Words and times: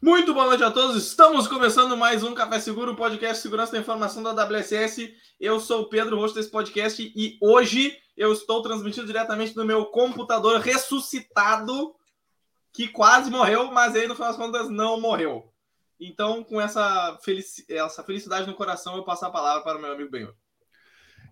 Muito 0.00 0.32
boa 0.32 0.46
noite 0.46 0.62
a 0.62 0.70
todos. 0.70 0.96
Estamos 0.96 1.48
começando 1.48 1.96
mais 1.96 2.22
um 2.22 2.32
Café 2.32 2.60
Seguro, 2.60 2.94
podcast 2.94 3.42
Segurança 3.42 3.72
da 3.72 3.80
Informação 3.80 4.22
da 4.22 4.30
WSS. 4.30 5.12
Eu 5.40 5.58
sou 5.58 5.82
o 5.82 5.88
Pedro, 5.88 6.16
host 6.16 6.36
desse 6.36 6.48
podcast, 6.48 7.02
e 7.02 7.36
hoje 7.42 7.98
eu 8.16 8.32
estou 8.32 8.62
transmitindo 8.62 9.08
diretamente 9.08 9.56
do 9.56 9.64
meu 9.64 9.86
computador 9.86 10.60
ressuscitado, 10.60 11.96
que 12.72 12.86
quase 12.86 13.28
morreu, 13.28 13.72
mas 13.72 13.96
aí 13.96 14.06
no 14.06 14.14
final 14.14 14.28
das 14.28 14.38
contas 14.38 14.70
não 14.70 15.00
morreu. 15.00 15.52
Então, 15.98 16.44
com 16.44 16.60
essa, 16.60 17.18
essa 17.68 18.04
felicidade 18.04 18.46
no 18.46 18.54
coração, 18.54 18.96
eu 18.96 19.02
passo 19.02 19.24
a 19.26 19.30
palavra 19.30 19.64
para 19.64 19.78
o 19.78 19.82
meu 19.82 19.92
amigo 19.92 20.12
Benhur. 20.12 20.32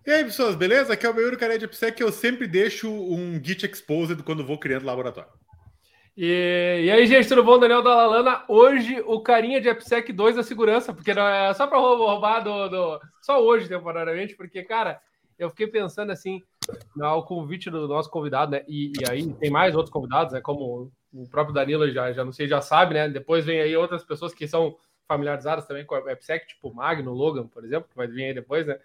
E 0.04 0.10
aí, 0.10 0.24
pessoas, 0.24 0.56
beleza? 0.56 0.92
Aqui 0.92 1.06
é 1.06 1.08
o 1.08 1.14
Benhur 1.14 1.38
Careia 1.38 1.60
de 1.60 1.68
que 1.92 2.02
eu 2.02 2.10
sempre 2.10 2.48
deixo 2.48 2.90
um 2.90 3.40
Git 3.42 3.64
Exposed 3.64 4.24
quando 4.24 4.44
vou 4.44 4.58
criando 4.58 4.86
laboratório. 4.86 5.30
E, 6.16 6.84
e, 6.86 6.90
aí, 6.90 7.06
gente, 7.06 7.28
tudo 7.28 7.44
bom? 7.44 7.58
Daniel 7.58 7.82
Dalalana. 7.82 8.42
Hoje, 8.48 9.02
o 9.06 9.20
carinha 9.20 9.60
de 9.60 9.68
AppSec 9.68 10.10
2 10.10 10.36
da 10.36 10.42
segurança, 10.42 10.94
porque 10.94 11.12
não 11.12 11.28
é 11.28 11.52
só 11.52 11.66
para 11.66 11.76
roubar 11.76 12.40
do, 12.40 12.68
do, 12.70 13.00
Só 13.20 13.42
hoje, 13.42 13.68
temporariamente, 13.68 14.34
porque, 14.34 14.62
cara, 14.62 14.98
eu 15.38 15.50
fiquei 15.50 15.66
pensando 15.66 16.10
assim, 16.10 16.42
no 16.96 17.22
convite 17.22 17.70
do 17.70 17.86
nosso 17.86 18.10
convidado, 18.10 18.52
né? 18.52 18.64
E, 18.66 18.92
e, 18.98 19.10
aí 19.10 19.30
tem 19.34 19.50
mais 19.50 19.74
outros 19.74 19.92
convidados, 19.92 20.32
né? 20.32 20.40
Como 20.40 20.90
o 21.12 21.28
próprio 21.28 21.54
Danilo 21.54 21.90
já, 21.90 22.10
já 22.12 22.24
não 22.24 22.32
sei, 22.32 22.48
já 22.48 22.62
sabe, 22.62 22.94
né? 22.94 23.10
Depois 23.10 23.44
vem 23.44 23.60
aí 23.60 23.76
outras 23.76 24.02
pessoas 24.02 24.32
que 24.32 24.48
são 24.48 24.74
familiarizadas 25.06 25.66
também 25.66 25.84
com 25.84 25.94
a 25.94 25.98
AppSec, 25.98 26.46
tipo 26.46 26.74
Magno, 26.74 27.12
Logan, 27.12 27.46
por 27.46 27.62
exemplo, 27.62 27.90
que 27.90 27.96
vai 27.96 28.06
vir 28.06 28.24
aí 28.24 28.34
depois, 28.34 28.66
né? 28.66 28.78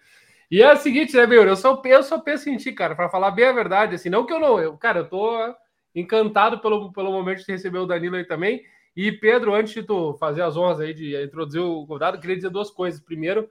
E 0.50 0.62
é 0.62 0.70
o 0.70 0.76
seguinte, 0.76 1.16
né, 1.16 1.26
meu? 1.26 1.44
Eu 1.44 1.56
só, 1.56 1.80
eu 1.82 2.02
só 2.02 2.18
penso 2.18 2.50
em 2.50 2.58
ti, 2.58 2.72
cara, 2.72 2.94
para 2.94 3.08
falar 3.08 3.30
bem 3.30 3.46
a 3.46 3.52
verdade, 3.52 3.94
assim, 3.94 4.10
não 4.10 4.26
que 4.26 4.34
eu 4.34 4.38
não, 4.38 4.60
eu, 4.60 4.76
cara, 4.76 4.98
eu 4.98 5.08
tô 5.08 5.54
encantado 5.94 6.58
pelo, 6.60 6.92
pelo 6.92 7.12
momento 7.12 7.44
de 7.44 7.52
receber 7.52 7.78
o 7.78 7.86
Danilo 7.86 8.16
aí 8.16 8.24
também. 8.24 8.64
E 8.94 9.10
Pedro, 9.10 9.54
antes 9.54 9.72
de 9.72 9.82
tu 9.82 10.14
fazer 10.14 10.42
as 10.42 10.56
honras 10.56 10.80
aí 10.80 10.92
de 10.92 11.22
introduzir 11.22 11.60
o 11.60 11.86
convidado, 11.86 12.20
queria 12.20 12.36
dizer 12.36 12.50
duas 12.50 12.70
coisas. 12.70 13.00
Primeiro, 13.00 13.48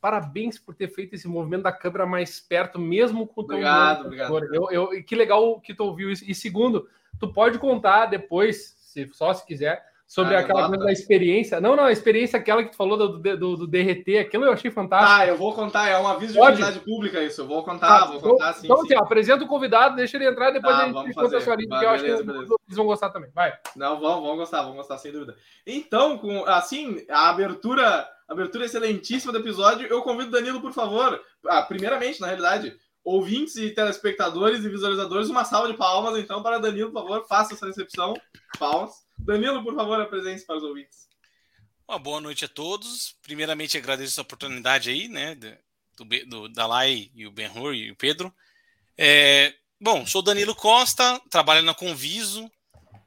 parabéns 0.00 0.58
por 0.58 0.74
ter 0.74 0.88
feito 0.88 1.14
esse 1.14 1.28
movimento 1.28 1.62
da 1.62 1.72
câmera 1.72 2.04
mais 2.04 2.40
perto, 2.40 2.78
mesmo 2.78 3.26
com 3.26 3.40
o 3.40 3.44
teu 3.44 3.56
Obrigado, 3.56 4.06
obrigado. 4.06 4.54
Eu, 4.54 4.70
eu, 4.70 5.04
que 5.04 5.14
legal 5.14 5.60
que 5.60 5.74
tu 5.74 5.84
ouviu 5.84 6.10
isso. 6.10 6.24
E 6.28 6.34
segundo, 6.34 6.88
tu 7.18 7.32
pode 7.32 7.58
contar 7.58 8.06
depois, 8.06 8.74
se 8.78 9.08
só 9.12 9.32
se 9.32 9.46
quiser, 9.46 9.82
sobre 10.12 10.36
ah, 10.36 10.40
aquela 10.40 10.68
coisa 10.68 10.84
da 10.84 10.92
experiência. 10.92 11.58
Não, 11.58 11.74
não, 11.74 11.84
a 11.84 11.92
experiência 11.92 12.38
aquela 12.38 12.62
que 12.62 12.72
tu 12.72 12.76
falou 12.76 12.98
do, 12.98 13.18
do, 13.18 13.56
do, 13.56 13.66
derreter, 13.66 14.18
aquilo 14.18 14.44
eu 14.44 14.52
achei 14.52 14.70
fantástico. 14.70 15.10
Ah, 15.10 15.26
eu 15.26 15.38
vou 15.38 15.54
contar, 15.54 15.88
é 15.88 15.98
um 15.98 16.06
aviso 16.06 16.34
de 16.34 16.38
utilidade 16.38 16.80
pública 16.80 17.24
isso. 17.24 17.40
Eu 17.40 17.46
vou 17.46 17.64
contar, 17.64 18.02
ah, 18.02 18.04
vou 18.04 18.20
contar 18.20 18.52
sim. 18.52 18.66
Então, 18.66 18.76
sim. 18.82 18.92
Assim, 18.92 18.94
apresenta 19.02 19.42
o 19.42 19.48
convidado, 19.48 19.96
deixa 19.96 20.18
ele 20.18 20.28
entrar, 20.28 20.50
depois 20.50 20.76
tá, 20.76 20.82
a 20.82 20.86
gente 20.88 21.14
conta 21.14 21.38
a 21.38 21.40
sua 21.40 21.56
lista, 21.56 21.78
que 21.78 21.84
eu 21.86 21.88
acho 21.88 22.04
que 22.04 22.10
eles 22.10 22.76
vão 22.76 22.84
gostar 22.84 23.08
também. 23.08 23.30
Vai. 23.34 23.54
Não, 23.74 23.98
vão, 23.98 24.20
vão 24.20 24.36
gostar, 24.36 24.60
vão 24.60 24.76
gostar, 24.76 24.98
sem 24.98 25.10
dúvida. 25.10 25.34
Então, 25.66 26.18
com, 26.18 26.44
assim, 26.44 27.06
a 27.08 27.30
abertura, 27.30 28.06
abertura 28.28 28.66
excelentíssima 28.66 29.32
do 29.32 29.38
episódio, 29.38 29.86
eu 29.86 30.02
convido 30.02 30.28
o 30.28 30.32
Danilo, 30.32 30.60
por 30.60 30.74
favor, 30.74 31.18
ah, 31.46 31.62
primeiramente, 31.62 32.20
na 32.20 32.26
realidade, 32.26 32.76
ouvintes 33.02 33.56
e 33.56 33.70
telespectadores 33.70 34.62
e 34.62 34.68
visualizadores, 34.68 35.30
uma 35.30 35.46
salva 35.46 35.68
de 35.68 35.78
palmas, 35.78 36.18
então, 36.18 36.42
para 36.42 36.58
Danilo, 36.58 36.92
por 36.92 37.00
favor, 37.00 37.26
faça 37.26 37.54
essa 37.54 37.64
recepção. 37.64 38.12
Palmas. 38.58 39.01
Danilo, 39.24 39.62
por 39.62 39.74
favor, 39.74 40.00
apresente 40.00 40.44
para 40.44 40.56
os 40.56 40.62
ouvintes. 40.62 41.08
Uma 41.88 41.98
boa 41.98 42.20
noite 42.20 42.44
a 42.44 42.48
todos. 42.48 43.16
Primeiramente, 43.22 43.76
agradeço 43.76 44.20
a 44.20 44.22
oportunidade 44.22 44.90
aí, 44.90 45.08
né, 45.08 45.34
do, 45.34 46.04
do 46.26 46.48
Dalai 46.48 47.10
e 47.14 47.26
o 47.26 47.30
Benhur 47.30 47.74
e 47.74 47.90
o 47.90 47.96
Pedro. 47.96 48.34
É, 48.96 49.54
bom, 49.80 50.06
sou 50.06 50.22
Danilo 50.22 50.54
Costa, 50.54 51.20
trabalho 51.30 51.62
na 51.62 51.74
Conviso. 51.74 52.50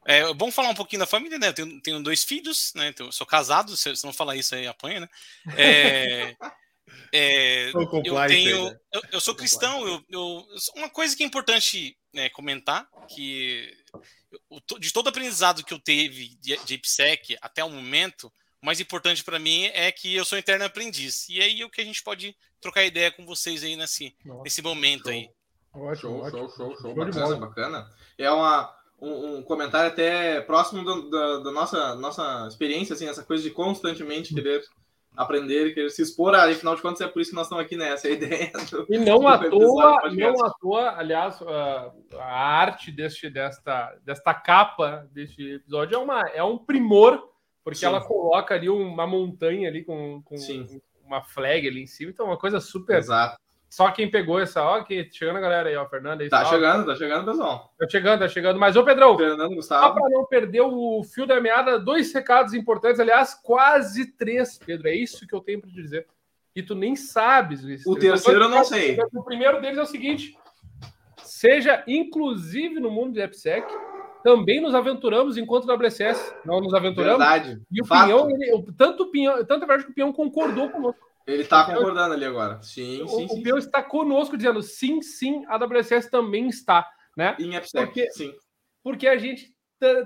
É 0.05 0.31
bom 0.33 0.51
falar 0.51 0.69
um 0.69 0.75
pouquinho 0.75 0.99
da 0.99 1.07
família, 1.07 1.39
né? 1.39 1.47
Eu 1.47 1.53
tenho, 1.53 1.81
tenho 1.81 2.03
dois 2.03 2.23
filhos, 2.23 2.71
né? 2.75 2.89
Então, 2.89 3.11
sou 3.11 3.25
casado, 3.25 3.75
se, 3.75 3.95
se 3.95 4.05
não 4.05 4.13
falar 4.13 4.35
isso 4.35 4.53
aí, 4.53 4.67
apanha, 4.67 4.99
né? 4.99 5.09
É, 5.57 6.35
é, 7.11 7.69
eu, 7.69 8.27
tenho, 8.27 8.69
né? 8.69 8.79
eu, 8.93 9.01
eu, 9.13 9.19
sou 9.19 9.33
cristão, 9.33 9.87
eu, 9.87 10.03
eu, 10.09 10.45
uma 10.75 10.89
coisa 10.89 11.15
que 11.17 11.23
é 11.23 11.25
importante 11.25 11.97
né, 12.13 12.29
comentar, 12.29 12.87
que 13.09 13.75
de 14.79 14.93
todo 14.93 15.09
aprendizado 15.09 15.63
que 15.63 15.73
eu 15.73 15.79
teve 15.79 16.35
de, 16.41 16.57
de 16.65 16.73
IPSEC 16.75 17.37
até 17.41 17.63
o 17.63 17.69
momento, 17.69 18.31
o 18.61 18.65
mais 18.65 18.79
importante 18.79 19.23
para 19.23 19.39
mim 19.39 19.65
é 19.65 19.91
que 19.91 20.15
eu 20.15 20.25
sou 20.25 20.37
eterno 20.37 20.65
aprendiz. 20.65 21.29
E 21.29 21.41
aí 21.41 21.61
é 21.61 21.65
o 21.65 21.69
que 21.69 21.81
a 21.81 21.85
gente 21.85 22.03
pode 22.03 22.35
trocar 22.59 22.83
ideia 22.83 23.11
com 23.11 23.25
vocês 23.25 23.63
aí 23.63 23.75
nesse, 23.75 24.15
Nossa, 24.25 24.43
nesse 24.43 24.61
momento 24.61 25.03
show. 25.03 25.11
aí. 25.11 25.29
Ótimo, 25.73 26.29
show, 26.29 26.31
show, 26.31 26.49
show, 26.55 26.77
show, 26.77 26.95
bacana, 26.95 27.35
bacana. 27.35 27.89
É 28.17 28.31
uma, 28.31 28.73
um, 28.99 29.37
um 29.37 29.43
comentário 29.43 29.91
até 29.91 30.41
próximo 30.41 30.83
da, 31.09 31.39
da 31.39 31.51
nossa, 31.51 31.95
nossa 31.95 32.47
experiência, 32.47 32.93
assim, 32.93 33.07
essa 33.07 33.23
coisa 33.23 33.43
de 33.43 33.51
constantemente 33.51 34.33
querer 34.33 34.63
aprender, 35.15 35.73
querer 35.73 35.89
se 35.89 36.01
expor, 36.01 36.35
afinal 36.35 36.75
de 36.75 36.81
contas 36.81 37.01
é 37.01 37.07
por 37.07 37.21
isso 37.21 37.31
que 37.31 37.35
nós 37.35 37.45
estamos 37.45 37.63
aqui 37.63 37.75
nessa 37.75 38.07
né? 38.07 38.13
ideia. 38.13 38.51
Do, 38.69 38.85
e 38.89 38.97
não 38.97 39.27
à 39.27 39.37
toa, 39.37 40.09
não 40.11 40.45
à 40.45 40.49
toa, 40.59 40.97
aliás, 40.97 41.41
a, 41.41 41.91
a 42.13 42.59
arte 42.59 42.91
deste, 42.91 43.29
desta, 43.29 43.95
desta 44.03 44.33
capa 44.33 45.07
deste 45.11 45.55
episódio 45.55 45.95
é, 45.95 45.97
uma, 45.99 46.21
é 46.29 46.43
um 46.43 46.57
primor, 46.57 47.29
porque 47.63 47.79
Sim. 47.79 47.87
ela 47.87 48.01
coloca 48.01 48.53
ali 48.53 48.69
uma 48.69 49.07
montanha 49.07 49.69
ali 49.69 49.83
com, 49.83 50.21
com 50.23 50.35
uma 51.03 51.23
flag 51.23 51.67
ali 51.67 51.81
em 51.81 51.87
cima, 51.87 52.11
então 52.11 52.25
é 52.25 52.29
uma 52.29 52.37
coisa 52.37 52.59
super 52.59 52.97
Exato. 52.97 53.37
Só 53.75 53.91
quem 53.91 54.09
pegou 54.09 54.39
essa, 54.39 54.63
ó, 54.63 54.81
que 54.85 55.09
chegando 55.11 55.35
a 55.35 55.41
galera 55.41 55.67
aí, 55.67 55.75
ó, 55.75 55.85
Fernando 55.85 56.21
aí. 56.21 56.29
Tá 56.29 56.45
chegando, 56.45 56.85
tá 56.85 56.95
chegando, 56.95 57.25
pessoal. 57.25 57.73
Tá 57.77 57.85
chegando, 57.89 58.19
tá 58.19 58.27
chegando. 58.29 58.57
Mas, 58.57 58.77
ô, 58.77 58.85
Pedrão, 58.85 59.17
Fernando, 59.17 59.53
Gustavo. 59.53 59.87
só 59.87 59.91
para 59.91 60.09
não 60.11 60.25
perder 60.25 60.61
o 60.61 61.03
fio 61.03 61.27
da 61.27 61.41
meada, 61.41 61.77
dois 61.77 62.13
recados 62.13 62.53
importantes, 62.53 63.01
aliás, 63.01 63.33
quase 63.33 64.13
três, 64.13 64.57
Pedro. 64.57 64.87
É 64.87 64.95
isso 64.95 65.27
que 65.27 65.35
eu 65.35 65.41
tenho 65.41 65.59
para 65.59 65.69
te 65.69 65.75
dizer. 65.75 66.07
E 66.55 66.63
tu 66.63 66.73
nem 66.73 66.95
sabes 66.95 67.63
isso. 67.63 67.91
O 67.91 67.99
terceiro 67.99 68.43
eu 68.43 68.47
não 68.47 68.63
sei. 68.63 68.97
O 69.13 69.23
primeiro 69.25 69.59
deles 69.59 69.77
é 69.77 69.81
o 69.81 69.85
seguinte: 69.85 70.37
seja 71.21 71.83
inclusive 71.85 72.79
no 72.79 72.89
mundo 72.89 73.11
de 73.11 73.21
AppSec, 73.21 73.67
também 74.23 74.61
nos 74.61 74.73
aventuramos 74.73 75.35
enquanto 75.35 75.69
WSS. 75.69 76.33
Não 76.45 76.61
nos 76.61 76.73
aventuramos. 76.73 77.19
Verdade. 77.19 77.61
E 77.69 77.81
o 77.81 77.85
Fato. 77.85 78.05
Pinhão, 78.05 78.29
ele, 78.31 78.65
tanto 78.77 79.03
o 79.03 79.11
Pinhão, 79.11 79.43
tanto 79.43 79.65
a 79.65 79.67
verdade 79.67 79.83
que 79.83 79.91
o 79.91 79.93
Pinhão 79.93 80.13
concordou 80.13 80.69
conosco. 80.69 81.13
Ele 81.25 81.41
está 81.41 81.65
concordando 81.65 82.13
ali 82.13 82.25
agora. 82.25 82.61
Sim, 82.61 83.01
o, 83.01 83.07
sim, 83.07 83.27
o 83.29 83.43
Peu 83.43 83.57
está 83.57 83.81
conosco 83.81 84.37
dizendo 84.37 84.61
sim, 84.61 85.01
sim, 85.01 85.43
a 85.47 85.57
WSS 85.57 86.09
também 86.09 86.47
está, 86.47 86.87
né? 87.17 87.35
Em 87.39 87.55
AppSec, 87.55 87.85
porque, 87.85 88.11
sim. 88.11 88.33
Porque 88.83 89.07
a 89.07 89.17
gente 89.17 89.55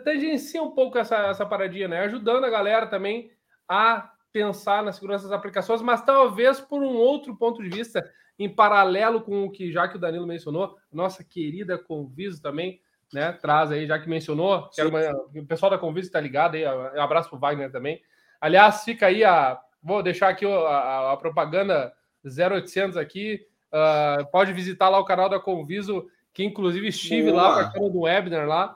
tangencia 0.04 0.64
um 0.64 0.72
pouco 0.72 0.98
essa, 0.98 1.18
essa 1.28 1.46
paradinha, 1.46 1.88
né? 1.88 2.00
Ajudando 2.02 2.46
a 2.46 2.50
galera 2.50 2.88
também 2.88 3.32
a 3.68 4.10
pensar 4.32 4.84
na 4.84 4.92
segurança 4.92 5.26
das 5.26 5.38
aplicações, 5.38 5.82
mas 5.82 6.02
talvez 6.04 6.60
por 6.60 6.82
um 6.82 6.96
outro 6.96 7.36
ponto 7.36 7.62
de 7.62 7.70
vista, 7.70 8.04
em 8.38 8.48
paralelo 8.48 9.22
com 9.22 9.46
o 9.46 9.52
que 9.52 9.72
já 9.72 9.88
que 9.88 9.98
o 9.98 10.00
Danilo 10.00 10.26
mencionou, 10.26 10.78
nossa 10.92 11.24
querida 11.24 11.78
Conviso 11.78 12.42
também, 12.42 12.82
né? 13.14 13.34
Traz 13.34 13.72
aí, 13.72 13.86
já 13.86 14.00
que 14.00 14.08
mencionou, 14.08 14.70
que 14.70 14.82
uma, 14.82 15.00
o 15.36 15.46
pessoal 15.46 15.70
da 15.70 15.78
Conviso 15.78 16.08
está 16.08 16.20
ligado 16.20 16.56
aí, 16.56 16.66
um 16.66 17.02
abraço 17.02 17.30
para 17.30 17.38
o 17.38 17.40
Wagner 17.40 17.72
também. 17.72 18.02
Aliás, 18.40 18.84
fica 18.84 19.08
aí 19.08 19.24
a 19.24 19.60
Vou 19.82 20.04
deixar 20.04 20.30
aqui 20.30 20.46
a, 20.46 21.14
a 21.14 21.18
propaganda 21.18 21.94
0800 22.26 22.98
aqui. 22.98 23.46
Uh, 23.72 24.26
pode 24.32 24.52
visitar 24.54 24.90
lá 24.90 25.00
o 25.00 25.06
canal 25.06 25.30
da 25.30 25.40
Conviso, 25.40 26.08
que 26.34 26.44
inclusive 26.44 26.88
estive 26.88 27.32
Boa. 27.32 27.42
lá 27.42 27.56
participando 27.56 27.92
do 27.92 28.02
webinar 28.02 28.48
lá. 28.48 28.76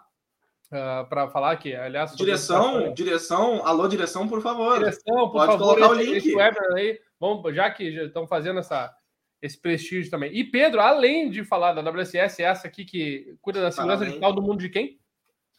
Uh, 0.71 1.07
para 1.07 1.29
falar 1.29 1.55
que, 1.57 1.75
aliás, 1.75 2.15
direção, 2.15 2.91
direção, 2.95 3.63
alô 3.63 3.87
direção, 3.87 4.27
por 4.27 4.41
favor. 4.41 4.79
Direção, 4.79 5.29
por 5.29 5.33
Pode 5.33 5.51
favor, 5.51 5.75
colocar 5.77 6.01
esse, 6.01 6.33
o 6.33 6.39
link. 6.39 6.41
Aí, 6.75 6.99
vamos, 7.19 7.55
já 7.55 7.69
que 7.69 7.93
já 7.93 8.03
estão 8.05 8.25
fazendo 8.25 8.59
essa, 8.59 8.91
esse 9.39 9.59
prestígio 9.59 10.09
também. 10.09 10.33
E 10.33 10.43
Pedro, 10.43 10.81
além 10.81 11.29
de 11.29 11.43
falar 11.43 11.73
da 11.73 11.87
WSS, 11.87 12.41
essa 12.41 12.67
aqui 12.67 12.85
que 12.85 13.35
cuida 13.39 13.61
da 13.61 13.71
segurança 13.71 13.99
Parabéns. 13.99 14.13
digital 14.13 14.33
do 14.33 14.41
mundo 14.41 14.61
de 14.61 14.69
quem? 14.69 14.99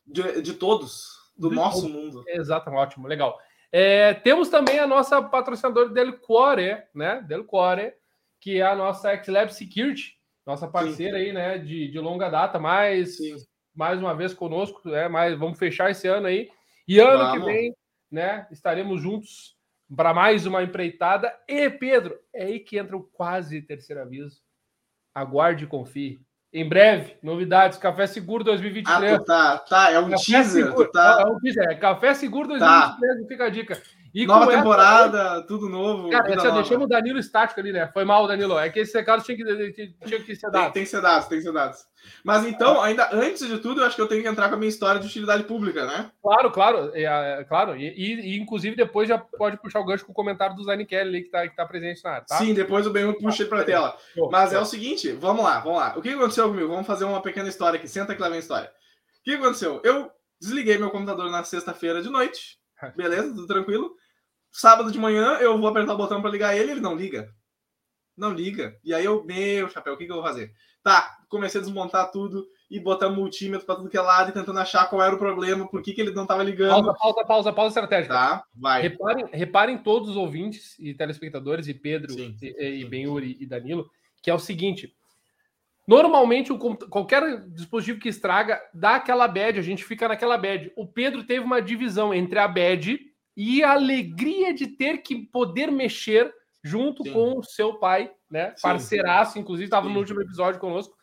De, 0.05 0.43
de 0.43 0.55
todos, 0.55 1.07
do 1.37 1.49
de 1.49 1.55
nosso 1.55 1.89
mundo. 1.89 2.25
Exato, 2.27 2.71
ótimo, 2.71 3.07
legal. 3.07 3.39
É, 3.77 4.15
temos 4.15 4.49
também 4.49 4.79
a 4.79 4.87
nossa 4.87 5.21
patrocinadora 5.21 5.89
Delcore, 5.89 6.85
né? 6.95 7.21
Delcore, 7.23 7.93
que 8.41 8.61
é 8.61 8.63
a 8.63 8.77
nossa 8.77 9.21
XLab 9.21 9.53
Security, 9.53 10.17
nossa 10.47 10.69
parceira 10.69 11.19
Sim. 11.19 11.25
aí, 11.25 11.33
né? 11.33 11.59
De, 11.59 11.91
de 11.91 11.99
longa 11.99 12.31
data, 12.31 12.57
mais, 12.57 13.19
mais 13.75 13.99
uma 13.99 14.15
vez 14.15 14.33
conosco, 14.33 14.89
né? 14.89 15.09
Mais, 15.09 15.37
vamos 15.37 15.59
fechar 15.59 15.91
esse 15.91 16.07
ano 16.07 16.29
aí. 16.29 16.49
E 16.87 17.01
ano 17.01 17.19
vamos. 17.19 17.33
que 17.33 17.53
vem, 17.53 17.75
né? 18.09 18.47
Estaremos 18.53 19.03
juntos 19.03 19.57
para 19.97 20.15
mais 20.15 20.47
uma 20.47 20.63
empreitada. 20.63 21.37
E, 21.49 21.69
Pedro, 21.69 22.17
é 22.33 22.45
aí 22.45 22.61
que 22.61 22.79
entra 22.79 22.97
o 22.97 23.03
quase 23.03 23.61
terceiro 23.61 24.03
aviso. 24.03 24.41
Aguarde 25.13 25.65
e 25.65 25.67
confie. 25.67 26.21
Em 26.55 26.69
breve, 26.69 27.17
novidades, 27.21 27.77
Café 27.79 28.07
Seguro 28.07 28.45
2023. 28.45 29.13
Ah, 29.13 29.19
tá, 29.19 29.59
tá, 29.59 29.91
é 29.91 29.99
um 29.99 30.09
Café 30.09 30.25
teaser, 30.25 30.67
Seguro, 30.67 30.91
tá... 30.93 31.19
É 31.21 31.27
um 31.27 31.41
teaser, 31.41 31.69
é 31.69 31.75
Café 31.75 32.15
Seguro 32.15 32.47
2023, 32.47 33.23
tá. 33.23 33.29
fica 33.29 33.45
a 33.45 33.49
dica. 33.51 33.83
E 34.15 34.25
Nova 34.27 34.47
temporada, 34.47 35.19
essa... 35.19 35.43
tudo 35.43 35.69
novo. 35.69 36.09
Cara, 36.09 36.37
assim, 36.37 36.55
deixamos 36.55 36.85
o 36.85 36.89
Danilo 36.89 37.19
estático 37.19 37.59
ali, 37.59 37.73
né? 37.73 37.91
Foi 37.93 38.05
mal, 38.05 38.29
Danilo. 38.29 38.57
É 38.57 38.71
que 38.71 38.79
esse 38.79 38.97
recado 38.97 39.25
tinha 39.25 39.37
que, 39.37 39.95
tinha 40.07 40.21
que 40.21 40.37
ser 40.37 40.53
dado. 40.53 40.63
Tem, 40.63 40.73
tem 40.73 40.83
que 40.85 40.89
ser 40.89 41.01
dado, 41.01 41.29
tem 41.29 41.39
que 41.39 41.45
ser 41.45 41.53
dado. 41.53 41.77
Mas 42.23 42.47
então, 42.47 42.81
ainda 42.81 43.09
antes 43.13 43.45
de 43.45 43.59
tudo, 43.59 43.81
eu 43.81 43.87
acho 43.87 43.97
que 43.97 44.03
eu 44.03 44.07
tenho 44.07 44.23
que 44.23 44.29
entrar 44.29 44.49
com 44.49 44.55
a 44.55 44.59
minha 44.59 44.69
história 44.69 45.01
de 45.01 45.09
utilidade 45.09 45.43
pública, 45.43 45.85
né? 45.85 46.13
Claro, 46.23 46.53
claro. 46.53 46.93
É, 46.95 47.03
é, 47.41 47.45
claro. 47.45 47.77
E, 47.77 47.89
e, 47.89 48.39
inclusive, 48.39 48.77
depois 48.77 49.09
já 49.09 49.19
pode 49.19 49.57
puxar 49.57 49.81
o 49.81 49.85
gancho 49.85 50.07
com 50.07 50.13
o 50.13 50.15
comentário 50.15 50.55
do 50.55 50.63
Zane 50.63 50.87
Kelly 50.87 51.09
ali, 51.09 51.23
que 51.25 51.31
tá, 51.31 51.49
que 51.49 51.57
tá 51.57 51.67
presente 51.67 52.05
na 52.05 52.11
área, 52.11 52.25
tá? 52.25 52.37
Sim, 52.39 52.55
depois 52.55 52.87
o 52.87 52.91
Ben 52.91 53.13
puxa 53.19 53.43
ele 53.43 53.49
pra 53.49 53.65
tela. 53.65 53.97
Mas 54.31 54.53
é 54.53 54.61
o 54.61 54.65
seguinte, 54.65 55.11
vamos 55.11 55.45
lá, 55.45 55.59
vamos 55.59 55.81
lá. 55.81 55.95
O 55.97 56.01
que 56.01 56.11
aconteceu 56.11 56.49
comigo? 56.49 56.69
Vamos 56.69 56.87
fazer 56.87 57.05
uma 57.05 57.21
pequena 57.21 57.49
história 57.49 57.79
aqui. 57.79 57.89
Senta 57.89 58.15
que 58.15 58.23
lá 58.23 58.29
vem 58.29 58.37
a 58.37 58.41
história. 58.41 58.69
O 58.69 59.25
que 59.25 59.35
aconteceu? 59.35 59.81
Eu 59.83 60.09
desliguei 60.41 60.79
meu 60.79 60.91
computador 60.91 61.29
na 61.33 61.43
sexta-feira 61.43 62.01
de 62.01 62.11
noite. 62.11 62.63
Beleza, 62.97 63.35
tudo 63.35 63.49
tranquilo. 63.49 63.97
Sábado 64.55 64.93
de 64.93 65.01
manhã 65.01 65.39
eu 65.41 65.59
vou 65.59 65.67
apertar 65.67 65.95
o 65.95 65.97
botão 65.97 66.23
para 66.23 66.31
ligar 66.31 66.57
ele, 66.57 66.71
ele 66.71 66.81
não 66.81 66.95
liga. 66.95 67.29
Não 68.17 68.33
liga. 68.33 68.79
E 68.85 68.95
aí 68.95 69.05
eu, 69.05 69.25
meu 69.25 69.69
chapéu, 69.69 69.95
o 69.95 69.97
que, 69.97 70.07
que 70.07 70.13
eu 70.13 70.15
vou 70.15 70.25
fazer? 70.25 70.53
Tá, 70.81 71.19
comecei 71.29 71.61
a 71.61 71.65
desmontar 71.65 72.13
tudo 72.13 72.47
e 72.71 72.79
botar 72.79 73.09
multímetro 73.09 73.67
para 73.67 73.75
tudo 73.75 73.89
que 73.89 73.97
é 73.97 74.01
lado 74.01 74.31
e 74.31 74.33
tentando 74.33 74.61
achar 74.61 74.89
qual 74.89 75.03
era 75.03 75.13
o 75.13 75.19
problema, 75.19 75.69
por 75.69 75.83
que, 75.83 75.93
que 75.93 76.01
ele 76.01 76.13
não 76.13 76.23
estava 76.23 76.45
ligando. 76.45 76.71
Pausa, 76.71 76.95
pausa, 76.95 77.25
pausa, 77.25 77.53
pausa 77.53 77.69
estratégica. 77.81 78.15
Tá, 78.15 78.45
vai. 78.55 78.81
Reparem, 78.81 79.27
reparem 79.33 79.79
todos 79.79 80.11
os 80.11 80.17
ouvintes 80.17 80.79
e 80.79 80.95
telespectadores, 80.95 81.67
e 81.67 81.75
Pedro, 81.75 82.13
Sim. 82.13 82.37
e, 82.41 82.83
e 82.83 82.85
Benhuri 82.85 83.37
e 83.41 83.47
Danilo, 83.47 83.91
que 84.23 84.31
é 84.31 84.35
o 84.35 84.39
seguinte: 84.39 84.95
Normalmente, 85.85 86.53
o, 86.53 86.59
qualquer 86.59 87.41
dispositivo 87.49 87.99
que 87.99 88.09
estraga 88.09 88.63
dá 88.73 88.95
aquela 88.95 89.27
bad, 89.27 89.59
a 89.59 89.63
gente 89.63 89.85
fica 89.85 90.07
naquela 90.07 90.39
bad. 90.39 90.73
O 90.77 90.87
Pedro 90.87 91.25
teve 91.25 91.45
uma 91.45 91.61
divisão 91.61 92.15
entre 92.15 92.39
a 92.39 92.47
bad 92.47 93.01
e 93.37 93.63
a 93.63 93.73
alegria 93.73 94.55
de 94.55 94.67
ter 94.67 94.99
que 94.99 95.27
poder 95.27 95.71
mexer 95.71 96.33
junto 96.63 97.03
Sim. 97.03 97.13
com 97.13 97.39
o 97.39 97.43
seu 97.43 97.79
pai, 97.79 98.11
né? 98.31 98.51
Sim. 98.57 98.63
Parceiraço, 98.63 99.39
inclusive, 99.39 99.67
estava 99.67 99.89
no 99.89 99.99
último 99.99 100.23
episódio 100.23 100.61
conosco. 100.61 100.95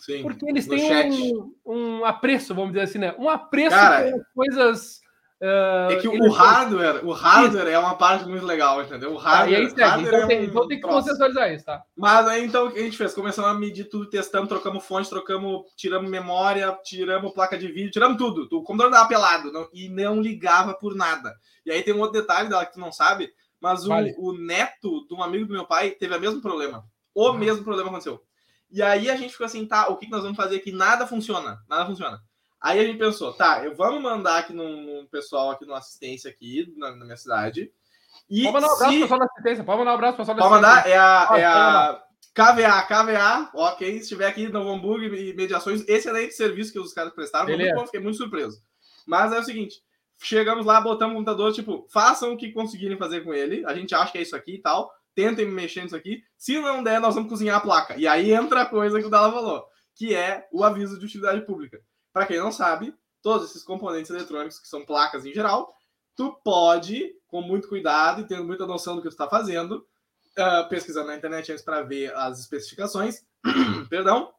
Sim. 0.00 0.22
Porque 0.22 0.48
eles 0.48 0.66
têm 0.66 1.32
um, 1.32 1.54
um, 1.64 2.04
apreço, 2.04 2.54
vamos 2.54 2.72
dizer 2.72 2.84
assim, 2.84 2.98
né? 2.98 3.14
Um 3.18 3.28
apreço 3.28 3.76
Cara, 3.76 4.10
por 4.10 4.24
coisas 4.34 5.00
Uh, 5.38 5.92
é 5.92 5.96
que 5.96 6.08
o 6.08 6.32
hardware, 6.32 7.04
o 7.04 7.12
hardware 7.12 7.68
é 7.68 7.78
uma 7.78 7.94
parte 7.94 8.26
muito 8.26 8.46
legal, 8.46 8.82
entendeu? 8.82 9.12
O 9.12 9.18
hardware, 9.18 9.54
ah, 9.54 9.84
aí, 9.84 9.90
hardware 9.90 10.08
então, 10.08 10.22
é 10.22 10.26
tem, 10.26 10.40
um 10.40 10.44
então 10.44 10.68
tem 10.68 10.80
que 10.80 10.86
consensualizar 10.86 11.52
isso, 11.52 11.66
tá? 11.66 11.82
Mas 11.94 12.26
aí 12.26 12.42
então 12.42 12.66
o 12.66 12.72
que 12.72 12.78
a 12.78 12.82
gente 12.82 12.96
fez? 12.96 13.12
Começamos 13.12 13.50
a 13.50 13.54
medir 13.54 13.84
tudo, 13.84 14.08
testando, 14.08 14.48
trocamos 14.48 14.82
fonte, 14.82 15.10
trocamos, 15.10 15.66
tiramos 15.76 16.10
memória, 16.10 16.72
tiramos 16.82 17.34
placa 17.34 17.58
de 17.58 17.68
vídeo, 17.68 17.90
tiramos 17.90 18.16
tudo. 18.16 18.48
O 18.50 18.62
computador 18.62 18.90
dava 18.90 19.08
pelado 19.08 19.52
não, 19.52 19.68
e 19.74 19.90
não 19.90 20.22
ligava 20.22 20.72
por 20.72 20.94
nada. 20.94 21.34
E 21.66 21.70
aí 21.70 21.82
tem 21.82 21.92
um 21.92 22.00
outro 22.00 22.18
detalhe 22.18 22.48
dela 22.48 22.64
que 22.64 22.72
tu 22.72 22.80
não 22.80 22.90
sabe, 22.90 23.30
mas 23.60 23.84
o, 23.84 23.88
vale. 23.88 24.14
o 24.16 24.32
neto 24.32 25.06
de 25.06 25.14
um 25.14 25.22
amigo 25.22 25.44
do 25.44 25.52
meu 25.52 25.66
pai 25.66 25.90
teve 25.90 26.16
o 26.16 26.20
mesmo 26.20 26.40
problema. 26.40 26.82
O 27.14 27.34
mesmo 27.34 27.62
problema 27.62 27.90
aconteceu. 27.90 28.22
E 28.70 28.82
aí 28.82 29.10
a 29.10 29.16
gente 29.16 29.32
ficou 29.32 29.44
assim, 29.44 29.66
tá, 29.66 29.88
o 29.88 29.96
que 29.96 30.08
nós 30.08 30.22
vamos 30.22 30.36
fazer 30.36 30.56
aqui? 30.56 30.72
Nada 30.72 31.06
funciona, 31.06 31.58
nada 31.68 31.84
funciona. 31.84 32.22
Aí 32.60 32.80
a 32.80 32.84
gente 32.84 32.98
pensou, 32.98 33.32
tá, 33.32 33.64
eu 33.64 33.76
vamos 33.76 34.02
mandar 34.02 34.38
aqui 34.38 34.52
num, 34.52 35.06
pessoal 35.10 35.50
aqui 35.50 35.64
no 35.64 35.74
assistência 35.74 36.30
aqui 36.30 36.72
na, 36.76 36.94
na, 36.96 37.04
minha 37.04 37.16
cidade. 37.16 37.70
E 38.28 38.42
pode 38.42 38.54
mandar 38.54 38.68
um 38.68 38.74
abraço 38.74 38.92
se... 38.92 39.00
pessoal 39.00 39.20
da 39.20 39.26
assistência, 39.26 39.64
pode 39.64 39.78
mandar 39.78 39.90
um 39.90 39.94
abraço 39.94 40.16
pessoal 40.16 40.36
da 40.36 40.42
Pode 40.42 40.54
mandar, 40.54 40.88
é 40.88 40.96
a, 40.96 41.28
é 41.36 41.44
a 41.44 42.02
KVA, 42.34 42.82
KVA, 42.82 43.50
ok, 43.54 43.92
se 43.92 44.02
estiver 44.02 44.26
aqui 44.26 44.48
no 44.48 44.68
Hamburgo 44.68 45.14
e 45.14 45.34
mediações, 45.34 45.86
excelente 45.88 46.34
serviço 46.34 46.72
que 46.72 46.78
os 46.78 46.92
caras 46.92 47.14
prestaram, 47.14 47.46
muito 47.46 47.74
bom, 47.74 47.86
fiquei 47.86 48.00
muito 48.00 48.18
surpreso. 48.18 48.60
Mas 49.06 49.32
é 49.32 49.38
o 49.38 49.42
seguinte, 49.42 49.80
chegamos 50.18 50.66
lá, 50.66 50.80
botamos 50.80 51.14
o 51.14 51.16
computador, 51.18 51.52
tipo, 51.52 51.86
façam 51.90 52.32
o 52.32 52.36
que 52.36 52.52
conseguirem 52.52 52.98
fazer 52.98 53.22
com 53.22 53.32
ele, 53.32 53.64
a 53.64 53.74
gente 53.74 53.94
acha 53.94 54.12
que 54.12 54.18
é 54.18 54.22
isso 54.22 54.36
aqui 54.36 54.56
e 54.56 54.60
tal, 54.60 54.92
tentem 55.14 55.46
mexer 55.46 55.82
nisso 55.82 55.96
aqui, 55.96 56.22
se 56.36 56.60
não 56.60 56.82
der, 56.82 57.00
nós 57.00 57.14
vamos 57.14 57.30
cozinhar 57.30 57.56
a 57.56 57.60
placa. 57.60 57.96
E 57.96 58.06
aí 58.06 58.32
entra 58.32 58.62
a 58.62 58.66
coisa 58.66 59.00
que 59.00 59.06
o 59.06 59.10
Dala 59.10 59.32
falou, 59.32 59.64
que 59.94 60.14
é 60.14 60.46
o 60.52 60.62
aviso 60.62 60.98
de 60.98 61.06
utilidade 61.06 61.40
pública. 61.46 61.80
Para 62.16 62.24
quem 62.24 62.38
não 62.38 62.50
sabe, 62.50 62.94
todos 63.20 63.50
esses 63.50 63.62
componentes 63.62 64.10
eletrônicos, 64.10 64.58
que 64.58 64.66
são 64.66 64.86
placas 64.86 65.26
em 65.26 65.34
geral, 65.34 65.70
tu 66.16 66.32
pode, 66.42 67.14
com 67.28 67.42
muito 67.42 67.68
cuidado 67.68 68.22
e 68.22 68.26
tendo 68.26 68.42
muita 68.42 68.64
noção 68.64 68.96
do 68.96 69.02
que 69.02 69.08
tu 69.08 69.12
está 69.12 69.28
fazendo, 69.28 69.86
uh, 70.38 70.66
pesquisando 70.70 71.08
na 71.08 71.16
internet 71.16 71.52
antes 71.52 71.62
para 71.62 71.82
ver 71.82 72.14
as 72.14 72.40
especificações, 72.40 73.22
perdão, 73.90 74.32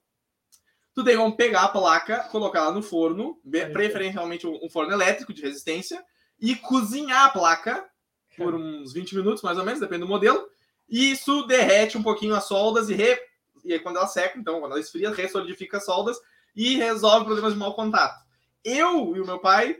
tu 0.95 1.03
tem 1.03 1.17
como 1.17 1.37
pegar 1.37 1.65
a 1.65 1.69
placa, 1.69 2.27
colocar 2.31 2.61
ela 2.61 2.71
no 2.71 2.81
forno, 2.81 3.39
preferencialmente 3.71 4.47
um 4.47 4.67
forno 4.71 4.91
elétrico 4.91 5.31
de 5.31 5.43
resistência, 5.43 6.03
e 6.41 6.55
cozinhar 6.55 7.25
a 7.25 7.29
placa 7.29 7.87
por 8.35 8.55
uns 8.55 8.91
20 8.91 9.17
minutos, 9.17 9.43
mais 9.43 9.59
ou 9.59 9.63
menos, 9.63 9.79
depende 9.79 10.01
do 10.01 10.07
modelo, 10.07 10.49
e 10.89 11.11
isso 11.11 11.45
derrete 11.45 11.95
um 11.95 12.01
pouquinho 12.01 12.33
as 12.33 12.45
soldas 12.45 12.89
e, 12.89 12.95
re... 12.95 13.19
e 13.63 13.73
aí, 13.73 13.79
quando 13.79 13.97
ela 13.97 14.07
seca, 14.07 14.39
então, 14.39 14.61
quando 14.61 14.71
ela 14.71 14.81
esfria, 14.81 15.11
ressolidifica 15.11 15.77
as 15.77 15.85
soldas 15.85 16.17
e 16.57 16.75
resolve 16.75 17.25
problemas 17.25 17.53
de 17.53 17.59
mau 17.59 17.75
contato. 17.75 18.19
Eu 18.65 19.15
e 19.15 19.21
o 19.21 19.25
meu 19.25 19.37
pai 19.37 19.77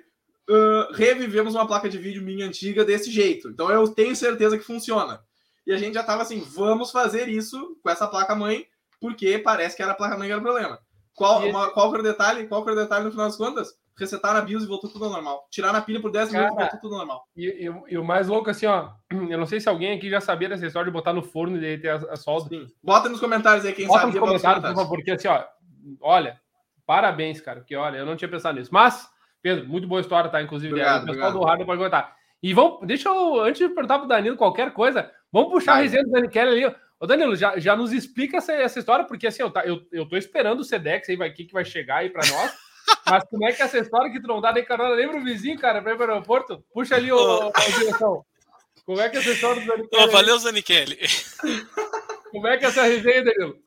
uh, 0.47 0.94
revivemos 0.94 1.56
uma 1.56 1.68
placa 1.68 1.89
de 1.89 1.97
vídeo 1.97 2.21
minha 2.21 2.45
antiga 2.45 2.85
desse 2.85 3.12
jeito. 3.12 3.50
Então 3.50 3.71
eu 3.71 3.88
tenho 3.88 4.15
certeza 4.15 4.57
que 4.57 4.63
funciona. 4.63 5.19
E 5.65 5.74
a 5.74 5.77
gente 5.77 5.95
já 5.95 6.01
estava 6.01 6.21
assim, 6.21 6.39
vamos 6.39 6.91
fazer 6.91 7.27
isso 7.27 7.77
com 7.83 7.89
essa 7.89 8.07
placa 8.07 8.35
mãe, 8.35 8.65
porque 9.01 9.39
parece 9.39 9.75
que 9.75 9.81
era 9.81 9.91
a 9.91 9.95
placa 9.95 10.15
mãe 10.15 10.27
que 10.27 10.31
era 10.31 10.39
o 10.39 10.44
problema. 10.44 10.79
Qual, 11.15 11.44
uma, 11.45 11.71
qual 11.71 11.89
que 11.89 11.95
era 11.95 12.07
o 12.07 12.12
detalhe? 12.12 12.47
Qual 12.47 12.63
que 12.63 12.69
era 12.69 12.80
o 12.80 12.83
detalhe 12.83 13.06
no 13.06 13.12
final 13.12 13.25
das 13.25 13.35
contas? 13.35 13.73
Resetar 13.97 14.35
na 14.35 14.41
BIOS 14.41 14.63
e 14.63 14.68
voltou 14.68 14.88
tudo 14.88 15.06
ao 15.06 15.12
normal. 15.12 15.47
Tirar 15.50 15.73
na 15.73 15.81
pilha 15.81 16.00
por 16.00 16.12
10 16.12 16.31
minutos 16.31 16.53
e 16.53 16.59
voltou 16.59 16.80
tudo 16.80 16.95
normal. 16.95 17.23
E, 17.35 17.65
e, 17.68 17.94
e, 17.94 17.97
o 17.97 18.06
mais 18.06 18.27
louco, 18.27 18.51
assim, 18.51 18.68
ó. 18.68 18.91
Eu 19.12 19.39
não 19.39 19.47
sei 19.47 19.59
se 19.59 19.68
alguém 19.68 19.97
aqui 19.97 20.12
já 20.12 20.21
sabia 20.21 20.47
dessa 20.47 20.68
história 20.68 20.85
de 20.85 20.94
botar 20.94 21.13
no 21.13 21.23
forno 21.23 21.57
e 21.57 21.59
derreter 21.59 21.89
a, 21.89 22.13
a 22.13 22.15
solda. 22.15 22.50
Sim. 22.50 22.68
Bota 22.83 23.09
nos 23.09 23.19
comentários 23.19 23.65
aí 23.65 23.73
quem 23.73 23.88
bota 23.88 24.01
sabia. 24.01 24.21
Nos 24.21 24.30
comentários, 24.30 24.63
por 24.63 24.75
favor, 24.75 24.95
porque 24.95 25.12
assim, 25.12 25.27
ó. 25.27 25.44
Olha, 26.01 26.39
Parabéns, 26.88 27.42
cara, 27.42 27.60
porque 27.60 27.75
olha, 27.75 27.98
eu 27.98 28.06
não 28.06 28.16
tinha 28.16 28.30
pensado 28.30 28.57
nisso. 28.57 28.74
Mas, 28.74 29.10
Pedro, 29.42 29.68
muito 29.68 29.86
boa 29.86 30.00
história, 30.00 30.30
tá? 30.30 30.42
Inclusive, 30.42 30.72
obrigado, 30.72 31.04
o 31.04 31.07
pessoal 31.07 31.34
do 31.34 31.44
rádio 31.44 31.66
pode 31.66 31.81
contar. 31.81 32.16
E 32.42 32.54
vamos, 32.54 32.88
deixa 32.88 33.10
eu, 33.10 33.42
antes 33.42 33.60
de 33.60 33.68
perguntar 33.68 34.00
pro 34.00 34.07
Danilo 34.07 34.38
qualquer 34.38 34.72
coisa, 34.72 35.12
vamos 35.30 35.51
puxar 35.51 35.74
Vai. 35.74 35.81
a 35.81 35.84
resenha 35.84 36.06
do 36.06 36.12
Danilo 36.12 36.31
Kelly 36.31 36.66
ali. 36.66 36.75
Ô, 36.98 37.06
Danilo, 37.06 37.36
já, 37.36 37.60
já 37.60 37.75
nos 37.75 37.92
explica 37.92 38.38
essa, 38.38 38.54
essa 38.54 38.80
história, 38.80 39.04
porque 39.04 39.28
assim, 39.28 39.42
eu, 39.42 39.51
tá, 39.51 39.66
eu, 39.66 39.81
eu 39.92 40.07
tô 40.07 40.16
esperando 40.16 40.62
o 40.62 40.63
Sedex 40.63 41.10
aí, 41.10 41.18
vai, 41.18 41.30
que, 41.30 41.44
que 41.44 41.54
vai 41.54 41.66
chegar 41.66 41.98
aí 41.98 42.10
para 42.10 42.25
nós. 42.25 42.54
Mas 43.06 43.24
como 43.25 43.45
é 43.45 43.51
que 43.51 43.62
é 43.62 43.66
essa 43.66 43.80
história 43.80 44.10
que 44.10 44.22
tu 44.22 44.28
não 44.28 44.40
dá 44.40 44.54
nem 44.54 44.63
carona? 44.63 44.95
Lembra 44.95 45.18
o 45.18 45.24
vizinho, 45.24 45.60
cara, 45.60 45.81
para 45.81 45.92
ir 45.92 45.98
para 45.98 46.07
o 46.07 46.12
aeroporto? 46.13 46.63
Puxa 46.74 46.95
ali 46.95 47.12
o, 47.12 47.51
a 47.54 47.80
direção. 47.80 48.25
Como 48.86 49.01
é 49.01 49.10
que 49.10 49.18
é 49.18 49.19
essa 49.19 49.31
história 49.31 49.62
do 49.62 49.68
Danilo? 49.68 49.90
Oh, 49.94 50.07
valeu, 50.07 50.40
Zanichelli. 50.40 50.98
Como 52.31 52.48
é 52.48 52.57
que 52.57 52.63
é 52.63 52.68
essa 52.69 52.83
resenha, 52.83 53.25
Danilo? 53.25 53.67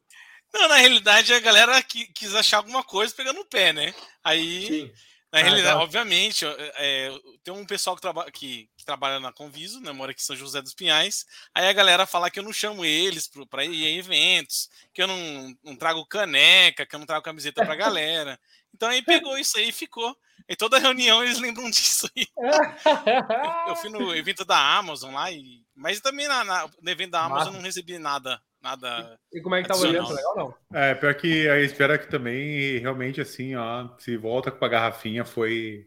Não, 0.53 0.69
na 0.69 0.77
realidade 0.77 1.33
a 1.33 1.41
galera 1.41 1.83
quis 1.83 2.35
achar 2.35 2.59
alguma 2.59 2.83
coisa 2.83 3.15
pegando 3.15 3.41
o 3.41 3.45
pé, 3.45 3.73
né? 3.73 3.95
Aí, 4.23 4.67
Sim. 4.67 4.93
na 5.33 5.39
ah, 5.39 5.43
realidade, 5.43 5.77
tá. 5.77 5.83
obviamente, 5.83 6.45
é, 6.45 7.11
tem 7.45 7.55
um 7.55 7.65
pessoal 7.65 7.95
que, 7.95 8.03
traba 8.03 8.31
que, 8.31 8.69
que, 8.77 8.85
trabalha 8.85 9.21
na 9.21 9.33
Conviso, 9.33 9.81
né? 9.81 9.93
Mora 9.93 10.11
aqui 10.11 10.21
em 10.21 10.25
São 10.25 10.35
José 10.35 10.61
dos 10.61 10.75
Pinhais. 10.75 11.25
Aí 11.55 11.69
a 11.69 11.73
galera 11.73 12.05
fala 12.05 12.31
que 12.31 12.41
eu 12.41 12.43
não 12.43 12.53
chamo 12.53 12.85
eles 12.85 13.31
para 13.49 13.65
ir 13.65 13.87
em 13.87 13.99
eventos, 13.99 14.69
que 14.93 15.01
eu 15.01 15.07
não, 15.07 15.55
não 15.63 15.77
trago 15.77 16.05
caneca, 16.07 16.85
que 16.85 16.95
eu 16.95 16.99
não 16.99 17.07
trago 17.07 17.25
camiseta 17.25 17.65
pra 17.65 17.77
galera. 17.77 18.39
Então 18.75 18.89
aí 18.89 19.03
pegou 19.03 19.39
isso 19.39 19.57
aí 19.57 19.69
e 19.69 19.73
ficou. 19.73 20.17
E 20.49 20.57
toda 20.57 20.81
reunião 20.81 21.23
eles 21.23 21.39
lembram 21.39 21.69
disso 21.71 22.11
aí. 22.17 22.27
eu, 22.37 23.69
eu, 23.69 23.77
fui 23.77 23.89
no 23.89 24.15
evento 24.17 24.45
da 24.45 24.59
Amazon 24.59 25.15
lá, 25.15 25.31
e, 25.31 25.65
mas 25.77 26.01
também 26.01 26.27
na, 26.27 26.43
na 26.43 26.69
no 26.81 26.91
evento 26.91 27.13
da 27.13 27.25
Amazon 27.25 27.55
eu 27.55 27.59
não 27.59 27.65
recebi 27.65 27.99
nada 27.99 28.43
nada. 28.63 29.19
E 29.33 29.41
como 29.41 29.55
é 29.55 29.63
que 29.63 29.69
tá 29.69 29.77
o 29.77 29.87
evento? 29.87 30.13
Legal 30.13 30.37
não? 30.37 30.79
É, 30.79 30.95
pior 30.95 31.15
que 31.15 31.49
a 31.49 31.61
espera 31.61 31.99
que 31.99 32.09
também 32.09 32.79
realmente 32.79 33.21
assim, 33.21 33.55
ó, 33.55 33.89
se 33.99 34.17
volta 34.17 34.51
com 34.51 34.65
a 34.65 34.69
garrafinha 34.69 35.25
foi. 35.25 35.87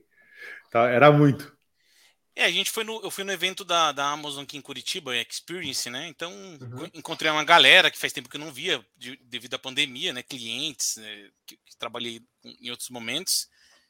Tá, 0.71 0.89
era 0.89 1.11
muito. 1.11 1.55
É, 2.35 2.45
a 2.45 2.51
gente 2.51 2.71
foi 2.71 2.83
no, 2.83 2.99
eu 3.03 3.11
fui 3.11 3.23
no 3.23 3.31
evento 3.31 3.63
da, 3.63 3.91
da 3.91 4.09
Amazon 4.09 4.43
aqui 4.43 4.57
em 4.57 4.61
Curitiba, 4.61 5.15
Experience, 5.15 5.87
né? 5.89 6.07
Então 6.07 6.31
uhum. 6.31 6.89
encontrei 6.93 7.29
uma 7.29 7.43
galera 7.43 7.91
que 7.91 7.97
faz 7.97 8.11
tempo 8.11 8.27
que 8.27 8.37
eu 8.37 8.41
não 8.41 8.51
via 8.51 8.83
de, 8.97 9.15
devido 9.17 9.53
à 9.53 9.59
pandemia, 9.59 10.11
né? 10.11 10.23
Clientes 10.23 10.97
né? 10.97 11.29
Que, 11.45 11.57
que, 11.57 11.77
trabalhei 11.77 12.21
em 12.43 12.71
outros 12.71 12.89
momentos, 12.89 13.47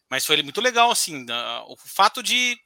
mas 0.10 0.26
foi 0.26 0.42
muito 0.44 0.60
legal 0.60 0.92
assim. 0.92 1.24
Da, 1.24 1.64
o 1.68 1.78
fato 1.78 2.22
de 2.22 2.58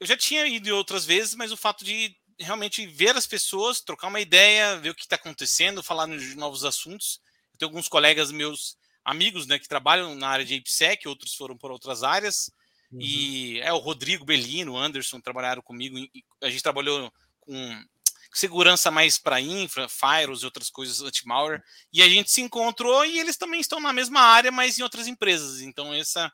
eu 0.00 0.06
já 0.06 0.16
tinha 0.16 0.46
ido 0.46 0.74
outras 0.74 1.04
vezes, 1.04 1.34
mas 1.34 1.52
o 1.52 1.56
fato 1.56 1.84
de 1.84 2.16
realmente 2.38 2.86
ver 2.86 3.16
as 3.16 3.26
pessoas, 3.26 3.80
trocar 3.80 4.08
uma 4.08 4.20
ideia, 4.20 4.78
ver 4.78 4.90
o 4.90 4.94
que 4.94 5.02
está 5.02 5.16
acontecendo, 5.16 5.82
falar 5.82 6.06
de 6.06 6.34
novos 6.36 6.64
assuntos. 6.64 7.20
Eu 7.52 7.58
tenho 7.58 7.68
alguns 7.70 7.88
colegas 7.88 8.30
meus, 8.30 8.76
amigos, 9.04 9.46
né, 9.46 9.58
que 9.58 9.68
trabalham 9.68 10.14
na 10.14 10.28
área 10.28 10.44
de 10.44 10.54
IPSEC, 10.54 11.08
outros 11.08 11.34
foram 11.34 11.56
por 11.56 11.70
outras 11.70 12.02
áreas. 12.02 12.50
Uhum. 12.92 13.00
E 13.00 13.60
é 13.60 13.72
o 13.72 13.78
Rodrigo 13.78 14.24
Bellino, 14.24 14.72
o 14.72 14.78
Anderson 14.78 15.20
trabalharam 15.20 15.62
comigo. 15.62 15.96
a 16.42 16.50
gente 16.50 16.62
trabalhou 16.62 17.12
com 17.40 17.84
segurança 18.32 18.90
mais 18.90 19.18
para 19.18 19.40
infra, 19.40 19.88
firewalls 19.88 20.42
e 20.42 20.44
outras 20.44 20.68
coisas 20.68 21.00
anti-malware. 21.00 21.62
E 21.92 22.02
a 22.02 22.08
gente 22.08 22.30
se 22.30 22.42
encontrou 22.42 23.04
e 23.04 23.18
eles 23.18 23.36
também 23.36 23.60
estão 23.60 23.80
na 23.80 23.92
mesma 23.92 24.20
área, 24.20 24.50
mas 24.50 24.78
em 24.78 24.82
outras 24.82 25.06
empresas. 25.06 25.60
Então 25.62 25.92
essa 25.92 26.30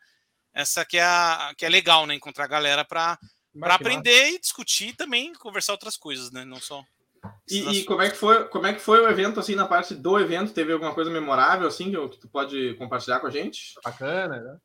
essa 0.53 0.85
que 0.85 0.97
é 0.97 1.03
a, 1.03 1.53
que 1.57 1.67
é 1.67 1.69
legal, 1.69 2.07
né, 2.07 2.15
encontrar 2.15 2.45
a 2.45 2.49
galera 2.49 2.85
para 2.85 3.19
para 3.59 3.75
aprender 3.75 4.31
e 4.31 4.41
discutir 4.41 4.95
também 4.97 5.33
conversar 5.35 5.73
outras 5.73 5.97
coisas, 5.97 6.31
né? 6.31 6.45
Não 6.45 6.61
só. 6.61 6.85
E, 7.49 7.59
e, 7.59 7.85
como 7.85 8.03
é 8.03 8.11
que 8.11 8.17
foi 8.17 8.45
como 8.49 8.67
é 8.67 8.75
que 8.75 8.81
foi 8.81 9.01
o 9.01 9.09
evento 9.09 9.41
assim 9.41 9.55
na 9.55 9.67
parte 9.67 9.95
do 9.95 10.19
evento 10.19 10.53
teve 10.53 10.75
alguma 10.75 10.95
coisa 10.95 11.11
memorável 11.11 11.67
assim 11.67 11.91
que, 11.91 12.09
que 12.11 12.19
tu 12.19 12.29
pode 12.29 12.75
compartilhar 12.75 13.19
com 13.19 13.27
a 13.27 13.31
gente 13.31 13.73
bacana 13.83 14.43
né? 14.43 14.59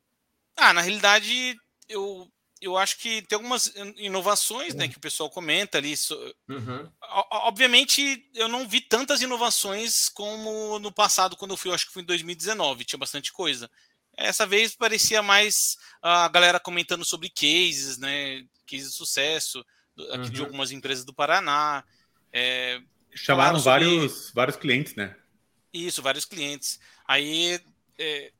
ah 0.58 0.74
na 0.74 0.82
realidade 0.82 1.56
eu 1.88 2.30
eu 2.60 2.76
acho 2.76 2.98
que 2.98 3.22
tem 3.22 3.36
algumas 3.36 3.72
inovações 3.96 4.74
né, 4.74 4.86
que 4.86 4.98
o 4.98 5.00
pessoal 5.00 5.30
comenta 5.30 5.78
ali. 5.78 5.94
Uhum. 6.46 6.92
Obviamente, 7.30 8.28
eu 8.34 8.48
não 8.48 8.68
vi 8.68 8.82
tantas 8.82 9.22
inovações 9.22 10.10
como 10.10 10.78
no 10.78 10.92
passado, 10.92 11.36
quando 11.36 11.52
eu 11.52 11.56
fui, 11.56 11.70
eu 11.70 11.74
acho 11.74 11.86
que 11.86 11.92
foi 11.92 12.02
em 12.02 12.06
2019, 12.06 12.84
tinha 12.84 12.98
bastante 12.98 13.32
coisa. 13.32 13.70
Essa 14.14 14.46
vez 14.46 14.76
parecia 14.76 15.22
mais 15.22 15.78
a 16.02 16.28
galera 16.28 16.60
comentando 16.60 17.04
sobre 17.04 17.30
cases, 17.30 17.96
né? 17.96 18.44
Cases 18.70 18.90
de 18.90 18.96
sucesso 18.96 19.64
aqui 20.12 20.26
uhum. 20.26 20.30
de 20.30 20.40
algumas 20.40 20.70
empresas 20.70 21.04
do 21.04 21.12
Paraná. 21.12 21.84
É, 22.32 22.80
Chamaram 23.14 23.58
sobre... 23.58 23.84
vários, 23.84 24.30
vários 24.32 24.56
clientes, 24.56 24.94
né? 24.94 25.16
Isso, 25.72 26.02
vários 26.02 26.24
clientes. 26.24 26.80
Aí 27.06 27.60
é, 27.98 28.32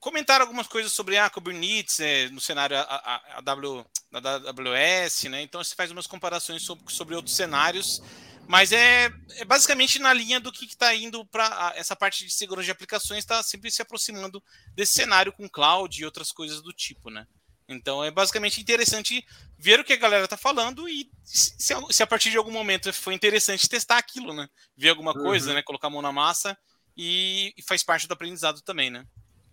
comentaram 0.00 0.44
algumas 0.44 0.66
coisas 0.66 0.92
sobre 0.92 1.16
a 1.16 1.26
ah, 1.26 1.30
Kubernetes 1.30 2.00
é, 2.00 2.28
no 2.28 2.40
cenário 2.40 2.76
a, 2.76 2.82
a, 2.82 3.38
a 3.38 3.40
w, 3.40 3.84
da 4.10 4.34
AWS, 4.36 5.24
né? 5.24 5.42
Então 5.42 5.62
você 5.62 5.74
faz 5.74 5.90
umas 5.90 6.06
comparações 6.06 6.62
sobre, 6.62 6.92
sobre 6.92 7.14
outros 7.14 7.34
cenários, 7.34 8.02
mas 8.46 8.72
é, 8.72 9.12
é 9.36 9.44
basicamente 9.44 9.98
na 9.98 10.12
linha 10.12 10.40
do 10.40 10.52
que 10.52 10.64
está 10.64 10.94
indo 10.94 11.24
para 11.26 11.72
essa 11.76 11.94
parte 11.94 12.24
de 12.24 12.32
segurança 12.32 12.66
de 12.66 12.72
aplicações, 12.72 13.20
está 13.20 13.42
sempre 13.42 13.70
se 13.70 13.82
aproximando 13.82 14.42
desse 14.74 14.94
cenário 14.94 15.32
com 15.32 15.48
cloud 15.48 16.00
e 16.00 16.04
outras 16.04 16.32
coisas 16.32 16.60
do 16.60 16.72
tipo, 16.72 17.10
né? 17.10 17.26
Então 17.68 18.02
é 18.02 18.10
basicamente 18.10 18.60
interessante 18.60 19.24
ver 19.58 19.80
o 19.80 19.84
que 19.84 19.92
a 19.92 19.98
galera 19.98 20.24
está 20.24 20.36
falando 20.36 20.88
e 20.88 21.10
se, 21.22 21.74
se, 21.90 22.02
a 22.02 22.06
partir 22.06 22.30
de 22.30 22.36
algum 22.36 22.50
momento 22.50 22.92
foi 22.92 23.14
interessante 23.14 23.68
testar 23.68 23.98
aquilo, 23.98 24.32
né? 24.32 24.48
Ver 24.76 24.90
alguma 24.90 25.14
coisa, 25.14 25.50
uhum. 25.50 25.54
né? 25.56 25.62
Colocar 25.62 25.86
a 25.86 25.90
mão 25.90 26.02
na 26.02 26.12
massa 26.12 26.56
e, 26.96 27.54
e 27.56 27.62
faz 27.62 27.82
parte 27.82 28.06
do 28.06 28.12
aprendizado 28.12 28.60
também, 28.62 28.90
né? 28.90 29.04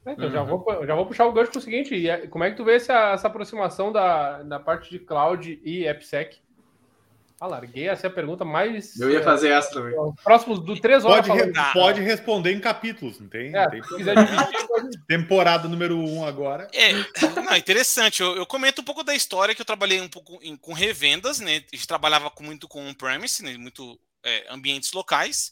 É, 0.06 0.14
então, 0.14 0.26
uhum. 0.26 0.32
já, 0.32 0.44
vou, 0.44 0.86
já 0.86 0.96
vou 0.96 1.06
puxar 1.06 1.26
o 1.26 1.32
gancho 1.32 1.52
para 1.52 1.60
o 1.60 1.62
seguinte: 1.62 2.10
é, 2.10 2.28
como 2.28 2.44
é 2.44 2.52
que 2.52 2.58
tu 2.58 2.66
vê 2.66 2.76
essa, 2.76 3.12
essa 3.12 3.28
aproximação 3.28 3.92
da, 3.92 4.44
da 4.44 4.60
parte 4.60 4.90
de 4.90 5.00
cloud 5.00 5.62
e 5.64 5.88
AppSec? 5.88 6.42
Ah, 7.40 7.48
larguei 7.48 7.88
essa 7.88 8.08
é 8.08 8.10
a 8.10 8.14
pergunta 8.14 8.44
mais. 8.44 9.00
Eu 9.00 9.10
ia 9.10 9.24
fazer 9.24 9.50
essa 9.50 9.72
também. 9.72 9.96
Próximos 10.24 10.60
do 10.60 10.78
três 10.80 11.06
horas. 11.06 11.26
Pode, 11.26 11.42
re, 11.42 11.54
pode 11.74 12.02
responder 12.02 12.52
em 12.52 12.60
capítulos, 12.60 13.20
não 13.20 13.30
tem? 13.30 13.56
É, 13.56 13.70
tem 13.70 13.82
se 13.82 13.96
quiser 13.96 14.16
dividir, 14.16 15.06
Temporada 15.08 15.68
número 15.68 15.98
um 15.98 16.26
agora. 16.26 16.68
É, 16.74 16.92
não, 17.42 17.56
interessante. 17.56 18.22
Eu, 18.22 18.36
eu, 18.36 18.46
comento 18.46 18.82
um 18.82 18.86
pouco 18.86 19.04
da 19.04 19.16
história 19.16 19.56
que 19.56 19.62
eu 19.62 19.66
trabalhei 19.66 20.02
um 20.02 20.10
pouco 20.10 20.38
em, 20.42 20.58
com 20.58 20.74
revendas, 20.74 21.40
né? 21.40 21.64
A 21.72 21.76
gente 21.76 21.88
trabalhava 21.88 22.30
com, 22.30 22.44
muito 22.44 22.68
com 22.68 22.86
on-premise, 22.86 23.42
né? 23.42 23.58
muito 23.58 23.98
é, 24.24 24.46
ambientes 24.50 24.92
locais. 24.92 25.52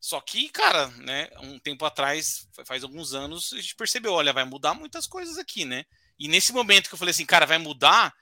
Só 0.00 0.20
que, 0.20 0.48
cara, 0.48 0.88
né, 0.98 1.28
um 1.42 1.60
tempo 1.60 1.84
atrás, 1.84 2.48
faz 2.64 2.82
alguns 2.82 3.14
anos, 3.14 3.52
a 3.52 3.60
gente 3.60 3.76
percebeu, 3.76 4.12
olha, 4.12 4.32
vai 4.32 4.44
mudar 4.44 4.74
muitas 4.74 5.06
coisas 5.06 5.38
aqui, 5.38 5.64
né? 5.64 5.84
E 6.18 6.26
nesse 6.26 6.52
momento 6.52 6.88
que 6.88 6.94
eu 6.94 6.98
falei 6.98 7.12
assim, 7.12 7.24
cara, 7.24 7.46
vai 7.46 7.58
mudar 7.58 8.12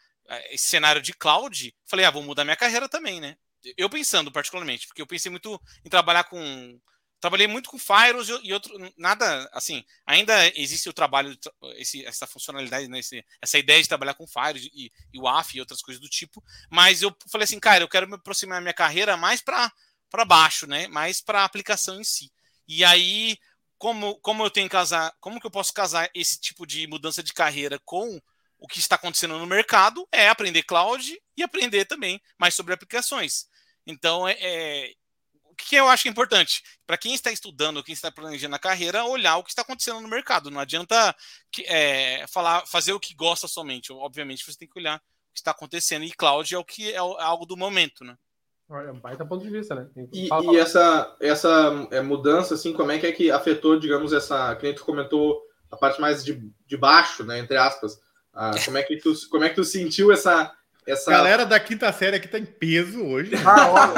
esse 0.51 0.69
cenário 0.69 1.03
de 1.03 1.13
cloud, 1.13 1.75
falei, 1.87 2.05
ah, 2.05 2.11
vou 2.11 2.23
mudar 2.23 2.45
minha 2.45 2.57
carreira 2.57 2.89
também, 2.89 3.21
né? 3.21 3.37
Eu 3.77 3.91
pensando 3.91 4.33
particularmente, 4.33 4.87
porque 4.87 5.03
eu 5.03 5.07
pensei 5.07 5.31
muito 5.31 5.61
em 5.85 5.91
trabalhar 5.91 6.25
com 6.25 6.81
trabalhei 7.21 7.47
muito 7.47 7.69
com 7.69 7.79
firewalls 7.79 8.31
e 8.43 8.51
outro 8.51 8.73
nada 8.97 9.47
assim 9.53 9.85
ainda 10.07 10.33
existe 10.59 10.89
o 10.89 10.93
trabalho 10.93 11.37
esse, 11.75 12.03
essa 12.07 12.27
funcionalidade 12.27 12.89
né, 12.89 12.99
esse, 12.99 13.23
essa 13.43 13.59
ideia 13.59 13.83
de 13.83 13.87
trabalhar 13.87 14.15
com 14.15 14.27
firewalls 14.27 14.65
e, 14.73 14.91
e 15.13 15.21
e 15.55 15.61
outras 15.61 15.83
coisas 15.83 16.01
do 16.01 16.09
tipo 16.09 16.43
mas 16.71 17.03
eu 17.03 17.15
falei 17.31 17.45
assim 17.45 17.61
cara 17.61 17.85
eu 17.85 17.89
quero 17.89 18.09
me 18.09 18.15
aproximar 18.15 18.57
da 18.57 18.63
minha 18.63 18.73
carreira 18.73 19.19
mais 19.19 19.43
para 19.43 19.71
para 20.11 20.25
baixo, 20.25 20.67
né? 20.67 20.89
Mais 20.89 21.21
para 21.21 21.43
a 21.43 21.45
aplicação 21.45 22.01
em 22.01 22.05
si. 22.05 22.31
E 22.67 22.85
aí, 22.85 23.39
como, 23.79 24.17
como 24.17 24.45
eu 24.45 24.51
tenho 24.51 24.69
que 24.69 24.73
casar, 24.73 25.15
como 25.21 25.41
que 25.41 25.47
eu 25.47 25.51
posso 25.51 25.73
casar 25.73 26.11
esse 26.15 26.39
tipo 26.39 26.67
de 26.67 26.87
mudança 26.87 27.23
de 27.23 27.33
carreira 27.33 27.79
com 27.85 28.21
o 28.61 28.69
que 28.69 28.79
está 28.79 28.95
acontecendo 28.95 29.39
no 29.39 29.47
mercado? 29.47 30.07
É 30.13 30.29
aprender 30.29 30.63
cloud 30.63 31.21
e 31.37 31.43
aprender 31.43 31.87
também 31.87 32.21
mais 32.39 32.55
sobre 32.55 32.75
aplicações. 32.75 33.47
Então, 33.87 34.29
é, 34.29 34.37
é 34.39 34.93
o 35.45 35.55
que 35.55 35.77
eu 35.77 35.89
acho 35.89 36.09
importante 36.09 36.63
para 36.87 36.99
quem 36.99 37.15
está 37.15 37.33
estudando, 37.33 37.83
quem 37.83 37.93
está 37.93 38.11
planejando 38.11 38.55
a 38.55 38.59
carreira, 38.59 39.05
olhar 39.05 39.37
o 39.39 39.43
que 39.43 39.51
está 39.51 39.63
acontecendo 39.63 40.01
no 40.01 40.09
mercado. 40.09 40.51
Não 40.51 40.61
adianta 40.61 41.17
é, 41.67 42.27
falar, 42.29 42.67
fazer 42.67 42.93
o 42.93 43.01
que 43.01 43.15
gosta 43.15 43.49
somente. 43.49 43.93
Obviamente, 43.93 44.45
você 44.45 44.59
tem 44.59 44.69
que 44.69 44.79
olhar 44.79 44.99
o 44.99 45.33
que 45.33 45.41
está 45.41 45.51
acontecendo. 45.51 46.05
E 46.05 46.13
cloud 46.13 46.55
é 46.55 46.59
o 46.59 46.65
que 46.65 46.91
é, 46.91 46.97
é 46.97 46.99
algo 46.99 47.47
do 47.47 47.57
momento, 47.57 48.05
né? 48.05 48.17
É 48.71 48.93
um 48.93 49.01
baita 49.01 49.27
ponto 49.27 49.43
de 49.43 49.51
vista, 49.51 49.75
né? 49.75 49.89
E, 50.13 50.29
fala, 50.29 50.45
fala. 50.45 50.57
e, 50.57 50.61
essa, 50.61 51.17
essa 51.21 51.89
é, 51.91 52.01
mudança, 52.01 52.55
assim, 52.55 52.73
como 52.73 52.93
é 52.93 53.01
que 53.01 53.07
é 53.07 53.13
que 53.13 53.31
afetou, 53.31 53.81
digamos, 53.81 54.13
essa. 54.13 54.55
Que 54.55 54.67
a 54.67 54.69
gente 54.71 54.83
comentou 54.83 55.43
a 55.69 55.77
parte 55.77 56.01
mais 56.01 56.25
de, 56.25 56.41
de 56.67 56.77
baixo, 56.77 57.25
né? 57.25 57.41
Entre 57.41 57.57
aspas. 57.57 57.99
Ah, 58.35 58.53
como, 58.65 58.79
é 58.79 58.83
que 58.83 58.97
tu, 58.97 59.13
como 59.29 59.45
é 59.45 59.49
que 59.49 59.57
tu 59.57 59.65
sentiu 59.65 60.13
essa. 60.13 60.53
Essa... 60.87 61.11
Galera 61.11 61.45
da 61.45 61.61
quinta 61.61 61.93
série 61.93 62.17
aqui 62.17 62.27
tá 62.27 62.39
em 62.39 62.45
peso 62.45 63.05
hoje. 63.05 63.33
Ah, 63.45 63.71
olha. 63.71 63.93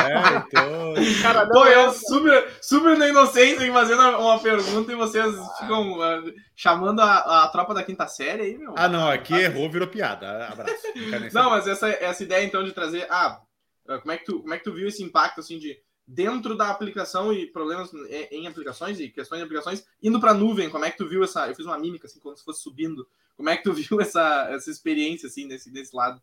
é, 0.00 0.36
então... 0.36 0.94
Cara, 1.20 1.44
não, 1.44 1.50
Pô, 1.50 1.66
eu 1.66 1.90
super, 1.92 2.48
super 2.62 2.96
na 2.96 3.08
inocência 3.08 3.70
fazendo 3.72 4.00
uma 4.18 4.38
pergunta 4.38 4.92
e 4.92 4.94
vocês 4.94 5.34
ficam 5.58 5.98
uh, 5.98 6.32
chamando 6.54 7.00
a, 7.00 7.44
a 7.44 7.48
tropa 7.48 7.74
da 7.74 7.82
quinta 7.82 8.06
série 8.06 8.42
aí, 8.42 8.56
meu. 8.56 8.72
Ah, 8.76 8.88
não, 8.88 9.08
aqui 9.10 9.34
errou, 9.34 9.68
virou 9.68 9.88
piada. 9.88 10.46
Abraço. 10.46 10.74
Não, 11.34 11.50
mas 11.50 11.66
essa, 11.66 11.88
essa 11.88 12.22
ideia 12.22 12.44
então 12.44 12.62
de 12.62 12.72
trazer. 12.72 13.06
Ah, 13.10 13.40
ah, 13.88 13.98
como 13.98 14.12
é 14.12 14.16
que 14.16 14.24
tu, 14.24 14.40
como 14.40 14.54
é 14.54 14.58
que 14.58 14.64
tu 14.64 14.72
viu 14.72 14.88
esse 14.88 15.02
impacto 15.02 15.40
assim 15.40 15.58
de 15.58 15.76
dentro 16.06 16.56
da 16.56 16.70
aplicação 16.70 17.32
e 17.32 17.46
problemas 17.46 17.90
em 18.30 18.46
aplicações 18.46 19.00
e 19.00 19.08
questões 19.08 19.38
de 19.38 19.44
aplicações 19.44 19.86
indo 20.02 20.20
para 20.20 20.32
a 20.32 20.34
nuvem? 20.34 20.70
Como 20.70 20.84
é 20.84 20.90
que 20.90 20.98
tu 20.98 21.08
viu 21.08 21.24
essa? 21.24 21.48
Eu 21.48 21.54
fiz 21.54 21.64
uma 21.64 21.78
mímica 21.78 22.06
assim 22.06 22.20
como 22.20 22.36
se 22.36 22.44
fosse 22.44 22.62
subindo. 22.62 23.08
Como 23.36 23.48
é 23.48 23.56
que 23.56 23.62
tu 23.62 23.72
viu 23.74 24.00
essa, 24.00 24.48
essa 24.50 24.70
experiência 24.70 25.26
assim 25.28 25.46
nesse 25.46 25.70
desse 25.70 25.94
lado? 25.94 26.22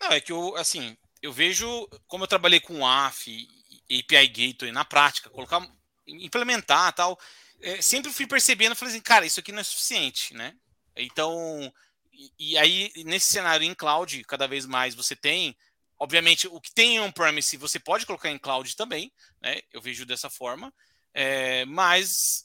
Não, 0.00 0.08
é 0.08 0.20
que 0.20 0.32
eu 0.32 0.56
assim 0.56 0.96
eu 1.22 1.32
vejo 1.32 1.88
como 2.08 2.24
eu 2.24 2.28
trabalhei 2.28 2.60
com 2.60 2.86
AF, 2.86 3.48
API 3.84 4.28
Gateway 4.28 4.72
na 4.72 4.84
prática, 4.84 5.30
colocar, 5.30 5.66
implementar 6.06 6.92
tal. 6.92 7.18
É, 7.60 7.80
sempre 7.80 8.12
fui 8.12 8.26
percebendo, 8.26 8.74
falei 8.74 8.92
assim, 8.92 9.02
cara, 9.02 9.24
isso 9.24 9.38
aqui 9.38 9.52
não 9.52 9.60
é 9.60 9.64
suficiente, 9.64 10.34
né? 10.34 10.52
Então, 10.96 11.72
e, 12.12 12.52
e 12.52 12.58
aí 12.58 12.92
nesse 13.04 13.32
cenário 13.32 13.64
em 13.64 13.74
cloud, 13.74 14.24
cada 14.24 14.48
vez 14.48 14.66
mais 14.66 14.96
você 14.96 15.14
tem 15.14 15.56
Obviamente, 16.02 16.48
o 16.48 16.60
que 16.60 16.74
tem 16.74 16.98
on-premise 16.98 17.56
você 17.56 17.78
pode 17.78 18.04
colocar 18.04 18.28
em 18.28 18.36
cloud 18.36 18.74
também, 18.74 19.12
né? 19.40 19.60
Eu 19.72 19.80
vejo 19.80 20.04
dessa 20.04 20.28
forma. 20.28 20.74
É, 21.14 21.64
mas, 21.66 22.44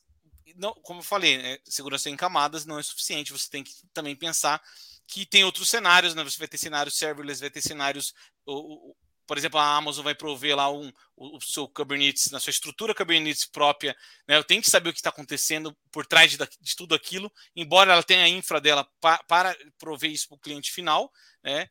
não, 0.55 0.75
como 0.83 0.99
eu 0.99 1.03
falei, 1.03 1.39
né? 1.39 1.57
segurança 1.65 2.07
em 2.07 2.15
camadas 2.15 2.67
não 2.67 2.77
é 2.77 2.83
suficiente. 2.83 3.33
Você 3.33 3.49
tem 3.49 3.63
que 3.63 3.73
também 3.91 4.15
pensar 4.15 4.61
que 5.07 5.25
tem 5.25 5.43
outros 5.43 5.71
cenários, 5.71 6.13
né? 6.13 6.23
Você 6.23 6.37
vai 6.37 6.47
ter 6.47 6.59
cenários 6.59 6.99
serverless, 6.99 7.41
vai 7.41 7.49
ter 7.49 7.63
cenários. 7.63 8.13
O, 8.45 8.91
o, 8.91 8.95
por 9.25 9.39
exemplo, 9.39 9.59
a 9.59 9.75
Amazon 9.75 10.03
vai 10.03 10.13
prover 10.13 10.55
lá 10.55 10.71
um, 10.71 10.93
o, 11.15 11.37
o, 11.37 11.41
seu 11.41 11.67
Kubernetes, 11.67 12.29
na 12.29 12.39
sua 12.39 12.51
estrutura 12.51 12.93
Kubernetes 12.93 13.47
própria. 13.47 13.97
Né? 14.27 14.37
Eu 14.37 14.43
tenho 14.43 14.61
que 14.61 14.69
saber 14.69 14.91
o 14.91 14.93
que 14.93 14.99
está 14.99 15.09
acontecendo 15.09 15.75
por 15.91 16.05
trás 16.05 16.29
de, 16.29 16.37
de, 16.37 16.75
tudo 16.75 16.93
aquilo, 16.93 17.33
embora 17.55 17.91
ela 17.91 18.03
tenha 18.03 18.23
a 18.23 18.29
infra 18.29 18.61
dela 18.61 18.87
pa, 19.01 19.17
para 19.23 19.57
prover 19.79 20.11
isso 20.11 20.27
para 20.27 20.35
o 20.35 20.39
cliente 20.39 20.71
final. 20.71 21.11
Né? 21.43 21.67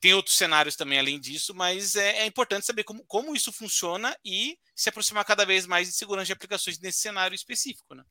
Tem 0.00 0.14
outros 0.14 0.36
cenários 0.36 0.74
também 0.74 0.98
além 0.98 1.20
disso, 1.20 1.54
mas 1.54 1.94
é, 1.94 2.18
é, 2.18 2.26
importante 2.26 2.66
saber 2.66 2.82
como, 2.82 3.04
como 3.04 3.36
isso 3.36 3.52
funciona 3.52 4.16
e 4.24 4.58
se 4.74 4.88
aproximar 4.88 5.24
cada 5.24 5.44
vez 5.44 5.64
mais 5.64 5.86
de 5.86 5.94
segurança 5.94 6.26
de 6.26 6.32
aplicações 6.32 6.78
nesse 6.80 6.98
cenário 6.98 7.34
específico, 7.34 7.94
né? 7.94 8.02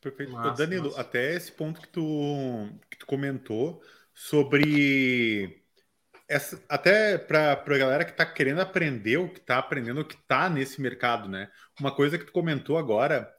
Perfeito. 0.00 0.32
Massa, 0.32 0.64
Danilo, 0.64 0.90
massa. 0.90 1.00
até 1.00 1.34
esse 1.34 1.50
ponto 1.50 1.80
que 1.80 1.88
tu, 1.88 2.68
que 2.90 2.98
tu 2.98 3.06
comentou 3.06 3.82
sobre 4.14 5.64
essa, 6.28 6.62
até 6.68 7.18
para 7.18 7.52
a 7.52 7.78
galera 7.78 8.04
que 8.04 8.12
está 8.12 8.24
querendo 8.24 8.60
aprender 8.60 9.16
o 9.16 9.28
que 9.28 9.40
está 9.40 9.58
aprendendo, 9.58 10.00
o 10.00 10.04
que 10.04 10.14
está 10.14 10.48
nesse 10.48 10.80
mercado, 10.80 11.28
né? 11.28 11.50
Uma 11.80 11.94
coisa 11.94 12.18
que 12.18 12.24
tu 12.24 12.32
comentou 12.32 12.78
agora, 12.78 13.32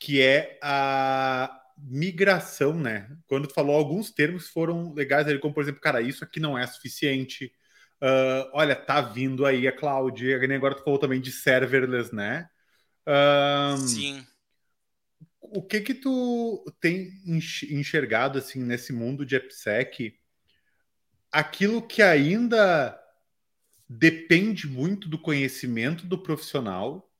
que 0.00 0.22
é 0.22 0.58
a, 0.62 1.63
migração, 1.86 2.74
né? 2.74 3.08
Quando 3.26 3.46
tu 3.46 3.54
falou 3.54 3.76
alguns 3.76 4.10
termos 4.10 4.48
foram 4.48 4.92
legais 4.94 5.26
ali, 5.26 5.38
como 5.38 5.52
por 5.52 5.62
exemplo, 5.62 5.80
cara, 5.80 6.00
isso 6.00 6.24
aqui 6.24 6.40
não 6.40 6.56
é 6.56 6.66
suficiente. 6.66 7.52
Uh, 8.02 8.48
olha, 8.52 8.74
tá 8.74 9.00
vindo 9.00 9.44
aí 9.44 9.68
a 9.68 9.76
cloud. 9.76 10.34
Agora 10.34 10.74
tu 10.74 10.82
falou 10.82 10.98
também 10.98 11.20
de 11.20 11.30
serverless, 11.30 12.14
né? 12.14 12.48
Uh, 13.06 13.76
Sim. 13.78 14.26
O 15.40 15.62
que 15.62 15.80
que 15.80 15.94
tu 15.94 16.64
tem 16.80 17.10
enxergado 17.26 18.38
assim 18.38 18.62
nesse 18.62 18.92
mundo 18.92 19.26
de 19.26 19.36
AppSec? 19.36 20.18
Aquilo 21.30 21.86
que 21.86 22.02
ainda 22.02 22.98
depende 23.88 24.66
muito 24.66 25.08
do 25.08 25.18
conhecimento 25.18 26.06
do 26.06 26.18
profissional 26.18 27.10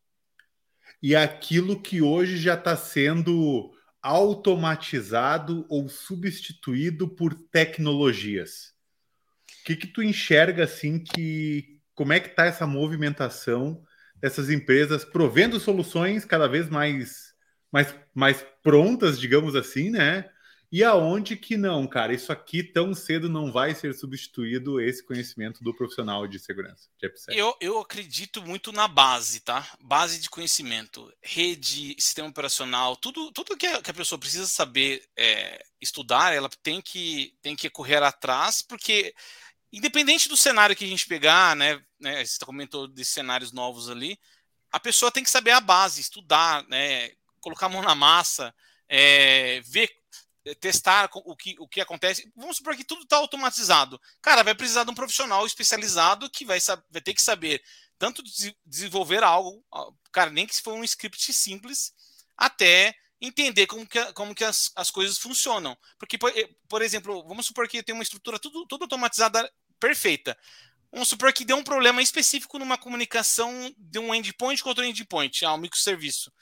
e 1.03 1.15
aquilo 1.15 1.83
que 1.83 2.01
hoje 2.01 2.39
já 2.39 2.55
está 2.55 2.77
sendo 2.77 3.74
automatizado 4.05 5.65
ou 5.67 5.89
substituído 5.89 7.09
por 7.09 7.33
tecnologias. 7.35 8.75
O 9.63 9.65
que, 9.65 9.77
que 9.77 9.87
tu 9.87 10.03
enxerga 10.03 10.65
assim 10.65 10.99
que 10.99 11.81
como 11.95 12.13
é 12.13 12.21
que 12.21 12.29
está 12.29 12.45
essa 12.45 12.67
movimentação 12.67 13.83
dessas 14.21 14.51
empresas 14.51 15.07
provendo 15.07 15.59
soluções 15.59 16.27
cada 16.27 16.47
vez 16.47 16.69
mais, 16.69 17.35
mais, 17.73 17.95
mais 18.15 18.45
prontas, 18.63 19.19
digamos 19.19 19.57
assim, 19.57 19.89
né? 19.89 20.29
E 20.75 20.83
aonde 20.83 21.37
que 21.37 21.57
não, 21.57 21.87
cara? 21.87 22.13
Isso 22.13 22.33
aqui 22.33 22.61
tão 22.61 22.93
cedo 22.95 23.29
não 23.29 23.53
vai 23.53 23.77
ser 23.77 23.95
substituído 23.95 24.81
esse 24.81 25.07
conhecimento 25.07 25.63
do 25.63 25.73
profissional 25.73 26.27
de 26.27 26.37
segurança. 26.41 26.89
De 27.01 27.39
eu, 27.39 27.57
eu 27.61 27.79
acredito 27.79 28.43
muito 28.43 28.73
na 28.73 28.89
base, 28.89 29.39
tá? 29.39 29.65
Base 29.81 30.19
de 30.19 30.29
conhecimento, 30.29 31.15
rede, 31.23 31.95
sistema 31.97 32.27
operacional, 32.27 32.97
tudo, 32.97 33.31
tudo 33.31 33.57
que, 33.57 33.69
a, 33.69 33.81
que 33.81 33.93
a 33.93 33.95
pessoa 33.95 34.19
precisa 34.19 34.49
saber 34.49 35.05
é, 35.17 35.65
estudar, 35.81 36.35
ela 36.35 36.51
tem 36.61 36.83
que, 36.83 37.39
tem 37.41 37.55
que 37.55 37.71
correr 37.71 38.03
atrás, 38.03 38.61
porque 38.61 39.15
independente 39.73 40.29
do 40.29 40.37
cenário 40.37 40.75
que 40.75 40.85
a 40.85 40.89
gente 40.89 41.07
pegar, 41.07 41.55
né? 41.55 41.81
né 42.01 42.25
você 42.25 42.45
comentou 42.45 42.89
desses 42.89 43.15
cenários 43.15 43.53
novos 43.53 43.89
ali, 43.89 44.19
a 44.73 44.81
pessoa 44.81 45.13
tem 45.13 45.23
que 45.23 45.31
saber 45.31 45.53
a 45.53 45.61
base, 45.61 46.01
estudar, 46.01 46.67
né? 46.67 47.13
Colocar 47.41 47.67
a 47.67 47.69
mão 47.69 47.81
na 47.81 47.95
massa, 47.95 48.53
é, 48.89 49.61
ver 49.61 49.89
testar 50.61 51.09
o 51.15 51.37
que, 51.37 51.57
o 51.59 51.67
que 51.67 51.81
acontece. 51.81 52.31
Vamos 52.37 52.59
supor 52.59 52.77
que 52.77 52.85
tudo 52.85 53.03
está 53.03 53.17
automatizado. 53.17 54.01
Cara, 54.21 54.43
vai 54.43 54.55
precisar 54.55 54.85
de 54.85 54.91
um 54.91 54.95
profissional 54.95 55.47
especializado 55.47 56.29
que 56.29 56.45
vai, 56.45 56.59
vai 56.91 57.01
ter 57.01 57.15
que 57.15 57.23
saber 57.23 57.63
tanto 57.99 58.23
desenvolver 58.67 59.23
algo, 59.23 59.65
cara, 60.13 60.31
nem 60.31 60.47
que 60.47 60.55
se 60.55 60.63
for 60.63 60.75
um 60.75 60.85
script 60.85 61.33
simples, 61.33 61.93
até 62.37 62.95
entender 63.21 63.67
como 63.67 63.87
que, 63.87 64.13
como 64.13 64.35
que 64.35 64.45
as, 64.45 64.71
as 64.75 64.91
coisas 64.91 65.19
funcionam. 65.19 65.77
Porque, 65.99 66.19
por, 66.19 66.37
eh, 66.37 66.49
por 66.69 66.83
exemplo, 66.83 67.27
vamos 67.27 67.47
supor 67.47 67.69
que 67.69 67.83
tem 67.83 67.95
uma 67.95 68.03
estrutura 68.03 68.39
tudo, 68.39 68.67
tudo 68.67 68.83
automatizada 68.83 69.51
perfeita. 69.81 70.37
Vamos 70.93 71.09
supor 71.09 71.33
que 71.33 71.45
deu 71.45 71.57
um 71.57 71.65
problema 71.65 72.03
específico 72.03 72.59
numa 72.59 72.79
comunicação 72.79 73.75
de 73.77 73.99
um 73.99 74.15
endpoint 74.15 74.63
contra 74.63 74.85
um 74.85 74.87
endpoint, 74.87 75.45
ah, 75.45 75.55
um 75.55 75.59
microserviço. 75.59 76.33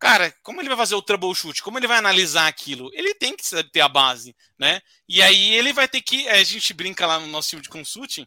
Cara, 0.00 0.34
como 0.42 0.62
ele 0.62 0.68
vai 0.68 0.78
fazer 0.78 0.94
o 0.94 1.02
troubleshoot? 1.02 1.62
Como 1.62 1.78
ele 1.78 1.86
vai 1.86 1.98
analisar 1.98 2.48
aquilo? 2.48 2.90
Ele 2.94 3.14
tem 3.14 3.36
que 3.36 3.44
ter 3.64 3.82
a 3.82 3.88
base, 3.88 4.34
né? 4.58 4.80
E 5.06 5.20
aí 5.20 5.52
ele 5.54 5.74
vai 5.74 5.86
ter 5.86 6.00
que. 6.00 6.26
A 6.26 6.42
gente 6.42 6.72
brinca 6.72 7.06
lá 7.06 7.20
no 7.20 7.26
nosso 7.26 7.50
time 7.50 7.60
de 7.60 7.68
consulting, 7.68 8.26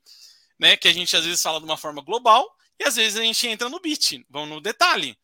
né? 0.60 0.78
Que 0.78 0.88
a 0.88 0.94
gente 0.94 1.18
às 1.18 1.26
vezes 1.26 1.42
fala 1.42 1.58
de 1.58 1.66
uma 1.66 1.76
forma 1.76 2.00
global 2.04 2.48
e 2.80 2.84
às 2.84 2.96
vezes 2.96 3.20
a 3.20 3.24
gente 3.24 3.48
entra 3.48 3.70
no 3.70 3.80
bit, 3.80 4.24
vamos 4.30 4.50
no 4.50 4.62
detalhe, 4.62 5.18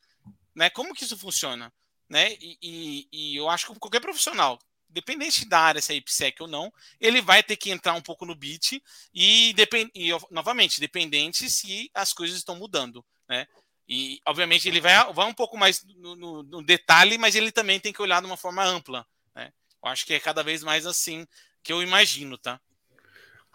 né? 0.55 0.71
Como 0.71 0.95
que 0.95 1.03
isso 1.03 1.15
funciona, 1.15 1.71
né? 2.09 2.33
E, 2.41 2.57
e, 2.63 3.07
e 3.11 3.35
eu 3.35 3.47
acho 3.47 3.71
que 3.71 3.79
qualquer 3.79 3.99
profissional, 3.99 4.57
dependente 4.89 5.47
da 5.47 5.59
área, 5.59 5.81
se 5.81 5.93
é 5.93 5.97
IPSEC 5.97 6.41
ou 6.41 6.47
não, 6.47 6.73
ele 6.99 7.21
vai 7.21 7.43
ter 7.43 7.57
que 7.57 7.69
entrar 7.69 7.93
um 7.93 8.01
pouco 8.01 8.25
no 8.25 8.33
bit 8.33 8.81
e, 9.13 9.53
depend, 9.53 9.91
e 9.93 10.09
novamente, 10.31 10.79
dependente 10.79 11.47
se 11.47 11.91
as 11.93 12.11
coisas 12.11 12.37
estão 12.37 12.55
mudando, 12.55 13.05
né? 13.27 13.47
E, 13.89 14.21
obviamente, 14.27 14.69
ele 14.69 14.79
vai, 14.79 15.11
vai 15.11 15.25
um 15.25 15.33
pouco 15.33 15.57
mais 15.57 15.83
no, 15.97 16.15
no, 16.15 16.43
no, 16.43 16.63
detalhe, 16.63 17.17
mas 17.17 17.33
ele 17.33 17.51
também 17.51 17.79
tem 17.79 17.91
que 17.91 18.01
olhar 18.01 18.21
de 18.21 18.27
uma 18.27 18.37
forma 18.37 18.63
ampla. 18.63 19.03
Né? 19.35 19.51
Eu 19.83 19.89
acho 19.89 20.05
que 20.05 20.13
é 20.13 20.19
cada 20.19 20.43
vez 20.43 20.63
mais 20.63 20.85
assim 20.85 21.25
que 21.63 21.73
eu 21.73 21.81
imagino, 21.81 22.37
tá? 22.37 22.61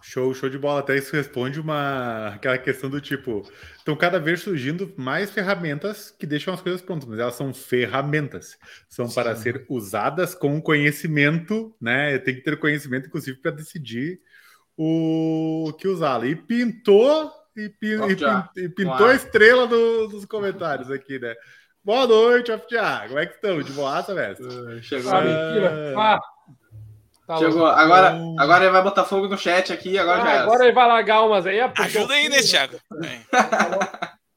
Show, 0.03 0.35
show 0.35 0.51
de 0.51 0.59
bola. 0.59 0.81
Até 0.81 0.99
isso 0.99 1.15
responde 1.15 1.61
uma 1.61 2.35
aquela 2.35 2.59
questão 2.59 2.91
do 2.91 3.01
tipo, 3.01 3.49
estão 3.79 3.97
cada 3.97 4.19
vez 4.19 4.41
surgindo 4.43 4.93
mais 4.99 5.31
ferramentas 5.31 6.11
que 6.11 6.27
deixam 6.27 6.53
as 6.53 6.61
coisas 6.61 6.83
prontas, 6.83 7.09
mas 7.09 7.19
elas 7.19 7.37
são 7.37 7.55
ferramentas, 7.55 8.59
são 8.89 9.09
Sim. 9.09 9.15
para 9.15 9.35
ser 9.37 9.65
usadas 9.69 10.35
com 10.35 10.61
conhecimento, 10.61 11.75
né? 11.81 12.19
Tem 12.19 12.35
que 12.35 12.43
ter 12.43 12.59
conhecimento, 12.59 13.07
inclusive, 13.07 13.39
para 13.39 13.53
decidir 13.53 14.21
o 14.77 15.73
que 15.79 15.89
usá-la. 15.89 16.27
E 16.27 16.35
pintou 16.35 17.33
e, 17.57 17.69
pin, 17.69 17.99
e, 18.57 18.65
e 18.65 18.69
pintou 18.69 19.07
a 19.07 19.15
estrela 19.15 19.67
do, 19.67 20.09
dos 20.09 20.25
comentários 20.25 20.91
aqui, 20.91 21.19
né? 21.19 21.35
Boa 21.85 22.07
noite, 22.07 22.51
Off-Tiago. 22.51 23.09
Como 23.09 23.19
é 23.19 23.27
que 23.27 23.35
estão? 23.35 23.63
De 23.63 23.73
boaça, 23.73 24.15
mestre? 24.15 24.47
Uh, 24.47 24.83
chegou. 24.83 25.13
Ah, 25.13 26.15
ah, 26.15 26.21
tá 27.27 27.37
chegou. 27.37 27.67
Agora, 27.67 28.19
agora 28.39 28.65
ele 28.65 28.73
vai 28.73 28.83
botar 28.83 29.05
fogo 29.05 29.29
no 29.29 29.37
chat 29.37 29.73
aqui. 29.73 29.99
Agora, 29.99 30.23
ah, 30.23 30.25
já 30.25 30.43
agora 30.43 30.65
ele 30.65 30.73
vai 30.73 30.89
largar 30.89 31.23
umas 31.25 31.47
aí. 31.47 31.61
Ajuda 31.61 32.15
aí, 32.15 32.29
né, 32.29 32.41
Thiago? 32.41 32.79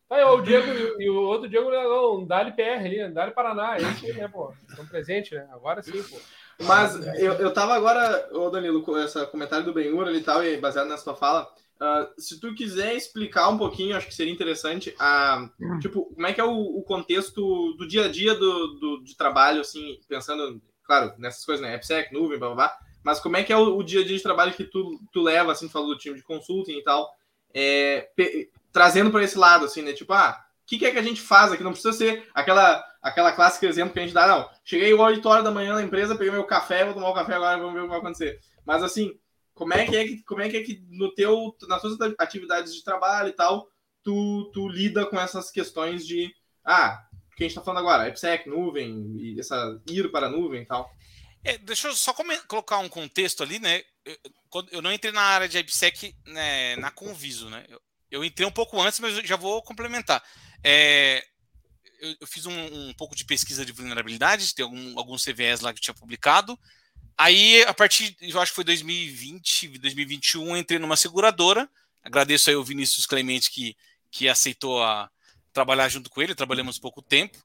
Aí, 0.09 0.23
o 0.23 0.41
Diego 0.41 0.67
e 0.99 1.09
o 1.09 1.21
outro 1.21 1.49
Diego 1.49 1.69
não, 1.69 2.19
um 2.19 2.25
Dali 2.25 2.53
PR 2.53 2.79
ali, 2.79 3.09
Dali 3.09 3.31
Paraná. 3.31 3.77
Esse, 3.77 4.13
né, 4.13 4.27
pô? 4.27 4.53
Estão 4.69 4.85
presente, 4.85 5.35
né? 5.35 5.45
Agora 5.51 5.81
sim, 5.81 6.01
pô. 6.03 6.17
Mas 6.59 6.95
eu, 7.17 7.33
eu 7.33 7.53
tava 7.53 7.75
agora, 7.75 8.29
ô 8.31 8.49
Danilo, 8.49 8.81
com 8.83 8.97
esse 8.97 9.25
comentário 9.27 9.65
do 9.65 9.73
Benhur 9.73 10.07
ali 10.07 10.19
e 10.19 10.23
tal, 10.23 10.43
e 10.43 10.57
baseado 10.57 10.87
nessa 10.87 11.03
tua 11.03 11.15
fala, 11.15 11.47
Uh, 11.79 12.19
se 12.19 12.39
tu 12.39 12.55
quiser 12.55 12.95
explicar 12.95 13.49
um 13.49 13.57
pouquinho, 13.57 13.95
acho 13.95 14.07
que 14.07 14.15
seria 14.15 14.33
interessante, 14.33 14.95
a, 14.97 15.47
uh, 15.59 15.79
tipo, 15.79 16.05
como 16.05 16.25
é 16.25 16.33
que 16.33 16.41
é 16.41 16.43
o, 16.43 16.77
o 16.77 16.81
contexto 16.81 17.73
do 17.73 17.87
dia 17.87 18.05
a 18.05 18.07
dia 18.07 18.33
do, 18.33 18.67
do, 18.79 19.03
de 19.03 19.15
trabalho, 19.15 19.61
assim, 19.61 19.99
pensando, 20.09 20.59
claro, 20.83 21.13
nessas 21.19 21.45
coisas, 21.45 21.61
né, 21.61 21.75
AppSec, 21.75 22.11
nuvem, 22.11 22.39
blá, 22.39 22.47
blá, 22.47 22.55
blá, 22.55 22.77
mas 23.03 23.19
como 23.19 23.37
é 23.37 23.43
que 23.43 23.53
é 23.53 23.57
o, 23.57 23.77
o, 23.77 23.83
dia 23.83 24.01
a 24.01 24.03
dia 24.03 24.17
de 24.17 24.23
trabalho 24.23 24.53
que 24.53 24.63
tu, 24.63 24.99
tu 25.13 25.21
leva, 25.21 25.51
assim, 25.51 25.69
falou 25.69 25.89
do 25.89 25.97
time 25.97 26.15
de 26.15 26.23
consulting 26.23 26.79
e 26.79 26.83
tal, 26.83 27.13
é, 27.53 28.09
pe, 28.15 28.49
trazendo 28.71 29.11
para 29.11 29.23
esse 29.23 29.37
lado, 29.37 29.65
assim, 29.65 29.83
né, 29.83 29.93
tipo, 29.93 30.13
ah, 30.13 30.43
o 30.63 30.67
que, 30.67 30.79
que, 30.79 30.85
é 30.85 30.91
que 30.91 30.99
a 30.99 31.03
gente 31.03 31.21
faz 31.21 31.51
aqui? 31.51 31.63
Não 31.63 31.71
precisa 31.71 31.93
ser 31.93 32.27
aquela, 32.33 32.83
aquela 33.03 33.31
clássica 33.31 33.67
exemplo 33.67 33.93
que 33.93 33.99
a 33.99 34.01
gente 34.01 34.15
dá, 34.15 34.27
não, 34.27 34.49
cheguei 34.65 34.91
8 34.93 35.29
horas 35.29 35.43
da 35.43 35.51
manhã 35.51 35.75
na 35.75 35.83
empresa, 35.83 36.15
peguei 36.15 36.33
meu 36.33 36.43
café, 36.43 36.85
vou 36.85 36.95
tomar 36.95 37.11
o 37.11 37.13
café 37.13 37.35
agora, 37.35 37.59
vamos 37.59 37.73
ver 37.73 37.81
o 37.81 37.83
que 37.83 37.89
vai 37.89 37.99
acontecer. 37.99 38.39
Mas, 38.65 38.83
assim, 38.83 39.17
como 39.57 39.73
é 39.73 39.85
que 39.85 39.95
é 39.95 40.07
que, 40.07 40.23
como 40.23 40.41
é 40.41 40.49
que, 40.49 40.57
é 40.57 40.63
que 40.63 40.85
no 40.89 41.13
teu, 41.15 41.55
nas 41.67 41.81
suas 41.81 41.97
atividades 42.19 42.75
de 42.75 42.83
trabalho 42.83 43.29
e 43.29 43.33
tal, 43.33 43.67
tu, 44.03 44.51
tu 44.53 44.69
lida 44.69 45.05
com 45.07 45.19
essas 45.19 45.49
questões 45.49 46.05
de, 46.05 46.31
ah, 46.63 47.03
que 47.35 47.43
a 47.43 47.47
gente 47.47 47.57
está 47.57 47.63
falando 47.63 47.79
agora, 47.79 48.07
IPsec, 48.07 48.47
nuvem, 48.47 49.17
e 49.17 49.39
essa 49.39 49.81
ir 49.89 50.11
para 50.11 50.27
a 50.27 50.29
nuvem 50.29 50.61
e 50.61 50.65
tal. 50.65 50.89
É, 51.43 51.57
deixa 51.57 51.87
eu 51.87 51.95
só 51.95 52.13
colocar 52.47 52.77
um 52.77 52.89
contexto 52.89 53.41
ali, 53.41 53.57
né? 53.57 53.81
Eu, 54.05 54.17
eu 54.73 54.81
não 54.81 54.93
entrei 54.93 55.11
na 55.11 55.21
área 55.21 55.49
de 55.49 55.57
IPsec 55.57 56.15
né, 56.27 56.75
na 56.75 56.91
Conviso, 56.91 57.49
né? 57.49 57.65
Eu, 57.67 57.81
eu, 58.11 58.23
entrei 58.23 58.47
um 58.47 58.51
pouco 58.51 58.79
antes, 58.79 58.99
mas 58.99 59.15
já 59.27 59.35
vou 59.35 59.63
complementar. 59.63 60.23
É, 60.63 61.25
eu, 61.99 62.15
eu, 62.21 62.27
fiz 62.27 62.45
um, 62.45 62.89
um, 62.89 62.93
pouco 62.93 63.15
de 63.15 63.25
pesquisa 63.25 63.65
de 63.65 63.71
vulnerabilidade, 63.71 64.53
tem 64.53 64.63
algum, 64.63 64.99
alguns 64.99 65.25
CVEs 65.25 65.61
lá 65.61 65.73
que 65.73 65.79
eu 65.79 65.83
tinha 65.83 65.93
publicado, 65.95 66.57
Aí, 67.17 67.63
a 67.63 67.73
partir, 67.73 68.15
eu 68.21 68.39
acho 68.39 68.51
que 68.51 68.55
foi 68.55 68.63
2020, 68.63 69.79
2021, 69.79 70.55
entrei 70.57 70.79
numa 70.79 70.95
seguradora. 70.95 71.69
Agradeço 72.03 72.49
aí 72.49 72.55
o 72.55 72.63
Vinícius 72.63 73.05
Clemente 73.05 73.49
que, 73.49 73.75
que 74.11 74.29
aceitou 74.29 74.83
a, 74.83 75.09
trabalhar 75.57 75.89
junto 75.89 76.07
com 76.11 76.21
ele, 76.21 76.35
trabalhamos 76.35 76.77
pouco 76.77 77.01
tempo. 77.01 77.35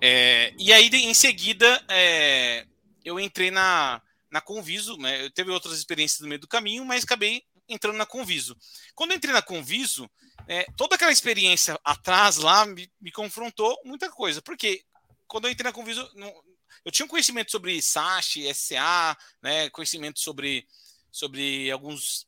É, 0.00 0.54
e 0.56 0.72
aí, 0.72 0.88
em 0.92 1.12
seguida, 1.12 1.84
é, 1.88 2.64
eu 3.04 3.18
entrei 3.18 3.50
na, 3.50 4.00
na 4.30 4.40
Conviso, 4.40 4.96
né? 4.96 5.24
Eu 5.24 5.30
teve 5.30 5.50
outras 5.50 5.76
experiências 5.76 6.20
no 6.20 6.28
meio 6.28 6.40
do 6.40 6.46
caminho, 6.46 6.84
mas 6.84 7.02
acabei 7.02 7.42
entrando 7.68 7.96
na 7.96 8.06
Conviso. 8.06 8.56
Quando 8.94 9.12
entrei 9.12 9.34
na 9.34 9.42
Conviso, 9.42 10.08
é, 10.46 10.66
toda 10.76 10.94
aquela 10.94 11.10
experiência 11.10 11.76
atrás 11.82 12.36
lá 12.36 12.64
me, 12.64 12.88
me 13.00 13.10
confrontou 13.10 13.76
muita 13.84 14.08
coisa, 14.08 14.40
porque 14.40 14.84
quando 15.26 15.46
eu 15.46 15.50
entrei 15.50 15.64
na 15.64 15.72
Conviso, 15.72 16.08
eu 16.84 16.92
tinha 16.92 17.06
um 17.06 17.08
conhecimento 17.08 17.50
sobre 17.50 17.80
SASH, 17.80 18.36
SA, 18.54 19.16
né, 19.42 19.70
conhecimento 19.70 20.20
sobre, 20.20 20.66
sobre 21.10 21.70
alguns 21.70 22.26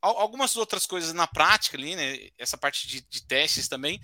algumas 0.00 0.54
outras 0.56 0.84
coisas 0.84 1.14
na 1.14 1.26
prática 1.26 1.78
ali, 1.78 1.96
né, 1.96 2.28
essa 2.36 2.58
parte 2.58 2.86
de, 2.86 3.00
de 3.00 3.26
testes 3.26 3.68
também, 3.68 3.98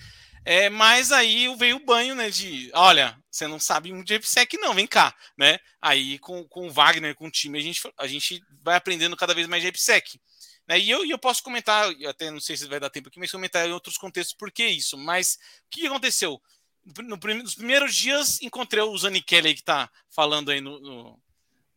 é, 0.45 0.71
mas 0.71 1.13
aí 1.13 1.55
veio 1.57 1.77
o 1.77 1.85
banho, 1.85 2.15
né, 2.15 2.31
de, 2.31 2.71
olha, 2.73 3.19
você 3.31 3.47
não 3.47 3.59
sabe 3.59 3.93
muito 3.93 4.07
de 4.07 4.15
IPSEC 4.15 4.57
não, 4.57 4.73
vem 4.73 4.87
cá, 4.87 5.15
né, 5.37 5.59
aí 5.81 6.19
com, 6.19 6.43
com 6.45 6.67
o 6.67 6.71
Wagner, 6.71 7.15
com 7.15 7.27
o 7.27 7.31
time, 7.31 7.59
a 7.59 7.63
gente, 7.63 7.83
a 7.99 8.07
gente 8.07 8.43
vai 8.63 8.77
aprendendo 8.77 9.17
cada 9.17 9.35
vez 9.35 9.47
mais 9.47 9.63
de 9.63 9.69
IPSEC. 9.69 10.19
Né, 10.67 10.79
e 10.79 10.89
eu, 10.89 11.05
eu 11.05 11.19
posso 11.19 11.43
comentar, 11.43 11.91
até 12.09 12.31
não 12.31 12.41
sei 12.41 12.57
se 12.57 12.67
vai 12.67 12.81
dar 12.81 12.89
tempo 12.89 13.09
aqui, 13.09 13.19
mas 13.19 13.31
comentar 13.31 13.69
em 13.69 13.73
outros 13.73 13.99
contextos 13.99 14.35
por 14.35 14.51
que 14.51 14.65
isso, 14.67 14.97
mas 14.97 15.35
o 15.67 15.71
que 15.71 15.87
aconteceu? 15.87 16.41
No, 16.85 17.17
nos 17.17 17.55
primeiros 17.55 17.95
dias 17.95 18.41
encontrei 18.43 18.83
o 18.83 18.97
Zanichelli 18.97 19.55
que 19.55 19.61
está 19.61 19.91
falando 20.09 20.51
aí 20.51 20.61
no, 20.61 20.81
no, 20.81 21.23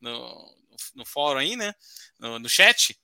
no, 0.02 0.56
no, 0.96 1.06
fórum 1.06 1.40
aí, 1.40 1.56
né? 1.56 1.74
No, 2.20 2.40
no 2.40 2.50
chat. 2.50 2.98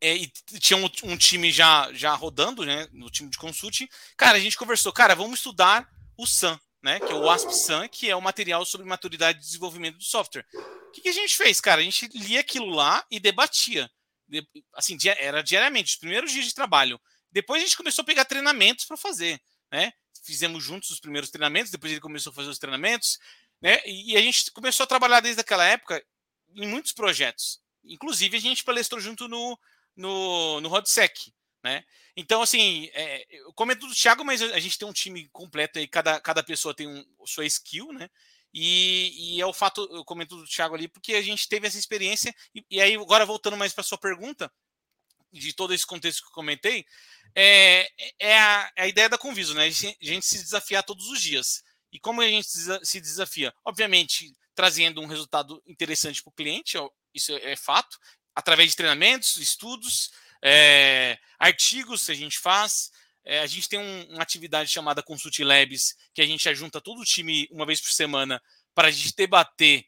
É, 0.00 0.14
e 0.16 0.26
tinha 0.60 0.76
um, 0.76 0.90
um, 1.04 1.16
time 1.16 1.50
já, 1.50 1.90
já 1.92 2.14
rodando, 2.14 2.64
né? 2.64 2.88
No 2.92 3.10
time 3.10 3.30
de 3.30 3.38
consulting. 3.38 3.88
Cara, 4.16 4.36
a 4.36 4.40
gente 4.40 4.56
conversou, 4.56 4.92
cara, 4.92 5.14
vamos 5.14 5.38
estudar 5.38 5.88
o 6.16 6.26
SAM, 6.26 6.60
né? 6.82 7.00
Que 7.00 7.12
é 7.12 7.14
o 7.14 7.28
ASP-SAM, 7.30 7.88
que 7.88 8.10
é 8.10 8.16
o 8.16 8.20
material 8.20 8.64
sobre 8.66 8.86
maturidade 8.86 9.38
de 9.38 9.46
desenvolvimento 9.46 9.96
do 9.96 10.04
software. 10.04 10.46
O 10.88 10.90
que, 10.92 11.00
que 11.00 11.08
a 11.08 11.12
gente 11.12 11.36
fez, 11.36 11.60
cara? 11.60 11.80
A 11.80 11.84
gente 11.84 12.06
lia 12.08 12.40
aquilo 12.40 12.68
lá 12.68 13.04
e 13.10 13.18
debatia. 13.18 13.90
De, 14.28 14.46
assim, 14.74 14.96
era 15.18 15.42
diariamente, 15.42 15.92
os 15.92 15.96
primeiros 15.96 16.30
dias 16.30 16.46
de 16.46 16.54
trabalho. 16.54 17.00
Depois 17.32 17.62
a 17.62 17.64
gente 17.64 17.76
começou 17.76 18.02
a 18.02 18.06
pegar 18.06 18.24
treinamentos 18.24 18.84
para 18.84 18.96
fazer, 18.96 19.40
né? 19.72 19.92
Fizemos 20.24 20.64
juntos 20.64 20.90
os 20.90 21.00
primeiros 21.00 21.30
treinamentos, 21.30 21.70
depois 21.70 21.92
ele 21.92 22.00
começou 22.00 22.30
a 22.30 22.34
fazer 22.34 22.48
os 22.48 22.58
treinamentos. 22.58 23.18
né? 23.60 23.80
E 23.86 24.16
a 24.16 24.20
gente 24.20 24.50
começou 24.50 24.84
a 24.84 24.86
trabalhar 24.86 25.20
desde 25.20 25.40
aquela 25.40 25.64
época 25.64 26.04
em 26.54 26.66
muitos 26.66 26.92
projetos. 26.92 27.60
Inclusive, 27.84 28.36
a 28.36 28.40
gente 28.40 28.64
palestrou 28.64 29.00
junto 29.00 29.28
no, 29.28 29.58
no, 29.96 30.60
no 30.60 30.68
RodSec, 30.68 31.32
né? 31.62 31.84
Então, 32.16 32.42
assim, 32.42 32.88
é, 32.94 33.26
eu 33.30 33.52
comento 33.52 33.86
do 33.86 33.94
Thiago, 33.94 34.24
mas 34.24 34.40
a 34.40 34.60
gente 34.60 34.78
tem 34.78 34.86
um 34.86 34.92
time 34.92 35.28
completo 35.32 35.78
aí, 35.78 35.88
cada, 35.88 36.20
cada 36.20 36.42
pessoa 36.42 36.74
tem 36.74 36.86
um, 36.86 37.04
sua 37.26 37.44
skill, 37.44 37.92
né? 37.92 38.08
E, 38.52 39.36
e, 39.36 39.40
é 39.40 39.46
o 39.46 39.52
fato, 39.52 39.88
eu 39.90 40.04
comento 40.04 40.36
do 40.36 40.46
Thiago 40.46 40.76
ali, 40.76 40.86
porque 40.86 41.14
a 41.14 41.22
gente 41.22 41.48
teve 41.48 41.66
essa 41.66 41.78
experiência, 41.78 42.32
e, 42.54 42.64
e 42.70 42.80
aí, 42.80 42.94
agora 42.94 43.26
voltando 43.26 43.56
mais 43.56 43.72
para 43.72 43.82
sua 43.82 43.98
pergunta, 43.98 44.50
de 45.34 45.52
todo 45.52 45.74
esse 45.74 45.86
contexto 45.86 46.22
que 46.22 46.28
eu 46.28 46.32
comentei, 46.32 46.84
é, 47.34 47.88
é, 48.18 48.38
a, 48.38 48.72
é 48.76 48.82
a 48.82 48.88
ideia 48.88 49.08
da 49.08 49.18
Conviso, 49.18 49.54
né? 49.54 49.64
A 49.64 49.70
gente, 49.70 49.98
a 50.00 50.04
gente 50.06 50.24
se 50.24 50.42
desafiar 50.42 50.82
todos 50.84 51.08
os 51.08 51.20
dias. 51.20 51.62
E 51.92 51.98
como 51.98 52.20
a 52.20 52.28
gente 52.28 52.48
se 52.82 53.00
desafia? 53.00 53.52
Obviamente, 53.64 54.32
trazendo 54.54 55.00
um 55.00 55.06
resultado 55.06 55.62
interessante 55.66 56.22
para 56.22 56.30
o 56.30 56.34
cliente, 56.34 56.76
isso 57.12 57.32
é 57.32 57.56
fato, 57.56 57.98
através 58.34 58.70
de 58.70 58.76
treinamentos, 58.76 59.36
estudos, 59.36 60.10
é, 60.42 61.18
artigos 61.38 62.04
que 62.04 62.12
a 62.12 62.14
gente 62.14 62.38
faz. 62.38 62.90
É, 63.24 63.40
a 63.40 63.46
gente 63.46 63.68
tem 63.68 63.78
um, 63.78 64.02
uma 64.10 64.22
atividade 64.22 64.70
chamada 64.70 65.02
Consult 65.02 65.38
Labs, 65.42 65.94
que 66.12 66.20
a 66.20 66.26
gente 66.26 66.48
ajunta 66.48 66.80
todo 66.80 67.00
o 67.00 67.04
time 67.04 67.48
uma 67.50 67.66
vez 67.66 67.80
por 67.80 67.90
semana 67.90 68.40
para 68.74 68.88
a 68.88 68.90
gente 68.90 69.14
debater 69.16 69.84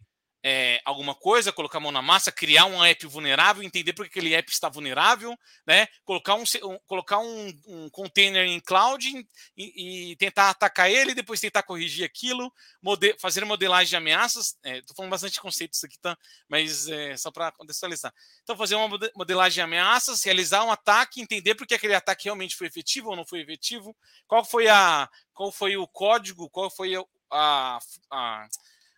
é, 0.48 0.80
alguma 0.84 1.12
coisa, 1.12 1.50
colocar 1.50 1.78
a 1.78 1.80
mão 1.80 1.90
na 1.90 2.00
massa, 2.00 2.30
criar 2.30 2.66
um 2.66 2.84
app 2.84 3.04
vulnerável, 3.08 3.64
entender 3.64 3.92
por 3.92 4.04
que 4.04 4.10
aquele 4.10 4.32
app 4.32 4.48
está 4.48 4.68
vulnerável, 4.68 5.36
né? 5.66 5.88
colocar 6.04 6.36
um, 6.36 6.44
um 6.62 6.78
colocar 6.86 7.18
um, 7.18 7.60
um, 7.66 7.90
container 7.90 8.46
em 8.46 8.60
cloud 8.60 9.26
e, 9.56 10.12
e, 10.12 10.14
tentar 10.14 10.50
atacar 10.50 10.88
ele, 10.88 11.16
depois 11.16 11.40
tentar 11.40 11.64
corrigir 11.64 12.04
aquilo, 12.04 12.52
mode 12.80 13.16
fazer 13.18 13.44
modelagem 13.44 13.88
de 13.88 13.96
ameaças. 13.96 14.56
Estou 14.62 14.92
é, 14.92 14.96
falando 14.96 15.10
bastante 15.10 15.40
conceitos 15.40 15.82
aqui, 15.82 15.98
tá? 15.98 16.16
mas 16.48 16.86
é, 16.86 17.16
só 17.16 17.32
para 17.32 17.50
contextualizar. 17.50 18.14
Então, 18.44 18.56
fazer 18.56 18.76
uma 18.76 18.96
modelagem 19.16 19.54
de 19.54 19.62
ameaças, 19.62 20.22
realizar 20.22 20.62
um 20.62 20.70
ataque, 20.70 21.20
entender 21.20 21.56
por 21.56 21.66
que 21.66 21.74
aquele 21.74 21.96
ataque 21.96 22.26
realmente 22.26 22.54
foi 22.54 22.68
efetivo 22.68 23.10
ou 23.10 23.16
não 23.16 23.26
foi 23.26 23.40
efetivo, 23.40 23.96
qual 24.28 24.44
foi, 24.44 24.68
a, 24.68 25.10
qual 25.34 25.50
foi 25.50 25.76
o 25.76 25.88
código, 25.88 26.48
qual 26.50 26.70
foi 26.70 26.94
a, 26.94 27.04
a, 27.32 27.78
a 28.12 28.48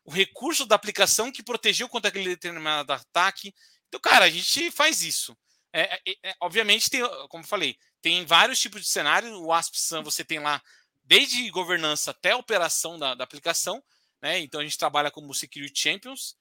o 0.09 0.11
recurso 0.11 0.64
da 0.64 0.75
aplicação 0.75 1.31
que 1.31 1.42
protegeu 1.42 1.87
contra 1.87 2.09
aquele 2.09 2.31
determinado 2.31 2.90
ataque. 2.94 3.55
Então, 3.88 4.01
cara, 4.01 4.25
a 4.25 4.31
gente 4.31 4.71
faz 4.71 5.03
isso. 5.03 5.37
É, 5.71 5.97
é, 5.97 6.31
é, 6.31 6.35
obviamente, 6.40 6.88
tem, 6.88 7.03
como 7.29 7.44
falei, 7.44 7.77
tem 8.01 8.25
vários 8.25 8.59
tipos 8.59 8.81
de 8.81 8.88
cenários. 8.88 9.31
O 9.33 9.53
ASP-SAM 9.53 10.03
você 10.03 10.25
tem 10.25 10.38
lá 10.38 10.62
desde 11.05 11.51
governança 11.51 12.12
até 12.12 12.35
operação 12.35 12.99
da, 12.99 13.14
da 13.14 13.23
aplicação. 13.23 13.85
Né? 14.23 14.38
Então, 14.38 14.62
a 14.62 14.64
gente 14.64 14.79
trabalha 14.79 15.11
como 15.11 15.35
Security 15.35 15.79
Champions 15.79 16.35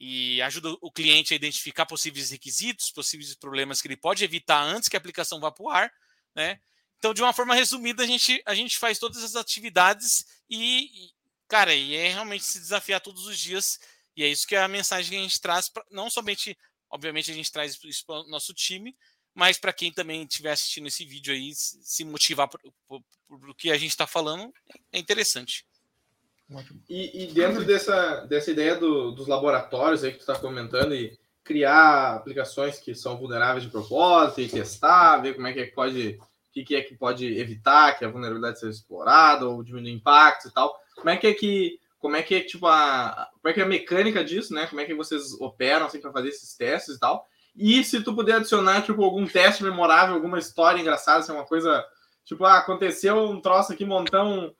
e 0.00 0.42
ajuda 0.42 0.76
o 0.80 0.90
cliente 0.90 1.32
a 1.32 1.36
identificar 1.36 1.86
possíveis 1.86 2.28
requisitos, 2.28 2.90
possíveis 2.90 3.36
problemas 3.36 3.80
que 3.80 3.86
ele 3.86 3.96
pode 3.96 4.24
evitar 4.24 4.60
antes 4.64 4.88
que 4.88 4.96
a 4.96 4.98
aplicação 4.98 5.38
vá 5.38 5.52
para 5.52 5.62
o 5.62 5.70
ar. 5.70 5.92
Né? 6.34 6.58
Então, 6.98 7.14
de 7.14 7.22
uma 7.22 7.32
forma 7.32 7.54
resumida, 7.54 8.02
a 8.02 8.06
gente, 8.06 8.42
a 8.44 8.52
gente 8.52 8.76
faz 8.78 8.98
todas 8.98 9.22
as 9.22 9.36
atividades 9.36 10.26
e, 10.50 11.12
Cara, 11.52 11.74
e 11.74 11.94
é 11.94 12.08
realmente 12.08 12.44
se 12.44 12.58
desafiar 12.58 12.98
todos 12.98 13.26
os 13.26 13.38
dias. 13.38 13.78
E 14.16 14.24
é 14.24 14.26
isso 14.26 14.46
que 14.46 14.56
é 14.56 14.62
a 14.62 14.68
mensagem 14.68 15.10
que 15.10 15.18
a 15.18 15.22
gente 15.22 15.38
traz, 15.38 15.68
pra, 15.68 15.84
não 15.90 16.08
somente, 16.08 16.56
obviamente, 16.88 17.30
a 17.30 17.34
gente 17.34 17.52
traz 17.52 17.78
isso 17.84 18.06
para 18.06 18.20
o 18.20 18.28
nosso 18.28 18.54
time, 18.54 18.96
mas 19.34 19.58
para 19.58 19.70
quem 19.70 19.92
também 19.92 20.22
estiver 20.22 20.52
assistindo 20.52 20.88
esse 20.88 21.04
vídeo 21.04 21.34
aí, 21.34 21.52
se 21.54 22.06
motivar 22.06 22.48
por, 22.48 22.58
por, 22.88 23.02
por 23.28 23.54
que 23.54 23.70
a 23.70 23.76
gente 23.76 23.90
está 23.90 24.06
falando, 24.06 24.50
é 24.90 24.98
interessante. 24.98 25.66
E, 26.88 27.24
e, 27.24 27.26
dentro 27.34 27.66
dessa, 27.66 28.24
dessa 28.24 28.50
ideia 28.50 28.74
do, 28.76 29.10
dos 29.10 29.28
laboratórios 29.28 30.02
aí 30.02 30.12
que 30.12 30.16
tu 30.16 30.20
está 30.22 30.38
comentando 30.38 30.94
e 30.94 31.18
criar 31.44 32.14
aplicações 32.14 32.78
que 32.78 32.94
são 32.94 33.18
vulneráveis 33.18 33.64
de 33.64 33.70
propósito 33.70 34.40
e 34.40 34.48
testar, 34.48 35.18
ver 35.18 35.34
como 35.34 35.48
é 35.48 35.52
que, 35.52 35.60
é 35.60 35.66
que 35.66 35.74
pode, 35.74 36.18
o 36.18 36.50
que, 36.50 36.64
que 36.64 36.74
é 36.74 36.80
que 36.80 36.94
pode 36.94 37.26
evitar 37.26 37.98
que 37.98 38.06
a 38.06 38.10
vulnerabilidade 38.10 38.58
seja 38.58 38.72
explorada 38.72 39.46
ou 39.46 39.62
diminuir 39.62 39.92
impactos 39.92 40.50
e 40.50 40.54
tal. 40.54 40.80
Como 40.96 41.10
é 41.10 41.16
que 41.16 41.26
é 41.26 41.34
que 41.34 41.78
como 41.98 42.16
é 42.16 42.22
que 42.22 42.34
é 42.34 42.40
tipo 42.40 42.66
a 42.66 43.28
como 43.40 43.50
é 43.50 43.52
que 43.52 43.60
é 43.60 43.62
a 43.62 43.66
mecânica 43.66 44.24
disso, 44.24 44.52
né? 44.52 44.66
Como 44.66 44.80
é 44.80 44.84
que 44.84 44.94
vocês 44.94 45.32
operam 45.40 45.86
assim 45.86 46.00
para 46.00 46.12
fazer 46.12 46.28
esses 46.28 46.56
testes 46.56 46.96
e 46.96 46.98
tal? 46.98 47.26
E 47.54 47.84
se 47.84 48.02
tu 48.02 48.14
puder 48.14 48.36
adicionar 48.36 48.82
tipo 48.82 49.04
algum 49.04 49.26
teste 49.26 49.62
memorável, 49.62 50.14
alguma 50.14 50.38
história 50.38 50.80
engraçada, 50.80 51.20
assim, 51.20 51.32
uma 51.32 51.44
coisa 51.44 51.84
tipo, 52.24 52.44
ah, 52.44 52.58
aconteceu 52.58 53.16
um 53.16 53.40
troço 53.40 53.72
aqui, 53.72 53.84
montar 53.84 54.24
um, 54.24 54.52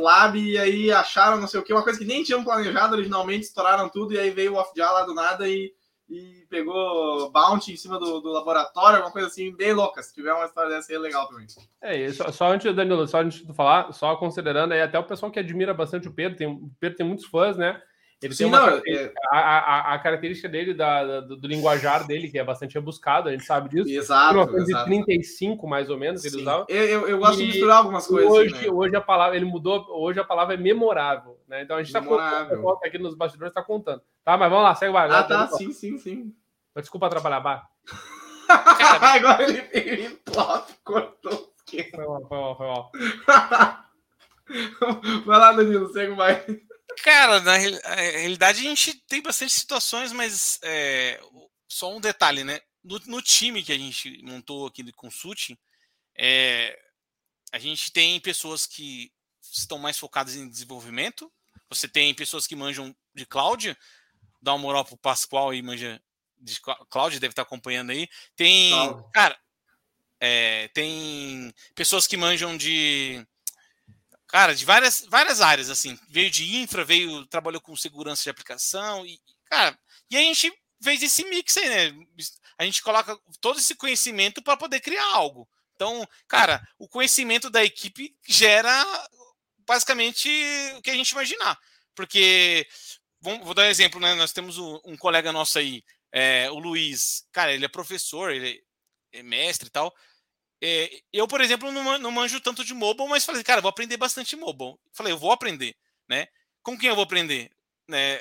lab 0.00 0.38
e 0.38 0.58
aí 0.58 0.90
acharam 0.90 1.40
não 1.40 1.46
sei 1.46 1.60
o 1.60 1.62
que, 1.62 1.72
uma 1.72 1.84
coisa 1.84 1.98
que 1.98 2.04
nem 2.04 2.24
tinham 2.24 2.42
planejado 2.42 2.94
originalmente, 2.94 3.46
estouraram 3.46 3.88
tudo 3.88 4.12
e 4.12 4.18
aí 4.18 4.30
veio 4.30 4.54
o 4.54 4.56
off-jar 4.56 4.92
lá 4.92 5.04
do 5.04 5.14
nada 5.14 5.48
e 5.48 5.72
e 6.10 6.44
pegou 6.50 7.30
bounty 7.30 7.72
em 7.72 7.76
cima 7.76 7.98
do, 7.98 8.20
do 8.20 8.30
laboratório, 8.30 8.96
alguma 8.96 9.12
coisa 9.12 9.28
assim, 9.28 9.54
bem 9.54 9.72
louca. 9.72 10.02
Se 10.02 10.12
tiver 10.12 10.32
uma 10.32 10.44
história 10.44 10.68
dessa 10.68 10.90
aí, 10.90 10.96
é 10.96 10.98
legal 10.98 11.28
também. 11.28 11.46
É, 11.80 12.12
só, 12.12 12.32
só 12.32 12.52
antes, 12.52 12.74
Danilo, 12.74 13.06
só 13.06 13.20
antes 13.20 13.46
de 13.46 13.54
falar, 13.54 13.92
só 13.92 14.16
considerando 14.16 14.72
aí 14.72 14.82
até 14.82 14.98
o 14.98 15.04
pessoal 15.04 15.30
que 15.30 15.38
admira 15.38 15.72
bastante 15.72 16.08
o 16.08 16.12
Pedro, 16.12 16.36
tem, 16.36 16.48
o 16.48 16.70
Pedro 16.80 16.96
tem 16.96 17.06
muitos 17.06 17.26
fãs, 17.26 17.56
né? 17.56 17.80
Ele 18.22 18.34
Sim, 18.34 18.44
tem 18.44 18.46
uma 18.48 18.70
não, 18.70 18.82
é... 18.86 19.12
a, 19.32 19.38
a, 19.38 19.94
a, 19.94 19.98
característica 19.98 20.46
dele, 20.46 20.74
da, 20.74 21.22
do, 21.22 21.38
do, 21.38 21.48
linguajar 21.48 22.06
dele, 22.06 22.28
que 22.28 22.38
é 22.38 22.44
bastante 22.44 22.74
rebuscado, 22.74 23.30
a 23.30 23.32
gente 23.32 23.44
sabe 23.44 23.70
disso. 23.70 23.88
Exato. 23.88 24.34
1935, 24.34 25.66
mais 25.66 25.88
ou 25.88 25.96
menos, 25.96 26.22
ele 26.22 26.42
usava. 26.42 26.66
Eu, 26.68 26.84
eu, 26.84 27.08
eu 27.08 27.18
gosto 27.18 27.40
e 27.40 27.46
de 27.46 27.52
misturar 27.52 27.78
algumas 27.78 28.06
coisas. 28.06 28.30
Hoje, 28.30 28.54
assim, 28.54 28.66
né? 28.66 28.72
hoje 28.72 28.94
a 28.94 29.00
palavra, 29.00 29.36
ele 29.36 29.46
mudou, 29.46 29.86
hoje 29.88 30.20
a 30.20 30.24
palavra 30.24 30.52
é 30.52 30.58
memorável, 30.58 31.40
né? 31.48 31.62
Então 31.62 31.76
a 31.76 31.82
gente 31.82 31.96
está 31.96 32.02
contando, 32.02 32.78
aqui 32.84 32.98
nos 32.98 33.14
bastidores, 33.14 33.52
está 33.52 33.62
contando. 33.62 34.02
Tá, 34.24 34.36
mas 34.36 34.50
vamos 34.50 34.64
lá, 34.64 34.74
segue 34.74 34.90
o 34.90 34.92
barco. 34.92 35.14
Ah, 35.14 35.24
tá, 35.24 35.48
sim, 35.48 35.72
sim, 35.72 35.98
sim. 35.98 36.34
Desculpa 36.76 37.06
atrapalhar, 37.06 37.40
Bar. 37.40 37.68
Agora 38.48 39.42
ele, 39.42 39.68
ele 39.72 40.10
plop, 40.16 40.70
cortou. 40.84 41.50
Foi 41.70 42.06
mal, 42.06 42.26
foi 42.26 42.36
mal, 42.36 42.56
foi 42.56 42.66
mal. 42.66 42.90
Vai 45.24 45.38
lá, 45.38 45.52
Danilo, 45.52 45.92
segue 45.92 46.14
mais. 46.14 46.44
Cara, 47.04 47.40
na 47.40 47.56
realidade 47.56 48.60
a 48.60 48.62
gente 48.62 48.94
tem 49.06 49.22
bastante 49.22 49.52
situações, 49.52 50.12
mas 50.12 50.58
é, 50.62 51.20
só 51.68 51.94
um 51.94 52.00
detalhe, 52.00 52.42
né? 52.42 52.60
No, 52.82 52.98
no, 53.06 53.22
time 53.22 53.62
que 53.62 53.72
a 53.72 53.78
gente 53.78 54.22
montou 54.24 54.66
aqui 54.66 54.82
de 54.82 54.92
consulting, 54.92 55.56
é, 56.18 56.76
a 57.52 57.58
gente 57.58 57.92
tem 57.92 58.18
pessoas 58.20 58.66
que 58.66 59.12
estão 59.40 59.78
mais 59.78 59.98
focadas 59.98 60.34
em 60.34 60.48
desenvolvimento. 60.48 61.30
Você 61.68 61.86
tem 61.86 62.12
pessoas 62.14 62.46
que 62.46 62.56
manjam 62.56 62.94
de 63.14 63.24
cloud, 63.24 63.76
dá 64.40 64.52
uma 64.52 64.62
moral 64.62 64.84
pro 64.84 64.96
Pascoal 64.96 65.54
e 65.54 65.62
manja 65.62 66.00
de 66.38 66.60
Cláudio 66.88 67.20
deve 67.20 67.32
estar 67.32 67.42
acompanhando 67.42 67.90
aí. 67.90 68.08
Tem, 68.34 68.72
cara, 69.12 69.38
é, 70.18 70.68
tem 70.68 71.52
pessoas 71.74 72.06
que 72.06 72.16
manjam 72.16 72.56
de 72.56 73.26
cara, 74.26 74.54
de 74.54 74.64
várias, 74.64 75.04
várias 75.06 75.40
áreas, 75.40 75.68
assim. 75.68 75.98
Veio 76.08 76.30
de 76.30 76.56
infra, 76.56 76.84
veio, 76.84 77.26
trabalhou 77.26 77.60
com 77.60 77.76
segurança 77.76 78.22
de 78.22 78.30
aplicação 78.30 79.04
e, 79.04 79.20
cara, 79.44 79.78
e 80.10 80.16
a 80.16 80.20
gente 80.20 80.52
fez 80.82 81.02
esse 81.02 81.24
mix 81.24 81.56
aí, 81.56 81.68
né? 81.68 82.06
A 82.56 82.64
gente 82.64 82.82
coloca 82.82 83.18
todo 83.40 83.58
esse 83.58 83.74
conhecimento 83.74 84.42
para 84.42 84.56
poder 84.56 84.80
criar 84.80 85.04
algo. 85.14 85.48
Então, 85.74 86.06
cara, 86.28 86.66
o 86.78 86.88
conhecimento 86.88 87.48
da 87.50 87.64
equipe 87.64 88.14
gera 88.26 88.84
basicamente 89.66 90.28
o 90.76 90.82
que 90.82 90.90
a 90.90 90.94
gente 90.94 91.10
imaginar. 91.10 91.58
Porque, 91.94 92.66
vou 93.20 93.54
dar 93.54 93.62
um 93.62 93.70
exemplo, 93.70 94.00
né? 94.00 94.14
Nós 94.14 94.32
temos 94.32 94.58
um 94.58 94.96
colega 94.96 95.32
nosso 95.32 95.58
aí, 95.58 95.82
é, 96.12 96.50
o 96.50 96.58
Luiz, 96.58 97.26
cara, 97.32 97.52
ele 97.52 97.64
é 97.64 97.68
professor, 97.68 98.30
ele 98.30 98.62
é 99.12 99.22
mestre 99.22 99.68
e 99.68 99.70
tal. 99.70 99.94
É, 100.62 101.02
eu, 101.12 101.26
por 101.26 101.40
exemplo, 101.40 101.70
não, 101.72 101.98
não 101.98 102.10
manjo 102.10 102.40
tanto 102.40 102.64
de 102.64 102.74
mobile, 102.74 103.08
mas 103.08 103.24
falei, 103.24 103.42
cara, 103.42 103.60
vou 103.60 103.70
aprender 103.70 103.96
bastante 103.96 104.36
mobile. 104.36 104.76
Falei, 104.92 105.12
eu 105.12 105.18
vou 105.18 105.32
aprender, 105.32 105.74
né? 106.08 106.28
Com 106.62 106.78
quem 106.78 106.88
eu 106.88 106.94
vou 106.94 107.04
aprender? 107.04 107.50
Né? 107.88 108.20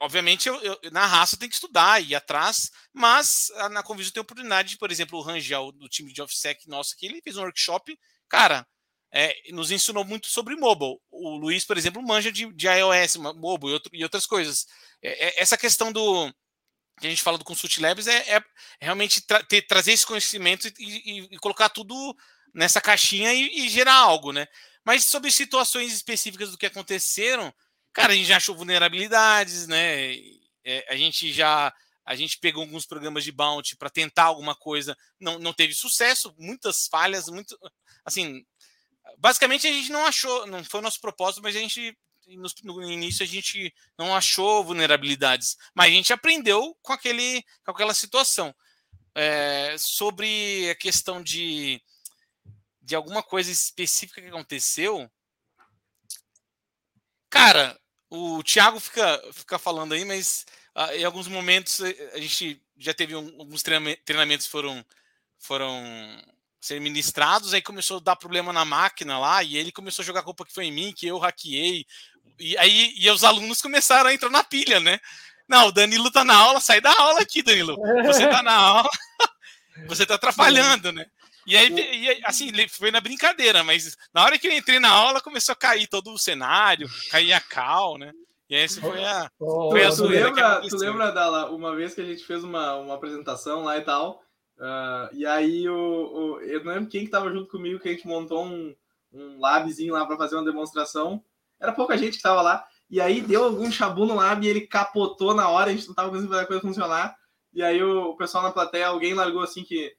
obviamente, 0.00 0.48
eu, 0.48 0.60
eu, 0.62 0.78
na 0.90 1.06
raça 1.06 1.36
tem 1.36 1.48
que 1.48 1.54
estudar 1.54 2.02
e 2.02 2.08
ir 2.08 2.14
atrás, 2.14 2.70
mas 2.92 3.52
na 3.70 3.82
Conviso 3.82 4.12
tem 4.12 4.20
oportunidade, 4.20 4.70
de, 4.70 4.78
por 4.78 4.90
exemplo, 4.90 5.18
o 5.18 5.22
Rangel, 5.22 5.70
do 5.72 5.88
time 5.88 6.12
de 6.12 6.22
OffSec 6.22 6.66
nosso 6.68 6.94
aqui, 6.94 7.06
ele 7.06 7.20
fez 7.20 7.36
um 7.36 7.42
workshop, 7.42 7.98
cara, 8.28 8.66
é, 9.18 9.34
nos 9.50 9.70
ensinou 9.70 10.04
muito 10.04 10.26
sobre 10.26 10.54
mobile. 10.56 10.98
O 11.10 11.38
Luiz, 11.38 11.64
por 11.64 11.78
exemplo, 11.78 12.02
manja 12.02 12.30
de, 12.30 12.52
de 12.52 12.66
iOS, 12.66 13.16
mobile 13.16 13.70
e, 13.70 13.72
outro, 13.72 13.90
e 13.94 14.02
outras 14.02 14.26
coisas. 14.26 14.66
É, 15.02 15.28
é, 15.28 15.42
essa 15.42 15.56
questão 15.56 15.90
do, 15.90 16.30
que 17.00 17.06
a 17.06 17.08
gente 17.08 17.22
fala 17.22 17.38
do 17.38 17.44
Consult 17.44 17.80
Labs 17.80 18.06
é, 18.06 18.36
é 18.36 18.44
realmente 18.78 19.22
tra 19.22 19.42
ter, 19.42 19.62
trazer 19.62 19.92
esse 19.92 20.04
conhecimento 20.04 20.68
e, 20.68 20.72
e, 20.78 21.28
e, 21.30 21.38
colocar 21.38 21.70
tudo 21.70 22.14
nessa 22.54 22.78
caixinha 22.78 23.32
e, 23.32 23.70
gerar 23.70 23.94
algo, 23.94 24.32
né? 24.32 24.46
Mas 24.84 25.06
sobre 25.06 25.30
situações 25.30 25.94
específicas 25.94 26.50
do 26.50 26.58
que 26.58 26.66
aconteceram, 26.66 27.52
cara, 27.94 28.12
a 28.12 28.16
gente 28.16 28.26
já 28.26 28.36
achou 28.36 28.54
vulnerabilidades, 28.54 29.66
né? 29.66 30.14
É, 30.62 30.84
a 30.90 30.96
gente 30.96 31.32
já 31.32 31.72
a 32.04 32.14
gente 32.14 32.38
pegou 32.38 32.62
alguns 32.62 32.86
programas 32.86 33.24
de 33.24 33.32
bounty 33.32 33.76
para 33.76 33.90
tentar 33.90 34.24
alguma 34.24 34.54
coisa, 34.54 34.96
não, 35.18 35.38
não 35.38 35.54
teve 35.54 35.74
sucesso, 35.74 36.34
muitas 36.38 36.86
falhas, 36.86 37.26
muito 37.28 37.58
assim, 38.04 38.46
basicamente 39.18 39.66
a 39.66 39.72
gente 39.72 39.90
não 39.90 40.04
achou, 40.04 40.46
não 40.46 40.64
foi 40.64 40.80
o 40.80 40.82
nosso 40.82 41.00
propósito, 41.00 41.42
mas 41.42 41.56
a 41.56 41.60
gente 41.60 41.96
no, 42.64 42.82
início 42.90 43.22
a 43.22 43.26
gente 43.26 43.72
não 43.96 44.14
achou 44.14 44.64
vulnerabilidades, 44.64 45.56
mas 45.74 45.86
a 45.86 45.94
gente 45.94 46.12
aprendeu 46.12 46.76
com, 46.82 46.92
aquele, 46.92 47.44
com 47.64 47.70
aquela 47.70 47.94
situação. 47.94 48.54
É, 49.14 49.76
sobre 49.78 50.68
a 50.68 50.74
questão 50.74 51.22
de, 51.22 51.80
de 52.82 52.94
alguma 52.94 53.22
coisa 53.22 53.50
específica 53.50 54.20
que 54.20 54.28
aconteceu, 54.28 55.10
cara, 57.30 57.80
o 58.10 58.42
Thiago 58.42 58.78
fica, 58.78 59.22
fica 59.32 59.58
falando 59.58 59.94
aí, 59.94 60.04
mas 60.04 60.44
uh, 60.76 60.92
em 60.92 61.04
alguns 61.04 61.28
momentos 61.28 61.80
a 62.12 62.18
gente 62.18 62.62
já 62.76 62.92
teve 62.92 63.16
um, 63.16 63.40
alguns 63.40 63.62
treinamentos 63.62 64.46
foram 64.46 64.84
foram 65.38 65.72
ser 66.66 66.80
ministrados, 66.80 67.54
aí 67.54 67.62
começou 67.62 67.98
a 67.98 68.00
dar 68.00 68.16
problema 68.16 68.52
na 68.52 68.64
máquina 68.64 69.18
lá, 69.18 69.42
e 69.42 69.56
ele 69.56 69.70
começou 69.70 70.02
a 70.02 70.06
jogar 70.06 70.22
culpa 70.22 70.44
que 70.44 70.52
foi 70.52 70.64
em 70.64 70.72
mim, 70.72 70.92
que 70.92 71.06
eu 71.06 71.18
hackeei. 71.18 71.86
E 72.40 72.58
aí 72.58 72.92
e 72.96 73.08
os 73.08 73.22
alunos 73.22 73.62
começaram 73.62 74.10
a 74.10 74.14
entrar 74.14 74.30
na 74.30 74.42
pilha, 74.42 74.80
né? 74.80 74.98
Não, 75.48 75.68
o 75.68 75.72
Danilo 75.72 76.10
tá 76.10 76.24
na 76.24 76.34
aula, 76.34 76.60
sai 76.60 76.80
da 76.80 76.92
aula 76.92 77.20
aqui, 77.20 77.40
Danilo. 77.40 77.76
Você 78.04 78.26
tá 78.28 78.42
na 78.42 78.52
aula, 78.58 78.90
você 79.86 80.04
tá 80.04 80.16
atrapalhando, 80.16 80.90
né? 80.90 81.06
E 81.46 81.56
aí, 81.56 81.72
e, 81.72 82.20
assim, 82.24 82.50
foi 82.68 82.90
na 82.90 83.00
brincadeira, 83.00 83.62
mas 83.62 83.96
na 84.12 84.24
hora 84.24 84.36
que 84.36 84.48
eu 84.48 84.52
entrei 84.52 84.80
na 84.80 84.90
aula, 84.90 85.20
começou 85.20 85.52
a 85.52 85.56
cair 85.56 85.86
todo 85.86 86.12
o 86.12 86.18
cenário, 86.18 86.88
cair 87.08 87.32
a 87.32 87.40
cal, 87.40 87.96
né? 87.96 88.10
E 88.50 88.56
essa 88.56 88.80
foi 88.80 89.04
a. 89.04 89.30
Oh, 89.38 89.70
foi 89.70 89.84
a 89.84 89.90
tu, 89.90 90.06
lembra, 90.06 90.60
tu 90.68 90.76
lembra, 90.76 91.12
Dala, 91.12 91.50
uma 91.52 91.76
vez 91.76 91.94
que 91.94 92.00
a 92.00 92.04
gente 92.04 92.24
fez 92.24 92.42
uma, 92.42 92.74
uma 92.74 92.94
apresentação 92.94 93.62
lá 93.62 93.78
e 93.78 93.82
tal, 93.82 94.20
Uh, 94.58 95.12
e 95.12 95.26
aí 95.26 95.68
o, 95.68 95.74
o, 95.74 96.40
eu 96.40 96.64
não 96.64 96.72
lembro 96.72 96.88
quem 96.88 97.04
que 97.04 97.10
tava 97.10 97.30
junto 97.30 97.50
comigo 97.50 97.78
que 97.78 97.88
a 97.88 97.92
gente 97.92 98.06
montou 98.06 98.44
um, 98.44 98.74
um 99.12 99.38
labzinho 99.38 99.92
lá 99.92 100.06
para 100.06 100.16
fazer 100.16 100.36
uma 100.36 100.44
demonstração. 100.44 101.22
Era 101.60 101.72
pouca 101.72 101.96
gente 101.96 102.16
que 102.16 102.22
tava 102.22 102.42
lá. 102.42 102.64
E 102.88 103.00
aí 103.00 103.20
deu 103.20 103.44
algum 103.44 103.70
chabu 103.70 104.06
no 104.06 104.14
lab 104.14 104.44
e 104.44 104.48
ele 104.48 104.66
capotou 104.66 105.34
na 105.34 105.48
hora, 105.48 105.70
a 105.70 105.74
gente 105.74 105.88
não 105.88 105.94
tava 105.94 106.08
conseguindo 106.08 106.32
fazer 106.32 106.44
a 106.44 106.46
coisa 106.46 106.62
funcionar. 106.62 107.16
E 107.52 107.62
aí 107.62 107.82
o, 107.82 108.10
o 108.10 108.16
pessoal 108.16 108.44
na 108.44 108.52
plateia, 108.52 108.86
alguém 108.88 109.14
largou 109.14 109.42
assim 109.42 109.64
que 109.64 109.92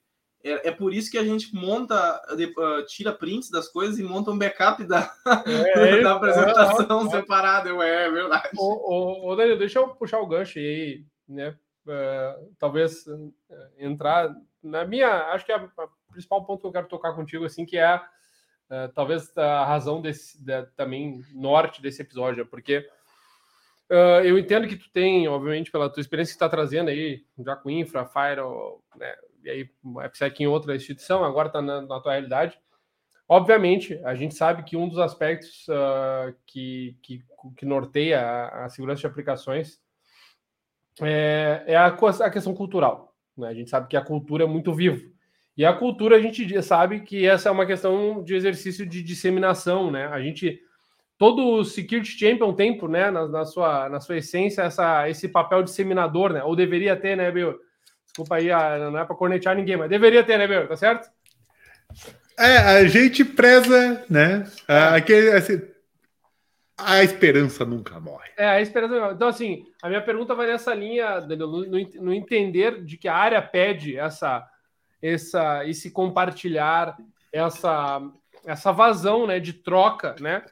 é, 0.44 0.70
é 0.70 0.72
por 0.72 0.94
isso 0.94 1.12
que 1.12 1.18
a 1.18 1.24
gente 1.24 1.54
monta, 1.54 2.22
uh, 2.32 2.86
tira 2.86 3.12
prints 3.12 3.50
das 3.50 3.68
coisas 3.68 4.00
e 4.00 4.04
monta 4.04 4.32
um 4.32 4.38
backup 4.38 4.84
da, 4.86 5.14
é, 5.46 6.02
da 6.02 6.16
apresentação 6.16 7.08
é, 7.08 7.10
separado. 7.10 7.70
Eu, 7.70 7.82
é, 7.82 8.06
é 8.06 8.12
verdade. 8.12 8.50
Ô, 8.58 9.28
ô, 9.28 9.32
ô, 9.32 9.36
deixa 9.36 9.80
eu 9.80 9.90
puxar 9.90 10.20
o 10.20 10.28
gancho 10.28 10.60
aí, 10.60 11.04
né? 11.28 11.58
Uh, 11.86 12.54
talvez 12.60 13.06
uh, 13.08 13.34
entrar 13.78 14.34
na 14.64 14.86
minha, 14.86 15.10
acho 15.32 15.46
que 15.46 15.52
é 15.52 15.56
a, 15.56 15.70
principal 16.12 16.46
ponto 16.46 16.62
que 16.62 16.68
eu 16.68 16.72
quero 16.72 16.88
tocar 16.88 17.14
contigo, 17.14 17.46
assim, 17.46 17.66
que 17.66 17.78
é 17.78 17.96
uh, 17.96 18.92
talvez 18.94 19.36
a 19.38 19.66
razão 19.66 20.02
desse, 20.02 20.44
da, 20.44 20.66
também 20.66 21.24
norte 21.34 21.82
desse 21.82 22.02
episódio, 22.02 22.46
porque 22.46 22.88
uh, 23.90 24.24
eu 24.24 24.38
entendo 24.38 24.68
que 24.68 24.76
tu 24.76 24.90
tem, 24.92 25.28
obviamente, 25.28 25.72
pela 25.72 25.90
tua 25.90 26.02
experiência 26.02 26.34
que 26.34 26.38
está 26.38 26.50
trazendo 26.50 26.90
aí, 26.90 27.26
já 27.40 27.56
com 27.56 27.70
Infra, 27.70 28.06
Fire, 28.06 28.42
né, 28.96 29.16
e 29.44 29.50
aí 29.50 29.70
AppSec 30.04 30.42
em 30.42 30.48
outra 30.48 30.76
instituição, 30.76 31.24
agora 31.24 31.48
está 31.48 31.62
na, 31.62 31.82
na, 31.82 32.00
tua 32.00 32.14
realidade. 32.14 32.60
Obviamente, 33.30 34.00
a 34.06 34.16
gente 34.16 34.36
sabe 34.36 34.64
que 34.64 34.78
um 34.78 34.88
dos 34.88 35.00
aspectos 35.00 35.68
uh, 35.68 36.34
que, 36.46 36.98
que, 37.04 37.24
que, 37.58 37.66
norteia 37.66 38.22
a, 38.22 38.66
a, 38.66 38.70
segurança 38.70 39.02
de 39.02 39.08
aplicações 39.08 39.82
é, 41.02 41.64
é 41.68 41.76
a, 41.76 41.88
a 41.88 42.30
questão 42.30 42.56
cultural. 42.56 43.14
Né? 43.38 43.48
A 43.48 43.54
gente 43.54 43.70
sabe 43.70 43.88
que 43.88 43.98
a 43.98 44.02
cultura 44.02 44.44
é 44.44 44.48
muito 44.48 44.74
vivo. 44.74 45.12
E 45.58 45.66
a 45.66 45.74
cultura 45.74 46.16
a 46.16 46.20
gente 46.20 46.62
sabe 46.62 47.02
que 47.02 47.26
essa 47.26 47.50
é 47.50 47.52
uma 47.52 47.66
questão 47.66 48.24
de 48.24 48.36
exercício 48.36 48.86
de 48.86 49.02
disseminação, 49.02 49.90
né? 49.90 50.06
A 50.08 50.22
gente 50.22 50.62
todo 51.18 51.44
o 51.44 51.66
security 51.66 52.12
champion 52.12 52.54
tem, 52.54 52.80
né, 52.88 53.10
na, 53.10 53.28
na, 53.28 53.44
sua 53.44 53.90
na 53.90 54.00
sua 54.00 54.18
essência 54.18 54.62
essa 54.62 55.10
esse 55.10 55.28
papel 55.28 55.64
disseminador, 55.64 56.32
né? 56.32 56.44
Ou 56.44 56.56
deveria 56.56 56.96
ter, 56.96 57.18
né, 57.18 57.32
Bill? 57.32 57.56
Desculpa 58.06 58.36
aí, 58.36 58.50
não 58.80 59.00
é 59.00 59.06
para 59.06 59.16
cornetear 59.16 59.56
ninguém, 59.56 59.78
mas 59.78 59.90
deveria 59.90 60.24
ter, 60.24 60.38
né, 60.38 60.48
Bill? 60.48 60.68
Tá 60.68 60.76
certo? 60.76 61.10
É, 62.38 62.58
a 62.58 62.86
gente 62.86 63.26
preza, 63.26 64.06
né? 64.08 64.44
Aquele, 64.68 65.32
assim, 65.32 65.60
a 66.78 67.04
esperança 67.04 67.66
nunca 67.66 68.00
morre. 68.00 68.30
É, 68.38 68.48
a 68.48 68.62
esperança 68.62 68.94
nunca 68.94 69.06
morre. 69.06 69.16
Então, 69.16 69.28
assim, 69.28 69.66
a 69.82 69.90
minha 69.90 70.02
pergunta 70.02 70.36
vai 70.36 70.46
nessa 70.48 70.74
linha, 70.74 71.20
no, 71.22 71.66
no, 71.66 72.14
entender 72.14 72.84
de 72.84 72.98
que 72.98 73.08
a 73.08 73.16
área 73.16 73.42
pede 73.42 73.98
essa, 73.98 74.48
essa, 75.02 75.66
esse 75.66 75.90
compartilhar, 75.90 76.96
essa, 77.34 78.02
essa 78.46 78.72
vazão 78.72 79.26
né, 79.26 79.40
de 79.40 79.54
troca, 79.54 80.16
né? 80.20 80.46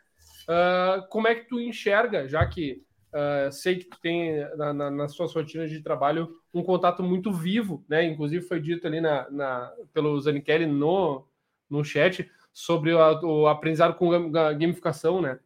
Uh, 0.49 1.07
como 1.09 1.27
é 1.27 1.35
que 1.35 1.47
tu 1.47 1.59
enxerga, 1.59 2.27
já 2.27 2.45
que 2.45 2.83
uh, 3.13 3.51
sei 3.51 3.77
que 3.77 3.85
tu 3.85 3.99
tem 3.99 4.45
na, 4.55 4.73
na, 4.73 4.91
nas 4.91 5.13
suas 5.15 5.33
rotinas 5.33 5.69
de 5.69 5.81
trabalho 5.81 6.29
um 6.53 6.63
contato 6.63 7.03
muito 7.03 7.31
vivo, 7.31 7.83
né? 7.88 8.03
Inclusive 8.03 8.45
foi 8.45 8.59
dito 8.59 8.85
ali 8.88 8.99
na, 8.99 9.29
na, 9.29 9.71
pelo 9.93 10.19
Zanichelli 10.19 10.65
no, 10.65 11.27
no 11.69 11.83
chat 11.83 12.29
sobre 12.53 12.93
o 12.93 13.47
aprendizado 13.47 13.95
com 13.95 14.31
gamificação, 14.31 15.21
né? 15.21 15.39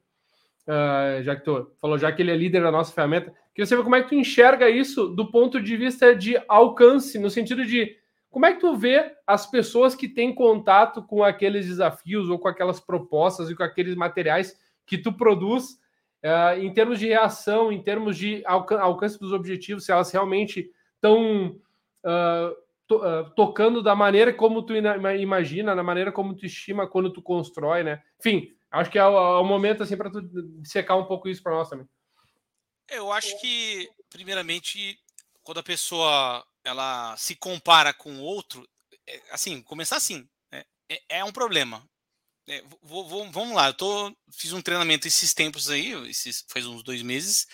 Uh, 0.70 1.24
já 1.24 1.36
que 1.36 1.44
tu 1.44 1.72
falou, 1.82 1.98
já 1.98 2.12
que 2.12 2.22
ele 2.22 2.32
é 2.32 2.36
líder 2.36 2.62
da 2.62 2.72
nossa 2.72 2.94
ferramenta, 2.94 3.34
queria 3.54 3.66
saber 3.66 3.84
como 3.84 3.96
é 3.96 4.04
que 4.04 4.10
tu 4.10 4.16
enxerga 4.16 4.70
isso 4.70 5.08
do 5.08 5.30
ponto 5.32 5.60
de 5.62 5.76
vista 5.76 6.16
de 6.16 6.40
alcance, 6.48 7.18
no 7.18 7.30
sentido 7.30 7.66
de 7.66 7.98
como 8.30 8.46
é 8.46 8.54
que 8.54 8.60
tu 8.60 8.76
vê 8.76 9.16
as 9.26 9.50
pessoas 9.50 9.96
que 9.96 10.08
têm 10.08 10.34
contato 10.34 11.02
com 11.02 11.24
aqueles 11.24 11.66
desafios 11.66 12.30
ou 12.30 12.38
com 12.38 12.48
aquelas 12.48 12.80
propostas 12.80 13.50
e 13.50 13.56
com 13.56 13.64
aqueles 13.64 13.96
materiais 13.96 14.56
que 14.86 15.00
tu 15.00 15.12
produz, 15.12 15.80
uh, 16.24 16.60
em 16.60 16.72
termos 16.72 17.00
de 17.00 17.08
reação, 17.08 17.72
em 17.72 17.82
termos 17.82 18.16
de 18.16 18.44
alcan 18.46 18.80
alcance 18.80 19.20
dos 19.20 19.34
objetivos, 19.34 19.86
se 19.86 19.92
elas 19.92 20.12
realmente 20.12 20.70
estão 20.96 21.56
uh, 22.06 22.56
to 22.88 22.98
uh, 22.98 23.30
tocando 23.36 23.82
da 23.82 23.96
maneira 23.96 24.32
como 24.32 24.62
tu 24.62 24.74
imagina, 24.76 25.74
na 25.74 25.84
maneira 25.84 26.12
como 26.12 26.36
tu 26.36 26.46
estima 26.46 26.88
quando 26.88 27.12
tu 27.12 27.22
constrói, 27.22 27.84
né? 27.84 28.02
Enfim, 28.20 28.52
Acho 28.72 28.92
que 28.92 29.00
é 29.00 29.06
o, 29.06 29.18
é 29.18 29.40
o 29.40 29.44
momento 29.44 29.84
assim 29.84 29.98
para 29.98 30.12
tu 30.12 30.22
secar 30.64 30.96
um 30.96 31.06
pouco 31.06 31.28
isso 31.28 31.42
para 31.42 31.54
nós 31.54 31.70
também. 31.70 31.88
Eu 32.90 33.12
acho 33.12 33.40
que, 33.40 33.90
primeiramente, 34.10 35.00
quando 35.44 35.60
a 35.60 35.64
pessoa 35.64 36.46
ela 36.64 37.16
se 37.18 37.36
compara 37.36 37.94
com 37.94 38.20
outro, 38.20 38.68
é, 39.08 39.22
assim, 39.32 39.62
começar 39.62 39.98
assim, 39.98 40.28
né? 40.52 40.64
é, 40.88 41.02
é, 41.10 41.24
um 41.24 41.32
problema. 41.32 41.88
É, 42.48 42.64
vou, 42.82 43.08
vou, 43.08 43.32
vamos 43.32 43.56
lá, 43.56 43.68
eu 43.68 43.74
tô, 43.74 44.16
fiz 44.32 44.54
um 44.54 44.62
treinamento 44.62 45.08
esses 45.08 45.34
tempos 45.34 45.70
aí, 45.70 45.92
esses, 46.10 46.46
faz 46.50 46.66
uns 46.66 46.82
dois 46.82 47.02
meses. 47.04 47.48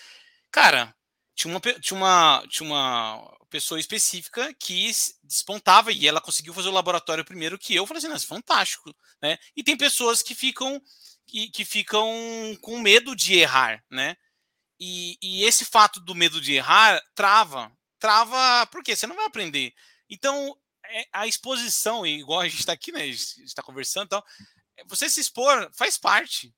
Cara, 0.50 0.94
tinha 1.34 1.52
uma, 1.52 1.60
tinha 1.60 1.96
uma, 1.98 2.46
tinha 2.48 2.66
uma 2.66 3.36
pessoa 3.50 3.78
específica 3.78 4.54
que 4.54 4.90
despontava 5.22 5.92
e 5.92 6.08
ela 6.08 6.20
conseguiu 6.20 6.54
fazer 6.54 6.68
o 6.68 6.72
laboratório 6.72 7.24
primeiro 7.24 7.58
que 7.58 7.74
eu. 7.74 7.82
eu 7.82 7.86
falei 7.86 8.02
assim, 8.02 8.26
fantástico, 8.26 8.94
né? 9.20 9.38
E 9.54 9.62
tem 9.62 9.76
pessoas 9.76 10.22
que 10.22 10.34
ficam 10.34 10.80
que, 11.26 11.48
que 11.50 11.64
ficam 11.64 12.08
com 12.60 12.78
medo 12.78 13.14
de 13.14 13.34
errar, 13.34 13.82
né? 13.90 14.16
E, 14.78 15.18
e, 15.22 15.44
esse 15.44 15.64
fato 15.64 16.00
do 16.00 16.14
medo 16.14 16.40
de 16.40 16.54
errar 16.54 17.02
trava. 17.14 17.72
Trava 17.98 18.66
porque 18.66 18.94
você 18.94 19.06
não 19.06 19.16
vai 19.16 19.24
aprender. 19.24 19.72
Então, 20.08 20.56
é, 20.84 21.06
a 21.12 21.26
exposição, 21.26 22.06
igual 22.06 22.40
a 22.40 22.48
gente 22.48 22.60
está 22.60 22.72
aqui, 22.72 22.92
né? 22.92 23.02
A 23.02 23.06
gente 23.06 23.44
está 23.44 23.62
conversando 23.62 24.06
então, 24.06 24.22
você 24.86 25.08
se 25.08 25.20
expor 25.20 25.70
faz 25.72 25.96
parte. 25.96 26.54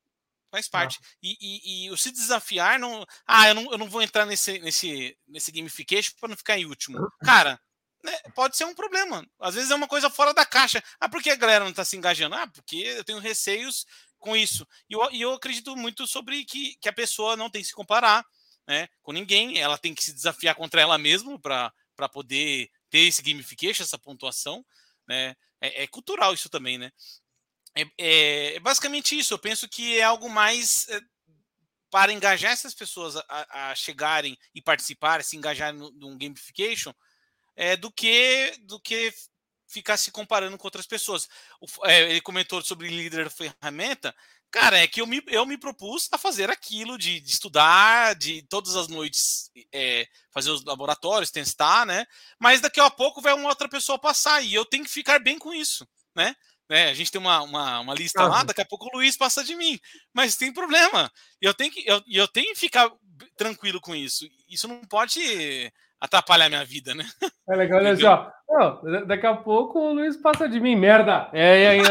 Faz 0.50 0.66
parte. 0.66 0.98
Ah. 1.00 1.06
E, 1.22 1.36
e, 1.40 1.84
e, 1.86 1.90
o 1.90 1.96
se 1.96 2.10
desafiar 2.10 2.78
não. 2.78 3.06
Ah, 3.26 3.48
eu 3.48 3.54
não, 3.54 3.72
eu 3.72 3.78
não 3.78 3.88
vou 3.88 4.02
entrar 4.02 4.24
nesse, 4.24 4.58
nesse, 4.60 5.16
nesse 5.26 5.52
gamification 5.52 6.14
para 6.18 6.30
não 6.30 6.36
ficar 6.36 6.58
em 6.58 6.64
último. 6.64 6.98
Cara, 7.22 7.60
né, 8.02 8.18
pode 8.34 8.56
ser 8.56 8.64
um 8.64 8.74
problema. 8.74 9.26
Às 9.38 9.54
vezes 9.54 9.70
é 9.70 9.74
uma 9.74 9.88
coisa 9.88 10.08
fora 10.08 10.32
da 10.32 10.46
caixa. 10.46 10.82
Ah, 10.98 11.08
por 11.08 11.22
que 11.22 11.30
a 11.30 11.36
galera 11.36 11.64
não 11.64 11.70
está 11.70 11.84
se 11.84 11.96
engajando? 11.96 12.34
Ah, 12.34 12.46
porque 12.46 12.76
eu 12.76 13.04
tenho 13.04 13.18
receios 13.18 13.86
com 14.18 14.36
isso. 14.36 14.66
E 14.88 14.94
eu, 14.94 15.08
eu 15.12 15.32
acredito 15.32 15.76
muito 15.76 16.06
sobre 16.06 16.44
que, 16.44 16.76
que 16.80 16.88
a 16.88 16.92
pessoa 16.92 17.36
não 17.36 17.50
tem 17.50 17.62
que 17.62 17.68
se 17.68 17.74
comparar 17.74 18.24
né, 18.66 18.86
com 19.02 19.12
ninguém, 19.12 19.58
ela 19.58 19.78
tem 19.78 19.94
que 19.94 20.04
se 20.04 20.12
desafiar 20.12 20.54
contra 20.54 20.80
ela 20.80 20.98
mesma 20.98 21.38
para 21.40 22.08
poder 22.12 22.68
ter 22.90 23.00
esse 23.00 23.22
gamification, 23.22 23.82
essa 23.82 23.98
pontuação. 23.98 24.64
Né? 25.06 25.34
É, 25.60 25.84
é 25.84 25.86
cultural 25.86 26.34
isso 26.34 26.50
também, 26.50 26.76
né? 26.76 26.92
É, 27.74 27.82
é, 27.98 28.56
é, 28.56 28.60
basicamente 28.60 29.18
isso. 29.18 29.32
Eu 29.32 29.38
penso 29.38 29.68
que 29.68 29.98
é 29.98 30.02
algo 30.02 30.28
mais 30.28 30.86
é, 30.88 31.00
para 31.90 32.12
engajar 32.12 32.52
essas 32.52 32.74
pessoas 32.74 33.16
a, 33.16 33.70
a, 33.70 33.74
chegarem 33.74 34.36
e 34.54 34.60
participar, 34.60 35.24
se 35.24 35.36
engajarem 35.36 35.78
num 35.78 36.18
gamification, 36.18 36.92
é, 37.56 37.76
do 37.76 37.90
que 37.90 38.54
do 38.64 38.80
que 38.80 39.12
ficar 39.68 39.96
se 39.96 40.10
comparando 40.10 40.56
com 40.56 40.66
outras 40.66 40.86
pessoas. 40.86 41.28
O, 41.60 41.66
é, 41.86 42.10
ele 42.10 42.20
comentou 42.20 42.62
sobre 42.62 42.88
líder 42.88 43.30
ferramenta. 43.30 44.14
Cara, 44.50 44.78
é 44.78 44.86
que 44.86 45.00
eu 45.00 45.06
me, 45.06 45.22
eu 45.26 45.44
me 45.44 45.58
propus 45.58 46.08
a 46.10 46.16
fazer 46.16 46.50
aquilo 46.50 46.96
de, 46.96 47.20
de 47.20 47.30
estudar, 47.30 48.14
de 48.14 48.42
todas 48.48 48.76
as 48.76 48.88
noites 48.88 49.50
é, 49.72 50.08
fazer 50.32 50.50
os 50.50 50.64
laboratórios, 50.64 51.30
testar, 51.30 51.84
né? 51.84 52.06
Mas 52.38 52.60
daqui 52.60 52.80
a 52.80 52.90
pouco 52.90 53.20
vai 53.20 53.34
uma 53.34 53.48
outra 53.48 53.68
pessoa 53.68 53.98
passar 53.98 54.42
e 54.42 54.54
eu 54.54 54.64
tenho 54.64 54.84
que 54.84 54.90
ficar 54.90 55.18
bem 55.18 55.38
com 55.38 55.52
isso, 55.52 55.86
né? 56.14 56.34
né? 56.68 56.88
A 56.88 56.94
gente 56.94 57.10
tem 57.10 57.20
uma, 57.20 57.42
uma, 57.42 57.80
uma 57.80 57.94
lista 57.94 58.22
ah, 58.22 58.28
lá, 58.28 58.42
daqui 58.42 58.62
a 58.62 58.64
pouco 58.64 58.86
o 58.86 58.96
Luiz 58.96 59.16
passa 59.16 59.44
de 59.44 59.54
mim. 59.54 59.78
Mas 60.14 60.36
tem 60.36 60.52
problema. 60.52 61.12
Eu 61.40 61.52
tenho 61.52 61.70
que, 61.70 61.82
eu, 61.86 62.02
eu 62.06 62.28
tenho 62.28 62.54
que 62.54 62.60
ficar 62.60 62.90
tranquilo 63.36 63.80
com 63.80 63.94
isso. 63.94 64.26
Isso 64.48 64.68
não 64.68 64.80
pode 64.82 65.72
atrapalhar 66.00 66.48
minha 66.48 66.64
vida, 66.64 66.94
né? 66.94 67.04
É 67.48 67.56
legal, 67.56 67.80
olha 67.80 67.96
só. 67.96 68.32
Não, 68.48 69.06
daqui 69.06 69.26
a 69.26 69.34
pouco 69.34 69.78
o 69.78 69.92
Luiz 69.92 70.16
passa 70.16 70.48
de 70.48 70.58
mim, 70.58 70.74
merda. 70.74 71.28
É, 71.32 71.64
é, 71.64 71.78
é, 71.78 71.82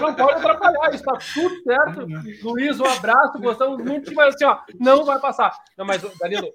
não 0.00 0.14
pode 0.14 0.38
atrapalhar, 0.38 0.94
está 0.94 1.18
tudo 1.34 1.62
certo. 1.62 2.06
Luiz, 2.44 2.78
um 2.78 2.86
abraço, 2.86 3.38
gostamos 3.40 3.82
muito, 3.84 4.14
mas 4.14 4.34
assim, 4.34 4.44
ó, 4.44 4.58
não 4.78 5.04
vai 5.04 5.18
passar. 5.18 5.52
Não, 5.76 5.84
mas, 5.84 6.02
Danilo, 6.18 6.52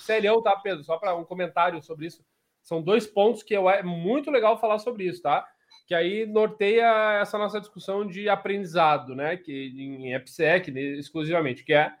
Celião, 0.00 0.42
tá, 0.42 0.56
Pedro? 0.56 0.82
Só 0.84 0.96
para 0.96 1.14
um 1.14 1.24
comentário 1.24 1.82
sobre 1.82 2.06
isso. 2.06 2.24
São 2.62 2.80
dois 2.80 3.06
pontos 3.06 3.42
que 3.42 3.54
eu, 3.54 3.68
é 3.68 3.82
muito 3.82 4.30
legal 4.30 4.58
falar 4.58 4.78
sobre 4.78 5.04
isso, 5.04 5.20
tá? 5.20 5.46
Que 5.86 5.94
aí 5.94 6.24
norteia 6.24 7.20
essa 7.20 7.36
nossa 7.36 7.60
discussão 7.60 8.06
de 8.06 8.26
aprendizado, 8.28 9.14
né? 9.14 9.36
Que 9.36 9.66
em 9.76 10.14
EPSEC, 10.14 10.70
né, 10.70 10.80
exclusivamente, 10.80 11.62
que 11.62 11.74
é 11.74 11.92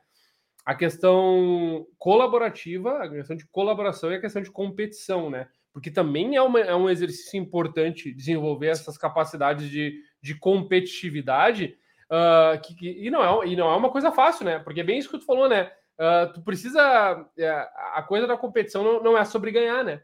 a 0.64 0.74
questão 0.74 1.86
colaborativa, 1.98 3.02
a 3.02 3.08
questão 3.08 3.36
de 3.36 3.46
colaboração 3.46 4.10
e 4.10 4.16
a 4.16 4.20
questão 4.20 4.40
de 4.40 4.50
competição, 4.50 5.28
né? 5.28 5.48
Porque 5.72 5.90
também 5.90 6.36
é, 6.36 6.42
uma, 6.42 6.60
é 6.60 6.74
um 6.74 6.88
exercício 6.88 7.38
importante 7.38 8.14
desenvolver 8.14 8.68
essas 8.68 8.96
capacidades 8.96 9.68
de, 9.68 10.00
de 10.22 10.34
competitividade, 10.34 11.76
uh, 12.08 12.60
que, 12.62 12.74
que, 12.74 13.06
e, 13.06 13.10
não 13.10 13.42
é, 13.42 13.48
e 13.48 13.56
não 13.56 13.70
é 13.70 13.76
uma 13.76 13.90
coisa 13.90 14.10
fácil, 14.10 14.44
né? 14.46 14.58
Porque 14.60 14.80
é 14.80 14.84
bem 14.84 14.98
isso 14.98 15.10
que 15.10 15.18
tu 15.18 15.26
falou, 15.26 15.48
né? 15.48 15.70
Uh, 15.98 16.32
tu 16.32 16.42
precisa. 16.42 17.20
Uh, 17.20 17.68
a 17.94 18.02
coisa 18.02 18.26
da 18.26 18.36
competição 18.36 18.82
não, 18.82 19.02
não 19.02 19.18
é 19.18 19.24
sobre 19.24 19.50
ganhar, 19.50 19.84
né? 19.84 20.00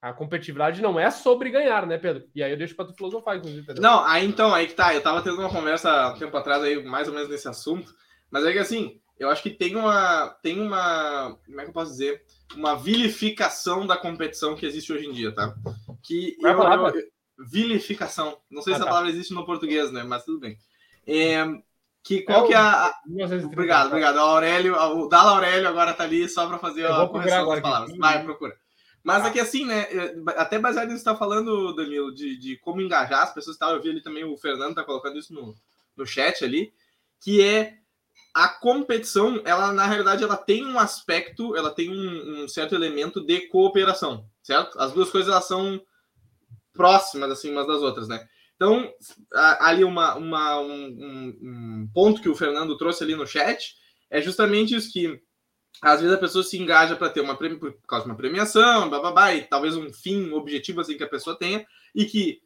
A 0.00 0.12
competitividade 0.12 0.82
não 0.82 0.98
é 0.98 1.10
sobre 1.12 1.48
ganhar, 1.48 1.86
né, 1.86 1.96
Pedro? 1.96 2.24
E 2.34 2.42
aí 2.42 2.50
eu 2.50 2.58
deixo 2.58 2.74
para 2.74 2.86
tu 2.86 2.94
filosofar, 2.94 3.36
inclusive, 3.36 3.64
Pedro. 3.64 3.80
Não, 3.80 4.04
aí 4.04 4.26
então, 4.26 4.52
aí 4.52 4.66
que 4.66 4.74
tá. 4.74 4.92
Eu 4.92 5.00
tava 5.00 5.22
tendo 5.22 5.38
uma 5.38 5.48
conversa 5.48 6.08
um 6.08 6.18
tempo 6.18 6.36
atrás 6.36 6.60
aí, 6.60 6.82
mais 6.82 7.06
ou 7.06 7.14
menos 7.14 7.28
nesse 7.28 7.46
assunto, 7.46 7.94
mas 8.28 8.44
é 8.44 8.52
que 8.52 8.58
assim, 8.58 9.00
eu 9.18 9.30
acho 9.30 9.42
que 9.42 9.50
tem 9.50 9.76
uma. 9.76 10.28
Tem 10.42 10.60
uma. 10.60 11.38
Como 11.46 11.60
é 11.60 11.64
que 11.64 11.70
eu 11.70 11.74
posso 11.74 11.92
dizer? 11.92 12.22
Uma 12.56 12.74
vilificação 12.74 13.86
da 13.86 13.96
competição 13.96 14.54
que 14.54 14.66
existe 14.66 14.92
hoje 14.92 15.06
em 15.06 15.12
dia, 15.12 15.32
tá? 15.32 15.54
Que 16.02 16.36
eu, 16.40 16.50
eu, 16.50 16.92
vilificação. 17.38 18.36
Não 18.50 18.62
sei 18.62 18.74
ah, 18.74 18.76
se 18.76 18.82
a 18.82 18.84
tá. 18.84 18.90
palavra 18.90 19.10
existe 19.10 19.32
no 19.32 19.46
português, 19.46 19.90
né? 19.92 20.02
Mas 20.02 20.24
tudo 20.24 20.40
bem. 20.40 20.58
É, 21.06 21.44
que 22.02 22.22
qual 22.22 22.44
é 22.44 22.46
que 22.48 22.54
é 22.54 22.56
a. 22.56 22.94
Obrigado, 23.44 23.86
obrigado. 23.88 24.16
O 24.16 24.20
Aurélio, 24.20 24.74
o 24.74 25.08
Dala 25.08 25.32
Aurélio 25.32 25.68
agora 25.68 25.94
tá 25.94 26.04
ali 26.04 26.28
só 26.28 26.46
para 26.46 26.58
fazer 26.58 26.86
a 26.86 27.06
correção 27.06 27.48
das 27.48 27.60
palavras. 27.60 27.96
Vai, 27.96 28.22
procura. 28.22 28.56
Mas 29.04 29.24
aqui 29.24 29.40
assim, 29.40 29.64
né? 29.64 29.86
Até 30.36 30.58
baseado 30.58 30.88
nisso 30.88 30.98
que 30.98 31.04
você 31.04 31.12
tá 31.12 31.16
falando, 31.16 31.74
Danilo, 31.74 32.14
de, 32.14 32.36
de 32.38 32.56
como 32.58 32.80
engajar 32.80 33.22
as 33.22 33.34
pessoas 33.34 33.56
e 33.56 33.58
tal. 33.58 33.74
Eu 33.74 33.82
vi 33.82 33.90
ali 33.90 34.02
também 34.02 34.24
o 34.24 34.36
Fernando 34.36 34.74
tá 34.74 34.84
colocando 34.84 35.18
isso 35.18 35.32
no, 35.34 35.54
no 35.96 36.06
chat 36.06 36.44
ali, 36.44 36.72
que 37.20 37.42
é 37.42 37.78
a 38.34 38.48
competição, 38.48 39.42
ela 39.44 39.72
na 39.72 39.86
realidade 39.86 40.24
ela 40.24 40.36
tem 40.36 40.64
um 40.64 40.78
aspecto, 40.78 41.54
ela 41.56 41.70
tem 41.70 41.90
um, 41.90 42.44
um, 42.44 42.48
certo 42.48 42.74
elemento 42.74 43.20
de 43.20 43.48
cooperação, 43.48 44.26
certo? 44.42 44.78
As 44.78 44.92
duas 44.92 45.10
coisas 45.10 45.30
elas 45.30 45.44
são 45.44 45.80
próximas 46.72 47.30
assim 47.30 47.50
umas 47.50 47.66
das 47.66 47.82
outras, 47.82 48.08
né? 48.08 48.26
Então, 48.56 48.92
ali 49.60 49.82
uma, 49.82 50.14
uma 50.14 50.60
um, 50.60 50.86
um, 51.42 51.90
ponto 51.92 52.22
que 52.22 52.28
o 52.28 52.34
Fernando 52.34 52.76
trouxe 52.76 53.02
ali 53.02 53.14
no 53.16 53.26
chat 53.26 53.74
é 54.08 54.22
justamente 54.22 54.74
isso 54.74 54.92
que 54.92 55.20
às 55.80 56.00
vezes 56.00 56.14
a 56.14 56.20
pessoa 56.20 56.44
se 56.44 56.56
engaja 56.56 56.94
para 56.94 57.10
ter 57.10 57.20
uma 57.20 57.36
por 57.36 57.76
causa 57.88 58.04
de 58.04 58.10
uma 58.10 58.16
premiação, 58.16 58.88
bababá, 58.88 59.34
e 59.34 59.42
talvez 59.42 59.74
um 59.76 59.92
fim, 59.92 60.30
um 60.30 60.34
objetivo 60.34 60.80
assim 60.80 60.96
que 60.96 61.02
a 61.02 61.08
pessoa 61.08 61.36
tenha, 61.36 61.66
e 61.94 62.04
que 62.04 62.40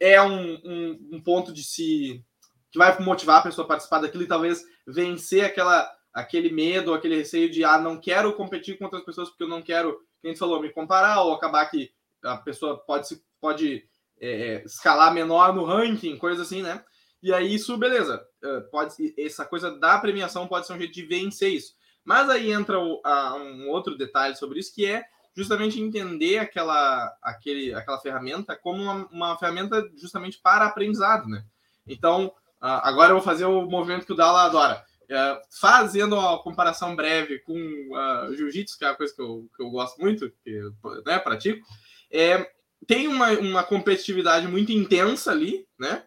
é 0.00 0.20
um, 0.22 0.54
um, 0.64 1.08
um, 1.12 1.20
ponto 1.20 1.52
de 1.52 1.62
se 1.62 2.24
que 2.70 2.78
vai 2.78 2.98
motivar 3.00 3.40
a 3.40 3.42
pessoa 3.42 3.64
a 3.64 3.68
participar 3.68 4.00
daquilo 4.00 4.24
e 4.24 4.28
talvez 4.28 4.62
vencer 4.86 5.44
aquela 5.44 5.90
aquele 6.12 6.50
medo, 6.50 6.92
aquele 6.92 7.16
receio 7.16 7.50
de 7.50 7.64
ah, 7.64 7.78
não 7.78 8.00
quero 8.00 8.32
competir 8.34 8.76
com 8.76 8.84
outras 8.84 9.04
pessoas 9.04 9.28
porque 9.28 9.44
eu 9.44 9.48
não 9.48 9.62
quero, 9.62 10.00
quem 10.20 10.34
falou, 10.34 10.60
me 10.60 10.70
comparar 10.70 11.22
ou 11.22 11.32
acabar 11.32 11.66
que 11.66 11.92
a 12.24 12.36
pessoa 12.38 12.78
pode 12.78 13.06
se 13.06 13.22
pode 13.40 13.84
é, 14.20 14.62
escalar 14.64 15.14
menor 15.14 15.54
no 15.54 15.64
ranking, 15.64 16.16
coisa 16.16 16.42
assim, 16.42 16.60
né? 16.62 16.84
E 17.22 17.32
aí 17.32 17.54
isso, 17.54 17.76
beleza, 17.76 18.24
é, 18.42 18.60
pode 18.60 19.14
essa 19.16 19.44
coisa 19.44 19.70
da 19.78 19.98
premiação 19.98 20.48
pode 20.48 20.66
ser 20.66 20.72
um 20.72 20.78
jeito 20.78 20.94
de 20.94 21.02
vencer 21.02 21.52
isso. 21.52 21.74
Mas 22.04 22.28
aí 22.28 22.50
entra 22.50 22.80
o, 22.80 23.00
a, 23.04 23.34
um 23.34 23.68
outro 23.68 23.96
detalhe 23.96 24.34
sobre 24.34 24.58
isso 24.58 24.74
que 24.74 24.86
é 24.86 25.04
justamente 25.36 25.80
entender 25.80 26.38
aquela, 26.38 27.16
aquele, 27.22 27.72
aquela 27.72 28.00
ferramenta 28.00 28.56
como 28.56 28.82
uma, 28.82 29.06
uma 29.06 29.38
ferramenta 29.38 29.88
justamente 29.96 30.40
para 30.40 30.66
aprendizado, 30.66 31.28
né? 31.28 31.44
Então, 31.86 32.32
agora 32.60 33.10
eu 33.10 33.16
vou 33.16 33.24
fazer 33.24 33.44
o 33.44 33.66
movimento 33.66 34.06
que 34.06 34.12
o 34.12 34.16
Dala 34.16 34.44
adora. 34.44 34.84
É, 35.10 35.42
fazendo 35.58 36.16
uma 36.16 36.38
comparação 36.42 36.94
breve 36.94 37.38
com 37.38 37.54
uh, 37.54 38.34
jiu-jitsu, 38.34 38.76
que 38.76 38.84
é 38.84 38.88
uma 38.88 38.94
coisa 38.94 39.14
que 39.14 39.22
eu, 39.22 39.48
que 39.56 39.62
eu 39.62 39.70
gosto 39.70 39.98
muito, 39.98 40.30
que 40.44 40.60
né, 41.06 41.18
pratico, 41.18 41.66
é, 42.10 42.46
tem 42.86 43.08
uma, 43.08 43.30
uma 43.32 43.64
competitividade 43.64 44.46
muito 44.46 44.70
intensa 44.70 45.30
ali, 45.30 45.66
né? 45.78 46.04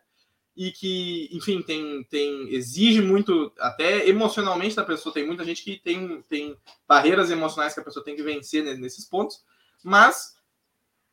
E 0.56 0.72
que, 0.72 1.30
enfim, 1.32 1.64
tem, 1.64 2.04
tem 2.04 2.54
exige 2.54 3.02
muito, 3.02 3.52
até 3.58 4.08
emocionalmente 4.08 4.76
da 4.76 4.84
pessoa. 4.84 5.14
Tem 5.14 5.26
muita 5.26 5.44
gente 5.44 5.64
que 5.64 5.78
tem, 5.78 6.22
tem 6.30 6.56
barreiras 6.88 7.32
emocionais 7.32 7.74
que 7.74 7.80
a 7.80 7.84
pessoa 7.84 8.06
tem 8.06 8.16
que 8.16 8.22
vencer 8.22 8.64
nesses 8.78 9.06
pontos, 9.06 9.44
mas 9.84 10.36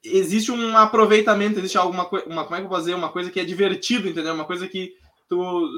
existe 0.03 0.53
um 0.53 0.77
aproveitamento, 0.77 1.59
existe 1.59 1.79
alguma 1.79 2.05
coisa, 2.05 2.27
como 2.27 2.55
é 2.55 2.59
que 2.59 2.65
eu 2.65 2.69
vou 2.69 2.79
dizer, 2.79 2.95
uma 2.95 3.13
coisa 3.13 3.31
que 3.31 3.41
é 3.41 3.45
divertido, 3.45 4.09
entendeu? 4.09 4.35
Uma 4.35 4.45
coisa 4.45 4.69
que 4.69 4.95
tu, 5.29 5.71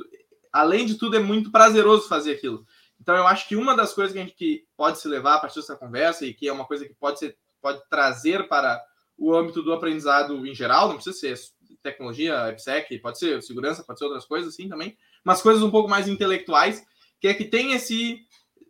além 0.53 0.87
de 0.87 0.97
tudo, 0.97 1.17
é 1.17 1.21
muito 1.21 1.51
prazeroso 1.51 2.09
fazer 2.09 2.33
aquilo. 2.33 2.65
Então, 3.01 3.17
eu 3.17 3.27
acho 3.27 3.49
que 3.49 3.57
uma 3.57 3.75
das 3.75 3.93
coisas 3.95 4.13
que 4.13 4.19
a 4.19 4.23
gente 4.23 4.35
que 4.35 4.65
pode 4.77 5.01
se 5.01 5.09
levar 5.09 5.35
a 5.35 5.39
partir 5.39 5.61
dessa 5.61 5.77
conversa 5.77 6.27
e 6.27 6.35
que 6.35 6.49
é 6.49 6.53
uma 6.53 6.67
coisa 6.67 6.87
que 6.87 6.95
pode 6.95 7.19
ser 7.19 7.37
pode 7.61 7.81
trazer 7.89 8.49
para 8.49 8.83
o 9.17 9.35
âmbito 9.35 9.63
do 9.63 9.73
aprendizado 9.73 10.47
em 10.47 10.55
geral, 10.55 10.89
não 10.89 10.95
precisa 10.95 11.17
ser 11.17 11.39
tecnologia, 11.83 12.51
IPSEC, 12.51 12.99
pode 12.99 13.19
ser 13.19 13.43
segurança, 13.43 13.85
pode 13.85 13.99
ser 13.99 14.07
outras 14.07 14.25
coisas 14.25 14.53
assim 14.53 14.69
também, 14.69 14.97
mas 15.23 15.43
coisas 15.43 15.63
um 15.63 15.71
pouco 15.71 15.89
mais 15.89 16.09
intelectuais, 16.09 16.85
que 17.21 17.29
é 17.29 17.35
que 17.35 17.45
tem 17.45 17.73
esse. 17.73 18.21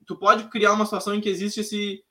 Tu 0.06 0.16
pode 0.16 0.44
criar 0.44 0.72
uma 0.72 0.84
situação 0.84 1.14
em 1.14 1.20
que 1.20 1.28
existe 1.28 1.60
esse. 1.60 2.04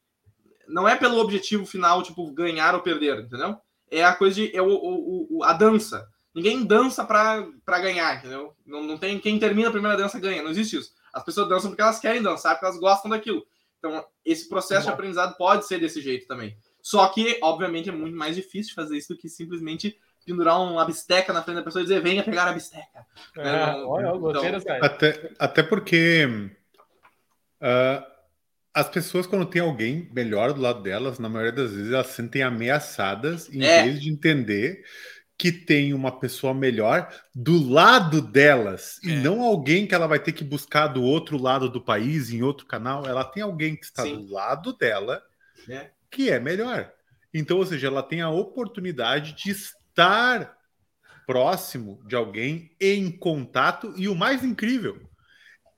Não 0.67 0.87
é 0.87 0.95
pelo 0.95 1.17
objetivo 1.17 1.65
final, 1.65 2.01
tipo, 2.01 2.31
ganhar 2.31 2.73
ou 2.73 2.81
perder, 2.81 3.19
entendeu? 3.19 3.57
É 3.91 4.03
a 4.03 4.15
coisa 4.15 4.35
de. 4.35 4.55
É 4.55 4.61
o, 4.61 4.69
o, 4.69 5.37
o 5.37 5.43
a 5.43 5.51
dança. 5.51 6.07
Ninguém 6.39 6.63
dança 6.63 7.03
para 7.03 7.43
ganhar, 7.81 8.17
entendeu? 8.17 8.55
Não, 8.65 8.81
não 8.81 8.97
tem. 8.97 9.19
Quem 9.19 9.37
termina 9.37 9.67
a 9.67 9.71
primeira 9.71 9.97
dança 9.97 10.17
ganha, 10.17 10.41
não 10.41 10.51
existe 10.51 10.77
isso. 10.77 10.93
As 11.13 11.21
pessoas 11.21 11.49
dançam 11.49 11.69
porque 11.69 11.81
elas 11.81 11.99
querem 11.99 12.21
dançar, 12.21 12.53
porque 12.53 12.65
elas 12.65 12.79
gostam 12.79 13.11
daquilo. 13.11 13.45
Então, 13.77 14.05
esse 14.23 14.47
processo 14.47 14.85
de 14.85 14.93
aprendizado 14.93 15.35
pode 15.35 15.67
ser 15.67 15.81
desse 15.81 16.01
jeito 16.01 16.27
também. 16.27 16.57
Só 16.81 17.05
que, 17.09 17.37
obviamente, 17.41 17.89
é 17.89 17.91
muito 17.91 18.15
mais 18.15 18.37
difícil 18.37 18.73
fazer 18.73 18.97
isso 18.97 19.13
do 19.13 19.19
que 19.19 19.27
simplesmente 19.27 19.99
pendurar 20.25 20.61
uma 20.61 20.85
bisteca 20.85 21.33
na 21.33 21.43
frente 21.43 21.57
da 21.57 21.63
pessoa 21.63 21.81
e 21.81 21.85
dizer, 21.85 22.01
venha 22.01 22.23
pegar 22.23 22.47
a 22.47 22.53
bisteca. 22.53 23.05
É, 23.37 23.43
né? 23.43 23.73
olha, 23.85 24.07
então, 24.15 24.41
até, 24.81 25.31
até 25.37 25.61
porque 25.61 26.25
uh, 27.61 28.09
as 28.73 28.87
pessoas, 28.87 29.27
quando 29.27 29.45
tem 29.45 29.61
alguém 29.61 30.09
melhor 30.13 30.53
do 30.53 30.61
lado 30.61 30.81
delas, 30.81 31.19
na 31.19 31.27
maioria 31.27 31.51
das 31.51 31.73
vezes 31.73 31.91
elas 31.91 32.07
se 32.07 32.13
sentem 32.13 32.43
ameaçadas 32.43 33.53
em 33.53 33.61
é. 33.61 33.83
vez 33.83 34.01
de 34.01 34.09
entender 34.09 34.85
que 35.39 35.53
tem 35.53 35.93
uma 35.93 36.11
pessoa 36.11 36.53
melhor 36.53 37.09
do 37.33 37.71
lado 37.71 38.21
delas 38.21 38.99
é. 39.05 39.07
e 39.07 39.15
não 39.15 39.41
alguém 39.41 39.87
que 39.87 39.95
ela 39.95 40.05
vai 40.05 40.19
ter 40.19 40.33
que 40.33 40.43
buscar 40.43 40.87
do 40.87 41.01
outro 41.01 41.41
lado 41.41 41.69
do 41.69 41.79
país, 41.79 42.29
em 42.29 42.43
outro 42.43 42.65
canal. 42.65 43.05
Ela 43.05 43.23
tem 43.23 43.41
alguém 43.41 43.73
que 43.77 43.85
está 43.85 44.03
Sim. 44.03 44.17
do 44.17 44.33
lado 44.33 44.73
dela 44.73 45.23
é 45.69 45.91
que 46.11 46.29
é 46.29 46.41
melhor. 46.41 46.91
Então, 47.33 47.57
ou 47.57 47.65
seja, 47.65 47.87
ela 47.87 48.03
tem 48.03 48.19
a 48.19 48.29
oportunidade 48.29 49.33
de 49.33 49.51
estar 49.51 50.57
próximo 51.25 52.03
de 52.05 52.15
alguém, 52.15 52.75
em 52.81 53.09
contato, 53.09 53.93
e 53.95 54.09
o 54.09 54.15
mais 54.15 54.43
incrível, 54.43 54.99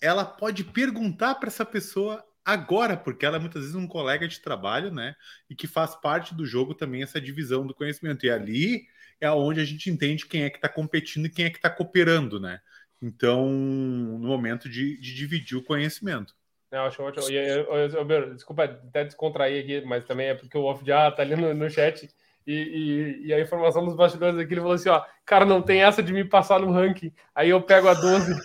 ela 0.01 0.25
pode 0.25 0.63
perguntar 0.63 1.35
para 1.35 1.49
essa 1.49 1.65
pessoa 1.65 2.25
agora, 2.43 2.97
porque 2.97 3.25
ela 3.25 3.35
é 3.35 3.39
muitas 3.39 3.61
vezes 3.61 3.75
um 3.75 3.85
colega 3.85 4.27
de 4.27 4.39
trabalho, 4.39 4.91
né? 4.91 5.13
E 5.49 5.55
que 5.55 5.67
faz 5.67 5.93
parte 5.95 6.33
do 6.33 6.45
jogo 6.45 6.73
também 6.73 7.03
essa 7.03 7.21
divisão 7.21 7.67
do 7.67 7.75
conhecimento. 7.75 8.25
E 8.25 8.31
ali 8.31 8.87
é 9.21 9.31
onde 9.31 9.61
a 9.61 9.65
gente 9.65 9.89
entende 9.89 10.25
quem 10.25 10.43
é 10.43 10.49
que 10.49 10.57
está 10.57 10.67
competindo 10.67 11.27
e 11.27 11.29
quem 11.29 11.45
é 11.45 11.49
que 11.49 11.57
está 11.57 11.69
cooperando, 11.69 12.39
né? 12.39 12.59
Então, 13.01 13.47
no 13.47 14.27
momento 14.27 14.67
de, 14.67 14.99
de 14.99 15.15
dividir 15.15 15.57
o 15.57 15.63
conhecimento. 15.63 16.33
Eu 16.71 16.81
acho 16.81 17.03
ótimo. 17.03 17.29
E, 17.29 17.35
eu, 17.35 17.63
eu, 17.65 18.09
eu, 18.09 18.33
desculpa 18.33 18.63
até 18.63 19.03
descontrair 19.03 19.63
aqui, 19.63 19.85
mas 19.85 20.05
também 20.05 20.27
é 20.27 20.35
porque 20.35 20.57
o 20.57 20.63
Off 20.63 20.85
já 20.85 21.11
tá 21.11 21.21
ali 21.21 21.35
no, 21.35 21.53
no 21.53 21.69
chat. 21.69 22.09
E, 22.45 22.53
e, 22.53 23.27
e, 23.27 23.33
a 23.33 23.39
informação 23.39 23.85
dos 23.85 23.95
bastidores 23.95 24.39
aqui, 24.39 24.53
ele 24.53 24.61
falou 24.61 24.75
assim: 24.75 24.89
ó, 24.89 25.03
cara, 25.25 25.45
não 25.45 25.61
tem 25.61 25.83
essa 25.83 26.01
de 26.01 26.11
me 26.11 26.23
passar 26.23 26.59
no 26.59 26.71
ranking. 26.71 27.13
Aí 27.35 27.49
eu 27.49 27.61
pego 27.61 27.87
a 27.87 27.93
12. 27.93 28.33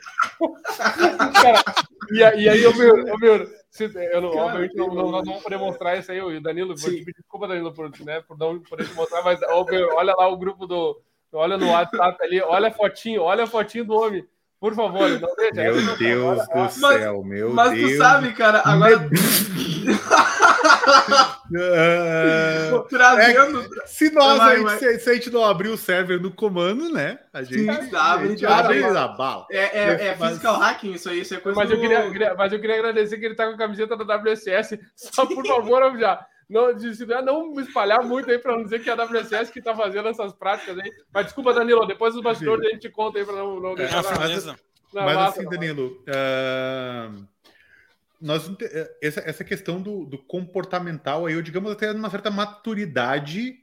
cara, 1.41 1.65
e, 2.11 2.19
e, 2.19 2.49
aí 2.49 2.63
eu, 2.63 2.73
eu, 2.73 3.19
meu, 3.19 3.49
eu 3.85 4.21
não, 4.21 4.31
cara, 4.31 4.45
obviamente 4.45 4.77
não, 4.77 4.89
não, 4.89 5.11
não 5.11 5.25
vamos 5.25 5.43
poder 5.43 5.59
mostrar 5.59 5.97
isso 5.97 6.13
aí, 6.13 6.21
o 6.21 6.41
Danilo. 6.41 6.75
Desculpa, 6.75 7.49
Danilo, 7.49 7.73
por, 7.73 7.91
né, 8.01 8.21
por 8.21 8.39
não 8.39 8.61
poder 8.61 8.87
te 8.87 8.95
mostrar, 8.95 9.23
mas 9.23 9.41
olha 9.43 10.15
lá 10.17 10.29
o 10.29 10.37
grupo 10.37 10.67
do, 10.67 11.01
olha 11.33 11.57
no 11.57 11.71
WhatsApp 11.71 12.23
ali, 12.23 12.41
olha 12.41 12.69
a 12.69 12.73
fotinho, 12.73 13.23
olha 13.23 13.45
a 13.45 13.47
fotinho 13.47 13.85
do 13.85 13.95
homem. 13.95 14.27
Por 14.59 14.75
favor, 14.75 15.09
não 15.21 15.35
deixa. 15.37 15.55
Meu 15.55 15.97
Deus 15.97 16.41
agora, 16.41 16.69
do 16.69 16.81
mas, 16.81 16.99
céu, 16.99 17.25
meu 17.25 17.53
mas 17.53 17.73
Deus. 17.73 17.83
Mas 17.83 17.93
tu 17.93 17.99
sabe, 17.99 18.33
cara, 18.33 18.63
agora. 18.65 19.11
uh, 21.53 22.83
Trazendo. 22.89 23.61
É, 23.61 23.87
se 23.87 24.11
nós 24.11 24.39
vai, 24.39 24.61
vai. 24.63 24.79
Se, 24.79 24.99
se, 24.99 25.11
a 25.11 25.15
gente 25.15 25.31
não 25.31 25.45
abrir 25.45 25.69
o 25.69 25.77
server 25.77 26.21
no 26.21 26.31
comando, 26.31 26.89
né? 26.91 27.19
A 27.33 27.43
gente, 27.43 27.61
Sim, 27.61 27.97
abre, 27.97 28.27
a 28.27 28.31
gente 28.31 28.47
abre 28.47 28.85
a 28.85 29.09
bala. 29.09 29.47
É, 29.51 29.79
é, 29.79 30.07
é 30.09 30.17
mas... 30.19 30.31
physical 30.31 30.57
hacking 30.59 30.93
isso 30.93 31.09
aí, 31.09 31.21
isso 31.21 31.35
é 31.35 31.41
coisa 31.41 31.59
mas, 31.59 31.69
do... 31.69 31.75
eu 31.77 31.81
queria, 31.81 32.35
mas 32.35 32.53
eu 32.53 32.61
queria 32.61 32.77
agradecer 32.77 33.19
que 33.19 33.27
ele 33.27 33.35
tá 33.35 33.47
com 33.47 33.55
a 33.55 33.59
camiseta 33.59 33.97
da 33.97 34.17
WSS. 34.17 34.79
Só 34.95 35.27
por 35.27 35.47
favor, 35.47 35.99
já. 35.99 36.27
Não, 36.49 36.69
não 37.25 37.53
me 37.53 37.63
espalhar 37.63 38.03
muito 38.05 38.31
aí 38.31 38.39
para 38.39 38.57
não 38.57 38.63
dizer 38.63 38.81
que 38.81 38.89
é 38.89 38.93
a 38.93 39.05
WSS 39.05 39.51
que 39.51 39.59
está 39.59 39.75
fazendo 39.75 40.09
essas 40.09 40.33
práticas 40.33 40.79
aí. 40.79 40.91
Mas 41.13 41.27
desculpa, 41.27 41.53
Danilo, 41.53 41.87
depois 41.87 42.15
os 42.15 42.23
bastidores 42.23 42.67
a 42.67 42.71
gente 42.71 42.89
conta 42.89 43.19
aí 43.19 43.25
para 43.25 43.35
não, 43.35 43.59
não 43.59 43.75
deixar 43.75 43.99
é, 43.99 44.19
mas, 44.19 44.45
na, 44.47 44.57
mas 44.93 45.17
massa, 45.17 45.41
assim, 45.41 45.49
Danilo, 45.49 46.03
uh, 46.03 47.27
nós, 48.21 48.51
essa, 49.03 49.21
essa 49.21 49.45
questão 49.45 49.81
do, 49.81 50.05
do 50.05 50.19
comportamental 50.19 51.27
aí, 51.27 51.35
eu 51.35 51.43
digamos 51.43 51.71
até 51.71 51.91
uma 51.93 52.11
certa 52.11 52.31
maturidade, 52.31 53.59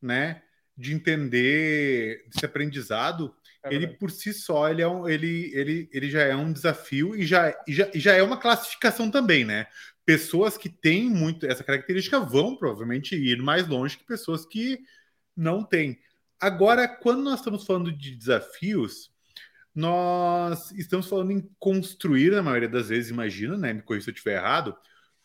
né, 0.00 0.42
de 0.76 0.94
entender 0.94 2.24
esse 2.34 2.44
aprendizado, 2.44 3.34
é 3.64 3.74
ele 3.74 3.88
por 3.88 4.10
si 4.10 4.32
só 4.32 4.68
ele, 4.68 4.82
é 4.82 4.88
um, 4.88 5.08
ele, 5.08 5.50
ele, 5.52 5.90
ele 5.92 6.10
já 6.10 6.22
é 6.22 6.36
um 6.36 6.52
desafio 6.52 7.16
e 7.16 7.26
já, 7.26 7.50
e 7.66 7.72
já, 7.72 7.90
e 7.92 7.98
já 7.98 8.14
é 8.14 8.22
uma 8.22 8.36
classificação 8.36 9.10
também, 9.10 9.44
né? 9.44 9.66
pessoas 10.08 10.56
que 10.56 10.70
têm 10.70 11.10
muito 11.10 11.44
essa 11.44 11.62
característica 11.62 12.18
vão 12.18 12.56
provavelmente 12.56 13.14
ir 13.14 13.42
mais 13.42 13.68
longe 13.68 13.98
que 13.98 14.06
pessoas 14.06 14.46
que 14.46 14.80
não 15.36 15.62
têm. 15.62 15.98
Agora, 16.40 16.88
quando 16.88 17.22
nós 17.22 17.40
estamos 17.40 17.66
falando 17.66 17.92
de 17.92 18.16
desafios, 18.16 19.10
nós 19.78 20.72
estamos 20.72 21.08
falando 21.08 21.30
em 21.30 21.48
construir, 21.56 22.32
na 22.32 22.42
maioria 22.42 22.68
das 22.68 22.88
vezes, 22.88 23.12
imagina, 23.12 23.56
né? 23.56 23.72
Me 23.72 23.80
corrija 23.80 24.06
se 24.06 24.10
eu 24.10 24.14
estiver 24.14 24.34
errado, 24.34 24.76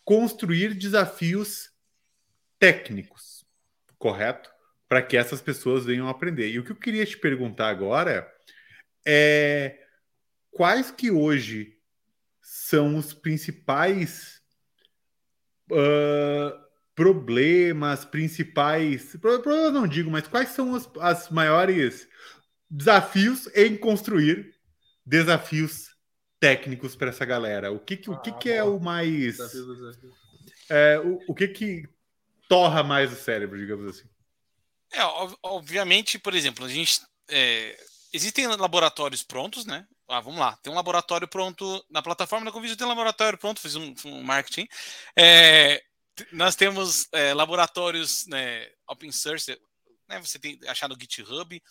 construir 0.05 0.75
desafios 0.75 1.71
técnicos, 2.59 3.43
correto? 3.97 4.51
Para 4.87 5.01
que 5.01 5.17
essas 5.17 5.41
pessoas 5.41 5.85
venham 5.85 6.07
aprender. 6.07 6.51
E 6.51 6.59
o 6.59 6.63
que 6.63 6.71
eu 6.71 6.75
queria 6.75 7.03
te 7.03 7.17
perguntar 7.17 7.69
agora 7.69 8.31
é 9.03 9.79
quais 10.51 10.91
que 10.91 11.09
hoje 11.09 11.75
são 12.39 12.95
os 12.95 13.11
principais 13.11 14.39
uh, 15.71 16.63
problemas 16.93 18.05
principais, 18.05 19.15
problemas 19.15 19.73
não 19.73 19.87
digo, 19.87 20.11
mas 20.11 20.27
quais 20.27 20.49
são 20.49 20.73
os 20.73 20.87
as 20.99 21.31
maiores 21.31 22.07
desafios 22.73 23.47
em 23.55 23.77
construir 23.77 24.55
desafios 25.05 25.95
técnicos 26.39 26.95
para 26.95 27.09
essa 27.09 27.23
galera? 27.23 27.71
O 27.71 27.79
que, 27.79 27.93
o 28.09 28.19
que, 28.19 28.31
ah, 28.31 28.33
que 28.33 28.51
é 28.51 28.63
o 28.63 28.79
mais. 28.79 29.37
É, 30.69 30.99
o, 30.99 31.19
o 31.27 31.35
que 31.35 31.47
que 31.47 31.87
torra 32.49 32.83
mais 32.83 33.13
o 33.13 33.15
cérebro, 33.15 33.59
digamos 33.59 33.87
assim? 33.87 34.09
É, 34.91 35.01
obviamente, 35.43 36.17
por 36.17 36.33
exemplo, 36.33 36.65
a 36.65 36.69
gente. 36.69 37.01
É, 37.29 37.77
existem 38.11 38.47
laboratórios 38.47 39.23
prontos, 39.23 39.65
né? 39.65 39.87
Ah, 40.07 40.19
vamos 40.19 40.39
lá, 40.39 40.57
tem 40.57 40.71
um 40.71 40.75
laboratório 40.75 41.27
pronto 41.27 41.83
na 41.89 42.01
plataforma 42.01 42.45
da 42.45 42.51
Convídeo, 42.51 42.75
tem 42.75 42.85
um 42.85 42.89
laboratório 42.89 43.37
pronto, 43.37 43.61
fiz 43.61 43.75
um, 43.75 43.93
um 44.05 44.21
marketing. 44.21 44.67
É, 45.17 45.81
nós 46.31 46.55
temos 46.55 47.07
é, 47.13 47.33
laboratórios 47.33 48.27
né, 48.27 48.67
open 48.87 49.11
source, 49.11 49.57
né, 50.09 50.19
você 50.19 50.37
tem 50.37 50.59
achar 50.67 50.89
no 50.89 50.99
GitHub, 50.99 51.63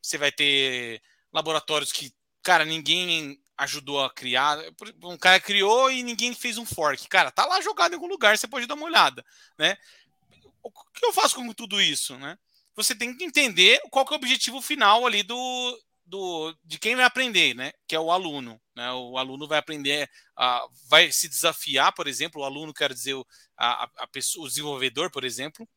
você 0.00 0.18
vai 0.18 0.32
ter 0.32 1.02
laboratórios 1.32 1.92
que, 1.92 2.12
cara, 2.42 2.64
ninguém 2.64 3.40
ajudou 3.56 4.04
a 4.04 4.10
criar, 4.10 4.58
um 5.02 5.16
cara 5.16 5.40
criou 5.40 5.90
e 5.90 6.02
ninguém 6.02 6.32
fez 6.34 6.58
um 6.58 6.64
fork. 6.64 7.08
Cara, 7.08 7.30
tá 7.30 7.44
lá 7.44 7.60
jogado 7.60 7.92
em 7.92 7.94
algum 7.96 8.06
lugar, 8.06 8.38
você 8.38 8.46
pode 8.46 8.66
dar 8.66 8.74
uma 8.74 8.86
olhada, 8.86 9.24
né? 9.58 9.76
O 10.62 10.70
que 10.70 11.04
eu 11.04 11.12
faço 11.12 11.34
com 11.34 11.52
tudo 11.52 11.80
isso, 11.80 12.16
né? 12.18 12.38
Você 12.76 12.94
tem 12.94 13.16
que 13.16 13.24
entender 13.24 13.80
qual 13.90 14.06
que 14.06 14.12
é 14.12 14.16
o 14.16 14.18
objetivo 14.18 14.62
final 14.62 15.04
ali 15.04 15.24
do, 15.24 15.82
do, 16.06 16.56
de 16.64 16.78
quem 16.78 16.94
vai 16.94 17.04
aprender, 17.04 17.54
né? 17.54 17.72
Que 17.88 17.96
é 17.96 18.00
o 18.00 18.12
aluno. 18.12 18.60
Né? 18.76 18.92
O 18.92 19.18
aluno 19.18 19.48
vai 19.48 19.58
aprender, 19.58 20.08
a, 20.36 20.64
vai 20.88 21.10
se 21.10 21.28
desafiar, 21.28 21.92
por 21.92 22.06
exemplo, 22.06 22.40
o 22.40 22.44
aluno 22.44 22.72
quer 22.72 22.92
dizer 22.94 23.16
a, 23.56 23.90
a 23.96 24.06
pessoa, 24.06 24.46
o 24.46 24.48
desenvolvedor, 24.48 25.10
por 25.10 25.24
exemplo, 25.24 25.68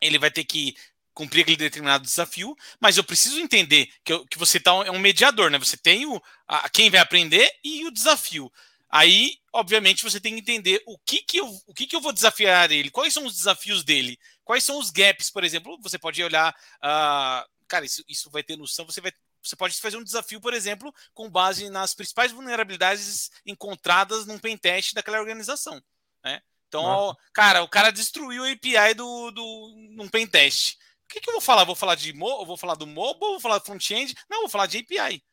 ele 0.00 0.18
vai 0.18 0.30
ter 0.30 0.44
que 0.44 0.76
cumprir 1.18 1.42
aquele 1.42 1.56
determinado 1.56 2.04
desafio, 2.04 2.56
mas 2.78 2.96
eu 2.96 3.02
preciso 3.02 3.40
entender 3.40 3.88
que, 4.04 4.12
eu, 4.12 4.24
que 4.24 4.38
você 4.38 4.60
tá, 4.60 4.70
é 4.86 4.90
um 4.92 5.00
mediador, 5.00 5.50
né? 5.50 5.58
Você 5.58 5.76
tem 5.76 6.06
o, 6.06 6.22
a, 6.46 6.68
quem 6.68 6.88
vai 6.90 7.00
aprender 7.00 7.50
e 7.64 7.84
o 7.84 7.90
desafio. 7.90 8.52
Aí, 8.88 9.36
obviamente, 9.52 10.04
você 10.04 10.20
tem 10.20 10.34
que 10.34 10.40
entender 10.40 10.80
o 10.86 10.96
que, 10.96 11.18
que, 11.22 11.38
eu, 11.38 11.46
o 11.66 11.74
que, 11.74 11.88
que 11.88 11.96
eu 11.96 12.00
vou 12.00 12.12
desafiar 12.12 12.70
ele, 12.70 12.88
quais 12.88 13.12
são 13.12 13.26
os 13.26 13.34
desafios 13.34 13.82
dele, 13.82 14.16
quais 14.44 14.62
são 14.62 14.78
os 14.78 14.92
gaps, 14.92 15.28
por 15.28 15.42
exemplo. 15.42 15.76
Você 15.82 15.98
pode 15.98 16.22
olhar. 16.22 16.54
Uh, 16.76 17.66
cara, 17.66 17.84
isso, 17.84 18.04
isso 18.08 18.30
vai 18.30 18.44
ter 18.44 18.56
noção, 18.56 18.86
você 18.86 19.00
vai 19.00 19.12
você 19.42 19.56
pode 19.56 19.80
fazer 19.80 19.96
um 19.96 20.04
desafio, 20.04 20.40
por 20.40 20.52
exemplo, 20.52 20.92
com 21.14 21.30
base 21.30 21.70
nas 21.70 21.94
principais 21.94 22.32
vulnerabilidades 22.32 23.30
encontradas 23.46 24.26
num 24.26 24.38
pentest 24.38 24.92
daquela 24.94 25.20
organização. 25.20 25.80
Né? 26.24 26.42
Então, 26.66 26.82
ó, 26.82 27.16
cara, 27.32 27.62
o 27.62 27.68
cara 27.68 27.90
destruiu 27.90 28.44
a 28.44 28.50
API 28.50 28.94
do, 28.94 29.30
do, 29.30 29.74
num 29.96 30.08
pentest. 30.08 30.76
O 31.08 31.10
que, 31.10 31.20
que 31.20 31.30
eu 31.30 31.32
vou 31.32 31.40
falar? 31.40 31.64
Vou 31.64 31.74
falar 31.74 31.94
de 31.94 32.12
mo 32.12 32.44
vou 32.44 32.56
falar 32.56 32.74
do 32.74 32.86
mobile, 32.86 33.32
vou 33.32 33.40
falar 33.40 33.58
do 33.58 33.64
front-end? 33.64 34.14
Não, 34.28 34.40
vou 34.40 34.48
falar 34.50 34.66
de 34.66 34.78
API. 34.78 35.24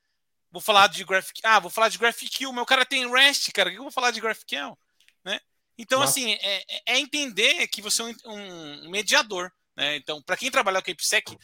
Vou 0.49 0.61
falar 0.61 0.87
de 0.87 1.03
graphic, 1.03 1.41
ah, 1.43 1.59
vou 1.59 1.69
falar 1.69 1.89
de 1.89 1.97
GraphQL. 1.97 2.53
Meu 2.53 2.65
cara 2.65 2.85
tem 2.85 3.11
REST, 3.11 3.51
cara. 3.51 3.67
O 3.67 3.73
que 3.73 3.77
eu 3.77 3.83
vou 3.83 3.91
falar 3.91 4.11
de 4.11 4.21
GraphQL? 4.21 4.77
Né? 5.25 5.37
Então, 5.77 5.99
Nossa. 5.99 6.11
assim, 6.11 6.31
é, 6.31 6.63
é, 6.69 6.81
é, 6.85 6.99
entender 6.99 7.67
que 7.67 7.81
você 7.81 8.01
é 8.01 8.05
um, 8.05 8.85
um 8.85 8.89
mediador. 8.89 9.51
Né? 9.75 9.97
Então, 9.97 10.21
para 10.21 10.37
quem 10.37 10.49
trabalha 10.49 10.81
com 10.81 10.89
AppSec, 10.89 11.37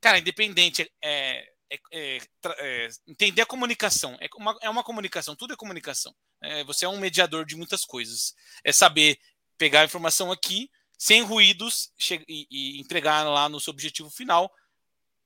cara, 0.00 0.18
independente, 0.18 0.90
é, 1.00 1.48
é, 1.70 1.78
é, 1.92 2.18
é, 2.58 2.88
entender 3.06 3.42
a 3.42 3.46
comunicação. 3.46 4.16
É 4.20 4.26
uma, 4.36 4.58
é 4.60 4.68
uma 4.68 4.82
comunicação, 4.82 5.36
tudo 5.36 5.54
é 5.54 5.56
comunicação. 5.56 6.12
É, 6.42 6.64
você 6.64 6.84
é 6.84 6.88
um 6.88 6.98
mediador 6.98 7.44
de 7.44 7.54
muitas 7.54 7.84
coisas. 7.84 8.34
É 8.64 8.72
saber 8.72 9.20
pegar 9.56 9.82
a 9.82 9.84
informação 9.84 10.32
aqui, 10.32 10.68
sem 10.98 11.22
ruídos, 11.22 11.92
e, 12.28 12.46
e, 12.50 12.80
entregar 12.80 13.22
lá 13.22 13.48
no 13.48 13.60
seu 13.60 13.70
objetivo 13.70 14.10
final, 14.10 14.52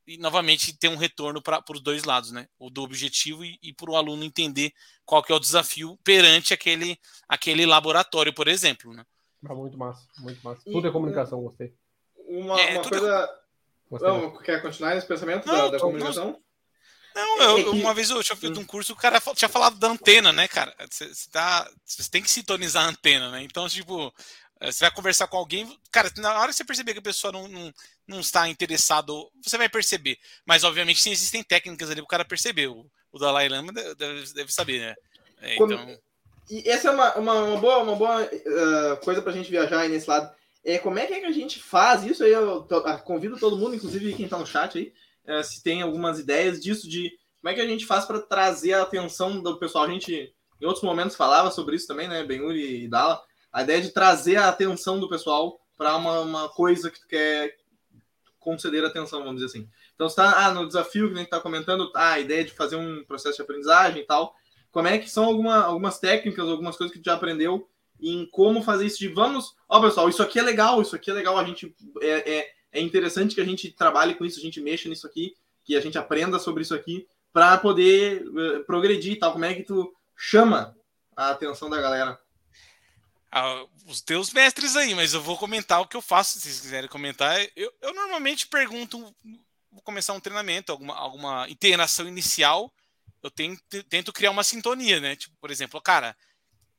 e 0.07 0.19
novamente 0.19 0.77
ter 0.77 0.89
um 0.89 0.97
retorno 0.97 1.41
para 1.41 1.65
os 1.71 1.81
dois 1.81 2.05
lados, 2.05 2.31
né? 2.31 2.47
O 2.59 2.69
do 2.69 2.83
objetivo 2.83 3.43
e, 3.43 3.59
e 3.63 3.73
para 3.73 3.91
o 3.91 3.97
aluno 3.97 4.23
entender 4.23 4.73
qual 5.07 5.23
que 5.23 5.33
é 5.33 5.35
o 5.35 5.41
desafio 5.41 5.99
perante 6.05 6.53
aquele, 6.53 6.99
aquele 7.27 7.65
laboratório, 7.65 8.35
por 8.35 8.49
exemplo. 8.49 8.93
Né? 8.93 9.05
Ah, 9.49 9.55
muito 9.55 9.79
massa, 9.79 10.07
muito 10.19 10.43
massa. 10.43 10.61
Tudo 10.65 10.87
é 10.87 10.91
comunicação, 10.91 11.41
gostei. 11.41 11.73
Uma, 12.29 12.61
é, 12.61 12.79
uma 12.79 12.89
coisa. 12.89 13.39
Não, 13.91 14.37
quer 14.39 14.61
continuar 14.61 14.95
nesse 14.95 15.07
pensamento 15.07 15.47
não, 15.47 15.55
da, 15.55 15.69
da 15.69 15.79
comunicação? 15.79 16.39
Não, 17.15 17.59
eu, 17.59 17.59
é 17.59 17.71
uma 17.71 17.95
vez 17.95 18.11
eu 18.11 18.23
tinha 18.23 18.37
feito 18.37 18.59
um 18.59 18.65
curso, 18.65 18.93
o 18.93 18.97
cara 18.97 19.21
tinha 19.35 19.49
falado 19.49 19.77
da 19.77 19.89
antena, 19.89 20.33
né, 20.33 20.49
cara? 20.49 20.75
Você, 20.91 21.11
tá, 21.31 21.71
você 21.85 22.11
tem 22.11 22.23
que 22.23 22.31
sintonizar 22.31 22.85
a 22.85 22.89
antena, 22.89 23.31
né? 23.31 23.43
Então, 23.43 23.69
tipo, 23.69 24.13
você 24.71 24.85
vai 24.85 24.91
conversar 24.91 25.27
com 25.27 25.37
alguém, 25.37 25.79
cara, 25.91 26.11
na 26.19 26.39
hora 26.39 26.51
que 26.51 26.57
você 26.57 26.65
perceber 26.65 26.93
que 26.93 26.99
a 26.99 27.03
pessoa 27.03 27.33
não, 27.33 27.49
não, 27.49 27.75
não 28.07 28.21
está 28.21 28.49
interessado, 28.49 29.31
você 29.43 29.59
vai 29.59 29.69
perceber. 29.69 30.19
Mas, 30.47 30.63
obviamente, 30.65 31.03
sim, 31.03 31.11
existem 31.11 31.43
técnicas 31.43 31.91
ali 31.91 32.01
para 32.01 32.05
o 32.05 32.09
cara 32.09 32.25
perceber. 32.25 32.69
O, 32.69 32.87
o 33.11 33.19
Dalai 33.19 33.49
Lama 33.49 33.73
deve, 33.73 34.33
deve 34.35 34.53
saber, 34.53 34.81
né? 34.81 34.95
É, 35.41 35.55
então... 35.57 35.99
E 36.51 36.69
essa 36.69 36.89
é 36.89 36.91
uma, 36.91 37.15
uma, 37.15 37.35
uma 37.35 37.61
boa, 37.61 37.79
uma 37.79 37.97
boa 37.97 38.23
uh, 38.25 38.97
coisa 39.05 39.23
para 39.23 39.33
a 39.33 39.35
gente 39.35 39.51
viajar 39.51 39.81
aí 39.81 39.89
nesse 39.89 40.11
lado 40.11 40.31
é, 40.65 40.79
como 40.79 40.99
é 40.99 41.07
que, 41.07 41.15
é 41.15 41.21
que 41.21 41.27
a 41.27 41.33
gente 41.33 41.61
faz 41.61 42.05
isso 42.05 42.23
aí? 42.23 42.33
Eu 42.33 42.67
ah, 42.85 42.99
convido 42.99 43.39
todo 43.39 43.57
mundo, 43.57 43.75
inclusive 43.75 44.15
quem 44.15 44.27
está 44.27 44.39
no 44.39 44.47
chat 44.47 44.79
aí, 44.79 44.93
é, 45.27 45.43
se 45.43 45.63
tem 45.63 45.83
algumas 45.83 46.19
ideias 46.19 46.61
disso, 46.61 46.89
de 46.89 47.11
como 47.41 47.51
é 47.51 47.55
que 47.55 47.61
a 47.61 47.67
gente 47.67 47.85
faz 47.85 48.05
para 48.05 48.21
trazer 48.21 48.75
a 48.75 48.83
atenção 48.83 49.41
do 49.41 49.59
pessoal. 49.59 49.85
A 49.85 49.91
gente, 49.91 50.33
em 50.61 50.65
outros 50.65 50.85
momentos, 50.85 51.17
falava 51.17 51.51
sobre 51.51 51.75
isso 51.75 51.89
também, 51.89 52.07
né, 52.07 52.23
Benhuri 52.23 52.85
e 52.85 52.89
Dala, 52.89 53.21
a 53.53 53.63
ideia 53.63 53.83
de 53.83 53.91
trazer 53.91 54.37
a 54.37 54.49
atenção 54.49 54.99
do 54.99 55.09
pessoal 55.09 55.61
para 55.77 55.97
uma, 55.97 56.21
uma 56.21 56.49
coisa 56.49 56.91
que 56.91 57.01
tu 57.01 57.07
quer 57.07 57.57
conceder 58.39 58.85
atenção, 58.85 59.21
vamos 59.21 59.41
dizer 59.41 59.47
assim. 59.47 59.69
Então, 59.95 60.07
está 60.07 60.47
ah, 60.47 60.53
no 60.53 60.67
desafio 60.67 61.09
que 61.09 61.15
a 61.15 61.19
gente 61.19 61.27
está 61.27 61.41
comentando, 61.41 61.91
ah, 61.95 62.13
a 62.13 62.21
ideia 62.21 62.45
de 62.45 62.53
fazer 62.53 62.77
um 62.77 63.05
processo 63.05 63.37
de 63.37 63.43
aprendizagem 63.43 64.03
e 64.03 64.07
tal. 64.07 64.35
Como 64.71 64.89
é 64.89 64.99
que 64.99 65.09
são 65.09 65.25
alguma, 65.25 65.65
algumas 65.65 65.99
técnicas, 65.99 66.49
algumas 66.49 66.77
coisas 66.77 66.95
que 66.95 67.01
tu 67.01 67.07
já 67.07 67.15
aprendeu 67.15 67.69
em 68.01 68.27
como 68.27 68.63
fazer 68.63 68.87
isso 68.87 68.99
de 68.99 69.09
vamos, 69.09 69.55
ó 69.69 69.81
pessoal, 69.81 70.09
isso 70.09 70.23
aqui 70.23 70.39
é 70.39 70.43
legal, 70.43 70.83
isso 70.83 70.97
aqui 70.97 71.11
é 71.11 71.15
legal, 71.15 71.39
a 71.39 71.45
gente 71.45 71.73
é, 72.01 72.39
é, 72.39 72.53
é 72.73 72.81
interessante 72.81 73.35
que 73.35 73.41
a 73.41 73.45
gente 73.45 73.71
trabalhe 73.71 74.15
com 74.17 74.25
isso, 74.25 74.41
a 74.41 74.43
gente 74.43 74.61
mexa 74.61 74.89
nisso 74.89 75.07
aqui, 75.07 75.35
que 75.65 75.77
a 75.77 75.81
gente 75.81 75.97
aprenda 75.97 76.39
sobre 76.39 76.63
isso 76.63 76.75
aqui 76.75 77.07
para 77.33 77.57
poder 77.59 78.27
uh, 78.27 78.65
progredir 78.65 79.13
e 79.13 79.17
tal. 79.17 79.33
Como 79.33 79.45
é 79.45 79.55
que 79.55 79.63
tu 79.63 79.95
chama 80.17 80.77
a 81.17 81.31
atenção 81.31 81.71
da 81.71 81.81
galera? 81.81 82.19
Ah, 83.35 83.65
os 83.87 84.03
teus 84.03 84.31
mestres 84.31 84.77
aí, 84.77 84.95
mas 84.95 85.15
eu 85.15 85.23
vou 85.23 85.39
comentar 85.39 85.81
o 85.81 85.87
que 85.87 85.97
eu 85.97 86.03
faço, 86.03 86.33
se 86.33 86.41
vocês 86.43 86.61
quiserem 86.61 86.89
comentar. 86.89 87.41
Eu, 87.57 87.73
eu 87.81 87.95
normalmente 87.95 88.47
pergunto 88.47 89.15
vou 89.71 89.81
começar 89.83 90.13
um 90.13 90.21
treinamento, 90.21 90.71
alguma, 90.71 90.95
alguma 90.95 91.49
interação 91.49 92.07
inicial, 92.07 92.71
eu 93.23 93.31
tento, 93.31 93.83
tento 93.85 94.13
criar 94.13 94.31
uma 94.31 94.45
sintonia, 94.45 95.01
né? 95.01 95.17
Tipo, 95.17 95.35
por 95.41 95.51
exemplo, 95.51 95.81
cara, 95.81 96.15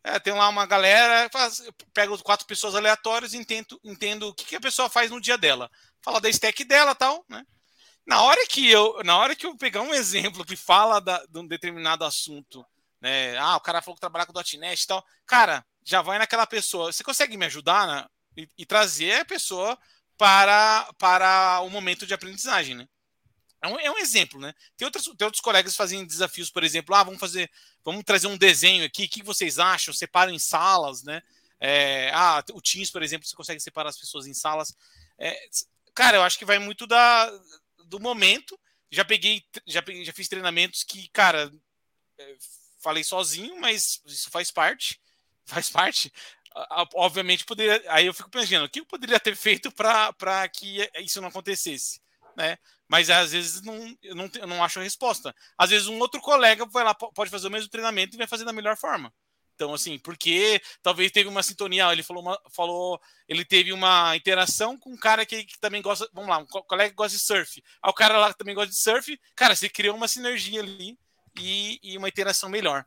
é, 0.03 0.19
tem 0.19 0.33
lá 0.33 0.47
uma 0.47 0.65
galera, 0.65 1.27
faz, 1.31 1.61
eu 1.61 1.73
pego 1.93 2.21
quatro 2.21 2.45
pessoas 2.45 2.75
aleatórias 2.75 3.33
e 3.33 3.37
entendo, 3.37 3.79
entendo 3.83 4.27
o 4.27 4.33
que, 4.33 4.45
que 4.45 4.55
a 4.55 4.61
pessoa 4.61 4.89
faz 4.89 5.09
no 5.09 5.19
dia 5.19 5.37
dela. 5.37 5.71
Fala 6.03 6.21
da 6.21 6.29
stack 6.29 6.63
dela 6.65 6.93
tal, 6.93 7.25
né? 7.27 7.43
Na 8.05 8.21
hora 8.21 8.45
que 8.47 8.69
eu, 8.69 9.01
na 9.03 9.17
hora 9.17 9.35
que 9.35 9.45
eu 9.45 9.57
pegar 9.57 9.81
um 9.81 9.93
exemplo 9.93 10.45
que 10.45 10.57
fala 10.57 10.99
da, 10.99 11.25
de 11.25 11.39
um 11.39 11.47
determinado 11.47 12.03
assunto, 12.03 12.63
né? 13.01 13.37
Ah, 13.37 13.55
o 13.55 13.61
cara 13.61 13.81
falou 13.81 13.95
que 13.95 14.01
trabalha 14.01 14.25
com 14.25 14.33
.NET 14.33 14.83
e 14.83 14.87
tal. 14.87 15.03
Cara, 15.25 15.65
já 15.85 16.01
vai 16.01 16.17
naquela 16.17 16.47
pessoa. 16.47 16.91
Você 16.91 17.03
consegue 17.03 17.37
me 17.37 17.45
ajudar 17.45 17.87
né? 17.87 18.05
e, 18.37 18.47
e, 18.59 18.65
trazer 18.65 19.21
a 19.21 19.25
pessoa 19.25 19.77
para, 20.17 20.91
para 20.97 21.61
o 21.61 21.69
momento 21.69 22.05
de 22.05 22.13
aprendizagem, 22.13 22.75
né? 22.75 22.87
É 23.61 23.67
um, 23.67 23.79
é 23.79 23.91
um 23.91 23.97
exemplo, 23.97 24.39
né? 24.39 24.53
Tem 24.75 24.85
outros, 24.85 25.05
tem 25.05 25.25
outros 25.25 25.41
colegas 25.41 25.75
fazem 25.75 26.05
desafios, 26.05 26.49
por 26.49 26.63
exemplo, 26.63 26.93
ah, 26.93 27.03
vamos 27.03 27.19
fazer, 27.19 27.49
vamos 27.83 28.03
trazer 28.03 28.27
um 28.27 28.37
desenho 28.37 28.85
aqui, 28.85 29.05
o 29.05 29.09
que 29.09 29.23
vocês 29.23 29.57
acham? 29.57 29.93
Separam 29.93 30.33
em 30.33 30.39
salas, 30.39 31.03
né? 31.03 31.23
É, 31.59 32.11
ah, 32.13 32.43
o 32.51 32.61
Teams, 32.61 32.91
por 32.91 33.01
exemplo, 33.01 33.25
você 33.25 33.35
consegue 33.35 33.61
separar 33.61 33.89
as 33.89 33.97
pessoas 33.97 34.27
em 34.27 34.33
salas. 34.33 34.75
É, 35.17 35.49
cara, 35.95 36.17
eu 36.17 36.23
acho 36.23 36.37
que 36.37 36.43
vai 36.43 36.59
muito 36.59 36.85
da, 36.85 37.31
do 37.85 38.01
momento. 38.01 38.59
Já 38.91 39.05
peguei, 39.05 39.45
já 39.65 39.81
peguei, 39.81 40.03
já 40.03 40.11
fiz 40.11 40.27
treinamentos 40.27 40.83
que, 40.83 41.07
cara, 41.07 41.49
é, 42.17 42.35
falei 42.81 43.03
sozinho, 43.03 43.59
mas 43.61 44.01
isso 44.05 44.29
faz 44.29 44.51
parte. 44.51 44.99
Faz 45.45 45.69
parte. 45.69 46.11
Obviamente, 46.95 47.45
poderia. 47.45 47.83
Aí 47.87 48.05
eu 48.05 48.13
fico 48.13 48.29
pensando, 48.29 48.65
o 48.65 48.69
que 48.69 48.79
eu 48.79 48.85
poderia 48.85 49.19
ter 49.19 49.35
feito 49.35 49.71
para 49.71 50.47
que 50.49 50.89
isso 50.99 51.19
não 51.19 51.29
acontecesse? 51.29 51.99
Né? 52.37 52.57
Mas 52.87 53.09
às 53.09 53.31
vezes 53.31 53.61
não, 53.61 53.97
eu, 54.01 54.15
não, 54.15 54.29
eu 54.35 54.47
não 54.47 54.63
acho 54.63 54.79
a 54.79 54.83
resposta. 54.83 55.35
Às 55.57 55.71
vezes 55.71 55.87
um 55.87 55.99
outro 55.99 56.21
colega 56.21 56.65
vai 56.65 56.83
lá, 56.83 56.93
pode 56.93 57.29
fazer 57.29 57.47
o 57.47 57.51
mesmo 57.51 57.69
treinamento 57.69 58.15
e 58.15 58.17
vai 58.17 58.27
fazer 58.27 58.45
da 58.45 58.53
melhor 58.53 58.77
forma. 58.77 59.13
Então, 59.55 59.73
assim, 59.73 59.99
porque 59.99 60.61
talvez 60.81 61.11
teve 61.11 61.29
uma 61.29 61.43
sintonia, 61.43 61.91
ele 61.91 62.03
falou, 62.03 62.23
uma, 62.23 62.39
falou 62.51 62.99
ele 63.27 63.45
teve 63.45 63.71
uma 63.71 64.15
interação 64.15 64.77
com 64.77 64.91
um 64.91 64.97
cara 64.97 65.25
que, 65.25 65.43
que, 65.43 65.59
também 65.59 65.81
gosta, 65.81 66.09
vamos 66.11 66.29
lá, 66.29 66.39
um 66.39 66.45
colega 66.45 66.89
que 66.89 66.95
gosta 66.95 67.17
de 67.17 67.23
surf. 67.23 67.63
Aí 67.81 67.89
o 67.89 67.93
cara 67.93 68.17
lá 68.17 68.33
também 68.33 68.55
gosta 68.55 68.71
de 68.71 68.77
surf, 68.77 69.19
cara, 69.35 69.55
você 69.55 69.69
criou 69.69 69.95
uma 69.95 70.07
sinergia 70.07 70.59
ali 70.59 70.97
e, 71.39 71.79
e 71.83 71.97
uma 71.97 72.09
interação 72.09 72.49
melhor. 72.49 72.85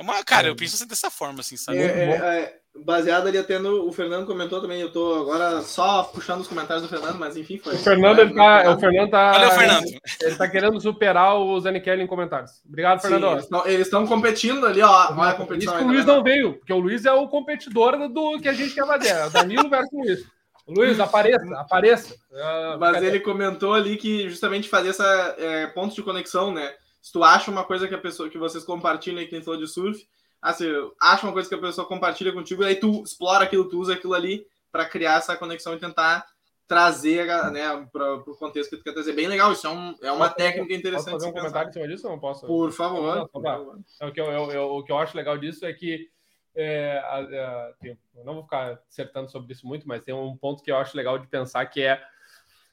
É 0.00 0.02
uma, 0.02 0.24
cara, 0.24 0.48
eu 0.48 0.54
é. 0.54 0.56
penso 0.56 0.76
assim 0.76 0.86
dessa 0.86 1.10
forma, 1.10 1.40
assim, 1.40 1.58
sabe? 1.58 1.76
É, 1.76 1.82
é, 1.82 2.10
é, 2.10 2.56
baseado 2.82 3.26
ali 3.26 3.36
até 3.36 3.58
no. 3.58 3.86
O 3.86 3.92
Fernando 3.92 4.26
comentou 4.26 4.58
também, 4.58 4.80
eu 4.80 4.90
tô 4.90 5.14
agora 5.14 5.60
só 5.60 6.04
puxando 6.04 6.40
os 6.40 6.48
comentários 6.48 6.82
do 6.82 6.88
Fernando, 6.88 7.18
mas 7.18 7.36
enfim, 7.36 7.58
foi. 7.58 7.74
O 7.74 7.78
Fernando, 7.78 8.20
ele 8.20 8.32
tá, 8.32 8.74
o 8.74 8.80
Fernando 8.80 9.10
tá. 9.10 9.32
Valeu, 9.32 9.50
Fernando. 9.50 9.84
Ele 10.22 10.36
tá 10.36 10.48
querendo 10.48 10.80
superar 10.80 11.36
o 11.36 11.60
Zanichelli 11.60 12.02
em 12.02 12.06
comentários. 12.06 12.62
Obrigado, 12.66 13.02
Fernando. 13.02 13.42
Sim, 13.42 13.48
eles 13.66 13.88
estão 13.88 14.06
competindo 14.06 14.64
ali, 14.64 14.80
ó. 14.80 15.12
Não 15.12 15.22
é 15.22 15.34
competição. 15.34 15.76
Isso 15.76 15.84
o 15.84 15.88
Luiz 15.88 16.06
não 16.06 16.22
veio, 16.22 16.54
porque 16.54 16.72
o 16.72 16.78
Luiz 16.78 17.04
é 17.04 17.12
o 17.12 17.28
competidor 17.28 18.08
do 18.08 18.40
que 18.40 18.48
a 18.48 18.54
gente 18.54 18.72
quer 18.72 18.86
fazer. 18.86 19.10
É 19.10 19.28
Danilo 19.28 19.68
versus 19.68 19.92
Luiz. 19.92 20.24
Luiz, 20.66 20.98
apareça, 20.98 21.44
apareça. 21.58 22.14
Uh, 22.14 22.78
mas 22.78 22.94
cadê? 22.94 23.06
ele 23.06 23.20
comentou 23.20 23.74
ali 23.74 23.98
que 23.98 24.30
justamente 24.30 24.66
fazer 24.66 24.90
essa 24.90 25.34
é, 25.36 25.66
pontos 25.66 25.94
de 25.94 26.02
conexão, 26.02 26.54
né? 26.54 26.72
Se 27.00 27.12
tu 27.12 27.22
acha 27.24 27.50
uma 27.50 27.64
coisa 27.64 27.88
que 27.88 27.94
a 27.94 27.98
pessoa 27.98 28.28
que 28.28 28.38
vocês 28.38 28.64
compartilham 28.64 29.24
que 29.24 29.32
nem 29.32 29.42
falou 29.42 29.60
de 29.60 29.66
surf, 29.66 30.06
assim, 30.40 30.66
acha 31.00 31.26
uma 31.26 31.32
coisa 31.32 31.48
que 31.48 31.54
a 31.54 31.58
pessoa 31.58 31.86
compartilha 31.86 32.32
contigo, 32.32 32.62
e 32.62 32.66
aí 32.66 32.76
tu 32.76 33.02
explora 33.02 33.44
aquilo, 33.44 33.68
tu 33.68 33.78
usa 33.78 33.94
aquilo 33.94 34.14
ali 34.14 34.46
para 34.70 34.84
criar 34.84 35.18
essa 35.18 35.36
conexão 35.36 35.74
e 35.74 35.78
tentar 35.78 36.26
trazer 36.70 37.26
né, 37.50 37.88
para 37.92 38.14
o 38.14 38.36
contexto 38.36 38.70
que 38.70 38.76
tu 38.76 38.84
quer 38.84 38.92
trazer. 38.92 39.12
Bem 39.12 39.26
legal, 39.26 39.50
isso 39.50 39.66
é, 39.66 39.70
um, 39.70 39.96
é 40.02 40.12
uma 40.12 40.26
posso, 40.26 40.36
técnica 40.36 40.72
interessante. 40.72 41.10
Posso 41.10 41.24
fazer 41.24 41.26
um 41.26 41.32
comentário 41.32 41.68
em 41.68 41.72
cima 41.72 41.88
disso 41.88 42.06
ou 42.06 42.12
não 42.12 42.20
posso? 42.20 42.46
Por 42.46 42.70
favor. 42.70 43.16
Não, 43.16 43.26
por 43.26 43.42
favor. 43.42 43.80
Então, 43.96 44.08
o, 44.08 44.12
que 44.12 44.20
eu, 44.20 44.26
eu, 44.26 44.52
eu, 44.52 44.64
o 44.76 44.84
que 44.84 44.92
eu 44.92 44.98
acho 44.98 45.16
legal 45.16 45.36
disso 45.36 45.66
é 45.66 45.72
que 45.72 46.08
é, 46.54 46.98
a, 46.98 47.72
eu 47.82 48.24
não 48.24 48.34
vou 48.34 48.42
ficar 48.44 48.78
acertando 48.88 49.28
sobre 49.30 49.52
isso 49.52 49.66
muito, 49.66 49.88
mas 49.88 50.02
tem 50.02 50.14
um 50.14 50.36
ponto 50.36 50.62
que 50.62 50.70
eu 50.70 50.76
acho 50.76 50.96
legal 50.96 51.18
de 51.18 51.26
pensar 51.26 51.66
que 51.66 51.82
é 51.82 52.00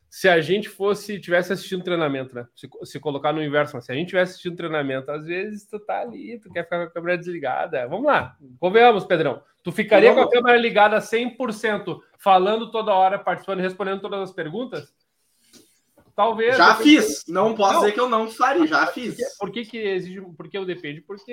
se 0.10 0.28
a 0.30 0.40
gente 0.42 0.70
fosse, 0.70 1.20
tivesse 1.20 1.52
assistindo 1.54 1.84
treinamento, 1.84 2.34
né? 2.34 2.48
Se, 2.56 2.70
se 2.84 3.00
colocar 3.00 3.34
no 3.34 3.44
inverso, 3.44 3.76
mas 3.76 3.86
se 3.86 3.92
a 3.92 3.96
gente 3.96 4.10
tivesse 4.10 4.32
assistindo 4.32 4.56
treinamento, 4.56 5.12
às 5.12 5.26
vezes 5.26 5.66
tu 5.66 5.80
tá 5.80 6.02
ali, 6.02 6.40
tu 6.40 6.52
quer 6.52 6.64
ficar 6.64 6.78
com 6.78 6.86
a 6.86 6.92
câmera 6.92 7.18
desligada. 7.18 7.88
Vamos 7.88 8.06
lá, 8.06 8.36
convenhamos, 8.60 9.06
Pedrão. 9.06 9.42
Tu 9.64 9.72
ficaria 9.72 10.14
com 10.14 10.22
a 10.22 10.30
câmera 10.30 10.58
ligada 10.58 10.98
100%, 11.00 12.00
falando 12.18 12.72
toda 12.72 12.94
hora, 12.94 13.20
participando 13.20 13.60
e 13.60 13.64
respondendo 13.64 14.00
todas 14.00 14.22
as 14.22 14.32
perguntas? 14.32 14.94
Talvez. 16.18 16.58
Já 16.58 16.74
fiz. 16.74 17.24
Não 17.28 17.54
posso 17.54 17.74
não. 17.74 17.80
dizer 17.82 17.92
que 17.92 18.00
eu 18.00 18.10
não 18.10 18.28
faria, 18.28 18.66
já 18.66 18.88
fiz. 18.88 19.16
Por 19.38 19.52
que, 19.52 19.64
que 19.64 19.78
exige. 19.78 20.20
Por 20.20 20.50
que 20.50 20.58
eu 20.58 20.66
depende? 20.66 21.00
Porque 21.00 21.32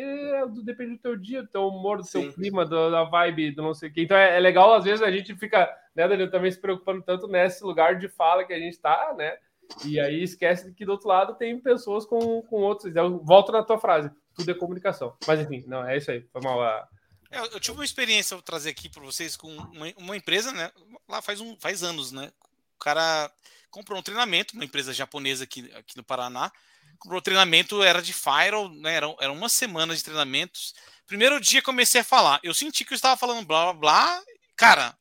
depende 0.62 0.96
do 0.96 0.98
teu 0.98 1.16
dia, 1.16 1.42
do 1.42 1.48
teu 1.48 1.68
humor, 1.68 1.96
do 1.96 2.04
Sim. 2.04 2.24
teu 2.24 2.32
clima, 2.34 2.66
do, 2.66 2.90
da 2.90 3.02
vibe, 3.04 3.52
do 3.52 3.62
não 3.62 3.72
sei 3.72 3.88
o 3.88 3.92
quê. 3.94 4.02
Então 4.02 4.14
é, 4.14 4.36
é, 4.36 4.38
legal, 4.38 4.74
às 4.74 4.84
vezes, 4.84 5.00
a 5.00 5.10
gente 5.10 5.34
fica, 5.36 5.74
né, 5.96 6.06
Danilo, 6.06 6.30
também 6.30 6.50
se 6.50 6.60
preocupando 6.60 7.00
tanto 7.00 7.26
nesse 7.26 7.64
lugar 7.64 7.98
de 7.98 8.10
fala 8.10 8.44
que 8.44 8.52
a 8.52 8.58
gente 8.58 8.78
tá, 8.78 9.14
né? 9.16 9.38
E 9.86 9.98
aí 9.98 10.22
esquece 10.22 10.70
que 10.74 10.84
do 10.84 10.92
outro 10.92 11.08
lado 11.08 11.34
tem 11.34 11.58
pessoas 11.58 12.04
com, 12.04 12.42
com 12.42 12.56
outros. 12.56 12.94
Eu 12.94 13.24
volto 13.24 13.52
na 13.52 13.62
tua 13.62 13.78
frase, 13.78 14.10
tudo 14.36 14.50
é 14.50 14.54
comunicação. 14.54 15.16
Mas 15.26 15.40
enfim, 15.40 15.64
não, 15.66 15.88
é 15.88 15.96
isso 15.96 16.10
aí. 16.10 16.20
Foi 16.30 16.42
mal. 16.42 16.60
Uh... 16.60 16.86
Eu, 17.30 17.46
eu, 17.52 17.58
tive 17.58 17.78
uma 17.78 17.86
experiência, 17.86 18.36
vou 18.36 18.42
trazer 18.42 18.68
aqui 18.68 18.90
para 18.90 19.02
vocês, 19.02 19.34
com 19.34 19.48
uma, 19.48 19.86
uma 19.96 20.14
empresa, 20.14 20.52
né? 20.52 20.70
Lá 21.08 21.22
faz, 21.22 21.40
um, 21.40 21.56
faz 21.58 21.82
anos, 21.82 22.12
né? 22.12 22.30
O 22.76 22.84
cara 22.84 23.32
comprou 23.74 23.98
um 23.98 24.02
treinamento, 24.02 24.54
uma 24.54 24.64
empresa 24.64 24.94
japonesa 24.94 25.42
aqui, 25.42 25.68
aqui 25.74 25.96
no 25.96 26.04
Paraná. 26.04 26.52
Comprou 26.96 27.18
um 27.18 27.22
treinamento, 27.22 27.82
era 27.82 28.00
de 28.00 28.12
Firewall, 28.12 28.72
né? 28.72 28.94
Era, 28.94 29.12
era 29.18 29.32
uma 29.32 29.48
semana 29.48 29.96
de 29.96 30.04
treinamentos. 30.04 30.72
Primeiro 31.08 31.40
dia 31.40 31.60
comecei 31.60 32.00
a 32.00 32.04
falar. 32.04 32.38
Eu 32.44 32.54
senti 32.54 32.84
que 32.84 32.92
eu 32.92 32.96
estava 32.96 33.16
falando 33.16 33.44
blá 33.44 33.72
blá 33.72 33.74
blá. 33.74 34.22
Cara, 34.54 34.96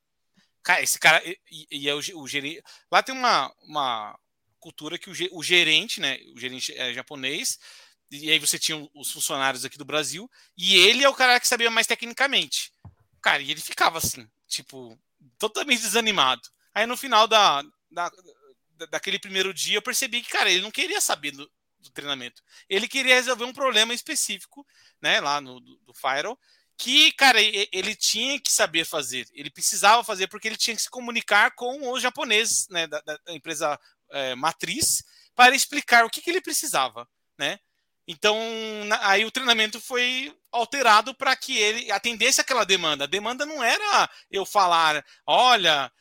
cara 0.64 0.82
esse 0.82 1.00
cara. 1.00 1.22
E, 1.24 1.68
e 1.70 1.88
é 1.88 1.94
o, 1.94 2.00
o 2.16 2.28
gerente. 2.28 2.64
Lá 2.92 3.04
tem 3.04 3.14
uma, 3.14 3.54
uma 3.62 4.20
cultura 4.60 4.98
que 4.98 5.12
o, 5.12 5.14
o 5.38 5.44
gerente, 5.44 6.02
né? 6.02 6.18
O 6.36 6.40
gerente 6.40 6.76
é 6.76 6.92
japonês. 6.96 7.60
E 8.10 8.32
aí 8.32 8.40
você 8.40 8.58
tinha 8.58 8.90
os 8.96 9.12
funcionários 9.12 9.64
aqui 9.64 9.78
do 9.78 9.86
Brasil. 9.86 10.28
E 10.58 10.76
ele 10.78 11.04
é 11.04 11.10
o 11.10 11.14
cara 11.14 11.40
que 11.40 11.48
sabia 11.48 11.70
mais 11.70 11.86
tecnicamente. 11.86 12.72
Cara, 13.22 13.44
e 13.44 13.52
ele 13.52 13.62
ficava 13.62 14.00
assim, 14.00 14.28
tipo, 14.48 14.98
totalmente 15.38 15.82
desanimado. 15.82 16.42
Aí 16.74 16.88
no 16.88 16.98
final 16.98 17.28
da, 17.28 17.64
da, 17.92 18.12
daquele 18.88 19.20
primeiro 19.20 19.54
dia, 19.54 19.78
eu 19.78 19.82
percebi 19.82 20.22
que, 20.22 20.30
cara, 20.30 20.52
ele 20.52 20.62
não 20.62 20.72
queria 20.72 21.02
saber 21.02 21.32
do, 21.32 21.50
do 21.80 21.92
treinamento. 21.92 22.42
Ele 22.70 22.88
queria 22.88 23.16
resolver 23.16 23.46
um 23.46 23.54
problema 23.54 23.94
específico, 23.94 24.66
né, 25.02 25.20
lá 25.20 25.40
no 25.42 25.60
do, 25.60 25.78
do 25.80 25.94
Firewall, 25.94 26.40
que, 26.78 27.12
cara, 27.14 27.40
ele 27.42 27.96
tinha 27.96 28.40
que 28.40 28.52
saber 28.52 28.86
fazer. 28.86 29.28
Ele 29.34 29.50
precisava 29.50 30.04
fazer 30.04 30.28
porque 30.28 30.48
ele 30.48 30.58
tinha 30.58 30.76
que 30.76 30.82
se 30.82 30.90
comunicar 30.90 31.52
com 31.52 31.92
os 31.92 32.02
japoneses, 32.02 32.68
né, 32.70 32.88
da, 32.88 33.00
da 33.02 33.20
empresa 33.30 33.80
é, 34.12 34.36
matriz, 34.36 35.04
para 35.36 35.56
explicar 35.56 36.06
o 36.06 36.10
que, 36.10 36.22
que 36.22 36.30
ele 36.30 36.42
precisava, 36.42 37.08
né? 37.38 37.60
Então, 38.08 38.38
aí 39.02 39.24
o 39.24 39.32
treinamento 39.32 39.80
foi 39.80 40.36
alterado 40.52 41.16
para 41.16 41.36
que 41.36 41.58
ele 41.58 41.90
atendesse 41.90 42.42
aquela 42.42 42.66
demanda. 42.66 43.06
A 43.06 43.08
demanda 43.08 43.46
não 43.46 43.64
era 43.64 44.10
eu 44.30 44.46
falar, 44.46 45.06
olha, 45.26 45.92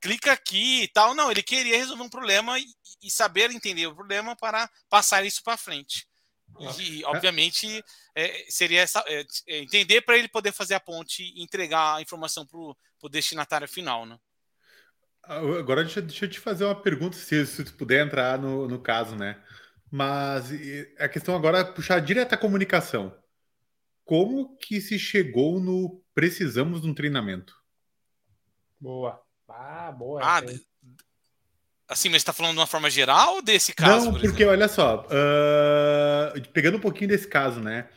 clica 0.00 0.32
aqui 0.32 0.82
e 0.82 0.88
tal. 0.88 1.14
Não, 1.14 1.30
ele 1.30 1.42
queria 1.42 1.76
resolver 1.76 2.02
um 2.02 2.08
problema 2.08 2.58
e, 2.58 2.66
e 3.02 3.10
saber 3.10 3.50
entender 3.50 3.86
o 3.86 3.94
problema 3.94 4.36
para 4.36 4.68
passar 4.88 5.24
isso 5.24 5.42
para 5.42 5.56
frente. 5.56 6.06
E, 6.78 7.04
obviamente, 7.04 7.84
é, 8.14 8.46
seria 8.48 8.80
essa, 8.80 9.04
é, 9.06 9.24
é 9.48 9.58
entender 9.58 10.00
para 10.02 10.16
ele 10.16 10.28
poder 10.28 10.52
fazer 10.52 10.74
a 10.74 10.80
ponte 10.80 11.22
e 11.22 11.42
entregar 11.42 11.96
a 11.96 12.02
informação 12.02 12.46
para 12.46 12.58
o 12.58 13.08
destinatário 13.10 13.68
final, 13.68 14.06
né? 14.06 14.18
Ah, 15.22 15.38
agora 15.58 15.82
deixa, 15.82 16.00
deixa, 16.00 16.24
eu 16.24 16.30
te 16.30 16.40
fazer 16.40 16.64
uma 16.64 16.80
pergunta, 16.80 17.16
se, 17.16 17.46
se 17.46 17.64
tu 17.64 17.74
puder 17.74 18.06
entrar 18.06 18.38
no, 18.38 18.68
no 18.68 18.80
caso, 18.80 19.16
né? 19.16 19.42
Mas 19.90 20.50
a 20.98 21.08
questão 21.08 21.34
agora 21.36 21.58
é 21.58 21.64
puxar 21.64 22.00
direto 22.00 22.32
a 22.32 22.38
comunicação. 22.38 23.16
Como 24.04 24.56
que 24.56 24.80
se 24.80 24.98
chegou 24.98 25.60
no 25.60 26.02
precisamos 26.14 26.80
de 26.80 26.88
um 26.88 26.94
treinamento? 26.94 27.54
Boa. 28.80 29.25
Ah, 29.48 29.92
boa. 29.92 30.20
Ah, 30.22 30.42
assim, 31.88 32.08
mas 32.08 32.18
está 32.18 32.32
falando 32.32 32.52
de 32.54 32.58
uma 32.60 32.66
forma 32.66 32.90
geral 32.90 33.40
desse 33.40 33.74
caso? 33.74 34.06
Não, 34.06 34.12
por 34.12 34.20
porque 34.20 34.44
olha 34.44 34.68
só, 34.68 35.06
uh, 35.06 36.48
pegando 36.52 36.78
um 36.78 36.80
pouquinho 36.80 37.08
desse 37.08 37.28
caso, 37.28 37.60
né? 37.60 37.88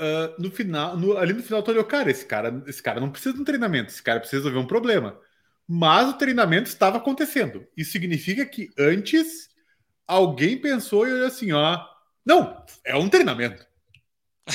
Uh, 0.00 0.40
no 0.40 0.50
final, 0.50 0.96
no, 0.96 1.16
ali 1.16 1.32
no 1.32 1.42
final 1.42 1.62
tu 1.62 1.72
olhou, 1.72 1.84
cara, 1.84 2.10
esse 2.10 2.24
cara, 2.24 2.62
esse 2.66 2.80
cara 2.80 3.00
não 3.00 3.10
precisa 3.10 3.34
de 3.34 3.40
um 3.40 3.44
treinamento, 3.44 3.90
esse 3.90 4.02
cara 4.02 4.20
precisa 4.20 4.42
resolver 4.42 4.58
um 4.58 4.66
problema. 4.66 5.18
Mas 5.66 6.08
o 6.08 6.14
treinamento 6.14 6.68
estava 6.68 6.98
acontecendo. 6.98 7.66
Isso 7.76 7.92
significa 7.92 8.46
que 8.46 8.70
antes 8.78 9.48
alguém 10.06 10.56
pensou 10.58 11.06
e 11.06 11.12
olhou 11.12 11.26
assim, 11.26 11.52
ó, 11.52 11.84
não, 12.24 12.64
é 12.84 12.96
um 12.96 13.08
treinamento. 13.08 13.67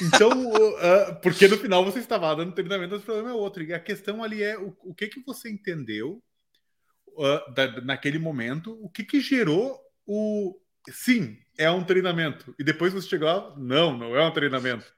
Então, 0.02 0.52
uh, 0.52 1.16
porque 1.22 1.48
no 1.48 1.58
final 1.58 1.84
você 1.84 2.00
estava 2.00 2.36
dando 2.36 2.54
treinamento, 2.54 2.94
mas 2.94 3.02
o 3.02 3.06
problema 3.06 3.30
é 3.30 3.34
outro. 3.34 3.64
E 3.64 3.74
a 3.74 3.80
questão 3.80 4.24
ali 4.24 4.42
é 4.42 4.58
o, 4.58 4.76
o 4.84 4.94
que, 4.94 5.08
que 5.08 5.22
você 5.22 5.50
entendeu 5.50 6.24
uh, 7.10 7.54
da, 7.54 7.82
naquele 7.82 8.18
momento, 8.18 8.78
o 8.82 8.90
que, 8.90 9.04
que 9.04 9.22
gerou 9.22 9.80
o, 10.06 10.60
sim, 10.90 11.38
é 11.58 11.70
um 11.70 11.84
treinamento. 11.84 12.56
E 12.60 12.64
depois 12.64 12.94
você 12.94 13.08
chegou 13.08 13.28
lá, 13.28 13.54
não, 13.58 13.98
não 13.98 14.16
é 14.16 14.26
um 14.26 14.34
treinamento. 14.34 14.92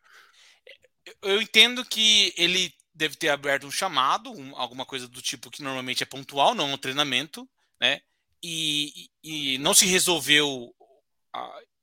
Eu 1.21 1.41
entendo 1.41 1.85
que 1.85 2.33
ele 2.37 2.73
deve 2.93 3.15
ter 3.15 3.29
aberto 3.29 3.67
um 3.67 3.71
chamado, 3.71 4.31
um, 4.31 4.55
alguma 4.55 4.85
coisa 4.85 5.07
do 5.07 5.21
tipo 5.21 5.51
que 5.51 5.61
normalmente 5.61 6.01
é 6.01 6.05
pontual, 6.05 6.55
não 6.55 6.73
um 6.73 6.77
treinamento, 6.77 7.47
né? 7.79 8.01
E, 8.41 9.09
e 9.23 9.57
não 9.57 9.73
se 9.73 9.85
resolveu. 9.85 10.73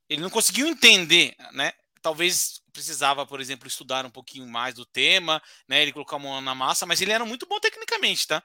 Ele 0.08 0.22
não 0.22 0.30
conseguiu 0.30 0.66
entender, 0.66 1.34
né? 1.52 1.72
Talvez 2.00 2.61
precisava, 2.72 3.26
por 3.26 3.40
exemplo, 3.40 3.68
estudar 3.68 4.04
um 4.06 4.10
pouquinho 4.10 4.46
mais 4.46 4.74
do 4.74 4.86
tema, 4.86 5.42
né? 5.68 5.82
Ele 5.82 5.92
colocar 5.92 6.16
a 6.16 6.18
mão 6.18 6.40
na 6.40 6.54
massa, 6.54 6.86
mas 6.86 7.00
ele 7.00 7.12
era 7.12 7.24
muito 7.24 7.46
bom 7.46 7.60
tecnicamente, 7.60 8.26
tá? 8.26 8.42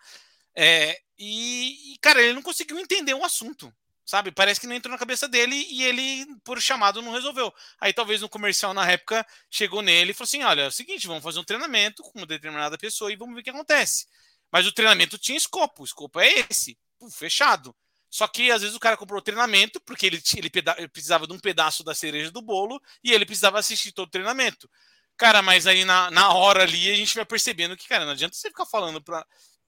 É, 0.56 1.00
e, 1.18 1.94
e, 1.94 1.98
cara, 2.00 2.22
ele 2.22 2.34
não 2.34 2.42
conseguiu 2.42 2.80
entender 2.80 3.14
o 3.14 3.24
assunto, 3.24 3.74
sabe? 4.06 4.32
Parece 4.32 4.60
que 4.60 4.68
não 4.68 4.76
entrou 4.76 4.92
na 4.92 4.98
cabeça 4.98 5.28
dele 5.28 5.56
e 5.70 5.84
ele, 5.84 6.26
por 6.44 6.62
chamado, 6.62 7.02
não 7.02 7.12
resolveu. 7.12 7.54
Aí 7.80 7.94
talvez 7.94 8.22
no 8.22 8.30
comercial 8.30 8.74
na 8.74 8.90
época 8.90 9.26
chegou 9.52 9.82
nele 9.82 10.12
e 10.12 10.14
falou 10.14 10.26
assim: 10.26 10.44
olha, 10.44 10.62
é 10.64 10.68
o 10.68 10.72
seguinte, 10.72 11.08
vamos 11.08 11.24
fazer 11.24 11.40
um 11.40 11.44
treinamento 11.44 12.04
com 12.04 12.20
uma 12.20 12.26
determinada 12.26 12.78
pessoa 12.78 13.12
e 13.12 13.16
vamos 13.16 13.36
ver 13.36 13.42
o 13.42 13.44
que 13.44 13.50
acontece. 13.50 14.08
Mas 14.52 14.66
o 14.66 14.72
treinamento 14.72 15.18
tinha 15.18 15.38
escopo, 15.38 15.84
o 15.84 15.86
escopo 15.86 16.20
é 16.20 16.28
esse, 16.50 16.78
fechado. 17.12 17.76
Só 18.10 18.28
que 18.28 18.52
às 18.52 18.62
vezes 18.62 18.76
o 18.76 18.80
cara 18.80 18.98
comprou 18.98 19.20
o 19.20 19.24
treinamento 19.24 19.82
porque 19.82 20.06
ele, 20.06 20.22
ele, 20.38 20.52
ele 20.78 20.88
precisava 20.88 21.28
de 21.28 21.34
um 21.34 21.40
pedaço 21.40 21.84
da 21.84 21.94
cereja 21.94 22.32
do 22.32 22.42
bolo 22.42 22.82
e 23.04 23.12
ele 23.12 23.26
precisava 23.26 23.60
assistir 23.60 23.92
todo 23.92 24.08
o 24.08 24.12
treinamento. 24.12 24.70
Cara, 25.18 25.42
mas 25.42 25.66
aí 25.68 25.84
na, 25.84 26.12
na 26.12 26.34
hora 26.34 26.64
ali 26.64 26.92
a 26.92 26.96
gente 26.96 27.16
vai 27.16 27.26
percebendo 27.26 27.76
que, 27.76 27.88
cara, 27.88 28.06
não 28.06 28.12
adianta 28.12 28.36
você 28.36 28.50
ficar 28.50 28.66
falando 28.66 29.02
para. 29.02 29.26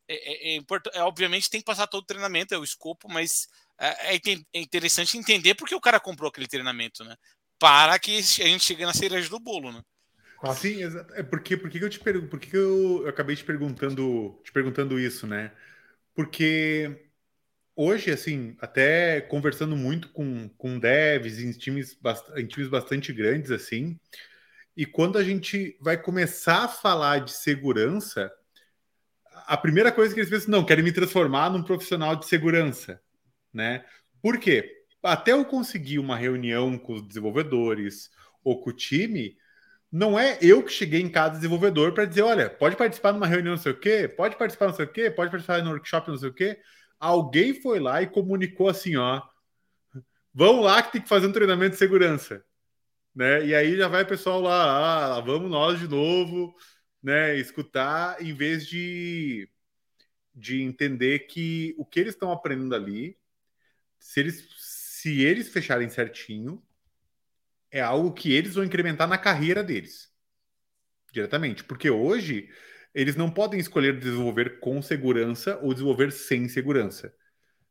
É, 0.08 0.56
é, 0.56 0.58
é, 0.58 0.62
é, 0.94 1.04
obviamente 1.04 1.50
tem 1.50 1.60
que 1.60 1.66
passar 1.66 1.88
todo 1.88 2.04
o 2.04 2.06
treinamento, 2.06 2.54
é 2.54 2.58
o 2.58 2.64
escopo, 2.64 3.08
mas 3.10 3.48
é, 3.80 4.16
é, 4.16 4.20
é 4.54 4.60
interessante 4.60 5.18
entender 5.18 5.56
porque 5.56 5.76
o 5.76 5.82
cara 5.82 6.00
comprou 6.00 6.30
aquele 6.30 6.48
treinamento, 6.48 7.04
né? 7.04 7.16
Para 7.60 8.00
que 8.00 8.18
a 8.18 8.22
gente 8.22 8.64
chegue 8.64 8.86
na 8.86 8.94
cereja 8.94 9.30
do 9.30 9.40
bolo, 9.40 9.72
né? 9.72 9.82
Sim, 10.54 10.84
exato. 10.84 11.14
É 11.16 11.24
porque, 11.24 11.58
porque 11.58 11.84
eu 11.84 11.90
te 11.90 12.00
pergunto, 12.00 12.30
porque 12.30 12.56
eu, 12.56 13.04
eu 13.04 13.10
acabei 13.10 13.36
te 13.36 13.44
perguntando, 13.44 14.40
te 14.44 14.52
perguntando 14.52 15.00
isso, 15.00 15.28
né? 15.28 15.52
Porque 16.16 17.09
hoje, 17.82 18.12
assim, 18.12 18.58
até 18.60 19.22
conversando 19.22 19.74
muito 19.74 20.10
com, 20.10 20.50
com 20.58 20.78
devs 20.78 21.40
em 21.40 21.54
times, 21.54 21.98
em 22.36 22.46
times 22.46 22.68
bastante 22.68 23.14
grandes, 23.14 23.52
assim, 23.52 23.98
e 24.76 24.86
quando 24.86 25.18
a 25.18 25.24
gente 25.24 25.78
vai 25.80 25.98
começar 25.98 26.66
a 26.66 26.68
falar 26.68 27.20
de 27.20 27.32
segurança, 27.32 28.30
a 29.48 29.56
primeira 29.56 29.94
coisa 29.94 30.14
que 30.14 30.20
eles 30.20 30.30
pensam, 30.30 30.52
não, 30.52 30.66
querem 30.66 30.84
me 30.84 30.92
transformar 30.92 31.50
num 31.50 31.64
profissional 31.64 32.18
de 32.18 32.26
segurança, 32.26 33.02
né? 33.54 33.86
Por 34.22 34.38
quê? 34.38 34.70
Até 35.02 35.32
eu 35.32 35.46
conseguir 35.46 36.00
uma 36.00 36.18
reunião 36.18 36.78
com 36.78 36.96
os 36.96 37.08
desenvolvedores 37.08 38.10
ou 38.44 38.62
com 38.62 38.72
o 38.72 38.76
time, 38.76 39.38
não 39.90 40.20
é 40.20 40.38
eu 40.42 40.62
que 40.64 40.74
cheguei 40.74 41.00
em 41.00 41.10
cada 41.10 41.36
desenvolvedor 41.36 41.94
para 41.94 42.04
dizer, 42.04 42.24
olha, 42.24 42.50
pode 42.50 42.76
participar 42.76 43.14
numa 43.14 43.26
reunião 43.26 43.56
não 43.56 43.62
sei 43.62 43.72
o 43.72 43.80
quê, 43.80 44.06
pode 44.06 44.36
participar 44.36 44.68
não 44.68 44.74
sei 44.74 44.84
o 44.84 44.92
quê, 44.92 45.10
pode 45.10 45.32
participar 45.32 45.64
no 45.64 45.72
workshop 45.72 46.10
não 46.10 46.18
sei 46.18 46.28
o 46.28 46.34
quê 46.34 46.60
alguém 47.00 47.54
foi 47.54 47.80
lá 47.80 48.02
e 48.02 48.08
comunicou 48.08 48.70
assim, 48.70 48.96
ó, 48.98 49.22
vamos 50.34 50.66
lá 50.66 50.82
que 50.82 50.94
tem 50.94 51.02
que 51.02 51.10
fazer 51.10 51.28
um 51.28 51.32
treinamento 51.32 51.72
de 51.72 51.78
segurança, 51.78 52.44
né? 53.16 53.46
E 53.46 53.56
aí 53.56 53.78
já 53.78 53.88
vai 53.88 54.04
o 54.04 54.08
pessoal 54.08 54.42
lá, 54.42 55.18
ah, 55.18 55.22
vamos 55.22 55.50
nós 55.52 55.80
de 55.80 55.88
novo, 55.88 56.56
né? 57.02 57.38
Escutar 57.38 58.22
em 58.22 58.34
vez 58.34 58.68
de 58.68 59.50
de 60.36 60.62
entender 60.62 61.20
que 61.28 61.76
o 61.78 61.86
que 61.86 62.00
eles 62.00 62.14
estão 62.14 62.32
aprendendo 62.32 62.76
ali, 62.76 63.18
se 64.00 64.20
eles 64.22 64.48
se 64.58 65.22
eles 65.24 65.50
fecharem 65.50 65.90
certinho, 65.90 66.64
é 67.72 67.82
algo 67.82 68.14
que 68.14 68.34
eles 68.34 68.56
vão 68.56 68.64
incrementar 68.64 69.08
na 69.08 69.18
carreira 69.18 69.64
deles 69.64 70.12
diretamente, 71.12 71.64
porque 71.64 71.90
hoje 71.90 72.50
eles 73.00 73.16
não 73.16 73.32
podem 73.32 73.60
escolher 73.60 73.98
desenvolver 73.98 74.60
com 74.60 74.82
segurança 74.82 75.58
ou 75.62 75.74
desenvolver 75.74 76.12
sem 76.12 76.50
segurança. 76.50 77.14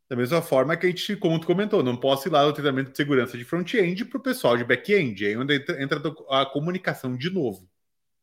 Da 0.08 0.16
mesma 0.16 0.40
forma 0.40 0.74
que 0.74 0.86
a 0.86 0.88
gente, 0.88 1.16
como 1.16 1.38
tu 1.38 1.46
comentou, 1.46 1.82
não 1.82 1.96
posso 1.96 2.28
ir 2.28 2.30
lá 2.30 2.46
no 2.46 2.52
treinamento 2.54 2.90
de 2.90 2.96
segurança 2.96 3.36
de 3.36 3.44
front-end 3.44 4.06
para 4.06 4.18
o 4.18 4.22
pessoal 4.22 4.56
de 4.56 4.64
back-end. 4.64 5.26
Aí 5.26 5.36
onde 5.36 5.54
entra 5.78 6.00
a 6.30 6.46
comunicação 6.46 7.14
de 7.14 7.28
novo, 7.28 7.68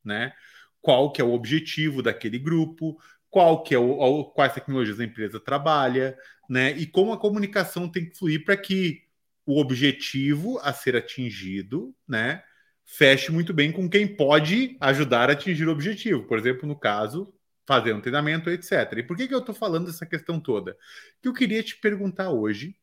né? 0.04 0.34
Qual 0.82 1.12
que 1.12 1.22
é 1.22 1.24
o 1.24 1.32
objetivo 1.34 2.02
daquele 2.02 2.40
grupo, 2.40 2.98
qual 3.30 3.62
que 3.62 3.76
é 3.76 3.78
o, 3.78 4.24
quais 4.26 4.54
tecnologias 4.54 5.00
a 5.00 5.04
empresa 5.04 5.40
trabalha, 5.40 6.18
né? 6.50 6.72
E 6.72 6.88
como 6.88 7.14
a 7.14 7.20
comunicação 7.20 7.88
tem 7.88 8.10
que 8.10 8.18
fluir 8.18 8.44
para 8.44 8.58
que 8.58 9.04
o 9.46 9.60
objetivo 9.60 10.58
a 10.64 10.74
ser 10.74 10.96
atingido, 10.96 11.96
né? 12.08 12.42
Feche 12.86 13.32
muito 13.32 13.54
bem 13.54 13.72
com 13.72 13.90
quem 13.90 14.08
pode 14.08 14.78
ajudar 14.80 15.30
a 15.30 15.34
atingir 15.34 15.68
o 15.68 15.72
objetivo. 15.72 16.24
Por 16.24 16.38
exemplo, 16.38 16.68
no 16.68 16.78
caso, 16.78 17.34
fazer 17.66 17.94
um 17.94 18.02
treinamento, 18.02 18.50
etc. 18.50 18.94
E 18.98 19.04
por 19.04 19.18
que, 19.18 19.28
que 19.28 19.34
eu 19.34 19.40
estou 19.40 19.56
falando 19.56 19.88
dessa 19.88 20.06
questão 20.06 20.40
toda? 20.40 20.78
Que 21.22 21.28
eu 21.28 21.34
queria 21.34 21.64
te 21.64 21.76
perguntar 21.78 22.30
hoje, 22.30 22.78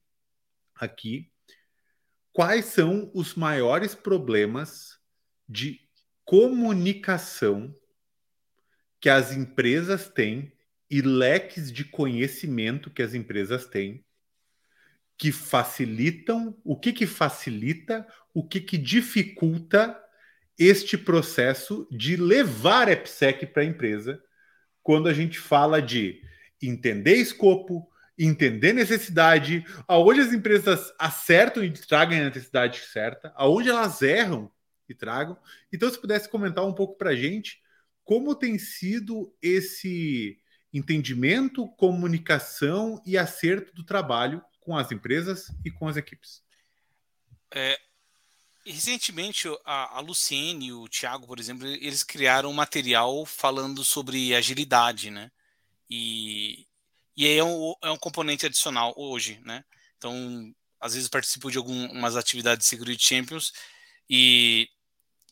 aqui, 0.74 1.30
quais 2.32 2.64
são 2.66 3.10
os 3.14 3.34
maiores 3.34 3.94
problemas 3.94 4.98
de 5.48 5.80
comunicação 6.24 7.74
que 9.00 9.08
as 9.08 9.32
empresas 9.32 10.08
têm 10.08 10.52
e 10.90 11.00
leques 11.00 11.72
de 11.72 11.84
conhecimento 11.84 12.90
que 12.90 13.02
as 13.02 13.14
empresas 13.14 13.66
têm 13.66 14.04
que 15.16 15.30
facilitam, 15.30 16.58
o 16.64 16.76
que 16.76 16.92
que 16.92 17.06
facilita, 17.06 18.06
o 18.34 18.46
que 18.46 18.60
que 18.60 18.78
dificulta 18.78 19.98
este 20.58 20.96
processo 20.96 21.88
de 21.90 22.16
levar 22.16 22.88
EPSEC 22.88 23.46
para 23.46 23.62
a 23.62 23.66
empresa 23.66 24.22
quando 24.82 25.08
a 25.08 25.12
gente 25.12 25.38
fala 25.38 25.80
de 25.80 26.22
entender 26.60 27.16
escopo, 27.16 27.88
entender 28.18 28.72
necessidade, 28.72 29.64
aonde 29.88 30.20
as 30.20 30.32
empresas 30.32 30.92
acertam 30.98 31.64
e 31.64 31.72
tragam 31.72 32.18
a 32.18 32.24
necessidade 32.24 32.80
certa, 32.80 33.32
aonde 33.34 33.68
elas 33.68 34.02
erram 34.02 34.50
e 34.88 34.94
tragam. 34.94 35.36
Então, 35.72 35.90
se 35.90 36.00
pudesse 36.00 36.28
comentar 36.28 36.64
um 36.64 36.74
pouco 36.74 36.96
para 36.96 37.10
a 37.10 37.16
gente 37.16 37.62
como 38.04 38.34
tem 38.34 38.58
sido 38.58 39.34
esse 39.40 40.38
entendimento, 40.72 41.68
comunicação 41.76 43.00
e 43.06 43.16
acerto 43.16 43.74
do 43.74 43.84
trabalho 43.84 44.42
com 44.60 44.76
as 44.76 44.90
empresas 44.90 45.52
e 45.64 45.70
com 45.70 45.86
as 45.86 45.96
equipes. 45.96 46.42
É, 47.54 47.78
recentemente, 48.64 49.48
a, 49.64 49.98
a 49.98 50.00
Luciene 50.00 50.66
e 50.66 50.72
o 50.72 50.88
Thiago, 50.88 51.26
por 51.26 51.38
exemplo, 51.38 51.66
eles 51.66 52.02
criaram 52.02 52.50
um 52.50 52.54
material 52.54 53.24
falando 53.26 53.84
sobre 53.84 54.34
agilidade, 54.34 55.10
né? 55.10 55.30
E, 55.90 56.66
e 57.16 57.28
é 57.28 57.44
um, 57.44 57.74
é 57.82 57.90
um 57.90 57.96
componente 57.96 58.46
adicional 58.46 58.94
hoje, 58.96 59.40
né? 59.44 59.64
Então, 59.96 60.52
às 60.80 60.94
vezes 60.94 61.08
participo 61.08 61.50
de 61.50 61.58
algumas 61.58 62.16
atividades 62.16 62.64
de 62.64 62.70
Security 62.70 63.04
Champions 63.04 63.52
e, 64.08 64.68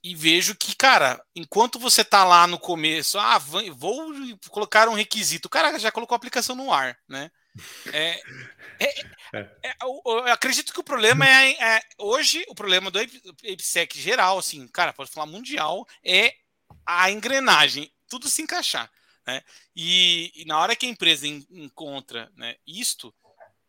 e 0.02 0.14
vejo 0.14 0.54
que, 0.54 0.74
cara, 0.76 1.20
enquanto 1.34 1.78
você 1.78 2.04
tá 2.04 2.24
lá 2.24 2.46
no 2.46 2.58
começo, 2.58 3.18
ah, 3.18 3.38
vou 3.38 4.12
colocar 4.50 4.88
um 4.88 4.94
requisito, 4.94 5.46
o 5.46 5.50
cara 5.50 5.78
já 5.78 5.90
colocou 5.90 6.14
a 6.14 6.16
aplicação 6.16 6.54
no 6.54 6.72
ar, 6.72 6.96
né? 7.08 7.30
É, 7.92 8.20
é, 8.78 9.00
é. 9.34 9.38
é 9.62 9.76
eu, 9.82 10.02
eu, 10.04 10.32
acredito 10.32 10.72
que 10.72 10.80
o 10.80 10.84
problema 10.84 11.26
é, 11.26 11.52
é, 11.52 11.82
hoje 11.98 12.44
o 12.48 12.54
problema 12.54 12.90
do 12.90 12.98
APSEC 12.98 14.00
geral, 14.00 14.38
assim, 14.38 14.66
cara, 14.68 14.92
pode 14.92 15.10
falar 15.10 15.26
mundial, 15.26 15.86
é 16.04 16.34
a 16.84 17.10
engrenagem, 17.10 17.92
tudo 18.08 18.28
se 18.28 18.42
encaixar, 18.42 18.90
né? 19.26 19.42
E, 19.74 20.32
e 20.34 20.44
na 20.44 20.58
hora 20.58 20.74
que 20.74 20.86
a 20.86 20.88
empresa 20.88 21.26
en, 21.26 21.46
encontra, 21.50 22.30
né, 22.36 22.56
isto, 22.66 23.14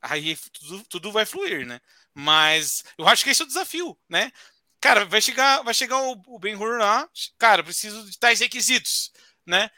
aí 0.02 0.36
tudo, 0.54 0.84
tudo 0.86 1.12
vai 1.12 1.26
fluir, 1.26 1.66
né? 1.66 1.80
Mas 2.14 2.84
eu 2.98 3.08
acho 3.08 3.24
que 3.24 3.30
esse 3.30 3.42
é 3.42 3.46
o 3.46 3.48
desafio, 3.48 3.98
né? 4.10 4.32
Cara, 4.80 5.06
vai 5.06 5.22
chegar, 5.22 5.62
vai 5.64 5.74
chegar 5.74 6.02
o, 6.02 6.20
o 6.28 6.40
Ben 6.40 6.56
Hur 6.56 6.80
lá, 6.80 7.08
cara, 7.38 7.64
preciso 7.64 8.10
de 8.10 8.18
tais 8.18 8.40
requisitos, 8.40 9.12
né? 9.46 9.70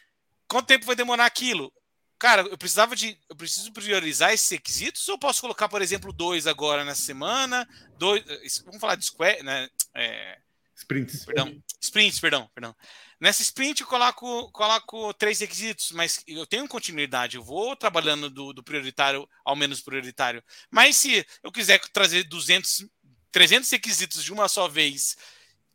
Quanto 0.48 0.68
tempo 0.68 0.86
vai 0.86 0.96
demorar 0.96 1.26
aquilo? 1.26 1.74
Cara, 2.20 2.42
eu 2.44 2.58
precisava 2.58 2.96
de. 2.96 3.18
Eu 3.30 3.36
preciso 3.36 3.72
priorizar 3.72 4.34
esses 4.34 4.50
requisitos 4.50 5.08
ou 5.10 5.18
posso 5.18 5.42
colocar, 5.42 5.68
por 5.70 5.82
exemplo, 5.82 6.14
dois 6.14 6.48
agora 6.48 6.84
na 6.84 6.96
semana? 6.96 7.68
Dois. 7.98 8.24
Vamos 8.66 8.80
falar 8.80 8.96
de 8.96 9.06
square, 9.06 9.44
né? 9.44 9.70
É, 9.96 10.38
sprints. 10.76 11.26
Perdão. 11.26 11.64
Sprints, 11.82 12.20
perdão, 12.20 12.50
perdão. 12.54 12.76
Nessa 13.20 13.42
sprint 13.42 13.82
eu 13.82 13.88
coloco, 13.88 14.52
coloco 14.52 15.14
três 15.14 15.40
requisitos, 15.40 15.92
mas 15.94 16.22
eu 16.28 16.46
tenho 16.46 16.68
continuidade, 16.68 17.38
eu 17.38 17.44
vou 17.44 17.74
trabalhando 17.74 18.30
do, 18.30 18.52
do 18.52 18.62
prioritário 18.62 19.28
ao 19.46 19.56
menos 19.56 19.80
prioritário. 19.80 20.44
Mas 20.70 20.98
se 20.98 21.26
eu 21.42 21.50
quiser 21.50 21.80
trazer 21.94 22.24
200, 22.26 22.86
300 23.32 23.70
requisitos 23.70 24.24
de 24.24 24.34
uma 24.34 24.50
só 24.50 24.68
vez, 24.68 25.16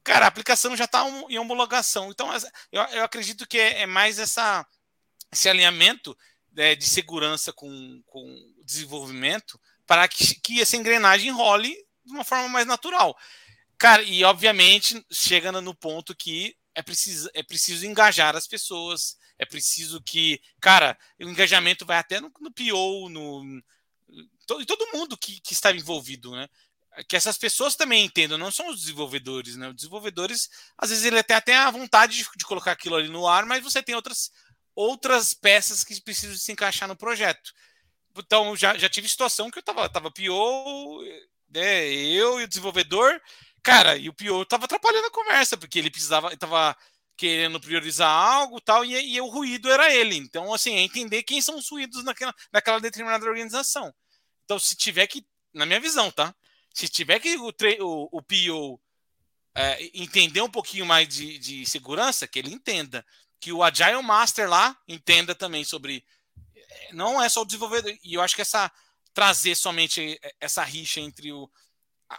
cara, 0.04 0.26
a 0.26 0.28
aplicação 0.28 0.76
já 0.76 0.84
está 0.84 1.06
em 1.30 1.38
homologação. 1.38 2.10
Então, 2.10 2.30
eu, 2.70 2.82
eu 2.82 3.04
acredito 3.04 3.46
que 3.46 3.58
é, 3.58 3.82
é 3.82 3.86
mais 3.86 4.18
essa, 4.18 4.66
esse 5.32 5.48
alinhamento 5.48 6.16
é, 6.56 6.74
de 6.74 6.84
segurança 6.84 7.52
com, 7.52 8.02
com 8.06 8.54
desenvolvimento 8.64 9.60
para 9.86 10.06
que, 10.08 10.34
que 10.40 10.60
essa 10.60 10.76
engrenagem 10.76 11.30
role 11.30 11.74
de 12.04 12.12
uma 12.12 12.24
forma 12.24 12.48
mais 12.48 12.66
natural. 12.66 13.16
Cara, 13.76 14.02
e 14.02 14.24
obviamente 14.24 15.04
chega 15.10 15.52
no 15.52 15.74
ponto 15.74 16.14
que 16.14 16.56
é 16.74 16.82
preciso, 16.82 17.30
é 17.34 17.42
preciso 17.42 17.86
engajar 17.86 18.36
as 18.36 18.46
pessoas, 18.46 19.16
é 19.38 19.46
preciso 19.46 20.02
que, 20.02 20.40
cara, 20.60 20.98
o 21.20 21.28
engajamento 21.28 21.86
vai 21.86 21.98
até 21.98 22.20
no, 22.20 22.30
no 22.40 22.52
PO, 22.52 23.08
no, 23.08 23.62
todo, 24.46 24.64
todo 24.64 24.90
mundo 24.92 25.16
que, 25.16 25.40
que 25.40 25.52
está 25.52 25.70
envolvido, 25.72 26.32
né? 26.32 26.48
Que 27.08 27.16
essas 27.16 27.38
pessoas 27.38 27.76
também 27.76 28.04
entendam, 28.04 28.36
não 28.36 28.50
são 28.50 28.68
os 28.68 28.80
desenvolvedores, 28.80 29.56
né? 29.56 29.68
Os 29.68 29.76
desenvolvedores, 29.76 30.48
às 30.76 30.90
vezes, 30.90 31.04
ele 31.04 31.18
até 31.18 31.40
tem 31.40 31.54
a 31.54 31.70
vontade 31.70 32.16
de, 32.16 32.26
de 32.36 32.44
colocar 32.44 32.72
aquilo 32.72 32.96
ali 32.96 33.08
no 33.08 33.26
ar, 33.26 33.46
mas 33.46 33.62
você 33.62 33.82
tem 33.82 33.94
outras, 33.94 34.32
outras 34.78 35.34
peças 35.34 35.82
que 35.82 36.00
precisam 36.00 36.36
se 36.36 36.52
encaixar 36.52 36.86
no 36.86 36.94
projeto. 36.94 37.52
Então, 38.16 38.54
já, 38.54 38.78
já 38.78 38.88
tive 38.88 39.08
situação 39.08 39.50
que 39.50 39.58
eu 39.58 39.62
tava, 39.62 39.88
tava 39.88 40.08
PO, 40.08 41.02
né, 41.48 41.84
eu 41.88 42.40
e 42.40 42.44
o 42.44 42.48
desenvolvedor, 42.48 43.20
cara, 43.60 43.96
e 43.96 44.08
o 44.08 44.14
PO 44.14 44.44
tava 44.46 44.66
atrapalhando 44.66 45.08
a 45.08 45.10
conversa, 45.10 45.56
porque 45.56 45.80
ele 45.80 45.90
precisava, 45.90 46.28
ele 46.28 46.36
tava 46.36 46.76
querendo 47.16 47.58
priorizar 47.58 48.08
algo 48.08 48.60
tal, 48.60 48.84
e, 48.84 49.14
e 49.14 49.20
o 49.20 49.26
ruído 49.26 49.68
era 49.68 49.92
ele. 49.92 50.14
Então, 50.14 50.54
assim, 50.54 50.76
é 50.76 50.80
entender 50.82 51.24
quem 51.24 51.42
são 51.42 51.56
os 51.58 51.68
ruídos 51.68 52.04
naquela, 52.04 52.32
naquela 52.52 52.80
determinada 52.80 53.26
organização. 53.26 53.92
Então, 54.44 54.60
se 54.60 54.76
tiver 54.76 55.08
que, 55.08 55.26
na 55.52 55.66
minha 55.66 55.80
visão, 55.80 56.08
tá? 56.12 56.32
Se 56.72 56.88
tiver 56.88 57.18
que 57.18 57.36
o, 57.36 57.48
o, 57.80 58.08
o 58.12 58.22
PO 58.22 58.80
é, 59.56 59.90
entender 59.92 60.40
um 60.40 60.48
pouquinho 60.48 60.86
mais 60.86 61.08
de, 61.08 61.36
de 61.36 61.66
segurança, 61.66 62.28
que 62.28 62.38
ele 62.38 62.54
entenda. 62.54 63.04
Que 63.40 63.52
o 63.52 63.62
Agile 63.62 64.02
Master 64.02 64.48
lá 64.48 64.76
entenda 64.86 65.34
também 65.34 65.64
sobre. 65.64 66.04
É, 66.54 66.92
não 66.92 67.22
é 67.22 67.28
só 67.28 67.42
o 67.42 67.44
desenvolvedor. 67.44 67.96
E 68.02 68.14
eu 68.14 68.20
acho 68.20 68.34
que 68.34 68.42
essa 68.42 68.70
trazer 69.14 69.56
somente 69.56 70.20
essa 70.40 70.62
rixa 70.62 71.00
entre 71.00 71.32
o, 71.32 71.50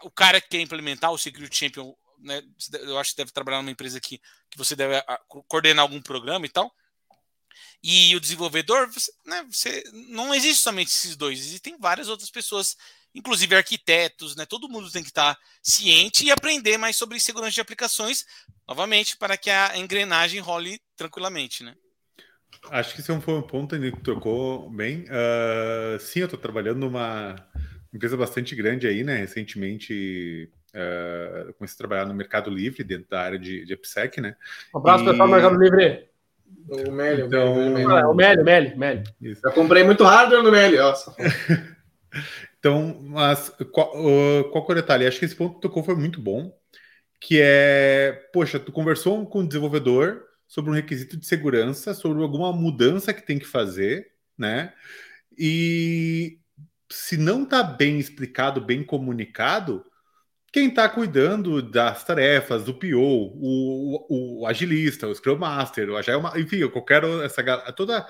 o 0.02 0.12
cara 0.12 0.42
que 0.42 0.50
quer 0.50 0.60
implementar 0.60 1.12
o 1.12 1.18
Security 1.18 1.56
Champion 1.56 1.96
né, 2.22 2.42
eu 2.82 2.98
acho 2.98 3.12
que 3.12 3.18
deve 3.18 3.32
trabalhar 3.32 3.58
numa 3.58 3.72
empresa 3.72 4.00
que, 4.00 4.20
que 4.50 4.58
você 4.58 4.76
deve 4.76 5.02
coordenar 5.48 5.84
algum 5.84 6.02
programa 6.02 6.46
e 6.46 6.50
tal. 6.50 6.74
E 7.82 8.16
o 8.16 8.20
desenvolvedor, 8.20 8.90
você, 8.92 9.12
né, 9.26 9.46
você, 9.50 9.84
não 9.94 10.34
existe 10.34 10.62
somente 10.62 10.90
esses 10.90 11.16
dois, 11.16 11.40
existem 11.40 11.78
várias 11.78 12.08
outras 12.08 12.30
pessoas, 12.30 12.76
inclusive 13.14 13.56
arquitetos, 13.56 14.36
né? 14.36 14.46
Todo 14.46 14.70
mundo 14.70 14.92
tem 14.92 15.02
que 15.02 15.10
estar 15.10 15.38
ciente 15.64 16.26
e 16.26 16.32
aprender 16.32 16.78
mais 16.78 16.98
sobre 16.98 17.20
segurança 17.20 17.52
de 17.52 17.62
aplicações, 17.62 18.26
novamente, 18.70 19.18
para 19.18 19.36
que 19.36 19.50
a 19.50 19.76
engrenagem 19.78 20.40
role 20.40 20.80
tranquilamente, 20.96 21.64
né? 21.64 21.74
Acho 22.70 22.94
que 22.94 23.02
esse 23.02 23.20
foi 23.22 23.34
um 23.34 23.42
ponto 23.42 23.80
que 23.80 23.92
tocou 24.02 24.70
bem. 24.70 25.06
Uh, 25.06 26.00
sim, 26.00 26.20
eu 26.20 26.26
estou 26.26 26.40
trabalhando 26.40 26.80
numa 26.80 27.36
empresa 27.92 28.16
bastante 28.16 28.56
grande 28.56 28.88
aí, 28.88 29.04
né? 29.04 29.18
Recentemente 29.18 30.52
Uh, 30.70 31.52
comecei 31.54 31.74
a 31.74 31.78
trabalhar 31.78 32.06
no 32.06 32.14
Mercado 32.14 32.50
Livre, 32.50 32.84
dentro 32.84 33.10
da 33.10 33.22
área 33.22 33.40
de, 33.40 33.66
de 33.66 33.74
AppSec, 33.74 34.22
né? 34.22 34.36
Um 34.74 34.78
abraço, 34.78 35.04
e... 35.04 35.08
pessoal 35.08 35.28
do 35.28 35.34
Mercado 35.34 35.60
Livre. 35.60 36.10
O 36.68 36.92
Meli, 36.92 37.22
então... 37.24 37.54
o 37.54 38.14
Meli, 38.14 38.40
o 38.40 38.44
Meli, 38.44 38.76
Meli. 38.76 39.04
Eu 39.44 39.52
comprei 39.52 39.84
muito 39.84 40.04
hardware 40.04 40.44
no 40.44 40.52
Meli, 40.52 40.78
nossa. 40.78 41.16
então, 42.60 43.00
mas 43.02 43.50
qual, 43.72 43.92
qual 44.52 44.64
que 44.64 44.72
é 44.72 44.74
o 44.74 44.76
detalhe? 44.76 45.08
Acho 45.08 45.18
que 45.18 45.26
esse 45.26 45.36
ponto 45.36 45.56
que 45.56 45.62
tocou 45.62 45.84
foi 45.84 45.96
muito 45.96 46.22
bom, 46.22 46.56
que 47.20 47.40
é, 47.42 48.30
poxa, 48.34 48.60
tu 48.60 48.72
conversou 48.72 49.26
com 49.28 49.40
o 49.40 49.48
desenvolvedor 49.48 50.24
sobre 50.48 50.72
um 50.72 50.74
requisito 50.74 51.18
de 51.18 51.26
segurança, 51.26 51.94
sobre 51.94 52.24
alguma 52.24 52.52
mudança 52.54 53.14
que 53.14 53.26
tem 53.26 53.38
que 53.38 53.46
fazer, 53.46 54.12
né? 54.38 54.74
E 55.38 56.40
se 56.90 57.18
não 57.18 57.44
está 57.44 57.62
bem 57.62 58.00
explicado, 58.00 58.60
bem 58.62 58.84
comunicado, 58.84 59.86
quem 60.52 60.70
está 60.70 60.90
cuidando 60.90 61.62
das 61.62 62.04
tarefas, 62.04 62.64
do 62.64 62.74
PO, 62.74 62.98
o, 62.98 64.08
o, 64.10 64.42
o, 64.42 64.48
agilista, 64.48 65.08
o 65.08 65.14
Scrum 65.14 65.38
Master, 65.38 65.90
o 65.90 65.98
Agile, 65.98 66.18
enfim, 66.38 66.68
qualquer 66.70 67.04
essa 67.24 67.44
toda 67.74 68.08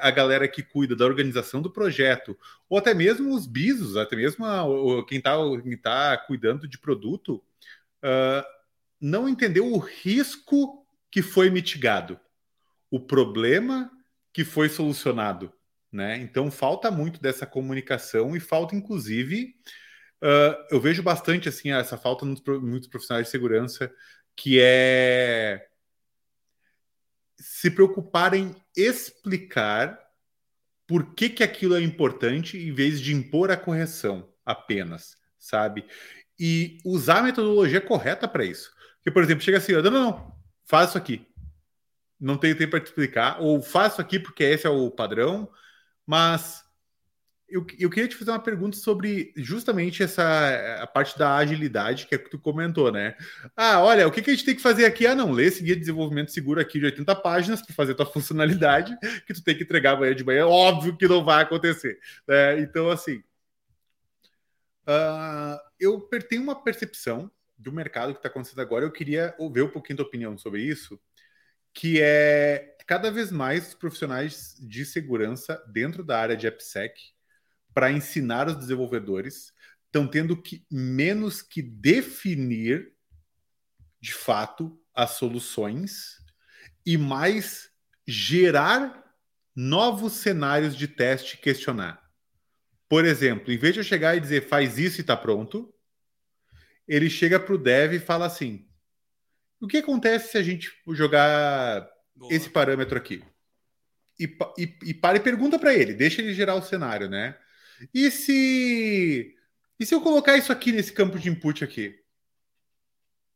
a 0.00 0.10
galera 0.10 0.48
que 0.48 0.62
cuida 0.62 0.96
da 0.96 1.04
organização 1.04 1.60
do 1.60 1.70
projeto, 1.70 2.38
ou 2.68 2.78
até 2.78 2.94
mesmo 2.94 3.34
os 3.34 3.46
bisos, 3.46 3.96
até 3.98 4.16
mesmo 4.16 4.46
a, 4.46 4.64
o, 4.64 5.04
quem 5.04 5.18
está 5.18 5.36
tá 5.82 6.16
cuidando 6.16 6.66
de 6.66 6.78
produto, 6.78 7.42
uh, 8.04 8.44
não 9.00 9.28
entendeu 9.28 9.72
o 9.72 9.78
risco 9.78 10.86
que 11.10 11.22
foi 11.22 11.50
mitigado, 11.50 12.18
o 12.90 13.00
problema 13.00 13.90
que 14.32 14.44
foi 14.44 14.68
solucionado, 14.68 15.52
né? 15.90 16.16
Então 16.18 16.50
falta 16.50 16.90
muito 16.90 17.20
dessa 17.20 17.46
comunicação 17.46 18.36
e 18.36 18.40
falta, 18.40 18.74
inclusive, 18.74 19.54
Uh, 20.22 20.54
eu 20.70 20.80
vejo 20.80 21.02
bastante 21.02 21.48
assim 21.48 21.72
essa 21.72 21.98
falta 21.98 22.24
nos 22.24 22.40
muitos 22.62 22.88
profissionais 22.88 23.26
de 23.26 23.32
segurança, 23.32 23.92
que 24.36 24.60
é 24.60 25.66
se 27.36 27.68
preocupar 27.68 28.32
em 28.32 28.54
explicar 28.76 29.98
por 30.86 31.12
que, 31.16 31.28
que 31.28 31.42
aquilo 31.42 31.74
é 31.74 31.80
importante 31.80 32.56
em 32.56 32.72
vez 32.72 33.00
de 33.00 33.12
impor 33.12 33.50
a 33.50 33.56
correção 33.56 34.32
apenas, 34.44 35.16
sabe? 35.36 35.84
E 36.44 36.78
usar 36.84 37.18
a 37.18 37.22
metodologia 37.22 37.80
correta 37.80 38.26
para 38.26 38.44
isso. 38.44 38.72
Porque, 38.96 39.12
por 39.12 39.22
exemplo, 39.22 39.44
chega 39.44 39.58
assim, 39.58 39.74
não, 39.74 39.82
não, 39.82 39.92
não, 39.92 40.36
faz 40.64 40.88
isso 40.88 40.98
aqui. 40.98 41.24
Não 42.18 42.36
tenho 42.36 42.58
tempo 42.58 42.72
para 42.72 42.80
te 42.80 42.86
explicar, 42.86 43.40
ou 43.40 43.62
faço 43.62 44.00
aqui 44.00 44.18
porque 44.18 44.42
esse 44.42 44.66
é 44.66 44.70
o 44.70 44.90
padrão, 44.90 45.48
mas 46.04 46.64
eu, 47.48 47.64
eu 47.78 47.88
queria 47.88 48.08
te 48.08 48.16
fazer 48.16 48.32
uma 48.32 48.42
pergunta 48.42 48.76
sobre 48.76 49.32
justamente 49.36 50.02
essa 50.02 50.80
a 50.82 50.86
parte 50.88 51.16
da 51.16 51.36
agilidade 51.36 52.08
que, 52.08 52.14
é 52.16 52.18
que 52.18 52.28
tu 52.28 52.40
comentou, 52.40 52.90
né? 52.90 53.14
Ah, 53.56 53.80
olha, 53.80 54.08
o 54.08 54.10
que, 54.10 54.20
que 54.20 54.30
a 54.30 54.34
gente 54.34 54.44
tem 54.44 54.56
que 54.56 54.62
fazer 54.62 54.84
aqui? 54.84 55.06
Ah, 55.06 55.14
não, 55.14 55.30
lê 55.30 55.44
esse 55.44 55.62
guia 55.62 55.74
de 55.74 55.80
desenvolvimento 55.80 56.32
seguro 56.32 56.60
aqui 56.60 56.80
de 56.80 56.86
80 56.86 57.14
páginas 57.16 57.62
para 57.62 57.72
fazer 57.72 57.94
tua 57.94 58.06
funcionalidade, 58.10 58.98
que 59.28 59.32
tu 59.32 59.44
tem 59.44 59.56
que 59.56 59.62
entregar 59.62 59.92
amanhã 59.92 60.12
de 60.12 60.24
manhã. 60.24 60.46
Óbvio 60.48 60.96
que 60.96 61.06
não 61.06 61.24
vai 61.24 61.42
acontecer. 61.42 62.00
Né? 62.26 62.58
Então, 62.58 62.90
assim, 62.90 63.22
uh, 64.86 65.58
eu 65.78 66.00
tenho 66.28 66.42
uma 66.42 66.62
percepção 66.62 67.30
do 67.56 67.72
mercado 67.72 68.12
que 68.12 68.18
está 68.18 68.28
acontecendo 68.28 68.60
agora. 68.60 68.84
Eu 68.84 68.92
queria 68.92 69.34
ouvir 69.38 69.62
um 69.62 69.70
pouquinho 69.70 69.98
da 69.98 70.02
opinião 70.02 70.36
sobre 70.36 70.62
isso, 70.62 71.00
que 71.72 72.00
é 72.00 72.76
cada 72.86 73.10
vez 73.10 73.30
mais 73.30 73.74
profissionais 73.74 74.56
de 74.60 74.84
segurança 74.84 75.62
dentro 75.72 76.04
da 76.04 76.18
área 76.18 76.36
de 76.36 76.46
AppSec 76.46 76.94
para 77.72 77.90
ensinar 77.90 78.48
os 78.48 78.56
desenvolvedores, 78.56 79.52
estão 79.86 80.06
tendo 80.06 80.40
que 80.40 80.66
menos 80.70 81.40
que 81.40 81.62
definir 81.62 82.92
de 84.00 84.12
fato 84.12 84.78
as 84.94 85.12
soluções 85.12 86.16
e 86.84 86.98
mais 86.98 87.70
gerar 88.06 89.02
novos 89.54 90.14
cenários 90.14 90.76
de 90.76 90.88
teste 90.88 91.36
e 91.36 91.38
questionar. 91.38 92.01
Por 92.92 93.06
exemplo, 93.06 93.50
em 93.50 93.56
vez 93.56 93.72
de 93.72 93.80
eu 93.80 93.84
chegar 93.84 94.14
e 94.14 94.20
dizer 94.20 94.46
faz 94.46 94.76
isso 94.76 95.00
e 95.00 95.00
está 95.00 95.16
pronto, 95.16 95.74
ele 96.86 97.08
chega 97.08 97.40
para 97.40 97.54
o 97.54 97.56
dev 97.56 97.94
e 97.94 97.98
fala 97.98 98.26
assim: 98.26 98.68
o 99.58 99.66
que 99.66 99.78
acontece 99.78 100.32
se 100.32 100.36
a 100.36 100.42
gente 100.42 100.70
jogar 100.88 101.88
Boa. 102.14 102.30
esse 102.30 102.50
parâmetro 102.50 102.98
aqui? 102.98 103.24
E, 104.20 104.24
e, 104.58 104.78
e 104.90 104.92
para 104.92 105.16
e 105.16 105.20
pergunta 105.20 105.58
para 105.58 105.72
ele, 105.72 105.94
deixa 105.94 106.20
ele 106.20 106.34
gerar 106.34 106.54
o 106.54 106.60
cenário, 106.60 107.08
né? 107.08 107.34
E 107.94 108.10
se. 108.10 109.34
E 109.80 109.86
se 109.86 109.94
eu 109.94 110.02
colocar 110.02 110.36
isso 110.36 110.52
aqui 110.52 110.70
nesse 110.70 110.92
campo 110.92 111.18
de 111.18 111.30
input 111.30 111.64
aqui? 111.64 111.98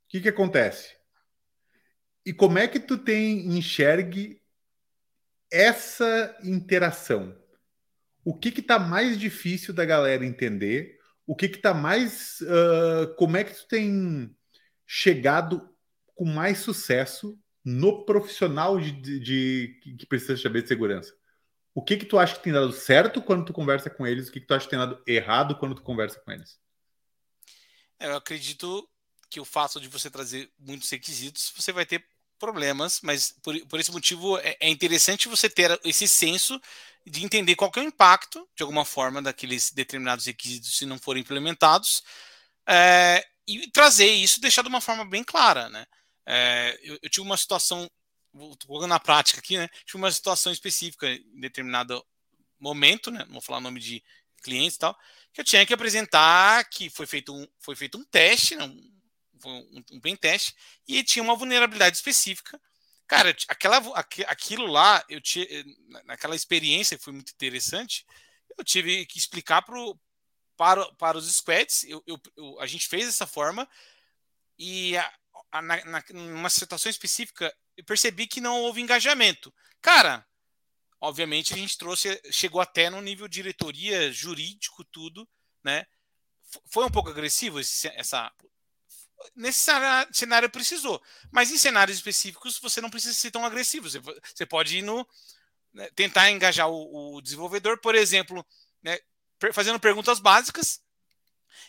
O 0.05 0.09
que, 0.11 0.21
que 0.21 0.29
acontece? 0.29 0.95
E 2.27 2.33
como 2.35 2.59
é 2.59 2.69
que 2.69 2.79
tu 2.79 2.99
tem 2.99 3.57
enxergue 3.57 4.39
essa 5.51 6.39
interação? 6.45 7.46
O 8.27 8.37
que 8.37 8.51
que 8.51 8.61
tá 8.61 8.79
mais 8.79 9.19
difícil 9.19 9.73
da 9.73 9.85
galera 9.85 10.27
entender? 10.27 10.99
O 11.27 11.37
que 11.37 11.49
que 11.49 11.59
tá 11.59 11.73
mais 11.73 12.41
uh, 12.41 13.15
como 13.17 13.37
é 13.37 13.45
que 13.45 13.55
tu 13.55 13.69
tem 13.69 14.37
chegado 14.85 15.73
com 16.15 16.25
mais 16.25 16.59
sucesso 16.59 17.39
no 17.65 18.05
profissional 18.05 18.81
de, 18.81 18.93
de, 18.93 19.21
de 19.21 19.97
que 19.97 20.07
precisa 20.07 20.37
saber 20.37 20.63
de 20.63 20.69
segurança? 20.69 21.15
o 21.77 21.83
que 21.83 21.99
que 21.99 22.07
tu 22.07 22.19
acha 22.19 22.35
que 22.35 22.43
tem 22.43 22.55
dado 22.55 22.73
certo 22.73 23.21
quando 23.21 23.45
tu 23.45 23.53
conversa 23.53 23.91
com 23.91 24.07
eles, 24.07 24.29
o 24.29 24.33
que 24.33 24.41
que 24.41 24.47
tu 24.47 24.55
acha 24.55 24.65
que 24.65 24.71
tem 24.71 24.79
dado 24.79 25.03
errado 25.07 25.59
quando 25.59 25.75
tu 25.75 25.83
conversa 25.83 26.19
com 26.19 26.33
eles? 26.33 26.59
Eu 28.01 28.17
acredito 28.17 28.89
que 29.29 29.39
o 29.39 29.45
fato 29.45 29.79
de 29.79 29.87
você 29.87 30.11
trazer 30.11 30.51
muitos 30.59 30.89
requisitos, 30.89 31.53
você 31.55 31.73
vai 31.73 31.85
ter 31.85 32.03
problemas, 32.39 33.01
mas 33.03 33.33
por, 33.43 33.59
por 33.67 33.81
esse 33.81 33.93
motivo 33.93 34.39
é, 34.39 34.57
é 34.61 34.69
interessante 34.69 35.29
você 35.29 35.49
ter 35.49 35.79
esse 35.85 36.07
senso 36.07 36.61
de 37.05 37.25
entender 37.25 37.55
qual 37.55 37.71
é 37.77 37.81
o 37.81 37.85
impacto, 37.85 38.49
de 38.57 38.63
alguma 38.63 38.85
forma, 38.85 39.23
daqueles 39.23 39.71
determinados 39.71 40.27
requisitos 40.27 40.77
se 40.77 40.85
não 40.87 40.99
forem 40.99 41.23
implementados, 41.23 42.03
é, 42.69 43.25
e 43.47 43.71
trazer 43.71 44.11
isso, 44.11 44.41
deixar 44.41 44.63
de 44.63 44.69
uma 44.69 44.81
forma 44.81 45.05
bem 45.05 45.23
clara, 45.23 45.69
né? 45.69 45.87
É, 46.27 46.79
eu, 46.83 46.99
eu, 47.01 47.09
tive 47.09 47.25
uma 47.25 47.37
situação 47.37 47.89
vou 48.37 48.57
colocando 48.67 48.91
na 48.91 49.01
prática 49.01 49.39
aqui, 49.41 49.57
né? 49.57 49.69
Tive 49.85 49.99
uma 49.99 50.11
situação 50.11 50.53
específica 50.53 51.09
em 51.09 51.41
determinado 51.41 52.05
momento, 52.59 53.11
né? 53.11 53.25
Não 53.27 53.35
vou 53.35 53.41
falar 53.41 53.59
o 53.59 53.63
nome 53.63 53.81
de 53.81 54.03
clientes 54.43 54.77
e 54.77 54.79
tal, 54.79 54.97
que 55.33 55.41
eu 55.41 55.45
tinha 55.45 55.65
que 55.67 55.75
apresentar 55.75 56.65
que 56.69 56.91
foi 56.91 57.07
feito 57.07 57.35
um, 57.35 57.47
foi 57.59 57.75
feito 57.75 57.99
um 57.99 58.05
teste, 58.05 58.57
um, 58.57 58.96
um 59.91 60.01
pen 60.01 60.17
teste, 60.17 60.55
e 60.87 61.03
tinha 61.03 61.23
uma 61.23 61.37
vulnerabilidade 61.37 61.97
específica. 61.97 62.61
Cara, 63.07 63.37
aquela, 63.49 63.79
aquilo 64.27 64.67
lá, 64.67 65.05
eu 65.09 65.21
tinha, 65.21 65.47
naquela 66.05 66.35
experiência 66.35 66.99
foi 66.99 67.13
muito 67.13 67.31
interessante, 67.33 68.05
eu 68.59 68.65
tive 68.65 69.07
que 69.07 69.19
explicar 69.19 69.63
pro, 69.63 69.99
para, 70.57 70.85
para 70.95 71.19
os 71.19 71.33
squads, 71.33 71.85
eu, 71.85 72.03
eu, 72.07 72.21
eu, 72.37 72.61
a 72.61 72.67
gente 72.67 72.89
fez 72.89 73.07
dessa 73.07 73.27
forma, 73.27 73.69
e 74.59 74.97
a, 74.97 75.15
a, 75.53 75.63
na, 75.63 75.85
na, 75.85 76.05
numa 76.11 76.51
situação 76.51 76.91
específica, 76.91 77.55
eu 77.77 77.85
percebi 77.85 78.27
que 78.27 78.41
não 78.41 78.63
houve 78.63 78.81
engajamento. 78.81 79.55
Cara, 79.83 80.27
obviamente 81.01 81.53
a 81.53 81.57
gente 81.57 81.77
trouxe, 81.77 82.21
chegou 82.33 82.61
até 82.61 82.89
no 82.89 83.01
nível 83.01 83.29
diretoria, 83.29 84.11
jurídico, 84.11 84.85
tudo, 84.85 85.29
né? 85.63 85.87
Foi 86.67 86.85
um 86.85 86.91
pouco 86.91 87.11
agressivo 87.11 87.61
esse, 87.61 87.89
essa. 87.89 88.33
Nesse 89.35 89.71
cenário, 90.13 90.51
precisou, 90.51 91.03
mas 91.31 91.51
em 91.51 91.59
cenários 91.59 91.97
específicos 91.97 92.59
você 92.59 92.81
não 92.81 92.91
precisa 92.91 93.15
ser 93.15 93.31
tão 93.31 93.45
agressivo. 93.45 93.89
Você, 93.89 94.01
você 94.01 94.47
pode 94.47 94.79
ir 94.79 94.83
no 94.83 95.07
né, 95.73 95.89
tentar 95.95 96.31
engajar 96.31 96.69
o, 96.69 97.17
o, 97.17 97.23
desenvolvedor, 97.23 97.81
por 97.81 97.95
exemplo, 97.95 98.45
né, 98.83 98.99
fazendo 99.53 99.81
perguntas 99.81 100.19
básicas 100.19 100.81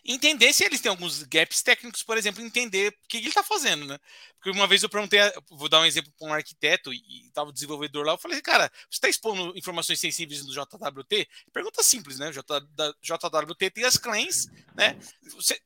entender 0.03 0.53
se 0.53 0.63
eles 0.63 0.81
têm 0.81 0.89
alguns 0.89 1.23
gaps 1.23 1.61
técnicos, 1.61 2.03
por 2.03 2.17
exemplo, 2.17 2.41
entender 2.41 2.89
o 2.89 3.07
que 3.07 3.17
ele 3.17 3.29
está 3.29 3.43
fazendo, 3.43 3.85
né? 3.85 3.97
Porque 4.35 4.51
uma 4.51 4.67
vez 4.67 4.83
eu 4.83 4.89
perguntei, 4.89 5.19
vou 5.49 5.69
dar 5.69 5.81
um 5.81 5.85
exemplo 5.85 6.11
para 6.17 6.27
um 6.27 6.33
arquiteto 6.33 6.93
e 6.93 7.27
estava 7.27 7.49
o 7.49 7.53
desenvolvedor 7.53 8.05
lá, 8.05 8.13
eu 8.13 8.17
falei, 8.17 8.41
cara, 8.41 8.71
você 8.89 8.97
está 8.97 9.09
expondo 9.09 9.57
informações 9.57 9.99
sensíveis 9.99 10.45
no 10.45 10.53
JWT? 10.53 11.27
Pergunta 11.51 11.83
simples, 11.83 12.19
né? 12.19 12.29
O 12.29 12.31
JWT 12.31 13.69
tem 13.71 13.83
as 13.83 13.97
claims, 13.97 14.47
né? 14.75 14.97
Você, 15.35 15.59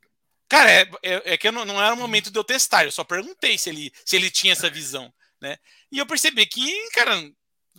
cara, 0.52 0.70
é, 0.70 0.82
é, 1.02 1.34
é 1.34 1.38
que 1.38 1.50
não, 1.50 1.64
não 1.64 1.82
era 1.82 1.94
o 1.94 1.98
momento 1.98 2.30
de 2.30 2.38
eu 2.38 2.44
testar, 2.44 2.84
eu 2.84 2.92
só 2.92 3.06
perguntei 3.06 3.58
se 3.58 3.70
ele, 3.70 3.90
se 4.04 4.18
ele 4.18 4.30
tinha 4.30 4.52
essa 4.52 4.70
visão, 4.70 5.12
né? 5.42 5.58
E 5.90 5.98
eu 5.98 6.06
percebi 6.06 6.46
que, 6.46 6.90
cara, 6.90 7.16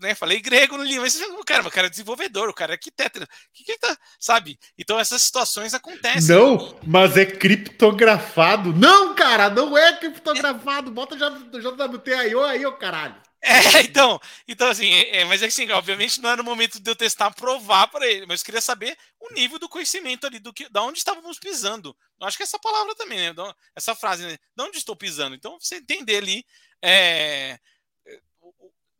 né? 0.01 0.15
Falei 0.15 0.41
grego 0.41 0.79
no 0.79 0.83
livro, 0.83 1.03
mas 1.03 1.21
cara, 1.45 1.69
o 1.69 1.71
cara 1.71 1.89
é 1.89 1.91
desenvolvedor, 1.91 2.49
o 2.49 2.55
cara 2.55 2.73
é 2.73 2.77
arquiteto, 2.77 3.23
o 3.23 3.27
que, 3.53 3.65
que 3.65 3.79
tá, 3.79 3.95
sabe? 4.19 4.59
Então 4.79 4.99
essas 4.99 5.21
situações 5.21 5.75
acontecem. 5.75 6.35
Não, 6.35 6.75
mas 6.87 7.15
é 7.19 7.27
criptografado. 7.27 8.73
Não, 8.73 9.15
cara, 9.15 9.51
não 9.51 9.77
é 9.77 9.93
criptografado. 9.95 10.91
Bota 10.91 11.15
JWT.io 11.15 12.43
aí, 12.43 12.65
ô 12.65 12.73
caralho. 12.73 13.17
É, 13.45 13.83
então, 13.83 14.21
então 14.47 14.69
assim, 14.69 14.89
é, 14.89 15.19
é, 15.19 15.25
mas 15.25 15.43
é 15.43 15.47
assim, 15.47 15.69
obviamente 15.73 16.23
não 16.23 16.31
era 16.31 16.41
o 16.41 16.45
momento 16.45 16.81
de 16.81 16.89
eu 16.89 16.95
testar, 16.95 17.31
provar 17.33 17.89
para 17.89 18.07
ele, 18.07 18.25
mas 18.25 18.41
eu 18.41 18.45
queria 18.45 18.61
saber 18.61 18.97
o 19.23 19.35
nível 19.35 19.59
do 19.59 19.69
conhecimento 19.69 20.27
ali, 20.27 20.41
do 20.41 20.53
que, 20.53 20.69
da 20.69 20.83
onde 20.83 20.99
estávamos 20.99 21.39
pisando. 21.39 21.97
Eu 22.21 22.27
acho 22.27 22.37
que 22.37 22.43
essa 22.43 22.59
palavra 22.59 22.95
também, 22.97 23.19
né? 23.19 23.35
Essa 23.75 23.95
frase, 23.95 24.25
né? 24.25 24.37
De 24.57 24.63
onde 24.63 24.79
estou 24.79 24.97
pisando. 24.97 25.37
Então, 25.37 25.59
você 25.61 25.77
entender 25.77 26.17
ali 26.17 26.45
é, 26.83 27.59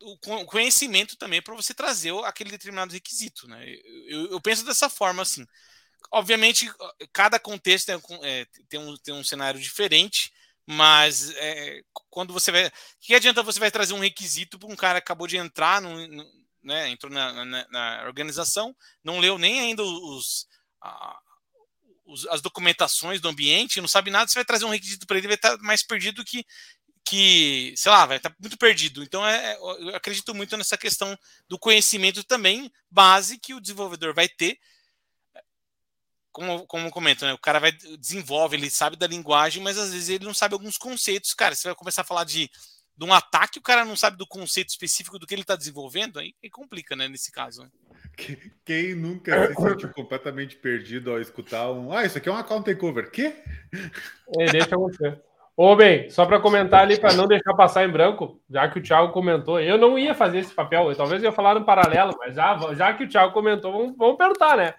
o 0.03 0.45
conhecimento 0.45 1.17
também 1.17 1.41
para 1.41 1.55
você 1.55 1.73
trazer 1.73 2.13
aquele 2.23 2.51
determinado 2.51 2.93
requisito. 2.93 3.47
Né? 3.47 3.65
Eu, 4.07 4.31
eu, 4.31 4.41
penso 4.41 4.65
dessa 4.65 4.89
forma 4.89 5.21
assim. 5.21 5.45
Obviamente, 6.11 6.71
cada 7.11 7.39
contexto 7.39 7.89
é, 7.89 7.99
é, 8.21 8.45
tem, 8.69 8.79
um, 8.79 8.95
tem 8.97 9.13
um 9.13 9.23
cenário 9.23 9.59
diferente, 9.59 10.31
mas 10.65 11.31
é, 11.35 11.81
quando 12.09 12.31
você 12.31 12.51
vai. 12.51 12.71
que 12.99 13.15
adianta 13.15 13.43
você 13.43 13.59
vai 13.59 13.71
trazer 13.71 13.93
um 13.93 13.99
requisito 13.99 14.59
para 14.59 14.69
um 14.71 14.75
cara 14.75 14.99
que 14.99 15.05
acabou 15.05 15.27
de 15.27 15.37
entrar, 15.37 15.81
né, 16.63 16.89
entrou 16.89 17.11
na, 17.11 17.45
na, 17.45 17.67
na, 17.69 18.03
organização, 18.05 18.75
não 19.03 19.19
leu 19.19 19.37
nem 19.37 19.59
ainda 19.59 19.83
os, 19.83 20.47
a, 20.81 21.19
os, 22.05 22.25
as 22.27 22.41
documentações 22.41 23.19
do 23.19 23.27
ambiente, 23.27 23.81
não 23.81 23.87
sabe 23.87 24.09
nada, 24.09 24.27
você 24.27 24.35
vai 24.35 24.45
trazer 24.45 24.65
um 24.65 24.69
requisito 24.69 25.05
para 25.05 25.17
ele, 25.17 25.27
vai 25.27 25.35
estar 25.35 25.57
mais 25.57 25.83
perdido 25.83 26.23
que 26.23 26.45
que, 27.05 27.73
sei 27.75 27.91
lá, 27.91 28.05
vai 28.05 28.17
estar 28.17 28.29
tá 28.29 28.35
muito 28.39 28.57
perdido. 28.57 29.03
Então, 29.03 29.25
é, 29.27 29.53
é 29.53 29.57
eu 29.57 29.95
acredito 29.95 30.33
muito 30.33 30.55
nessa 30.55 30.77
questão 30.77 31.17
do 31.47 31.59
conhecimento 31.59 32.23
também, 32.23 32.71
base 32.89 33.37
que 33.37 33.53
o 33.53 33.59
desenvolvedor 33.59 34.13
vai 34.13 34.29
ter. 34.29 34.57
Como, 36.31 36.65
como 36.65 36.89
comento, 36.89 37.25
né? 37.25 37.33
O 37.33 37.37
cara 37.37 37.59
vai 37.59 37.71
desenvolve, 37.99 38.55
ele 38.55 38.69
sabe 38.69 38.95
da 38.95 39.05
linguagem, 39.05 39.61
mas 39.61 39.77
às 39.77 39.91
vezes 39.91 40.09
ele 40.09 40.25
não 40.25 40.33
sabe 40.33 40.53
alguns 40.53 40.77
conceitos. 40.77 41.33
Cara, 41.33 41.53
você 41.53 41.67
vai 41.67 41.75
começar 41.75 42.01
a 42.01 42.05
falar 42.05 42.23
de, 42.23 42.49
de 42.95 43.05
um 43.05 43.13
ataque, 43.13 43.59
o 43.59 43.61
cara 43.61 43.83
não 43.83 43.95
sabe 43.95 44.17
do 44.17 44.27
conceito 44.27 44.69
específico 44.69 45.17
do 45.17 45.25
que 45.25 45.33
ele 45.33 45.41
está 45.41 45.55
desenvolvendo, 45.55 46.19
aí, 46.19 46.33
aí, 46.43 46.49
complica, 46.49 46.95
né? 46.95 47.07
Nesse 47.07 47.31
caso. 47.31 47.63
Né? 47.63 47.69
Quem 48.63 48.95
nunca 48.95 49.47
se 49.47 49.61
sentiu 49.61 49.89
completamente 49.93 50.55
perdido 50.55 51.11
ao 51.11 51.19
escutar 51.19 51.71
um. 51.71 51.91
Ah, 51.91 52.05
isso 52.05 52.17
aqui 52.17 52.29
é 52.29 52.31
um 52.31 52.37
account 52.37 52.65
takeover. 52.65 53.09
Quê? 53.09 53.35
É, 54.39 54.45
deixa 54.51 54.75
acontecer. 54.75 55.19
Ô, 55.55 55.75
bem, 55.75 56.09
só 56.09 56.25
para 56.25 56.39
comentar 56.39 56.81
ali, 56.81 56.99
para 56.99 57.13
não 57.13 57.27
deixar 57.27 57.53
passar 57.53 57.85
em 57.85 57.91
branco, 57.91 58.41
já 58.49 58.67
que 58.67 58.79
o 58.79 58.81
Thiago 58.81 59.13
comentou, 59.13 59.59
eu 59.59 59.77
não 59.77 59.99
ia 59.99 60.15
fazer 60.15 60.39
esse 60.39 60.51
papel, 60.51 60.89
eu, 60.89 60.95
talvez 60.95 61.21
eu 61.21 61.29
ia 61.29 61.35
falar 61.35 61.53
no 61.53 61.63
paralelo, 61.63 62.15
mas 62.17 62.35
já, 62.35 62.57
já 62.73 62.91
que 62.93 63.03
o 63.03 63.07
Thiago 63.07 63.33
comentou, 63.33 63.71
vamos, 63.71 63.95
vamos 63.95 64.17
perguntar, 64.17 64.57
né? 64.57 64.73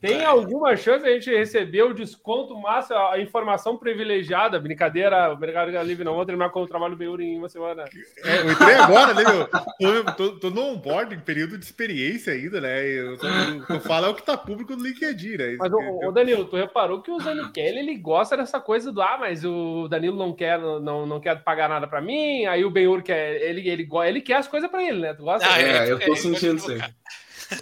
Tem 0.00 0.24
alguma 0.24 0.76
chance 0.76 1.04
a 1.04 1.10
gente 1.10 1.28
receber 1.28 1.82
o 1.82 1.92
desconto 1.92 2.56
massa, 2.56 2.94
a 3.10 3.20
informação 3.20 3.76
privilegiada? 3.76 4.60
Brincadeira, 4.60 5.32
o 5.32 5.38
Mercado 5.38 5.70
Livre 5.82 6.04
não 6.04 6.14
vou 6.14 6.24
terminar 6.24 6.50
com 6.50 6.62
o 6.62 6.68
trabalho 6.68 6.94
do 6.94 7.20
em 7.20 7.36
uma 7.36 7.48
semana. 7.48 7.84
É, 8.24 8.38
eu 8.38 8.52
entrei 8.52 8.74
agora, 8.76 9.12
né, 9.12 9.24
meu? 9.24 9.48
Tô, 9.48 10.12
tô, 10.12 10.38
tô 10.38 10.50
no 10.50 10.62
onboarding, 10.72 11.18
período 11.18 11.58
de 11.58 11.64
experiência 11.64 12.32
ainda, 12.32 12.60
né? 12.60 12.86
Eu, 12.86 13.18
tô, 13.18 13.26
eu 13.74 13.80
falo 13.80 14.06
é 14.06 14.08
o 14.10 14.14
que 14.14 14.22
tá 14.22 14.36
público 14.36 14.76
no 14.76 14.84
LinkedIn, 14.84 15.36
né? 15.36 15.56
Mas, 15.58 15.72
ô, 15.72 16.12
Danilo, 16.12 16.44
tu 16.44 16.54
reparou 16.54 17.02
que 17.02 17.10
o 17.10 17.18
Zane 17.18 17.50
Kelly, 17.50 17.78
ele 17.78 17.96
gosta 17.96 18.36
dessa 18.36 18.60
coisa 18.60 18.92
do, 18.92 19.02
ah, 19.02 19.16
mas 19.18 19.44
o 19.44 19.88
Danilo 19.88 20.16
não 20.16 20.32
quer, 20.32 20.60
não, 20.60 21.06
não 21.06 21.18
quer 21.18 21.42
pagar 21.42 21.68
nada 21.68 21.88
pra 21.88 22.00
mim, 22.00 22.46
aí 22.46 22.64
o 22.64 22.70
Benhur 22.70 23.02
quer, 23.02 23.42
ele, 23.42 23.68
ele, 23.68 23.88
ele 24.06 24.20
quer 24.20 24.36
as 24.36 24.46
coisas 24.46 24.70
pra 24.70 24.82
ele, 24.82 25.00
né? 25.00 25.12
Tu 25.12 25.24
gosta? 25.24 25.44
Ah, 25.48 25.60
é, 25.60 25.90
eu 25.90 25.98
tô 25.98 26.14
sentindo 26.14 26.56
isso 26.56 26.70
aí. 26.70 26.80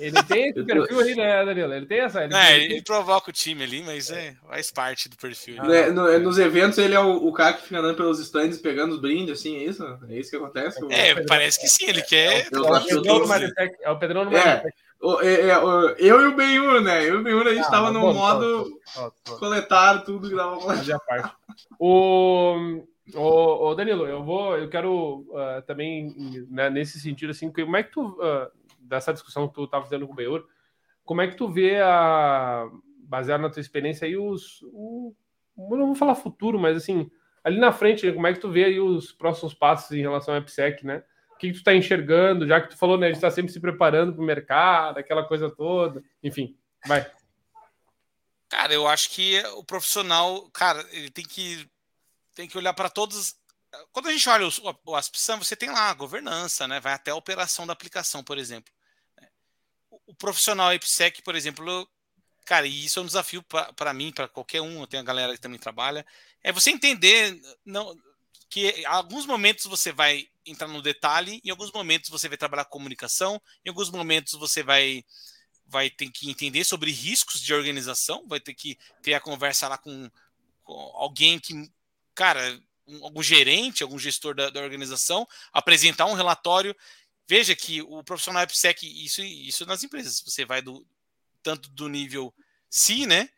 Ele 0.01 0.23
tem 0.25 0.49
esse 0.49 0.65
perfil 0.65 1.01
ali, 1.01 1.15
né, 1.15 1.45
Danilo? 1.45 1.73
Ele 1.73 1.87
tem 1.87 2.01
essa. 2.01 2.25
Ele, 2.25 2.35
é, 2.35 2.57
ele, 2.57 2.75
ele 2.75 2.83
provoca 2.83 3.31
o 3.31 3.33
time 3.33 3.63
ali, 3.63 3.83
mas 3.83 4.11
é, 4.11 4.35
faz 4.49 4.71
parte 4.71 5.09
do 5.09 5.17
perfil. 5.17 5.57
Ah, 5.59 5.67
né, 5.67 5.91
no, 5.91 6.19
nos 6.19 6.39
eventos, 6.39 6.79
ele 6.79 6.95
é 6.95 7.01
o, 7.01 7.27
o, 7.27 7.33
cara 7.33 7.55
que 7.55 7.63
fica 7.63 7.79
andando 7.79 7.97
pelos 7.97 8.19
stands 8.19 8.59
pegando 8.59 8.95
os 8.95 9.01
brindes, 9.01 9.39
assim, 9.39 9.57
é 9.57 9.65
isso? 9.65 9.85
É 10.09 10.19
isso 10.19 10.31
que 10.31 10.37
acontece? 10.37 10.79
É, 10.91 11.15
o... 11.15 11.27
parece 11.27 11.61
que 11.61 11.69
sim, 11.69 11.87
ele 11.89 12.03
quer. 12.03 12.49
É 13.81 13.91
o 13.91 13.99
Pedrão 13.99 14.25
no 14.25 14.37
é, 14.37 14.63
o, 15.01 15.21
é, 15.21 15.49
é, 15.49 15.59
o, 15.59 15.89
eu 15.99 16.23
e 16.23 16.27
o 16.27 16.37
Benhur, 16.37 16.81
né? 16.81 17.03
Eu 17.03 17.15
e 17.15 17.19
o 17.19 17.23
Benhur, 17.23 17.47
a 17.47 17.55
gente 17.55 17.67
ah, 17.67 17.71
tava 17.71 17.93
no 17.93 18.13
modo 18.13 18.81
coletar 19.39 20.05
tudo 20.05 20.29
que 20.29 20.35
dava 20.35 20.59
pra 20.59 21.35
O. 21.79 22.83
Ô, 23.15 23.73
Danilo, 23.77 24.05
eu 24.05 24.25
vou, 24.25 24.59
eu 24.59 24.69
quero 24.69 25.25
uh, 25.31 25.63
também, 25.65 26.13
né, 26.51 26.69
nesse 26.69 26.99
sentido, 26.99 27.31
assim, 27.31 27.53
como 27.53 27.77
é 27.77 27.85
que 27.85 27.93
tu, 27.93 28.03
uh, 28.05 28.51
dessa 28.87 29.13
discussão 29.13 29.49
que 29.49 29.55
tu 29.55 29.65
estava 29.65 29.85
fazendo 29.85 30.07
com 30.07 30.13
o 30.13 30.17
Beur, 30.17 30.45
como 31.05 31.21
é 31.21 31.29
que 31.29 31.37
tu 31.37 31.49
vê, 31.49 31.81
a, 31.81 32.69
baseado 32.99 33.41
na 33.41 33.51
tua 33.51 33.61
experiência, 33.61 34.07
aí 34.07 34.17
os. 34.17 34.61
O, 34.65 35.15
não 35.57 35.87
vou 35.87 35.95
falar 35.95 36.15
futuro, 36.15 36.59
mas 36.59 36.77
assim, 36.77 37.11
ali 37.43 37.59
na 37.59 37.73
frente, 37.73 38.11
como 38.13 38.27
é 38.27 38.33
que 38.33 38.41
tu 38.41 38.51
vê 38.51 38.65
aí 38.65 38.81
os 38.81 39.13
próximos 39.13 39.55
passos 39.55 39.93
em 39.93 40.01
relação 40.01 40.35
ao 40.35 40.41
AppSec, 40.41 40.85
né? 40.85 41.03
O 41.33 41.39
que, 41.39 41.49
que 41.49 41.55
tu 41.55 41.59
está 41.59 41.75
enxergando, 41.75 42.47
já 42.47 42.61
que 42.61 42.71
tu 42.71 42.77
falou, 42.77 42.99
né? 42.99 43.07
A 43.07 43.09
gente 43.11 43.17
está 43.17 43.31
sempre 43.31 43.53
se 43.53 43.61
preparando 43.61 44.13
para 44.13 44.23
o 44.23 44.27
mercado, 44.27 44.99
aquela 44.99 45.27
coisa 45.27 45.51
toda. 45.51 46.03
Enfim, 46.23 46.57
vai. 46.87 47.11
Cara, 48.49 48.73
eu 48.73 48.87
acho 48.87 49.11
que 49.11 49.43
o 49.55 49.65
profissional, 49.65 50.49
cara, 50.51 50.85
ele 50.93 51.11
tem 51.11 51.25
que, 51.25 51.69
tem 52.35 52.49
que 52.49 52.57
olhar 52.57 52.73
para 52.73 52.89
todos 52.89 53.37
quando 53.93 54.09
a 54.09 54.13
gente 54.13 54.29
olha 54.29 54.47
o, 54.47 54.49
o 54.49 55.37
você 55.39 55.57
tem 55.57 55.71
lá 55.71 55.91
a 55.91 55.95
governança, 55.95 56.67
né? 56.67 56.81
Vai 56.81 56.93
até 56.93 57.11
a 57.11 57.17
operação 57.17 57.67
da 57.67 57.73
aplicação, 57.73 58.23
por 58.23 58.39
exemplo. 58.39 58.73
O, 60.07 60.15
profissional 60.15 60.73
IPSEC, 60.73 61.23
por 61.23 61.35
exemplo, 61.35 61.89
cara, 62.45 62.67
e 62.67 62.85
isso 62.85 62.99
é 62.99 63.03
um 63.03 63.07
desafio 63.07 63.43
para 63.43 63.93
mim, 63.93 64.13
para 64.13 64.29
qualquer 64.29 64.61
um, 64.61 64.81
eu 64.81 64.87
tenho 64.87 65.03
a 65.03 65.07
galera 65.07 65.35
que 65.35 65.41
também 65.41 65.59
trabalha, 65.59 66.07
é 66.43 66.53
você 66.53 66.71
entender 66.71 67.41
não, 67.65 67.97
que 68.49 68.69
em 68.69 68.87
alguns 68.87 69.27
momentos 69.27 69.67
você 69.67 69.93
vai 69.93 70.29
entrar 70.45 70.69
no 70.69 70.81
detalhe, 70.81 71.41
em 71.45 71.51
alguns 71.51 71.73
momentos 71.73 72.09
você 72.09 72.29
vai 72.29 72.39
trabalhar 72.39 72.65
comunicação, 72.67 73.41
em 73.65 73.69
alguns 73.69 73.91
momentos 73.91 74.35
você 74.35 74.63
vai 74.63 75.05
vai 75.69 75.91
ter 75.91 76.09
que 76.11 76.31
entender 76.31 76.65
sobre 76.65 76.93
riscos 76.93 77.41
de 77.41 77.53
organização, 77.53 78.25
vai 78.29 78.39
ter 78.39 78.55
que 78.55 78.79
ter 79.03 79.15
a 79.15 79.21
conversa 79.21 79.67
lá 79.67 79.77
com, 79.77 80.09
com 80.63 80.73
alguém 80.95 81.41
que, 81.41 81.69
cara, 82.15 82.61
um, 82.87 83.05
algum 83.05 83.23
gerente, 83.23 83.83
algum 83.83 83.99
gestor 83.99 84.35
da, 84.35 84.49
da, 84.49 84.61
organização, 84.61 85.27
apresentar 85.53 86.07
um 86.07 86.15
relatório. 86.15 86.75
Veja 87.29 87.57
que 87.57 87.83
o 87.83 88.05
profissional 88.05 88.45
IPSEC, 88.45 89.05
isso, 89.05 89.23
isso 89.23 89.67
nas 89.67 89.83
empresas, 89.83 90.21
você 90.21 90.45
vai 90.45 90.63
do 90.63 90.87
tanto 91.43 91.69
do 91.71 91.89
nível 91.89 92.35
C, 92.71 93.07
né? 93.07 93.29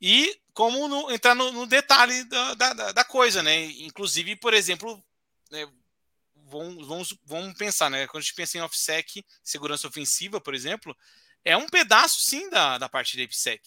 E 0.00 0.40
como 0.52 0.88
no, 0.88 1.10
entrar 1.10 1.34
no, 1.34 1.50
no 1.52 1.66
detalhe 1.66 2.24
da, 2.24 2.54
da, 2.54 2.92
da, 2.92 3.04
coisa, 3.04 3.42
né? 3.42 3.64
Inclusive, 3.64 4.36
por 4.36 4.52
exemplo, 4.52 5.02
né, 5.50 5.66
vamos, 6.46 6.86
vamos, 6.86 7.18
vamos 7.24 7.56
pensar, 7.56 7.88
né? 7.88 8.06
Quando 8.06 8.18
a 8.18 8.22
gente 8.22 8.34
pensa 8.34 8.58
em 8.58 8.60
OffSec, 8.60 9.24
segurança 9.42 9.88
ofensiva, 9.88 10.40
por 10.40 10.54
exemplo, 10.54 10.96
é 11.44 11.56
um 11.56 11.68
pedaço 11.68 12.20
sim 12.20 12.50
da, 12.50 12.78
da 12.78 12.88
parte 12.88 13.16
da 13.16 13.22
IPSEC. 13.22 13.62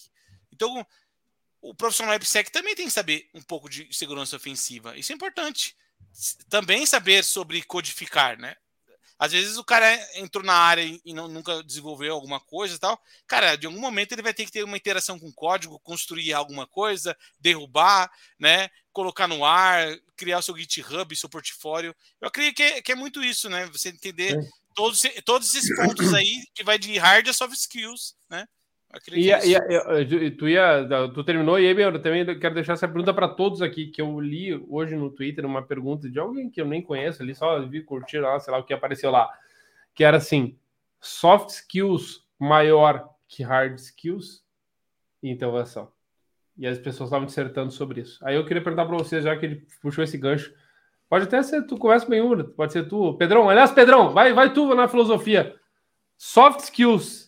Então, 0.52 0.86
o 1.62 1.74
profissional 1.74 2.16
IPSEC 2.16 2.52
também 2.52 2.76
tem 2.76 2.86
que 2.86 2.94
saber 2.94 3.30
um 3.34 3.42
pouco 3.42 3.70
de 3.70 3.88
segurança 3.94 4.36
ofensiva. 4.36 4.98
Isso 4.98 5.12
é 5.12 5.16
importante. 5.16 5.76
Também 6.50 6.86
saber 6.86 7.24
sobre 7.24 7.64
codificar, 7.64 8.38
né? 8.38 8.56
Às 9.20 9.32
vezes 9.32 9.58
o 9.58 9.64
cara 9.64 9.88
entrou 10.16 10.44
na 10.44 10.54
área 10.54 10.84
e 11.04 11.14
não, 11.14 11.28
nunca 11.28 11.64
desenvolveu 11.64 12.14
alguma 12.14 12.40
coisa 12.40 12.76
e 12.76 12.80
tal. 12.80 13.02
Cara, 13.26 13.56
de 13.56 13.66
algum 13.66 13.80
momento 13.80 14.12
ele 14.12 14.22
vai 14.22 14.34
ter 14.34 14.46
que 14.46 14.52
ter 14.52 14.64
uma 14.64 14.78
interação 14.78 15.20
com 15.20 15.28
o 15.28 15.34
código, 15.34 15.80
construir 15.80 16.34
alguma 16.34 16.68
coisa, 16.68 17.18
derrubar, 17.40 18.12
né? 18.40 18.70
Colocar 18.94 19.28
no 19.28 19.44
ar, 19.44 19.98
criar 20.16 20.40
o 20.40 20.42
seu 20.42 20.58
GitHub, 20.58 21.16
seu 21.16 21.30
portfólio. 21.30 21.96
Eu 22.22 22.28
acredito 22.28 22.58
que 22.58 22.64
é, 22.64 22.82
que 22.82 22.92
é 22.92 22.96
muito 22.96 23.24
isso, 23.24 23.50
né? 23.50 23.66
Você 23.68 23.90
entender 23.90 24.38
todos, 24.76 25.02
todos 25.26 25.56
esses 25.56 25.76
pontos 25.76 26.14
aí 26.14 26.44
que 26.54 26.64
vai 26.64 26.78
de 26.78 26.98
hard 26.98 27.28
a 27.28 27.34
soft 27.34 27.56
skills, 27.56 28.16
né? 28.30 28.48
E, 29.12 29.32
e, 29.32 30.32
tu, 30.32 30.48
ia, 30.48 30.88
tu 31.14 31.24
terminou, 31.24 31.60
e 31.60 31.68
aí, 31.68 31.82
eu 31.82 32.02
também 32.02 32.26
quero 32.40 32.56
deixar 32.56 32.74
essa 32.74 32.88
pergunta 32.88 33.14
para 33.14 33.28
todos 33.28 33.62
aqui, 33.62 33.88
que 33.88 34.02
eu 34.02 34.20
li 34.20 34.56
hoje 34.70 34.96
no 34.96 35.12
Twitter 35.12 35.46
uma 35.46 35.62
pergunta 35.62 36.10
de 36.10 36.18
alguém 36.18 36.50
que 36.50 36.62
eu 36.62 36.66
nem 36.66 36.82
conheço 36.82 37.22
ali, 37.22 37.36
só 37.36 37.60
vi 37.66 37.84
curtir 37.84 38.20
lá, 38.20 38.40
sei 38.40 38.52
lá 38.52 38.60
o 38.60 38.64
que 38.64 38.74
apareceu 38.74 39.12
lá, 39.12 39.30
que 39.94 40.04
era 40.04 40.18
assim, 40.18 40.58
soft 41.02 41.50
skills 41.50 42.26
maior 42.40 43.10
que 43.28 43.44
hard 43.44 43.78
skills 43.78 44.44
e 45.22 45.30
interrogação. 45.30 45.92
E 46.58 46.66
as 46.66 46.80
pessoas 46.80 47.10
estavam 47.10 47.28
dissertando 47.28 47.72
sobre 47.72 48.02
isso. 48.02 48.26
Aí 48.26 48.36
eu 48.36 48.46
queria 48.46 48.64
perguntar 48.64 48.86
para 48.86 48.98
vocês, 48.98 49.24
já 49.24 49.36
que 49.36 49.46
ele 49.46 49.68
puxou 49.82 50.04
esse 50.04 50.18
gancho, 50.18 50.54
pode 51.10 51.26
até 51.26 51.44
ser 51.44 51.68
tu, 51.68 51.78
começa 51.78 52.08
bem, 52.08 52.22
pode 52.56 52.74
ser 52.74 52.88
tu, 52.88 53.16
Pedrão, 53.16 53.50
aliás, 53.50 53.72
Pedrão, 53.72 54.14
vai, 54.14 54.34
vai 54.34 54.52
tu 54.54 54.74
na 54.74 54.88
filosofia. 54.88 55.56
Soft 56.18 56.62
skills 56.62 57.27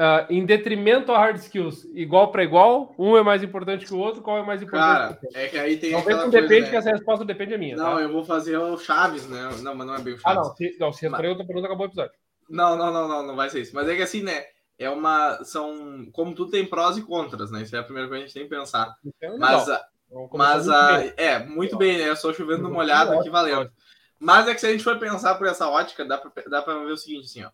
Uh, 0.00 0.26
em 0.28 0.44
detrimento 0.44 1.12
a 1.12 1.18
hard 1.18 1.36
skills, 1.36 1.84
igual 1.94 2.32
para 2.32 2.42
igual, 2.42 2.92
um 2.98 3.16
é 3.16 3.22
mais 3.22 3.44
importante 3.44 3.86
que 3.86 3.94
o 3.94 3.98
outro, 3.98 4.22
qual 4.22 4.38
é 4.38 4.42
mais 4.42 4.60
importante? 4.60 5.20
Cara, 5.20 5.20
é 5.34 5.48
que 5.48 5.56
aí 5.56 5.76
tem 5.76 5.92
Talvez 5.92 6.16
não 6.16 6.30
depende, 6.30 6.62
né? 6.62 6.70
que 6.70 6.76
essa 6.76 6.90
resposta 6.90 7.24
depende 7.24 7.52
da 7.52 7.58
minha. 7.58 7.76
Não, 7.76 7.94
tá? 7.94 8.00
eu 8.00 8.12
vou 8.12 8.24
fazer 8.24 8.58
o 8.58 8.76
Chaves, 8.76 9.28
né? 9.28 9.50
Não, 9.62 9.72
mas 9.72 9.86
não 9.86 9.94
é 9.94 10.00
bem 10.00 10.14
o 10.14 10.18
Chaves. 10.18 10.36
Ah, 10.36 10.42
não, 10.42 10.56
se, 10.56 10.76
não, 10.80 10.92
se 10.92 11.02
responder 11.02 11.28
outra 11.28 11.46
pergunta, 11.46 11.68
acabou 11.68 11.86
o 11.86 11.88
episódio. 11.88 12.12
Não, 12.50 12.76
não, 12.76 12.92
não, 12.92 13.06
não, 13.06 13.24
não 13.24 13.36
vai 13.36 13.48
ser 13.50 13.60
isso. 13.60 13.72
Mas 13.72 13.88
é 13.88 13.94
que 13.94 14.02
assim, 14.02 14.24
né? 14.24 14.44
É 14.76 14.90
uma. 14.90 15.44
São. 15.44 16.08
Como 16.12 16.34
tudo 16.34 16.50
tem 16.50 16.66
prós 16.66 16.96
e 16.96 17.02
contras, 17.02 17.52
né? 17.52 17.62
Isso 17.62 17.76
é 17.76 17.78
a 17.78 17.84
primeira 17.84 18.08
coisa 18.08 18.24
que 18.24 18.24
a 18.24 18.26
gente 18.26 18.34
tem 18.34 18.48
que 18.48 18.54
pensar. 18.54 18.96
É 19.20 19.36
mas, 19.36 19.68
a, 19.68 19.86
mas 20.32 20.68
a, 20.68 21.04
é, 21.16 21.38
muito 21.38 21.76
bem, 21.76 21.98
né? 21.98 22.08
Eu 22.08 22.16
sou 22.16 22.34
chovendo 22.34 22.64
no 22.64 22.70
molhado 22.70 23.12
aqui, 23.12 23.30
valendo. 23.30 23.70
Mas 24.18 24.48
é 24.48 24.54
que 24.54 24.60
se 24.60 24.66
a 24.66 24.72
gente 24.72 24.82
for 24.82 24.98
pensar 24.98 25.36
por 25.36 25.46
essa 25.46 25.68
ótica, 25.68 26.04
dá 26.04 26.18
pra, 26.18 26.30
dá 26.48 26.62
pra 26.62 26.78
ver 26.78 26.92
o 26.92 26.96
seguinte, 26.96 27.26
assim, 27.26 27.44
ó. 27.44 27.50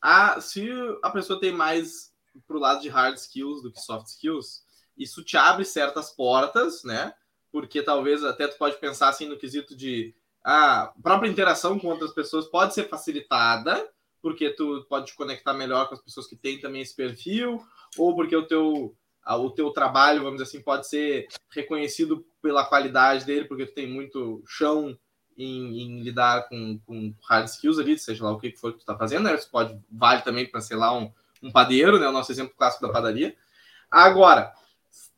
A, 0.00 0.40
se 0.40 0.68
a 1.02 1.10
pessoa 1.10 1.40
tem 1.40 1.52
mais 1.52 2.12
para 2.46 2.56
o 2.56 2.60
lado 2.60 2.80
de 2.80 2.88
hard 2.88 3.16
skills 3.16 3.62
do 3.62 3.72
que 3.72 3.80
soft 3.80 4.06
skills, 4.06 4.64
isso 4.96 5.22
te 5.24 5.36
abre 5.36 5.64
certas 5.64 6.10
portas, 6.10 6.84
né? 6.84 7.14
Porque 7.50 7.82
talvez 7.82 8.22
até 8.24 8.46
tu 8.46 8.56
pode 8.56 8.78
pensar 8.78 9.08
assim 9.08 9.28
no 9.28 9.38
quesito 9.38 9.76
de 9.76 10.14
a 10.42 10.92
própria 11.02 11.28
interação 11.28 11.78
com 11.78 11.88
outras 11.88 12.12
pessoas 12.12 12.46
pode 12.46 12.74
ser 12.74 12.88
facilitada, 12.88 13.88
porque 14.22 14.50
tu 14.50 14.86
pode 14.88 15.06
te 15.06 15.14
conectar 15.14 15.52
melhor 15.52 15.88
com 15.88 15.94
as 15.94 16.02
pessoas 16.02 16.26
que 16.26 16.36
têm 16.36 16.60
também 16.60 16.82
esse 16.82 16.94
perfil, 16.94 17.62
ou 17.98 18.14
porque 18.14 18.36
o 18.36 18.46
teu, 18.46 18.94
o 19.26 19.50
teu 19.50 19.70
trabalho, 19.70 20.22
vamos 20.22 20.40
dizer 20.40 20.48
assim, 20.48 20.62
pode 20.64 20.86
ser 20.86 21.26
reconhecido 21.50 22.24
pela 22.40 22.64
qualidade 22.64 23.24
dele, 23.24 23.46
porque 23.46 23.66
tu 23.66 23.74
tem 23.74 23.86
muito 23.86 24.42
chão 24.46 24.96
em, 25.36 25.80
em 25.80 26.02
lidar 26.02 26.48
com, 26.48 26.78
com 26.86 27.14
hard 27.28 27.46
skills 27.46 27.78
ali, 27.78 27.98
seja 27.98 28.24
lá 28.24 28.32
o 28.32 28.38
que 28.38 28.56
for 28.56 28.72
que 28.72 28.80
tu 28.80 28.84
tá 28.84 28.96
fazendo, 28.96 29.24
né? 29.24 29.34
Isso 29.34 29.50
pode, 29.50 29.78
vale 29.90 30.22
também 30.22 30.46
para, 30.46 30.60
sei 30.60 30.76
lá, 30.76 30.96
um, 30.96 31.10
um 31.42 31.50
padeiro, 31.50 31.98
né? 31.98 32.08
O 32.08 32.12
nosso 32.12 32.30
exemplo 32.30 32.54
clássico 32.56 32.86
da 32.86 32.92
padaria. 32.92 33.34
Agora, 33.90 34.52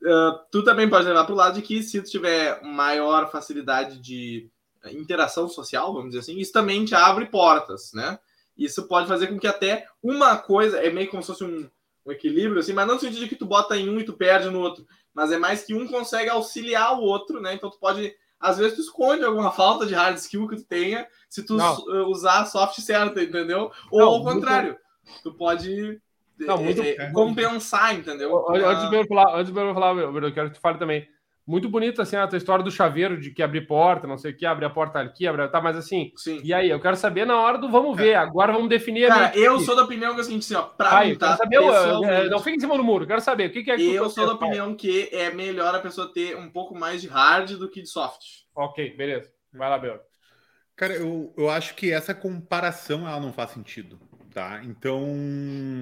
uh, 0.02 0.38
tu 0.50 0.62
também 0.62 0.88
pode 0.88 1.06
levar 1.06 1.24
para 1.24 1.34
o 1.34 1.36
lado 1.36 1.54
de 1.54 1.62
que 1.62 1.82
se 1.82 2.00
tu 2.00 2.10
tiver 2.10 2.62
maior 2.62 3.30
facilidade 3.30 3.98
de 3.98 4.48
interação 4.90 5.48
social, 5.48 5.92
vamos 5.92 6.10
dizer 6.10 6.20
assim, 6.20 6.38
isso 6.38 6.52
também 6.52 6.84
te 6.84 6.94
abre 6.94 7.26
portas, 7.26 7.92
né? 7.92 8.18
Isso 8.56 8.86
pode 8.88 9.06
fazer 9.06 9.28
com 9.28 9.38
que 9.38 9.46
até 9.46 9.86
uma 10.02 10.36
coisa, 10.36 10.78
é 10.78 10.90
meio 10.90 11.08
como 11.08 11.22
se 11.22 11.28
fosse 11.28 11.44
um, 11.44 11.68
um 12.04 12.12
equilíbrio, 12.12 12.60
assim, 12.60 12.72
mas 12.72 12.86
não 12.86 12.94
no 12.94 13.00
sentido 13.00 13.20
de 13.20 13.28
que 13.28 13.36
tu 13.36 13.46
bota 13.46 13.76
em 13.76 13.88
um 13.88 14.00
e 14.00 14.04
tu 14.04 14.12
perde 14.12 14.50
no 14.50 14.60
outro, 14.60 14.86
mas 15.14 15.30
é 15.30 15.38
mais 15.38 15.62
que 15.62 15.74
um 15.74 15.86
consegue 15.86 16.30
auxiliar 16.30 16.98
o 16.98 17.02
outro, 17.02 17.40
né? 17.40 17.54
Então 17.54 17.70
tu 17.70 17.78
pode, 17.78 18.14
às 18.42 18.58
vezes, 18.58 18.74
tu 18.74 18.80
esconde 18.80 19.24
alguma 19.24 19.52
falta 19.52 19.86
de 19.86 19.94
hard 19.94 20.16
skill 20.18 20.48
que 20.48 20.56
tu 20.56 20.64
tenha 20.64 21.06
se 21.30 21.44
tu 21.44 21.54
não. 21.54 21.76
usar 22.10 22.40
a 22.40 22.46
soft 22.46 22.80
certa, 22.80 23.22
entendeu? 23.22 23.70
Ou 23.90 24.00
não, 24.00 24.08
ao 24.08 24.24
contrário, 24.24 24.76
tu 25.22 25.32
pode 25.32 26.00
não, 26.38 26.58
muito, 26.58 26.82
é, 26.82 26.90
é, 26.90 27.12
compensar, 27.12 27.94
entendeu? 27.94 28.44
Antes 28.50 28.90
de 28.90 28.96
eu 28.96 29.06
falar, 29.06 29.36
antes 29.36 29.52
de 29.52 29.58
eu 29.58 29.74
falar, 29.74 29.96
eu 29.96 30.34
quero 30.34 30.50
que 30.50 30.56
tu 30.56 30.60
fale 30.60 30.78
também. 30.78 31.08
Muito 31.46 31.68
bonito 31.68 32.00
assim 32.00 32.16
a 32.16 32.26
tua 32.26 32.36
história 32.36 32.64
do 32.64 32.70
chaveiro 32.70 33.20
de 33.20 33.30
que 33.30 33.42
abrir 33.42 33.66
porta, 33.66 34.06
não 34.06 34.16
sei 34.16 34.32
o 34.32 34.36
que, 34.36 34.46
abrir 34.46 34.66
a 34.66 34.70
porta 34.70 35.00
aqui, 35.00 35.26
abre, 35.26 35.48
tá, 35.48 35.60
mas 35.60 35.76
assim, 35.76 36.12
Sim. 36.16 36.40
e 36.44 36.54
aí, 36.54 36.70
eu 36.70 36.80
quero 36.80 36.96
saber 36.96 37.26
na 37.26 37.40
hora 37.40 37.58
do 37.58 37.68
vamos 37.68 37.96
ver, 37.96 38.14
agora 38.14 38.52
vamos 38.52 38.68
definir 38.68 39.08
Cara, 39.08 39.36
eu 39.36 39.58
sou 39.60 39.74
da 39.74 39.82
opinião 39.82 40.14
que 40.14 40.20
é 40.20 40.22
o 40.22 40.24
seguinte, 40.24 40.44
assim, 40.44 40.54
ó, 40.54 40.62
pra 40.62 40.90
Vai, 40.90 41.08
mim, 41.08 41.14
tá, 41.16 41.36
saber, 41.36 41.56
eu, 41.56 42.30
não 42.30 42.38
fica 42.38 42.56
em 42.56 42.60
cima 42.60 42.76
do 42.76 42.84
muro, 42.84 43.06
quero 43.06 43.20
saber, 43.20 43.48
o 43.48 43.52
que, 43.52 43.64
que 43.64 43.70
é 43.70 43.76
que 43.76 43.94
Eu 43.94 44.08
sou 44.08 44.26
da 44.26 44.34
opinião 44.34 44.74
que 44.74 45.08
é 45.12 45.30
melhor 45.30 45.74
a 45.74 45.80
pessoa 45.80 46.12
ter 46.12 46.36
um 46.36 46.48
pouco 46.48 46.78
mais 46.78 47.02
de 47.02 47.08
hard 47.08 47.52
do 47.52 47.68
que 47.68 47.82
de 47.82 47.88
soft. 47.88 48.22
Ok, 48.54 48.96
beleza. 48.96 49.30
Vai 49.52 49.68
lá, 49.68 49.78
Bel. 49.78 50.00
Cara, 50.76 50.94
eu, 50.94 51.32
eu 51.36 51.50
acho 51.50 51.74
que 51.74 51.92
essa 51.92 52.14
comparação 52.14 53.06
ela 53.06 53.20
não 53.20 53.32
faz 53.32 53.50
sentido 53.50 53.98
tá? 54.32 54.62
Então, 54.64 55.04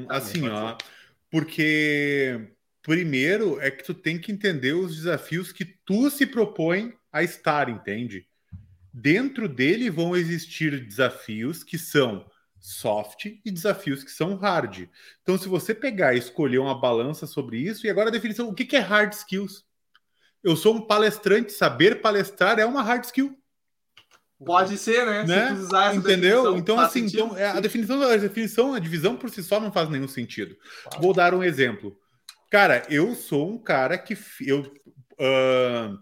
ah, 0.08 0.16
assim, 0.16 0.48
ó, 0.48 0.76
porque 1.30 2.52
primeiro 2.82 3.60
é 3.60 3.70
que 3.70 3.84
tu 3.84 3.94
tem 3.94 4.18
que 4.18 4.32
entender 4.32 4.72
os 4.72 4.96
desafios 4.96 5.52
que 5.52 5.64
tu 5.64 6.10
se 6.10 6.26
propõe 6.26 6.94
a 7.12 7.22
estar, 7.22 7.68
entende? 7.68 8.26
Dentro 8.92 9.48
dele 9.48 9.90
vão 9.90 10.16
existir 10.16 10.84
desafios 10.84 11.62
que 11.62 11.78
são 11.78 12.26
soft 12.60 13.26
e 13.44 13.50
desafios 13.50 14.04
que 14.04 14.10
são 14.10 14.36
hard. 14.36 14.88
Então, 15.22 15.38
se 15.38 15.48
você 15.48 15.74
pegar 15.74 16.14
e 16.14 16.18
escolher 16.18 16.58
uma 16.58 16.78
balança 16.78 17.26
sobre 17.26 17.58
isso, 17.58 17.86
e 17.86 17.90
agora 17.90 18.08
a 18.08 18.12
definição, 18.12 18.48
o 18.48 18.54
que 18.54 18.76
é 18.76 18.80
hard 18.80 19.12
skills? 19.12 19.64
Eu 20.42 20.56
sou 20.56 20.74
um 20.74 20.86
palestrante, 20.86 21.52
saber 21.52 22.00
palestrar 22.00 22.58
é 22.58 22.66
uma 22.66 22.82
hard 22.82 23.04
skill. 23.04 23.36
Pode 24.44 24.78
ser, 24.78 25.04
né? 25.04 25.24
né? 25.24 25.94
Entendeu? 25.94 26.56
Então, 26.56 26.80
assim, 26.80 27.04
então, 27.04 27.36
é, 27.36 27.48
a 27.48 27.60
definição, 27.60 28.02
a 28.02 28.16
definição, 28.16 28.74
a 28.74 28.78
divisão 28.78 29.16
por 29.16 29.28
si 29.28 29.42
só 29.42 29.60
não 29.60 29.70
faz 29.70 29.90
nenhum 29.90 30.08
sentido. 30.08 30.56
Claro. 30.84 31.02
Vou 31.02 31.12
dar 31.12 31.34
um 31.34 31.42
exemplo. 31.42 31.96
Cara, 32.50 32.84
eu 32.90 33.14
sou 33.14 33.48
um 33.48 33.58
cara 33.58 33.96
que 33.96 34.18
eu 34.44 34.62
uh, 34.62 35.96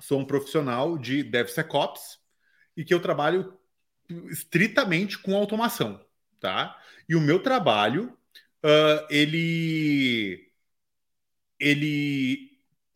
sou 0.00 0.20
um 0.20 0.24
profissional 0.24 0.96
de 0.96 1.24
DevSecOps 1.24 2.20
e 2.76 2.84
que 2.84 2.94
eu 2.94 3.00
trabalho 3.00 3.58
estritamente 4.30 5.18
com 5.18 5.34
automação, 5.34 6.00
tá? 6.38 6.80
E 7.08 7.16
o 7.16 7.20
meu 7.20 7.42
trabalho, 7.42 8.16
uh, 8.64 9.06
ele, 9.10 10.52
ele, 11.58 12.50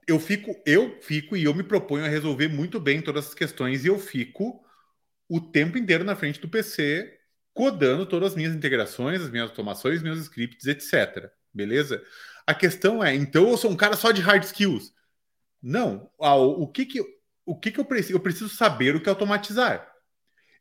eu 0.07 0.21
fico, 0.21 0.55
eu 0.65 1.01
fico 1.03 1.37
e 1.37 1.43
eu 1.45 1.55
me 1.55 1.65
proponho 1.65 2.05
a 2.05 2.09
resolver 2.09 2.47
muito 2.49 2.79
bem 2.79 3.03
todas 3.03 3.27
as 3.29 3.35
questões 3.35 3.85
e 3.85 3.89
eu 3.89 3.99
fico 3.99 4.65
o 5.29 5.41
tempo 5.41 5.77
inteiro 5.77 6.05
na 6.05 6.15
frente 6.15 6.41
do 6.41 6.49
PC, 6.49 7.19
codando 7.53 8.07
todas 8.07 8.31
as 8.33 8.37
minhas 8.37 8.55
integrações, 8.55 9.23
as 9.23 9.31
minhas 9.31 9.51
automações, 9.51 10.03
meus 10.03 10.21
scripts, 10.21 10.67
etc. 10.67 11.31
Beleza? 11.53 12.05
A 12.47 12.55
questão 12.55 13.03
é, 13.03 13.15
então 13.15 13.49
eu 13.49 13.57
sou 13.57 13.71
um 13.71 13.77
cara 13.77 13.97
só 13.97 14.13
de 14.13 14.21
hard 14.23 14.45
skills? 14.45 14.93
Não. 15.61 16.11
Ah, 16.21 16.37
o 16.37 16.69
que 16.69 16.87
que, 16.87 17.01
o 17.45 17.59
que, 17.59 17.73
que 17.73 17.81
eu 17.81 17.85
preciso? 17.85 18.15
Eu 18.15 18.21
preciso 18.21 18.49
saber 18.49 18.95
o 18.95 19.03
que 19.03 19.09
automatizar. 19.09 19.93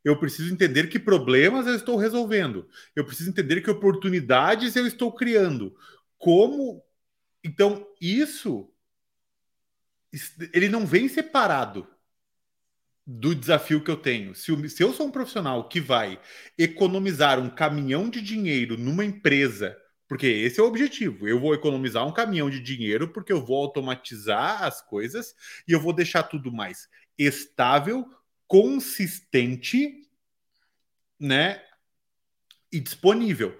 Eu 0.04 0.18
preciso 0.18 0.52
entender 0.52 0.88
que 0.88 0.98
problemas 0.98 1.66
eu 1.66 1.74
estou 1.74 1.96
resolvendo. 1.96 2.68
Eu 2.94 3.04
preciso 3.04 3.28
entender 3.30 3.60
que 3.60 3.70
oportunidades 3.70 4.76
eu 4.76 4.86
estou 4.86 5.12
criando. 5.12 5.74
Como. 6.18 6.82
Então, 7.42 7.86
isso. 8.00 8.70
Ele 10.52 10.68
não 10.68 10.86
vem 10.86 11.08
separado 11.08 11.86
do 13.06 13.34
desafio 13.34 13.82
que 13.82 13.90
eu 13.90 13.96
tenho. 13.96 14.34
Se, 14.34 14.50
eu, 14.50 14.68
se 14.68 14.82
eu 14.82 14.92
sou 14.92 15.06
um 15.06 15.12
profissional 15.12 15.68
que 15.68 15.80
vai 15.80 16.20
economizar 16.58 17.38
um 17.38 17.50
caminhão 17.50 18.08
de 18.08 18.20
dinheiro 18.20 18.76
numa 18.76 19.04
empresa, 19.04 19.76
porque 20.08 20.26
esse 20.26 20.60
é 20.60 20.62
o 20.62 20.66
objetivo, 20.66 21.26
eu 21.26 21.40
vou 21.40 21.54
economizar 21.54 22.06
um 22.06 22.12
caminhão 22.12 22.48
de 22.48 22.60
dinheiro 22.60 23.08
porque 23.08 23.32
eu 23.32 23.44
vou 23.44 23.62
automatizar 23.62 24.62
as 24.62 24.80
coisas 24.80 25.34
e 25.66 25.72
eu 25.72 25.80
vou 25.80 25.92
deixar 25.92 26.22
tudo 26.22 26.52
mais 26.52 26.88
estável, 27.18 28.08
consistente, 28.46 30.08
né? 31.18 31.62
E 32.70 32.78
disponível. 32.80 33.58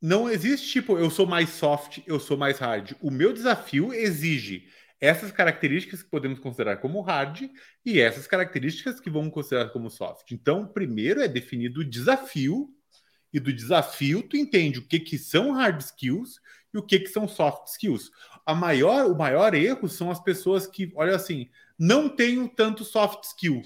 Não 0.00 0.30
existe 0.30 0.68
tipo, 0.70 0.98
eu 0.98 1.10
sou 1.10 1.26
mais 1.26 1.50
soft, 1.50 1.98
eu 2.06 2.20
sou 2.20 2.36
mais 2.36 2.58
hard. 2.58 2.92
O 3.00 3.10
meu 3.10 3.32
desafio 3.32 3.92
exige 3.92 4.68
essas 5.00 5.32
características 5.32 6.02
que 6.02 6.10
podemos 6.10 6.38
considerar 6.38 6.78
como 6.78 7.00
hard 7.00 7.50
e 7.84 8.00
essas 8.00 8.26
características 8.26 9.00
que 9.00 9.10
vamos 9.10 9.32
considerar 9.32 9.70
como 9.70 9.90
soft. 9.90 10.30
Então, 10.32 10.66
primeiro 10.66 11.20
é 11.20 11.28
definido 11.28 11.80
o 11.80 11.84
desafio 11.84 12.75
e 13.32 13.40
do 13.40 13.52
desafio, 13.52 14.22
tu 14.22 14.36
entende 14.36 14.78
o 14.78 14.86
que, 14.86 14.98
que 14.98 15.18
são 15.18 15.52
hard 15.52 15.80
skills 15.80 16.40
e 16.72 16.78
o 16.78 16.82
que, 16.82 17.00
que 17.00 17.08
são 17.08 17.28
soft 17.28 17.68
skills. 17.68 18.10
A 18.44 18.54
maior, 18.54 19.06
o 19.10 19.16
maior 19.16 19.54
erro 19.54 19.88
são 19.88 20.10
as 20.10 20.20
pessoas 20.20 20.66
que, 20.66 20.92
olha 20.94 21.16
assim, 21.16 21.48
não 21.78 22.08
tenho 22.08 22.48
tanto 22.48 22.84
soft 22.84 23.24
skill 23.24 23.62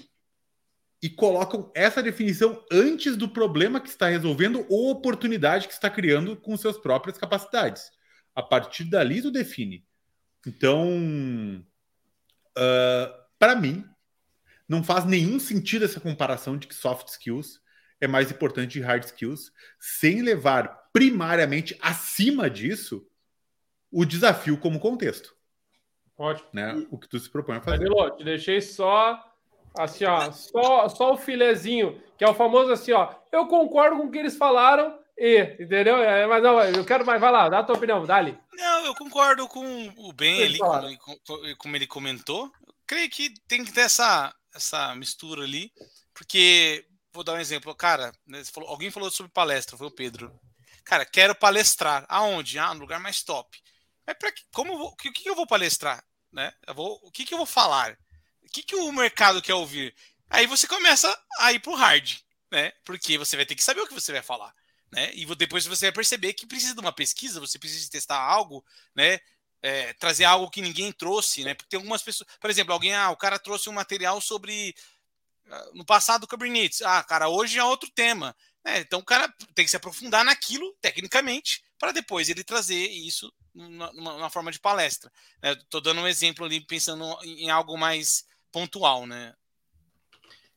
e 1.01 1.09
colocam 1.09 1.71
essa 1.73 2.03
definição 2.03 2.63
antes 2.71 3.17
do 3.17 3.27
problema 3.27 3.79
que 3.79 3.89
está 3.89 4.07
resolvendo 4.07 4.65
ou 4.69 4.91
oportunidade 4.91 5.67
que 5.67 5.73
está 5.73 5.89
criando 5.89 6.35
com 6.35 6.55
suas 6.55 6.77
próprias 6.77 7.17
capacidades. 7.17 7.91
A 8.35 8.43
partir 8.43 8.83
dali, 8.83 9.21
tu 9.21 9.31
define. 9.31 9.85
Então, 10.45 11.63
uh, 12.57 13.21
para 13.39 13.55
mim, 13.55 13.83
não 14.67 14.83
faz 14.83 15.05
nenhum 15.05 15.39
sentido 15.39 15.85
essa 15.85 15.99
comparação 15.99 16.57
de 16.57 16.67
que 16.67 16.75
soft 16.75 17.07
skills 17.07 17.60
é 18.01 18.07
mais 18.07 18.31
importante 18.31 18.79
que 18.79 18.85
hard 18.85 19.03
skills, 19.03 19.51
sem 19.79 20.21
levar 20.21 20.89
primariamente 20.91 21.77
acima 21.79 22.49
disso 22.49 23.07
o 23.91 24.03
desafio 24.03 24.57
como 24.57 24.79
contexto. 24.79 25.35
Ótimo. 26.17 26.49
Né? 26.51 26.85
O 26.89 26.97
que 26.97 27.07
tu 27.07 27.19
se 27.19 27.29
propõe 27.29 27.57
a 27.57 27.61
fazer. 27.61 27.77
Danilo, 27.77 28.17
te 28.17 28.23
deixei 28.23 28.59
só 28.59 29.23
assim, 29.77 30.05
ó, 30.05 30.31
só, 30.31 30.89
só 30.89 31.13
o 31.13 31.17
filezinho, 31.17 32.01
que 32.17 32.23
é 32.23 32.29
o 32.29 32.33
famoso 32.33 32.71
assim, 32.71 32.91
ó. 32.91 33.13
Eu 33.31 33.47
concordo 33.47 33.97
com 33.97 34.07
o 34.07 34.11
que 34.11 34.17
eles 34.17 34.35
falaram, 34.35 34.99
e, 35.17 35.41
entendeu? 35.59 35.97
É, 35.97 36.25
mas 36.27 36.43
não, 36.43 36.59
eu 36.61 36.83
quero 36.83 37.05
mais. 37.05 37.21
Vai 37.21 37.31
lá, 37.31 37.47
dá 37.47 37.59
a 37.59 37.63
tua 37.63 37.75
opinião, 37.75 38.05
dali. 38.05 38.37
Não, 38.53 38.85
eu 38.85 38.95
concordo 38.95 39.47
com 39.47 39.93
o 39.97 40.11
Ben 40.13 40.43
ali, 40.43 40.57
como 40.57 40.87
ele, 41.43 41.55
como 41.55 41.75
ele 41.75 41.87
comentou. 41.87 42.51
Eu 42.65 42.73
creio 42.85 43.09
que 43.09 43.33
tem 43.47 43.63
que 43.63 43.71
ter 43.71 43.81
essa, 43.81 44.33
essa 44.53 44.93
mistura 44.95 45.43
ali, 45.43 45.71
porque 46.13 46.85
vou 47.13 47.23
dar 47.23 47.33
um 47.33 47.39
exemplo, 47.39 47.73
cara, 47.75 48.13
né, 48.25 48.43
falou, 48.45 48.69
alguém 48.69 48.91
falou 48.91 49.11
sobre 49.11 49.31
palestra, 49.31 49.77
foi 49.77 49.87
o 49.87 49.91
Pedro. 49.91 50.39
Cara, 50.83 51.05
quero 51.05 51.35
palestrar. 51.35 52.05
Aonde? 52.09 52.57
Ah, 52.59 52.73
no 52.73 52.81
lugar 52.81 52.99
mais 52.99 53.23
top. 53.23 53.61
Mas 54.05 54.17
para 54.17 54.33
como 54.51 54.73
o 54.73 54.95
que, 54.95 55.11
que 55.11 55.29
eu 55.29 55.35
vou 55.35 55.45
palestrar, 55.47 56.03
né? 56.31 56.53
Eu 56.67 56.73
vou, 56.73 56.99
o 57.03 57.11
que 57.11 57.25
que 57.25 57.33
eu 57.33 57.37
vou 57.37 57.45
falar? 57.45 57.97
O 58.41 58.49
que 58.49 58.63
que 58.63 58.75
o 58.75 58.91
mercado 58.91 59.41
quer 59.41 59.53
ouvir? 59.53 59.95
Aí 60.29 60.47
você 60.47 60.67
começa 60.67 61.17
a 61.39 61.51
ir 61.53 61.59
pro 61.59 61.75
hard, 61.75 62.17
né? 62.51 62.71
Porque 62.83 63.17
você 63.17 63.35
vai 63.35 63.45
ter 63.45 63.55
que 63.55 63.63
saber 63.63 63.81
o 63.81 63.87
que 63.87 63.93
você 63.93 64.11
vai 64.11 64.21
falar, 64.21 64.53
né? 64.91 65.11
E 65.13 65.25
depois 65.35 65.65
você 65.65 65.85
vai 65.85 65.91
perceber 65.91 66.33
que 66.33 66.47
precisa 66.47 66.73
de 66.73 66.79
uma 66.79 66.93
pesquisa, 66.93 67.39
você 67.39 67.59
precisa 67.59 67.89
testar 67.89 68.19
algo, 68.19 68.65
né? 68.95 69.19
É, 69.63 69.93
trazer 69.93 70.23
algo 70.23 70.49
que 70.49 70.61
ninguém 70.61 70.91
trouxe, 70.91 71.43
né? 71.43 71.53
Porque 71.53 71.69
tem 71.69 71.77
algumas 71.77 72.01
pessoas, 72.01 72.27
por 72.39 72.49
exemplo, 72.49 72.73
alguém, 72.73 72.95
ah, 72.95 73.11
o 73.11 73.17
cara 73.17 73.37
trouxe 73.37 73.69
um 73.69 73.73
material 73.73 74.19
sobre 74.19 74.73
no 75.73 75.85
passado 75.85 76.27
Kubernetes. 76.27 76.81
Ah, 76.81 77.03
cara, 77.03 77.29
hoje 77.29 77.57
é 77.57 77.63
outro 77.63 77.89
tema. 77.93 78.35
É, 78.63 78.79
então 78.79 78.99
o 78.99 79.05
cara 79.05 79.33
tem 79.55 79.65
que 79.65 79.71
se 79.71 79.77
aprofundar 79.77 80.23
naquilo 80.23 80.75
tecnicamente 80.79 81.63
para 81.79 81.91
depois 81.91 82.29
ele 82.29 82.43
trazer 82.43 82.75
isso 82.75 83.33
numa, 83.53 83.91
numa 83.93 84.29
forma 84.29 84.51
de 84.51 84.59
palestra. 84.59 85.11
Estou 85.41 85.81
né? 85.81 85.85
dando 85.85 86.01
um 86.01 86.07
exemplo 86.07 86.45
ali 86.45 86.61
pensando 86.61 87.03
em 87.23 87.49
algo 87.49 87.77
mais 87.77 88.25
pontual, 88.51 89.07
né? 89.07 89.33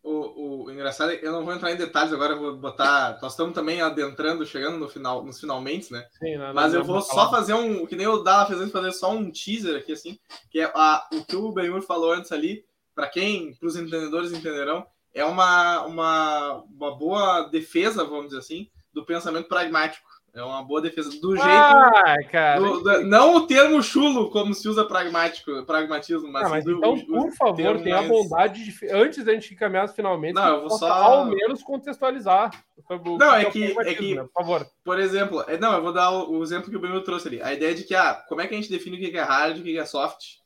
O, 0.02 0.64
o, 0.64 0.70
engraçado 0.70 1.12
é 1.12 1.20
eu 1.22 1.32
não 1.32 1.46
vou 1.46 1.54
entrar 1.54 1.72
em 1.72 1.76
detalhes 1.76 2.12
agora, 2.12 2.36
vou 2.36 2.54
botar. 2.54 3.18
Nós 3.22 3.32
estamos 3.32 3.54
também 3.54 3.80
adentrando, 3.80 4.44
chegando 4.44 4.76
no 4.76 4.86
final, 4.86 5.24
nos 5.24 5.40
finalmente, 5.40 5.90
né? 5.90 6.06
Sim, 6.18 6.36
não, 6.36 6.52
Mas 6.52 6.74
não, 6.74 6.80
eu 6.80 6.84
vou 6.84 7.00
só 7.00 7.14
falar. 7.14 7.30
fazer 7.30 7.54
um. 7.54 7.86
Que 7.86 7.96
nem 7.96 8.06
o 8.06 8.18
Dala 8.18 8.44
fez 8.44 8.70
fazer 8.70 8.92
só 8.92 9.12
um 9.12 9.30
teaser 9.30 9.78
aqui, 9.78 9.92
assim, 9.92 10.18
que 10.50 10.60
é 10.60 10.64
a, 10.74 11.08
o 11.10 11.24
que 11.24 11.34
o 11.34 11.52
Benhur 11.52 11.80
falou 11.80 12.12
antes 12.12 12.32
ali, 12.32 12.66
para 12.94 13.08
quem, 13.08 13.54
para 13.54 13.66
os 13.66 13.76
entendedores 13.76 14.32
entenderão, 14.32 14.86
é 15.12 15.24
uma, 15.24 15.84
uma, 15.84 16.64
uma 16.74 16.96
boa 16.96 17.42
defesa, 17.42 18.04
vamos 18.04 18.26
dizer 18.26 18.38
assim, 18.38 18.68
do 18.92 19.04
pensamento 19.04 19.48
pragmático. 19.48 20.14
É 20.34 20.42
uma 20.42 20.64
boa 20.64 20.82
defesa 20.82 21.10
do 21.20 21.36
jeito. 21.36 21.48
Ah, 21.48 22.16
cara. 22.28 22.58
Do, 22.58 22.80
do, 22.82 23.04
não 23.04 23.36
o 23.36 23.46
termo 23.46 23.80
chulo, 23.80 24.30
como 24.30 24.52
se 24.52 24.68
usa 24.68 24.84
pragmático, 24.84 25.64
pragmatismo, 25.64 26.28
mas. 26.28 26.46
Ah, 26.46 26.48
mas 26.48 26.64
do, 26.64 26.72
então, 26.72 26.98
por 26.98 27.30
favor, 27.36 27.80
tenha 27.80 27.98
mais... 27.98 28.10
a 28.10 28.12
bondade 28.12 28.64
de. 28.64 28.90
Antes 28.90 29.24
da 29.24 29.32
gente 29.32 29.54
caminhar 29.54 29.88
finalmente, 29.88 30.34
não, 30.34 30.56
eu 30.56 30.60
vou 30.62 30.70
só. 30.70 30.90
Ao 30.92 31.26
menos 31.26 31.62
contextualizar. 31.62 32.50
Não, 33.16 33.32
é 33.32 33.44
que, 33.44 33.78
é 33.78 33.94
que. 33.94 34.16
Né? 34.16 34.24
Por 34.24 34.32
favor. 34.32 34.66
Por 34.84 34.98
exemplo, 34.98 35.44
é, 35.46 35.56
não, 35.56 35.72
eu 35.74 35.82
vou 35.82 35.92
dar 35.92 36.10
o, 36.10 36.38
o 36.38 36.42
exemplo 36.42 36.68
que 36.68 36.76
o 36.76 36.80
Bruno 36.80 37.00
trouxe 37.02 37.28
ali. 37.28 37.40
A 37.40 37.52
ideia 37.52 37.72
de 37.72 37.84
que, 37.84 37.94
ah, 37.94 38.20
como 38.28 38.40
é 38.40 38.48
que 38.48 38.54
a 38.54 38.56
gente 38.56 38.70
define 38.70 38.96
o 38.96 38.98
que 38.98 39.16
é 39.16 39.22
hard 39.22 39.58
e 39.58 39.60
o 39.60 39.62
que 39.62 39.78
é 39.78 39.84
soft? 39.84 40.42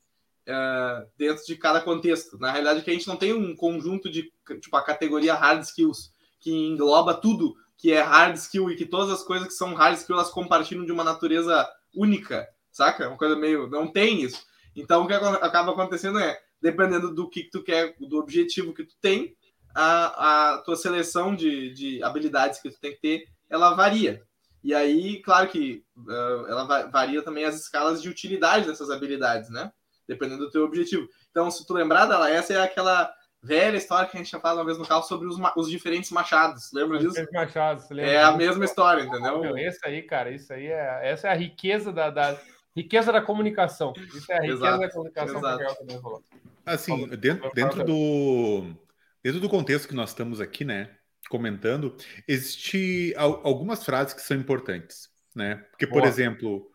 Uh, 0.48 1.06
dentro 1.16 1.44
de 1.44 1.56
cada 1.56 1.80
contexto. 1.80 2.38
Na 2.38 2.50
realidade, 2.50 2.82
que 2.82 2.90
a 2.90 2.92
gente 2.92 3.06
não 3.06 3.16
tem 3.16 3.32
um 3.32 3.54
conjunto 3.54 4.10
de, 4.10 4.32
tipo, 4.60 4.76
a 4.76 4.82
categoria 4.82 5.34
hard 5.34 5.62
skills, 5.62 6.12
que 6.40 6.50
engloba 6.50 7.14
tudo 7.14 7.54
que 7.76 7.92
é 7.92 8.00
hard 8.00 8.36
skill 8.36 8.70
e 8.70 8.76
que 8.76 8.86
todas 8.86 9.10
as 9.10 9.22
coisas 9.22 9.48
que 9.48 9.54
são 9.54 9.74
hard 9.74 9.96
skill 9.96 10.16
elas 10.16 10.30
compartilham 10.30 10.84
de 10.84 10.90
uma 10.90 11.04
natureza 11.04 11.68
única, 11.94 12.48
saca? 12.72 13.04
É 13.04 13.08
uma 13.08 13.16
coisa 13.16 13.36
meio. 13.36 13.68
Não 13.68 13.86
tem 13.86 14.22
isso. 14.22 14.42
Então, 14.74 15.04
o 15.04 15.06
que 15.06 15.14
acaba 15.14 15.72
acontecendo 15.72 16.18
é, 16.18 16.40
dependendo 16.60 17.14
do 17.14 17.28
que, 17.28 17.44
tu 17.44 17.62
quer, 17.62 17.94
do 18.00 18.18
objetivo 18.18 18.74
que 18.74 18.84
tu 18.84 18.94
tem, 19.00 19.36
a, 19.74 20.54
a 20.54 20.58
tua 20.58 20.76
seleção 20.76 21.34
de, 21.34 21.72
de 21.72 22.02
habilidades 22.02 22.60
que 22.60 22.70
tu 22.70 22.80
tem 22.80 22.92
que 22.92 23.00
ter, 23.00 23.28
ela 23.48 23.74
varia. 23.74 24.22
E 24.62 24.74
aí, 24.74 25.22
claro 25.22 25.48
que 25.48 25.84
uh, 25.96 26.46
ela 26.48 26.88
varia 26.88 27.22
também 27.22 27.44
as 27.44 27.60
escalas 27.60 28.02
de 28.02 28.08
utilidade 28.08 28.66
dessas 28.66 28.90
habilidades, 28.90 29.50
né? 29.50 29.72
Dependendo 30.08 30.46
do 30.46 30.50
teu 30.50 30.64
objetivo. 30.64 31.08
Então, 31.30 31.50
se 31.50 31.66
tu 31.66 31.74
lembrar 31.74 32.06
dela, 32.06 32.30
essa 32.30 32.54
é 32.54 32.60
aquela 32.60 33.12
velha 33.42 33.76
história 33.76 34.08
que 34.08 34.16
a 34.16 34.20
gente 34.20 34.30
já 34.30 34.40
falado 34.40 34.58
uma 34.58 34.64
vez 34.64 34.78
no 34.78 34.86
carro 34.86 35.02
sobre 35.02 35.28
os, 35.28 35.36
os 35.56 35.70
diferentes 35.70 36.10
machados. 36.10 36.72
Lembra 36.72 36.98
disso? 36.98 37.24
Machados, 37.32 37.88
lembra 37.90 38.10
é 38.10 38.22
a 38.22 38.32
mesma 38.32 38.64
história, 38.64 39.02
entendeu? 39.02 39.40
Meu, 39.40 39.56
esse 39.56 39.86
aí, 39.86 40.02
cara, 40.02 40.30
isso 40.30 40.52
aí 40.52 40.66
é 40.66 41.00
essa 41.02 41.28
é 41.28 41.30
a 41.30 41.36
riqueza 41.36 41.92
da, 41.92 42.10
da 42.10 42.40
riqueza 42.74 43.12
da 43.12 43.22
comunicação. 43.22 43.92
Isso 44.14 44.32
é 44.32 44.38
a 44.38 44.40
riqueza 44.40 44.66
Exato. 44.66 44.80
da 44.80 44.90
comunicação 44.90 45.38
Exato. 45.38 45.66
que 45.66 45.78
também 45.78 46.00
falou. 46.00 46.22
Assim, 46.66 47.06
dentro, 47.08 47.50
dentro 47.54 47.84
do 47.84 48.74
dentro 49.22 49.40
do 49.40 49.48
contexto 49.48 49.88
que 49.88 49.94
nós 49.94 50.10
estamos 50.10 50.40
aqui, 50.40 50.64
né, 50.64 50.90
comentando, 51.28 51.96
existe 52.26 53.14
algumas 53.16 53.84
frases 53.84 54.14
que 54.14 54.22
são 54.22 54.36
importantes, 54.36 55.10
né? 55.34 55.56
Porque, 55.70 55.86
por 55.86 56.00
Boa. 56.00 56.08
exemplo, 56.08 56.70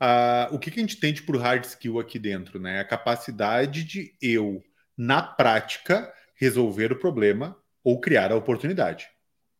Uh, 0.00 0.54
o 0.54 0.58
que, 0.58 0.70
que 0.70 0.80
a 0.80 0.82
gente 0.82 0.98
tem 0.98 1.12
de 1.12 1.22
por 1.22 1.36
hard 1.36 1.64
skill 1.64 2.00
aqui 2.00 2.18
dentro, 2.18 2.58
né? 2.58 2.80
A 2.80 2.84
capacidade 2.84 3.84
de 3.84 4.14
eu, 4.20 4.62
na 4.96 5.22
prática, 5.22 6.12
resolver 6.34 6.92
o 6.92 6.98
problema 6.98 7.56
ou 7.84 8.00
criar 8.00 8.32
a 8.32 8.36
oportunidade. 8.36 9.08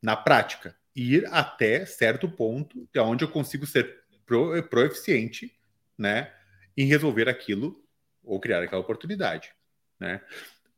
Na 0.03 0.17
prática, 0.17 0.75
ir 0.97 1.27
até 1.31 1.85
certo 1.85 2.29
ponto 2.29 2.89
onde 2.97 3.25
eu 3.25 3.29
consigo 3.29 3.67
ser 3.67 4.03
pro, 4.25 4.63
proeficiente, 4.69 5.55
né, 5.97 6.33
em 6.77 6.87
resolver 6.87 7.29
aquilo 7.29 7.85
ou 8.23 8.41
criar 8.41 8.63
aquela 8.63 8.81
oportunidade, 8.81 9.53
né? 9.99 10.23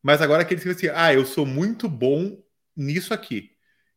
Mas 0.01 0.21
agora 0.21 0.41
aquele 0.41 0.69
assim, 0.69 0.89
ah, 0.93 1.13
eu 1.13 1.25
sou 1.25 1.45
muito 1.45 1.87
bom 1.87 2.43
nisso 2.75 3.13
aqui. 3.13 3.51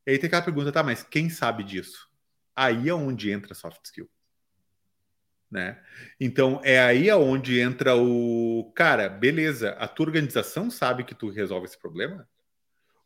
E 0.07 0.13
aí 0.13 0.19
tem 0.19 0.29
aquela 0.29 0.43
pergunta, 0.43 0.71
tá, 0.71 0.83
mas 0.83 1.03
quem 1.03 1.29
sabe 1.29 1.65
disso? 1.65 2.09
Aí 2.55 2.89
é 2.89 2.95
onde 2.95 3.31
entra 3.31 3.55
soft 3.55 3.85
skill. 3.85 4.09
Né? 5.51 5.81
Então 6.21 6.61
é 6.65 6.81
aí 6.81 7.09
aonde 7.09 7.61
entra 7.61 7.97
o 7.97 8.73
cara, 8.75 9.09
beleza, 9.09 9.71
a 9.79 9.87
tua 9.87 10.07
organização 10.07 10.71
sabe 10.71 11.05
que 11.05 11.15
tu 11.15 11.31
resolve 11.31 11.67
esse 11.67 11.79
problema? 11.79 12.29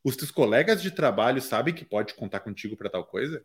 Os 0.03 0.17
teus 0.17 0.31
colegas 0.31 0.81
de 0.81 0.91
trabalho 0.91 1.43
sabem 1.43 1.75
que 1.75 1.85
pode 1.85 2.15
contar 2.15 2.41
contigo 2.41 2.77
para 2.77 2.89
tal 2.89 3.05
coisa? 3.05 3.45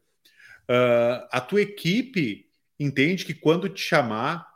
Uh, 0.64 1.28
a 1.30 1.42
tua 1.42 1.62
equipe 1.62 2.50
entende 2.80 3.26
que 3.26 3.34
quando 3.34 3.68
te 3.68 3.82
chamar, 3.82 4.48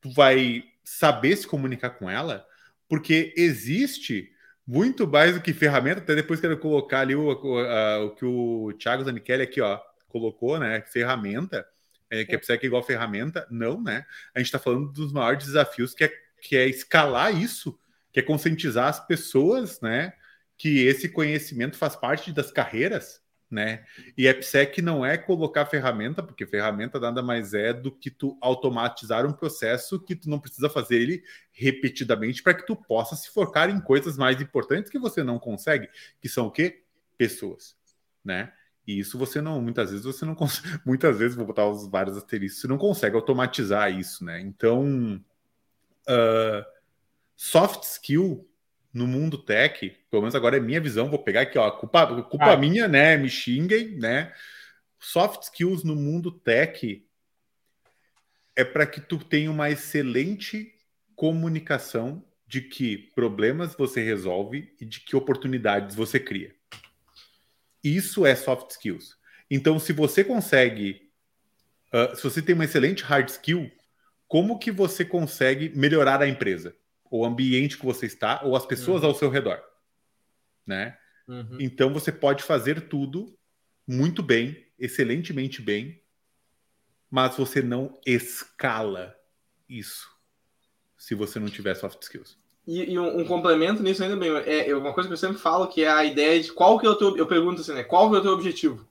tu 0.00 0.10
vai 0.10 0.64
saber 0.84 1.36
se 1.36 1.46
comunicar 1.46 1.90
com 1.90 2.08
ela? 2.08 2.46
Porque 2.88 3.34
existe 3.36 4.30
muito 4.64 5.06
mais 5.06 5.34
do 5.34 5.42
que 5.42 5.52
ferramenta, 5.52 6.00
até 6.00 6.14
depois 6.14 6.40
quero 6.40 6.58
colocar 6.58 7.00
ali 7.00 7.14
o, 7.14 7.28
o, 7.28 8.06
o 8.06 8.14
que 8.14 8.24
o 8.24 8.72
Thiago 8.78 9.04
Zanichelli 9.04 9.42
aqui 9.42 9.60
ó, 9.60 9.80
colocou, 10.08 10.58
né? 10.60 10.82
Ferramenta 10.82 11.66
é, 12.10 12.24
que 12.24 12.34
a 12.34 12.38
PSEC 12.38 12.64
é 12.64 12.66
igual 12.66 12.82
ferramenta. 12.82 13.46
Não, 13.50 13.82
né? 13.82 14.04
A 14.34 14.38
gente 14.38 14.46
está 14.46 14.58
falando 14.58 14.92
dos 14.92 15.12
maiores 15.12 15.44
desafios, 15.44 15.94
que 15.94 16.04
é, 16.04 16.12
que 16.40 16.56
é 16.56 16.66
escalar 16.66 17.34
isso, 17.34 17.78
que 18.12 18.20
é 18.20 18.22
conscientizar 18.22 18.88
as 18.88 19.04
pessoas, 19.06 19.80
né? 19.80 20.12
Que 20.56 20.86
esse 20.86 21.08
conhecimento 21.08 21.76
faz 21.76 21.94
parte 21.94 22.32
das 22.32 22.50
carreiras, 22.50 23.20
né? 23.50 23.84
E 24.16 24.28
a 24.28 24.34
PSEC 24.34 24.82
não 24.82 25.04
é 25.04 25.16
colocar 25.16 25.66
ferramenta, 25.66 26.22
porque 26.22 26.46
ferramenta 26.46 27.00
nada 27.00 27.22
mais 27.22 27.54
é 27.54 27.72
do 27.72 27.90
que 27.90 28.10
tu 28.10 28.36
automatizar 28.40 29.24
um 29.26 29.32
processo 29.32 30.02
que 30.02 30.14
tu 30.14 30.28
não 30.28 30.38
precisa 30.38 30.68
fazer 30.68 31.00
ele 31.00 31.22
repetidamente 31.52 32.42
para 32.42 32.54
que 32.54 32.66
tu 32.66 32.76
possa 32.76 33.16
se 33.16 33.30
focar 33.30 33.70
em 33.70 33.80
coisas 33.80 34.16
mais 34.16 34.40
importantes 34.40 34.90
que 34.90 34.98
você 34.98 35.22
não 35.22 35.38
consegue, 35.38 35.88
que 36.20 36.28
são 36.28 36.46
o 36.46 36.50
quê? 36.50 36.84
Pessoas, 37.16 37.76
né? 38.24 38.52
E 38.88 39.00
isso 39.00 39.18
você 39.18 39.42
não, 39.42 39.60
muitas 39.60 39.90
vezes 39.90 40.06
você 40.06 40.24
não 40.24 40.34
consegue, 40.34 40.66
muitas 40.82 41.18
vezes, 41.18 41.36
vou 41.36 41.44
botar 41.44 41.68
os 41.68 41.86
vários 41.86 42.16
asteriscos, 42.16 42.62
você 42.62 42.66
não 42.66 42.78
consegue 42.78 43.16
automatizar 43.16 43.92
isso, 43.92 44.24
né? 44.24 44.40
Então, 44.40 45.22
uh, 46.08 46.64
soft 47.36 47.82
skill 47.82 48.48
no 48.90 49.06
mundo 49.06 49.36
tech, 49.36 49.94
pelo 50.10 50.22
menos 50.22 50.34
agora 50.34 50.56
é 50.56 50.60
minha 50.60 50.80
visão, 50.80 51.10
vou 51.10 51.18
pegar 51.18 51.42
aqui, 51.42 51.58
ó, 51.58 51.70
culpa, 51.70 52.22
culpa 52.22 52.52
ah. 52.52 52.56
minha, 52.56 52.88
né? 52.88 53.18
Me 53.18 53.28
xinguem, 53.28 53.90
né? 53.98 54.32
Soft 54.98 55.42
skills 55.42 55.84
no 55.84 55.94
mundo 55.94 56.32
tech 56.32 57.06
é 58.56 58.64
para 58.64 58.86
que 58.86 59.02
tu 59.02 59.18
tenha 59.18 59.50
uma 59.50 59.68
excelente 59.68 60.74
comunicação 61.14 62.24
de 62.46 62.62
que 62.62 62.96
problemas 63.14 63.76
você 63.76 64.02
resolve 64.02 64.74
e 64.80 64.86
de 64.86 65.00
que 65.00 65.14
oportunidades 65.14 65.94
você 65.94 66.18
cria. 66.18 66.57
Isso 67.88 68.26
é 68.26 68.34
soft 68.34 68.70
skills. 68.72 69.16
Então, 69.50 69.78
se 69.78 69.92
você 69.92 70.22
consegue, 70.22 71.10
uh, 71.92 72.14
se 72.14 72.22
você 72.22 72.42
tem 72.42 72.54
uma 72.54 72.64
excelente 72.64 73.02
hard 73.02 73.28
skill, 73.28 73.70
como 74.26 74.58
que 74.58 74.70
você 74.70 75.04
consegue 75.04 75.70
melhorar 75.70 76.20
a 76.20 76.28
empresa, 76.28 76.76
o 77.10 77.24
ambiente 77.24 77.78
que 77.78 77.86
você 77.86 78.06
está, 78.06 78.42
ou 78.44 78.54
as 78.54 78.66
pessoas 78.66 79.02
uhum. 79.02 79.08
ao 79.08 79.14
seu 79.14 79.30
redor, 79.30 79.62
né? 80.66 80.98
Uhum. 81.26 81.56
Então, 81.60 81.92
você 81.92 82.12
pode 82.12 82.42
fazer 82.42 82.88
tudo 82.88 83.38
muito 83.86 84.22
bem, 84.22 84.66
excelentemente 84.78 85.62
bem, 85.62 86.02
mas 87.10 87.36
você 87.36 87.62
não 87.62 87.98
escala 88.04 89.16
isso 89.66 90.06
se 90.96 91.14
você 91.14 91.38
não 91.38 91.48
tiver 91.48 91.74
soft 91.74 92.02
skills. 92.02 92.38
E, 92.68 92.92
e 92.92 92.98
um, 92.98 93.20
um, 93.20 93.24
complemento 93.24 93.82
nisso 93.82 94.02
ainda 94.02 94.14
bem, 94.14 94.30
é, 94.44 94.68
é, 94.68 94.76
uma 94.76 94.92
coisa 94.92 95.08
que 95.08 95.14
eu 95.14 95.18
sempre 95.18 95.38
falo 95.38 95.68
que 95.68 95.84
é 95.84 95.90
a 95.90 96.04
ideia 96.04 96.38
de 96.38 96.52
qual 96.52 96.78
que 96.78 96.86
é 96.86 96.90
o 96.90 96.94
teu, 96.94 97.16
eu 97.16 97.26
pergunto 97.26 97.62
assim, 97.62 97.72
né, 97.72 97.82
qual 97.82 98.10
que 98.10 98.16
é 98.16 98.18
o 98.18 98.22
teu 98.22 98.32
objetivo, 98.32 98.86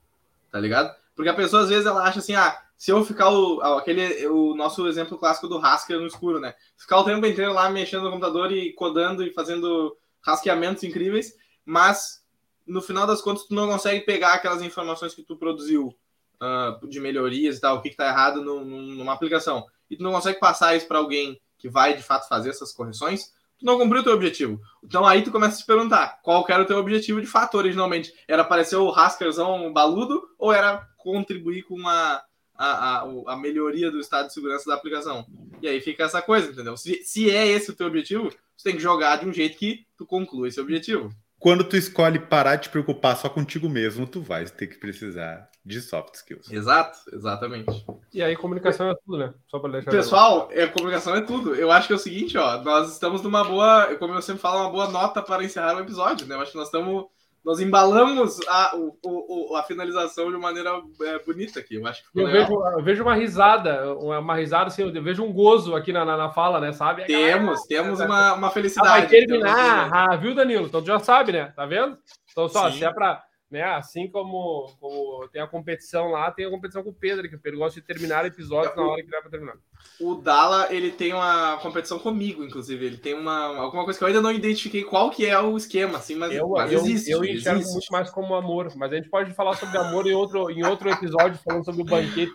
tá 0.50 0.58
ligado? 0.58 0.92
Porque 1.14 1.28
a 1.30 1.34
pessoa 1.34 1.62
às 1.62 1.68
vezes 1.68 1.86
ela 1.86 2.02
acha 2.02 2.18
assim, 2.18 2.34
ah, 2.34 2.60
se 2.76 2.90
eu 2.90 3.04
ficar 3.04 3.30
o, 3.30 3.60
aquele, 3.78 4.26
o 4.26 4.52
nosso 4.56 4.88
exemplo 4.88 5.16
clássico 5.16 5.46
do 5.46 5.64
Haskell 5.64 6.00
no 6.00 6.08
escuro, 6.08 6.40
né, 6.40 6.56
ficar 6.76 6.98
o 6.98 7.04
tempo 7.04 7.24
inteiro 7.24 7.52
lá 7.52 7.70
mexendo 7.70 8.02
no 8.02 8.10
computador 8.10 8.50
e 8.50 8.72
codando 8.72 9.22
e 9.22 9.32
fazendo 9.32 9.96
rasqueamentos 10.22 10.82
incríveis, 10.82 11.36
mas 11.64 12.20
no 12.66 12.82
final 12.82 13.06
das 13.06 13.22
contas 13.22 13.44
tu 13.44 13.54
não 13.54 13.68
consegue 13.68 14.04
pegar 14.04 14.34
aquelas 14.34 14.60
informações 14.60 15.14
que 15.14 15.22
tu 15.22 15.36
produziu 15.36 15.96
uh, 16.42 16.84
de 16.88 16.98
melhorias 16.98 17.58
e 17.58 17.60
tal, 17.60 17.76
o 17.76 17.80
que, 17.80 17.90
está 17.90 18.08
errado 18.08 18.42
no, 18.42 18.64
numa 18.64 19.12
aplicação, 19.12 19.64
e 19.88 19.96
tu 19.96 20.02
não 20.02 20.10
consegue 20.10 20.40
passar 20.40 20.74
isso 20.74 20.88
para 20.88 20.98
alguém 20.98 21.40
que 21.56 21.68
vai 21.68 21.96
de 21.96 22.02
fato 22.02 22.28
fazer 22.28 22.50
essas 22.50 22.72
correções, 22.72 23.37
tu 23.58 23.66
não 23.66 23.78
cumpriu 23.78 24.00
o 24.00 24.04
teu 24.04 24.12
objetivo. 24.12 24.60
Então 24.82 25.06
aí 25.06 25.22
tu 25.22 25.30
começa 25.30 25.54
a 25.54 25.58
se 25.58 25.66
perguntar 25.66 26.20
qual 26.22 26.44
era 26.48 26.62
o 26.62 26.66
teu 26.66 26.78
objetivo 26.78 27.20
de 27.20 27.26
fato 27.26 27.58
originalmente. 27.58 28.12
Era 28.26 28.42
aparecer 28.42 28.76
o 28.76 28.90
Haskerzão 28.90 29.72
baludo 29.72 30.22
ou 30.38 30.52
era 30.52 30.86
contribuir 30.96 31.62
com 31.62 31.86
a, 31.86 32.22
a, 32.54 32.66
a, 32.66 33.32
a, 33.32 33.36
melhoria 33.36 33.90
do 33.90 34.00
estado 34.00 34.28
de 34.28 34.34
segurança 34.34 34.68
da 34.68 34.74
aplicação? 34.74 35.26
E 35.60 35.68
aí 35.68 35.80
fica 35.80 36.04
essa 36.04 36.22
coisa, 36.22 36.50
entendeu? 36.50 36.76
Se, 36.76 37.02
se 37.04 37.30
é 37.30 37.46
esse 37.46 37.70
o 37.70 37.74
teu 37.74 37.86
objetivo, 37.86 38.30
você 38.56 38.70
tem 38.70 38.76
que 38.76 38.82
jogar 38.82 39.16
de 39.16 39.26
um 39.26 39.32
jeito 39.32 39.58
que 39.58 39.86
tu 39.96 40.06
conclua 40.06 40.48
esse 40.48 40.60
objetivo. 40.60 41.10
Quando 41.38 41.62
tu 41.62 41.76
escolhe 41.76 42.18
parar 42.18 42.56
de 42.56 42.64
te 42.64 42.68
preocupar 42.68 43.16
só 43.16 43.28
contigo 43.28 43.68
mesmo, 43.68 44.06
tu 44.06 44.20
vai 44.20 44.44
ter 44.44 44.66
que 44.66 44.76
precisar 44.76 45.48
de 45.68 45.82
soft 45.82 46.14
skills. 46.14 46.50
Exato, 46.50 46.98
exatamente. 47.12 47.84
E 48.12 48.22
aí 48.22 48.34
comunicação 48.34 48.88
é 48.88 48.94
tudo, 48.94 49.18
né? 49.18 49.34
Só 49.48 49.58
para 49.58 49.72
deixar. 49.72 49.90
Pessoal, 49.90 50.48
é, 50.50 50.66
comunicação 50.66 51.14
é 51.14 51.20
tudo. 51.20 51.54
Eu 51.54 51.70
acho 51.70 51.86
que 51.86 51.92
é 51.92 51.96
o 51.96 52.00
seguinte, 52.00 52.38
ó, 52.38 52.62
nós 52.62 52.90
estamos 52.90 53.22
numa 53.22 53.44
boa, 53.44 53.94
como 53.96 54.14
eu 54.14 54.22
sempre 54.22 54.40
falo, 54.40 54.60
uma 54.60 54.70
boa 54.70 54.88
nota 54.88 55.20
para 55.20 55.44
encerrar 55.44 55.76
o 55.76 55.80
episódio, 55.80 56.26
né? 56.26 56.34
Eu 56.34 56.40
acho 56.40 56.52
que 56.52 56.56
nós 56.56 56.68
estamos 56.68 57.04
nós 57.44 57.60
embalamos 57.60 58.40
a, 58.46 58.76
o, 58.76 58.98
o, 59.02 59.56
a 59.56 59.62
finalização 59.62 60.30
de 60.30 60.36
maneira 60.36 60.82
é, 61.02 61.18
bonita 61.20 61.60
aqui. 61.60 61.76
Eu 61.76 61.86
acho 61.86 62.02
que 62.02 62.20
eu 62.20 62.26
vejo, 62.26 62.52
eu 62.52 62.82
vejo, 62.82 63.02
uma 63.02 63.14
risada, 63.14 63.94
uma 63.94 64.34
risada, 64.34 64.66
assim, 64.66 64.82
eu 64.82 65.02
vejo 65.02 65.22
um 65.22 65.32
gozo 65.32 65.74
aqui 65.74 65.92
na, 65.92 66.04
na, 66.04 66.16
na 66.16 66.30
fala, 66.30 66.60
né? 66.60 66.72
Sabe? 66.72 67.04
Temos, 67.04 67.62
temos 67.62 68.00
uma, 68.00 68.34
uma 68.34 68.50
felicidade. 68.50 68.88
Ah, 68.88 68.98
vai 68.98 69.06
terminar, 69.06 69.90
ah, 69.92 70.16
viu, 70.16 70.34
Danilo? 70.34 70.66
Então 70.66 70.82
tu 70.82 70.88
já 70.88 70.98
sabe, 70.98 71.32
né? 71.32 71.52
Tá 71.54 71.64
vendo? 71.64 71.96
Então, 72.32 72.48
só, 72.48 72.70
Sim. 72.70 72.78
se 72.78 72.84
é 72.84 72.92
para 72.92 73.22
né? 73.50 73.62
Assim 73.62 74.08
como, 74.10 74.70
como, 74.78 75.26
tem 75.28 75.40
a 75.40 75.46
competição 75.46 76.08
lá, 76.08 76.30
tem 76.30 76.46
a 76.46 76.50
competição 76.50 76.82
com 76.82 76.90
o 76.90 76.94
Pedro, 76.94 77.28
que 77.28 77.36
o 77.36 77.40
Pedro 77.40 77.58
gosta 77.58 77.80
de 77.80 77.86
terminar 77.86 78.24
episódios 78.26 78.76
na 78.76 78.82
hora 78.82 79.02
que 79.02 79.10
dá 79.10 79.20
para 79.20 79.30
terminar. 79.30 79.54
O 80.00 80.16
Dala, 80.16 80.68
ele 80.70 80.90
tem 80.90 81.12
uma 81.12 81.56
competição 81.58 81.98
comigo, 81.98 82.44
inclusive. 82.44 82.84
Ele 82.84 82.98
tem 82.98 83.14
uma 83.14 83.58
alguma 83.58 83.84
coisa 83.84 83.98
que 83.98 84.04
eu 84.04 84.08
ainda 84.08 84.20
não 84.20 84.32
identifiquei 84.32 84.84
qual 84.84 85.10
que 85.10 85.24
é 85.24 85.38
o 85.40 85.56
esquema, 85.56 85.98
assim, 85.98 86.14
mas, 86.14 86.32
eu, 86.32 86.48
mas 86.48 86.72
eu, 86.72 86.80
existe. 86.80 87.10
Eu 87.10 87.24
enxergo 87.24 87.60
existe. 87.60 87.72
muito 87.72 87.92
mais 87.92 88.10
como 88.10 88.34
amor, 88.34 88.70
mas 88.76 88.92
a 88.92 88.96
gente 88.96 89.08
pode 89.08 89.32
falar 89.32 89.54
sobre 89.54 89.78
amor 89.78 90.06
em 90.06 90.14
outro, 90.14 90.50
em 90.50 90.64
outro 90.64 90.90
episódio, 90.90 91.40
falando 91.42 91.64
sobre 91.64 91.82
o 91.82 91.86
banquete. 91.86 92.32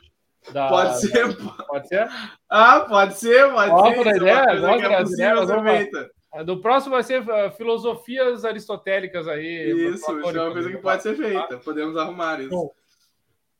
Da, 0.52 0.68
pode 0.68 0.99
ser, 0.99 1.38
da... 1.38 1.64
pode 1.64 1.88
ser? 1.88 2.10
Ah, 2.49 2.80
pode 2.81 3.14
ser, 3.14 3.49
pode 3.52 3.72
Gosta 3.72 3.95
ser. 3.95 4.03
Da 4.03 4.18
ideia? 4.18 4.60
Gosta 4.60 5.61
da 5.61 5.81
ideia? 5.81 6.10
Do 6.45 6.60
próximo 6.60 6.95
vai 6.95 7.03
ser 7.03 7.22
uh, 7.22 7.51
filosofias 7.51 8.43
aristotélicas 8.43 9.27
aí. 9.27 9.69
Isso, 9.69 10.11
isso 10.11 10.11
é 10.11 10.43
uma 10.43 10.51
coisa 10.51 10.69
que 10.72 10.77
pode 10.77 11.03
ser 11.03 11.15
feita. 11.15 11.57
Podemos 11.60 11.95
arrumar 11.95 12.39
isso. 12.39 12.49
Bom, 12.49 12.73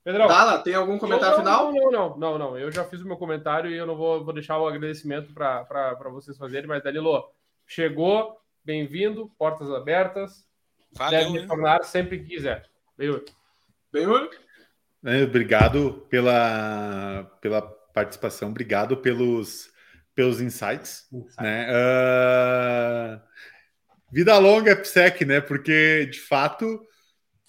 Pedrão. 0.03 0.27
Dala, 0.27 0.59
tem 0.59 0.75
algum 0.75 0.97
comentário 0.97 1.37
não, 1.37 1.43
final? 1.43 1.71
Não, 1.71 1.91
não, 1.91 2.17
não, 2.17 2.37
não, 2.37 2.57
Eu 2.57 2.69
já 2.71 2.83
fiz 2.83 3.01
o 3.01 3.07
meu 3.07 3.15
comentário 3.15 3.71
e 3.71 3.77
eu 3.77 3.85
não 3.85 3.95
vou, 3.95 4.23
vou 4.23 4.33
deixar 4.33 4.57
o 4.57 4.67
agradecimento 4.67 5.33
para 5.33 5.95
vocês 6.11 6.37
fazerem, 6.37 6.67
mas 6.67 6.83
Danilo, 6.83 7.31
chegou, 7.65 8.37
bem-vindo, 8.65 9.31
portas 9.37 9.71
abertas. 9.71 10.45
Valeu, 10.91 11.19
deve 11.19 11.39
retornar 11.39 11.83
sempre 11.85 12.19
que 12.19 12.35
quiser. 12.35 12.69
Bem, 12.97 13.23
bem, 13.91 15.23
Obrigado 15.23 16.05
pela, 16.09 17.31
pela 17.39 17.61
participação, 17.61 18.49
obrigado 18.49 18.97
pelos 18.97 19.72
pelos 20.15 20.41
insights, 20.41 21.07
Insight. 21.11 21.41
né? 21.41 21.68
Uh... 21.72 23.22
Vida 24.11 24.38
longa, 24.38 24.72
EPSEC, 24.72 25.26
né? 25.26 25.41
Porque, 25.41 26.06
de 26.06 26.19
fato, 26.19 26.80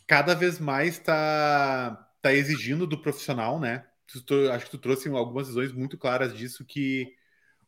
cada 0.06 0.34
vez 0.34 0.58
mais 0.58 0.94
está 0.94 2.08
tá 2.22 2.32
exigindo 2.32 2.86
do 2.86 3.00
profissional, 3.00 3.60
né? 3.60 3.84
Tu, 4.26 4.50
acho 4.50 4.64
que 4.64 4.70
tu 4.70 4.78
trouxe 4.78 5.08
algumas 5.10 5.48
visões 5.48 5.72
muito 5.72 5.98
claras 5.98 6.34
disso, 6.34 6.64
que 6.64 7.12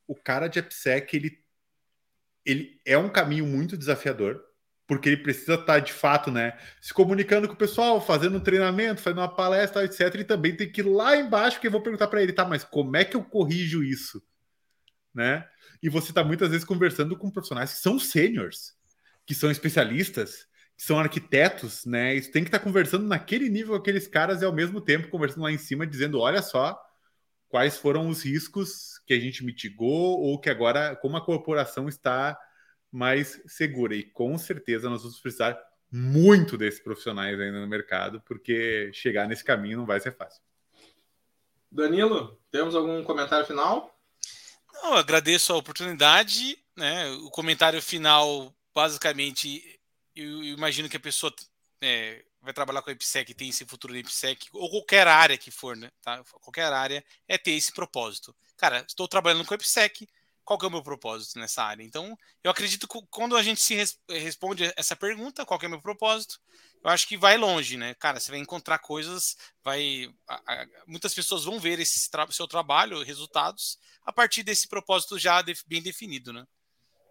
o 0.06 0.14
cara 0.14 0.48
de 0.48 0.60
EPSEC, 0.60 1.14
ele, 1.14 1.38
ele 2.44 2.80
é 2.86 2.96
um 2.96 3.10
caminho 3.10 3.46
muito 3.46 3.76
desafiador, 3.76 4.40
porque 4.86 5.10
ele 5.10 5.22
precisa 5.22 5.54
estar, 5.54 5.66
tá, 5.66 5.78
de 5.78 5.92
fato, 5.92 6.30
né, 6.30 6.56
se 6.80 6.94
comunicando 6.94 7.48
com 7.48 7.54
o 7.54 7.58
pessoal, 7.58 8.00
fazendo 8.00 8.38
um 8.38 8.42
treinamento, 8.42 9.02
fazendo 9.02 9.18
uma 9.18 9.34
palestra, 9.34 9.84
etc. 9.84 10.14
E 10.14 10.24
também 10.24 10.56
tem 10.56 10.70
que 10.70 10.80
ir 10.80 10.84
lá 10.84 11.16
embaixo, 11.16 11.60
que 11.60 11.66
eu 11.66 11.70
vou 11.70 11.82
perguntar 11.82 12.06
para 12.06 12.22
ele, 12.22 12.32
tá, 12.32 12.44
mas 12.46 12.64
como 12.64 12.96
é 12.96 13.04
que 13.04 13.16
eu 13.16 13.24
corrijo 13.24 13.82
isso? 13.82 14.22
Né? 15.16 15.48
E 15.82 15.88
você 15.88 16.10
está 16.10 16.22
muitas 16.22 16.50
vezes 16.50 16.64
conversando 16.64 17.16
com 17.16 17.30
profissionais 17.30 17.72
que 17.72 17.80
são 17.80 17.98
sêniores, 17.98 18.76
que 19.24 19.34
são 19.34 19.50
especialistas, 19.50 20.46
que 20.76 20.84
são 20.84 20.98
arquitetos, 20.98 21.86
né? 21.86 22.14
E 22.14 22.20
tem 22.20 22.44
que 22.44 22.48
estar 22.48 22.58
tá 22.58 22.64
conversando 22.64 23.06
naquele 23.06 23.48
nível 23.48 23.74
com 23.74 23.80
aqueles 23.80 24.06
caras 24.06 24.42
e 24.42 24.44
ao 24.44 24.52
mesmo 24.52 24.80
tempo 24.80 25.08
conversando 25.08 25.44
lá 25.44 25.50
em 25.50 25.58
cima, 25.58 25.86
dizendo: 25.86 26.20
olha 26.20 26.42
só 26.42 26.78
quais 27.48 27.78
foram 27.78 28.08
os 28.08 28.22
riscos 28.22 28.98
que 29.06 29.14
a 29.14 29.18
gente 29.18 29.42
mitigou 29.44 30.20
ou 30.20 30.38
que 30.38 30.50
agora, 30.50 30.94
como 30.96 31.16
a 31.16 31.24
corporação 31.24 31.88
está 31.88 32.38
mais 32.92 33.40
segura. 33.46 33.94
E 33.94 34.02
com 34.02 34.36
certeza 34.36 34.90
nós 34.90 35.02
vamos 35.02 35.18
precisar 35.18 35.58
muito 35.90 36.58
desses 36.58 36.80
profissionais 36.80 37.40
ainda 37.40 37.60
no 37.60 37.66
mercado, 37.66 38.20
porque 38.26 38.90
chegar 38.92 39.26
nesse 39.26 39.44
caminho 39.44 39.78
não 39.78 39.86
vai 39.86 39.98
ser 39.98 40.14
fácil. 40.14 40.42
Danilo, 41.70 42.38
temos 42.50 42.74
algum 42.74 43.02
comentário 43.02 43.46
final? 43.46 43.95
Não, 44.82 44.92
eu 44.92 44.98
agradeço 44.98 45.52
a 45.52 45.56
oportunidade, 45.56 46.58
né? 46.76 47.10
O 47.10 47.30
comentário 47.30 47.80
final, 47.82 48.54
basicamente, 48.74 49.80
eu 50.14 50.44
imagino 50.44 50.88
que 50.88 50.96
a 50.96 51.00
pessoa 51.00 51.34
é, 51.80 52.24
vai 52.40 52.52
trabalhar 52.52 52.82
com 52.82 52.90
a 52.90 52.92
IPSEC, 52.92 53.34
tem 53.34 53.48
esse 53.48 53.64
futuro 53.64 53.92
da 53.92 53.98
IPSEC, 53.98 54.48
ou 54.52 54.70
qualquer 54.70 55.08
área 55.08 55.36
que 55.36 55.50
for, 55.50 55.76
né? 55.76 55.90
Tá? 56.00 56.22
Qualquer 56.40 56.72
área 56.72 57.04
é 57.26 57.36
ter 57.36 57.52
esse 57.52 57.72
propósito. 57.72 58.34
Cara, 58.56 58.84
estou 58.86 59.08
trabalhando 59.08 59.44
com 59.44 59.54
a 59.54 59.56
IPSEC, 59.56 60.08
qual 60.44 60.58
é 60.62 60.66
o 60.66 60.70
meu 60.70 60.82
propósito 60.82 61.40
nessa 61.40 61.64
área? 61.64 61.82
Então, 61.82 62.16
eu 62.44 62.50
acredito 62.50 62.86
que 62.86 62.98
quando 63.10 63.36
a 63.36 63.42
gente 63.42 63.60
se 63.60 63.74
res 63.74 63.98
responde 64.08 64.72
essa 64.76 64.94
pergunta, 64.94 65.44
qual 65.44 65.58
é 65.60 65.66
o 65.66 65.70
meu 65.70 65.82
propósito, 65.82 66.38
eu 66.86 66.92
acho 66.92 67.08
que 67.08 67.16
vai 67.16 67.36
longe, 67.36 67.76
né? 67.76 67.94
Cara, 67.94 68.20
você 68.20 68.30
vai 68.30 68.40
encontrar 68.40 68.78
coisas, 68.78 69.36
vai. 69.64 70.08
A, 70.28 70.34
a, 70.46 70.66
muitas 70.86 71.12
pessoas 71.12 71.44
vão 71.44 71.58
ver 71.58 71.80
esse 71.80 72.08
tra 72.08 72.24
seu 72.30 72.46
trabalho, 72.46 73.02
resultados, 73.02 73.76
a 74.04 74.12
partir 74.12 74.44
desse 74.44 74.68
propósito 74.68 75.18
já 75.18 75.42
de, 75.42 75.52
bem 75.66 75.82
definido, 75.82 76.32
né? 76.32 76.44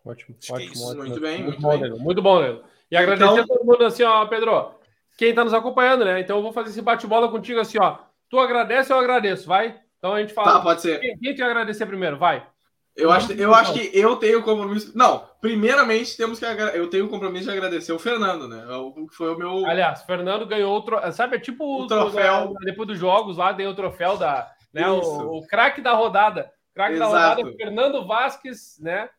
Ótimo, 0.06 0.38
acho 0.42 0.54
ótimo, 0.54 0.74
é 0.74 0.88
ótimo, 0.88 1.04
Muito 1.04 1.20
bem, 1.20 1.44
muito, 1.44 1.62
muito 1.62 1.62
bom, 1.62 1.80
bem. 1.80 2.00
Muito 2.00 2.22
bom, 2.22 2.40
Lelo. 2.40 2.64
E 2.90 2.96
agradecer 2.96 3.32
então... 3.32 3.44
a 3.44 3.48
todo 3.48 3.66
mundo 3.66 3.84
assim, 3.84 4.04
ó, 4.04 4.26
Pedro. 4.28 4.76
Quem 5.18 5.30
está 5.30 5.44
nos 5.44 5.54
acompanhando, 5.54 6.06
né? 6.06 6.22
Então 6.22 6.38
eu 6.38 6.44
vou 6.44 6.54
fazer 6.54 6.70
esse 6.70 6.82
bate-bola 6.82 7.30
contigo 7.30 7.60
assim, 7.60 7.78
ó. 7.78 7.98
Tu 8.30 8.40
agradece, 8.40 8.94
eu 8.94 9.00
agradeço, 9.00 9.46
vai? 9.46 9.82
Então 9.98 10.14
a 10.14 10.22
gente 10.22 10.34
fala. 10.34 10.54
Tá, 10.54 10.62
pode 10.62 10.82
ser. 10.82 11.02
Quem, 11.02 11.18
quem 11.18 11.36
te 11.36 11.44
agradecer 11.44 11.86
primeiro? 11.86 12.18
Vai. 12.18 12.48
Eu 12.96 13.12
acho, 13.12 13.34
eu 13.34 13.54
acho 13.54 13.74
que 13.74 13.92
eu 13.94 14.16
tenho 14.16 14.42
compromisso. 14.42 14.98
Não, 14.98 15.28
primeiramente 15.42 16.16
temos 16.16 16.40
que 16.40 16.46
eu 16.46 16.90
tenho 16.90 17.06
o 17.06 17.10
compromisso 17.10 17.46
de 17.46 17.52
agradecer 17.52 17.92
o 17.92 18.00
Fernando, 18.00 18.48
né? 18.48 18.66
É 18.70 18.78
o 18.78 19.08
foi 19.12 19.34
o 19.34 19.38
meu. 19.38 19.66
Aliás, 19.66 20.02
o 20.02 20.06
Fernando 20.06 20.46
ganhou 20.46 20.72
outro, 20.72 20.98
sabe, 21.12 21.36
é 21.36 21.40
tipo 21.40 21.84
o 21.84 21.88
troféu. 21.88 22.48
Do, 22.48 22.54
depois 22.66 22.88
dos 22.88 22.98
jogos 22.98 23.36
lá, 23.36 23.52
deu 23.52 23.72
o 23.72 23.76
troféu 23.76 24.16
da, 24.16 24.50
né, 24.74 24.88
o, 24.88 25.38
o 25.38 25.48
craque 25.48 25.82
da 25.82 25.94
rodada. 25.94 26.50
Craque 26.74 26.98
da 26.98 27.06
rodada, 27.06 27.54
Fernando 27.58 28.06
Vasques, 28.06 28.78
né? 28.80 29.10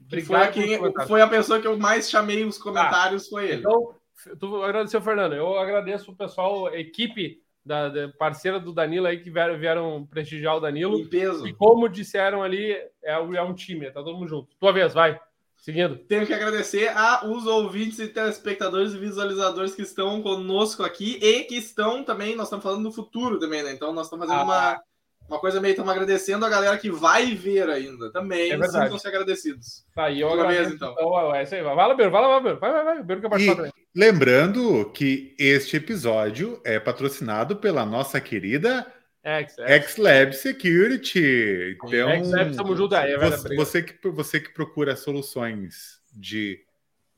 Obrigado 0.00 0.52
foi, 0.52 0.62
quem, 0.62 1.06
foi 1.06 1.22
a 1.22 1.28
pessoa 1.28 1.60
que 1.60 1.66
eu 1.66 1.78
mais 1.78 2.10
chamei 2.10 2.44
os 2.44 2.58
comentários, 2.58 3.26
ah, 3.26 3.30
foi 3.30 3.48
ele. 3.50 3.60
Então, 3.60 3.94
tu 4.38 4.62
agradeceu, 4.62 5.00
Fernando. 5.00 5.34
Eu 5.34 5.58
agradeço 5.58 6.10
o 6.10 6.16
pessoal, 6.16 6.66
a 6.66 6.76
equipe 6.78 7.38
da, 7.64 7.88
da 7.88 8.08
parceira 8.08 8.58
do 8.58 8.72
Danilo 8.72 9.06
aí 9.06 9.18
que 9.18 9.30
vieram, 9.30 9.58
vieram 9.58 10.06
prestigiar 10.06 10.56
o 10.56 10.60
Danilo. 10.60 10.98
Em 10.98 11.06
peso. 11.06 11.46
E 11.46 11.52
como 11.52 11.88
disseram 11.88 12.42
ali, 12.42 12.72
é, 12.72 13.12
é 13.12 13.42
um 13.42 13.54
time, 13.54 13.90
tá 13.90 14.02
todo 14.02 14.16
mundo 14.16 14.28
junto. 14.28 14.48
Tua 14.58 14.72
vez, 14.72 14.94
vai. 14.94 15.20
Seguindo. 15.56 15.96
Tenho 15.96 16.26
que 16.26 16.32
agradecer 16.32 16.88
a 16.88 17.26
os 17.26 17.46
ouvintes 17.46 17.98
e 17.98 18.08
telespectadores 18.08 18.94
e 18.94 18.98
visualizadores 18.98 19.74
que 19.74 19.82
estão 19.82 20.22
conosco 20.22 20.82
aqui 20.82 21.18
e 21.20 21.44
que 21.44 21.56
estão 21.56 22.02
também, 22.02 22.34
nós 22.34 22.46
estamos 22.46 22.62
falando 22.62 22.84
do 22.84 22.92
futuro 22.92 23.38
também, 23.38 23.62
né? 23.62 23.72
Então 23.72 23.92
nós 23.92 24.06
estamos 24.06 24.26
fazendo 24.26 24.40
ah, 24.40 24.44
uma, 24.44 24.82
uma 25.30 25.38
coisa 25.38 25.60
meio, 25.60 25.72
estamos 25.72 25.92
agradecendo 25.92 26.44
a 26.44 26.48
galera 26.48 26.76
que 26.76 26.90
vai 26.90 27.34
ver 27.34 27.70
ainda 27.70 28.10
também. 28.10 28.50
É 28.50 28.62
sintam-se 28.66 29.06
agradecidos. 29.06 29.86
Tá, 29.94 30.10
e 30.10 30.20
eu 30.20 30.28
agradeço, 30.28 30.62
vez, 30.62 30.74
então. 30.74 30.92
então. 30.92 31.34
É 31.34 31.42
isso 31.44 31.54
aí, 31.54 31.62
vai 31.62 31.74
lá, 31.76 31.94
Beiro, 31.94 32.10
vai 32.10 32.20
lá, 32.20 32.40
Beiro. 32.40 32.58
Vai, 32.58 32.72
vai, 32.72 32.84
vai. 32.84 33.02
Beiro 33.02 33.20
que 33.20 33.26
eu 33.26 33.54
também. 33.56 33.72
Lembrando 33.94 34.90
que 34.92 35.34
este 35.38 35.76
episódio 35.76 36.60
é 36.64 36.80
patrocinado 36.80 37.56
pela 37.56 37.86
nossa 37.86 38.20
querida 38.20 38.86
X-Lab 39.22 40.32
Security. 40.34 41.76
Então, 41.84 42.10
X-Lab, 42.10 42.50
estamos 42.50 42.78
juntos 42.78 42.98
aí. 42.98 43.16
Você, 43.16 43.54
você, 43.54 43.82
que, 43.82 44.08
você 44.08 44.40
que 44.40 44.50
procura 44.50 44.96
soluções 44.96 46.00
de 46.12 46.64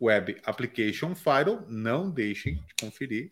Web 0.00 0.36
Application 0.44 1.14
Firewall, 1.14 1.64
não 1.68 2.10
deixem 2.10 2.56
de 2.56 2.74
conferir. 2.80 3.30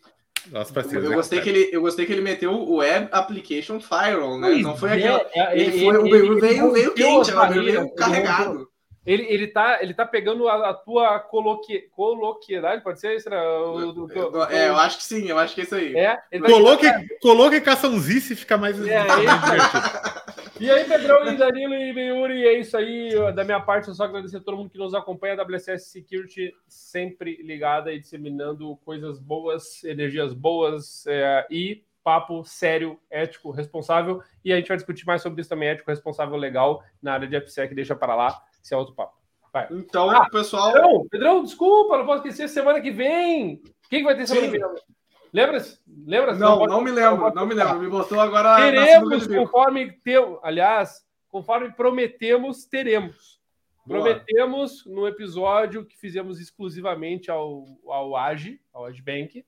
Nossa, 0.49 0.73
eu, 0.93 1.13
gostei 1.13 1.41
que 1.41 1.49
ele, 1.49 1.69
eu 1.71 1.81
gostei 1.81 2.05
que 2.05 2.11
ele 2.11 2.21
meteu 2.21 2.51
o 2.51 2.77
Web 2.77 3.09
Application 3.11 3.79
Firewall, 3.79 4.39
né? 4.39 4.49
Não 4.55 4.75
foi 4.75 4.89
é, 4.89 4.93
aquela. 4.93 5.29
É, 5.33 5.59
ele, 5.59 5.63
ele, 5.63 5.85
foi, 5.85 6.09
ele, 6.09 6.09
veio, 6.09 6.39
veio, 6.39 6.71
veio 6.71 6.93
quente, 6.93 7.31
veio, 7.31 7.63
veio 7.63 7.95
carregado. 7.95 8.71
Ele, 9.03 9.25
ele, 9.29 9.47
tá, 9.47 9.79
ele 9.81 9.95
tá 9.95 10.05
pegando 10.05 10.47
a, 10.47 10.69
a 10.69 10.73
tua 10.75 11.19
coloque, 11.19 11.89
coloquiedade, 11.95 12.83
pode 12.83 12.99
ser 12.99 13.15
isso? 13.15 13.29
Né? 13.29 13.41
O, 13.41 13.89
o, 13.89 14.05
o, 14.05 14.43
é, 14.43 14.69
eu 14.69 14.77
acho 14.77 14.97
que 14.97 15.03
sim, 15.03 15.27
eu 15.27 15.39
acho 15.39 15.55
que 15.55 15.61
é 15.61 15.63
isso 15.63 15.75
aí. 15.75 15.95
É, 15.95 16.19
coloque, 16.39 16.85
coloque 17.19 17.61
caçãozice 17.61 18.33
e 18.33 18.35
fica 18.35 18.57
mais, 18.57 18.79
é, 18.85 19.01
E 20.61 20.69
aí, 20.69 20.85
Pedrão 20.85 21.25
e 21.25 21.35
Danilo 21.35 21.73
e 21.73 21.89
Yuri, 21.99 22.45
é 22.45 22.59
isso 22.59 22.77
aí. 22.77 23.09
Da 23.33 23.43
minha 23.43 23.59
parte, 23.59 23.87
eu 23.87 23.95
só 23.95 24.03
agradecer 24.03 24.37
a 24.37 24.41
todo 24.41 24.57
mundo 24.57 24.69
que 24.69 24.77
nos 24.77 24.93
acompanha. 24.93 25.33
A 25.33 25.43
WCS 25.43 25.87
Security 25.87 26.53
sempre 26.67 27.41
ligada 27.41 27.91
e 27.91 27.99
disseminando 27.99 28.77
coisas 28.85 29.17
boas, 29.17 29.83
energias 29.83 30.35
boas 30.35 31.07
é, 31.07 31.47
e 31.49 31.83
papo 32.03 32.43
sério, 32.43 32.99
ético, 33.09 33.49
responsável. 33.49 34.21
E 34.45 34.53
a 34.53 34.57
gente 34.57 34.67
vai 34.67 34.77
discutir 34.77 35.03
mais 35.03 35.23
sobre 35.23 35.41
isso 35.41 35.49
também, 35.49 35.69
ético, 35.69 35.89
responsável, 35.89 36.37
legal, 36.37 36.83
na 37.01 37.13
área 37.13 37.27
de 37.27 37.41
FSEC. 37.41 37.73
Deixa 37.73 37.95
para 37.95 38.13
lá. 38.13 38.39
Esse 38.63 38.75
é 38.75 38.77
outro 38.77 38.93
papo. 38.93 39.17
Vai. 39.51 39.67
Então, 39.71 40.11
ah, 40.11 40.29
pessoal. 40.29 40.73
Pedrão, 40.73 41.07
Pedrão, 41.09 41.43
desculpa, 41.43 41.97
não 41.97 42.05
posso 42.05 42.19
esquecer. 42.19 42.47
Semana 42.47 42.79
que 42.79 42.91
vem. 42.91 43.55
O 43.55 43.89
que, 43.89 43.97
que 43.97 44.03
vai 44.03 44.15
ter 44.15 44.27
semana 44.27 44.45
Sim. 44.45 44.53
que 44.53 44.59
vem? 44.59 45.00
Lembra? 45.33 45.63
Lembra? 46.05 46.33
Não, 46.33 46.59
não, 46.59 46.65
não 46.65 46.81
me 46.81 46.91
lembro, 46.91 47.33
não 47.33 47.45
me 47.45 47.53
lembro. 47.53 47.79
Me 47.79 47.87
botou 47.87 48.19
agora. 48.19 48.57
Teremos, 48.57 49.27
conforme 49.27 49.91
teu, 50.03 50.39
aliás, 50.43 51.05
conforme 51.29 51.71
prometemos, 51.71 52.65
teremos. 52.65 53.39
Boa. 53.85 54.01
Prometemos 54.01 54.85
no 54.85 55.07
episódio 55.07 55.85
que 55.85 55.97
fizemos 55.97 56.39
exclusivamente 56.39 57.31
ao, 57.31 57.65
ao 57.87 58.15
AGE, 58.15 58.61
ao 58.73 58.85
AGBank, 58.85 59.45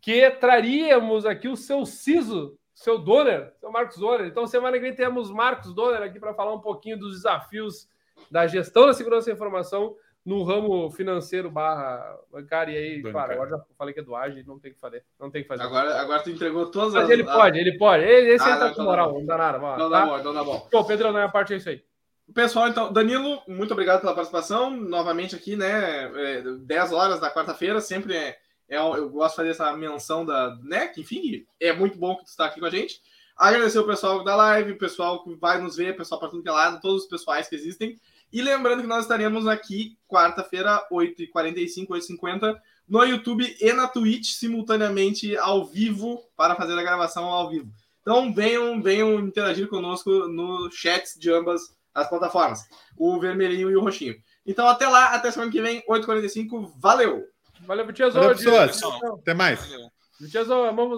que 0.00 0.30
traríamos 0.30 1.26
aqui 1.26 1.48
o 1.48 1.56
seu 1.56 1.84
CISO, 1.84 2.58
seu 2.74 2.98
Donner, 2.98 3.52
seu 3.60 3.70
Marcos 3.70 3.98
Donner. 3.98 4.26
Então, 4.26 4.46
semana 4.46 4.76
que 4.76 4.82
vem 4.82 4.94
temos 4.94 5.30
Marcos 5.30 5.74
Donner 5.74 6.02
aqui 6.02 6.18
para 6.18 6.34
falar 6.34 6.54
um 6.54 6.60
pouquinho 6.60 6.98
dos 6.98 7.16
desafios 7.16 7.88
da 8.30 8.46
gestão 8.46 8.86
da 8.86 8.94
segurança 8.94 9.26
da 9.26 9.34
informação 9.34 9.94
no 10.26 10.42
ramo 10.42 10.90
financeiro 10.90 11.48
barra 11.48 12.18
bancário. 12.32 12.74
E 12.74 12.76
aí, 12.76 13.02
claro, 13.02 13.32
agora 13.32 13.50
já 13.50 13.60
falei 13.78 13.94
que 13.94 14.00
é 14.00 14.02
doagem, 14.02 14.42
não 14.44 14.58
tem 14.58 14.72
que 14.72 14.80
fazer. 14.80 15.04
Não 15.20 15.30
tem 15.30 15.42
que 15.42 15.48
fazer. 15.48 15.62
Agora, 15.62 16.00
agora 16.00 16.20
tu 16.20 16.30
entregou 16.30 16.66
todas 16.66 16.94
Mas 16.94 17.04
as. 17.04 17.10
Ele 17.10 17.22
pode, 17.22 17.58
ele 17.60 17.78
pode. 17.78 18.04
Esse 18.04 18.44
ah, 18.44 18.54
aí 18.54 18.58
tá 18.58 18.74
com 18.74 18.82
moral, 18.82 19.12
não 19.12 19.24
dá 19.24 19.38
nada. 19.38 19.58
Não 19.58 19.88
dá 19.88 20.04
bom, 20.04 20.22
não 20.22 20.34
dá 20.34 20.42
bom. 20.42 20.68
Pô, 20.68 20.84
Pedro, 20.84 21.12
na 21.12 21.20
minha 21.20 21.30
parte 21.30 21.54
é 21.54 21.58
isso 21.58 21.68
aí. 21.68 21.80
Pessoal, 22.34 22.66
então, 22.66 22.92
Danilo, 22.92 23.40
muito 23.46 23.70
obrigado 23.70 24.00
pela 24.00 24.14
participação. 24.14 24.76
Novamente 24.76 25.36
aqui, 25.36 25.54
né? 25.54 26.10
É, 26.38 26.42
10 26.42 26.92
horas 26.92 27.20
da 27.20 27.32
quarta-feira, 27.32 27.80
sempre 27.80 28.16
é, 28.16 28.36
é, 28.68 28.78
eu 28.78 29.08
gosto 29.08 29.34
de 29.34 29.36
fazer 29.36 29.50
essa 29.50 29.76
menção 29.76 30.26
da, 30.26 30.56
né? 30.64 30.88
Que 30.88 31.02
enfim, 31.02 31.46
é 31.60 31.72
muito 31.72 31.96
bom 31.96 32.16
que 32.16 32.24
tu 32.24 32.28
está 32.28 32.46
aqui 32.46 32.58
com 32.58 32.66
a 32.66 32.70
gente. 32.70 33.00
Agradecer 33.36 33.78
o 33.78 33.86
pessoal 33.86 34.24
da 34.24 34.34
live, 34.34 34.72
o 34.72 34.78
pessoal 34.78 35.22
que 35.22 35.36
vai 35.36 35.60
nos 35.60 35.76
ver, 35.76 35.92
o 35.92 35.96
pessoal 35.96 36.18
para 36.18 36.30
tudo 36.30 36.42
que 36.42 36.48
é 36.48 36.52
lado, 36.52 36.80
todos 36.80 37.04
os 37.04 37.08
pessoais 37.08 37.48
que 37.48 37.54
existem. 37.54 38.00
E 38.32 38.42
lembrando 38.42 38.82
que 38.82 38.88
nós 38.88 39.02
estaremos 39.02 39.46
aqui 39.46 39.96
quarta-feira, 40.08 40.86
8h45, 40.90 41.86
8h50, 41.88 42.56
no 42.88 43.04
YouTube 43.04 43.56
e 43.60 43.72
na 43.72 43.88
Twitch, 43.88 44.32
simultaneamente 44.32 45.36
ao 45.36 45.64
vivo, 45.64 46.22
para 46.36 46.54
fazer 46.54 46.78
a 46.78 46.82
gravação 46.82 47.24
ao 47.24 47.50
vivo. 47.50 47.72
Então 48.02 48.32
venham, 48.32 48.80
venham 48.80 49.18
interagir 49.18 49.68
conosco 49.68 50.10
no 50.28 50.70
chat 50.70 51.18
de 51.18 51.30
ambas 51.30 51.74
as 51.92 52.08
plataformas, 52.08 52.60
o 52.96 53.18
vermelhinho 53.18 53.70
e 53.70 53.76
o 53.76 53.80
roxinho. 53.80 54.14
Então 54.46 54.68
até 54.68 54.86
lá, 54.86 55.14
até 55.14 55.30
semana 55.30 55.50
que 55.50 55.60
vem, 55.60 55.82
8h45, 55.88 56.72
valeu! 56.76 57.24
Valeu, 57.60 57.92
Tiazão! 57.92 58.22
Valeu, 58.22 58.36
pessoas! 58.36 58.80
Até 59.20 59.34
mais! 59.34 59.60
Tiazão, 60.30 60.74
vamos 60.76 60.94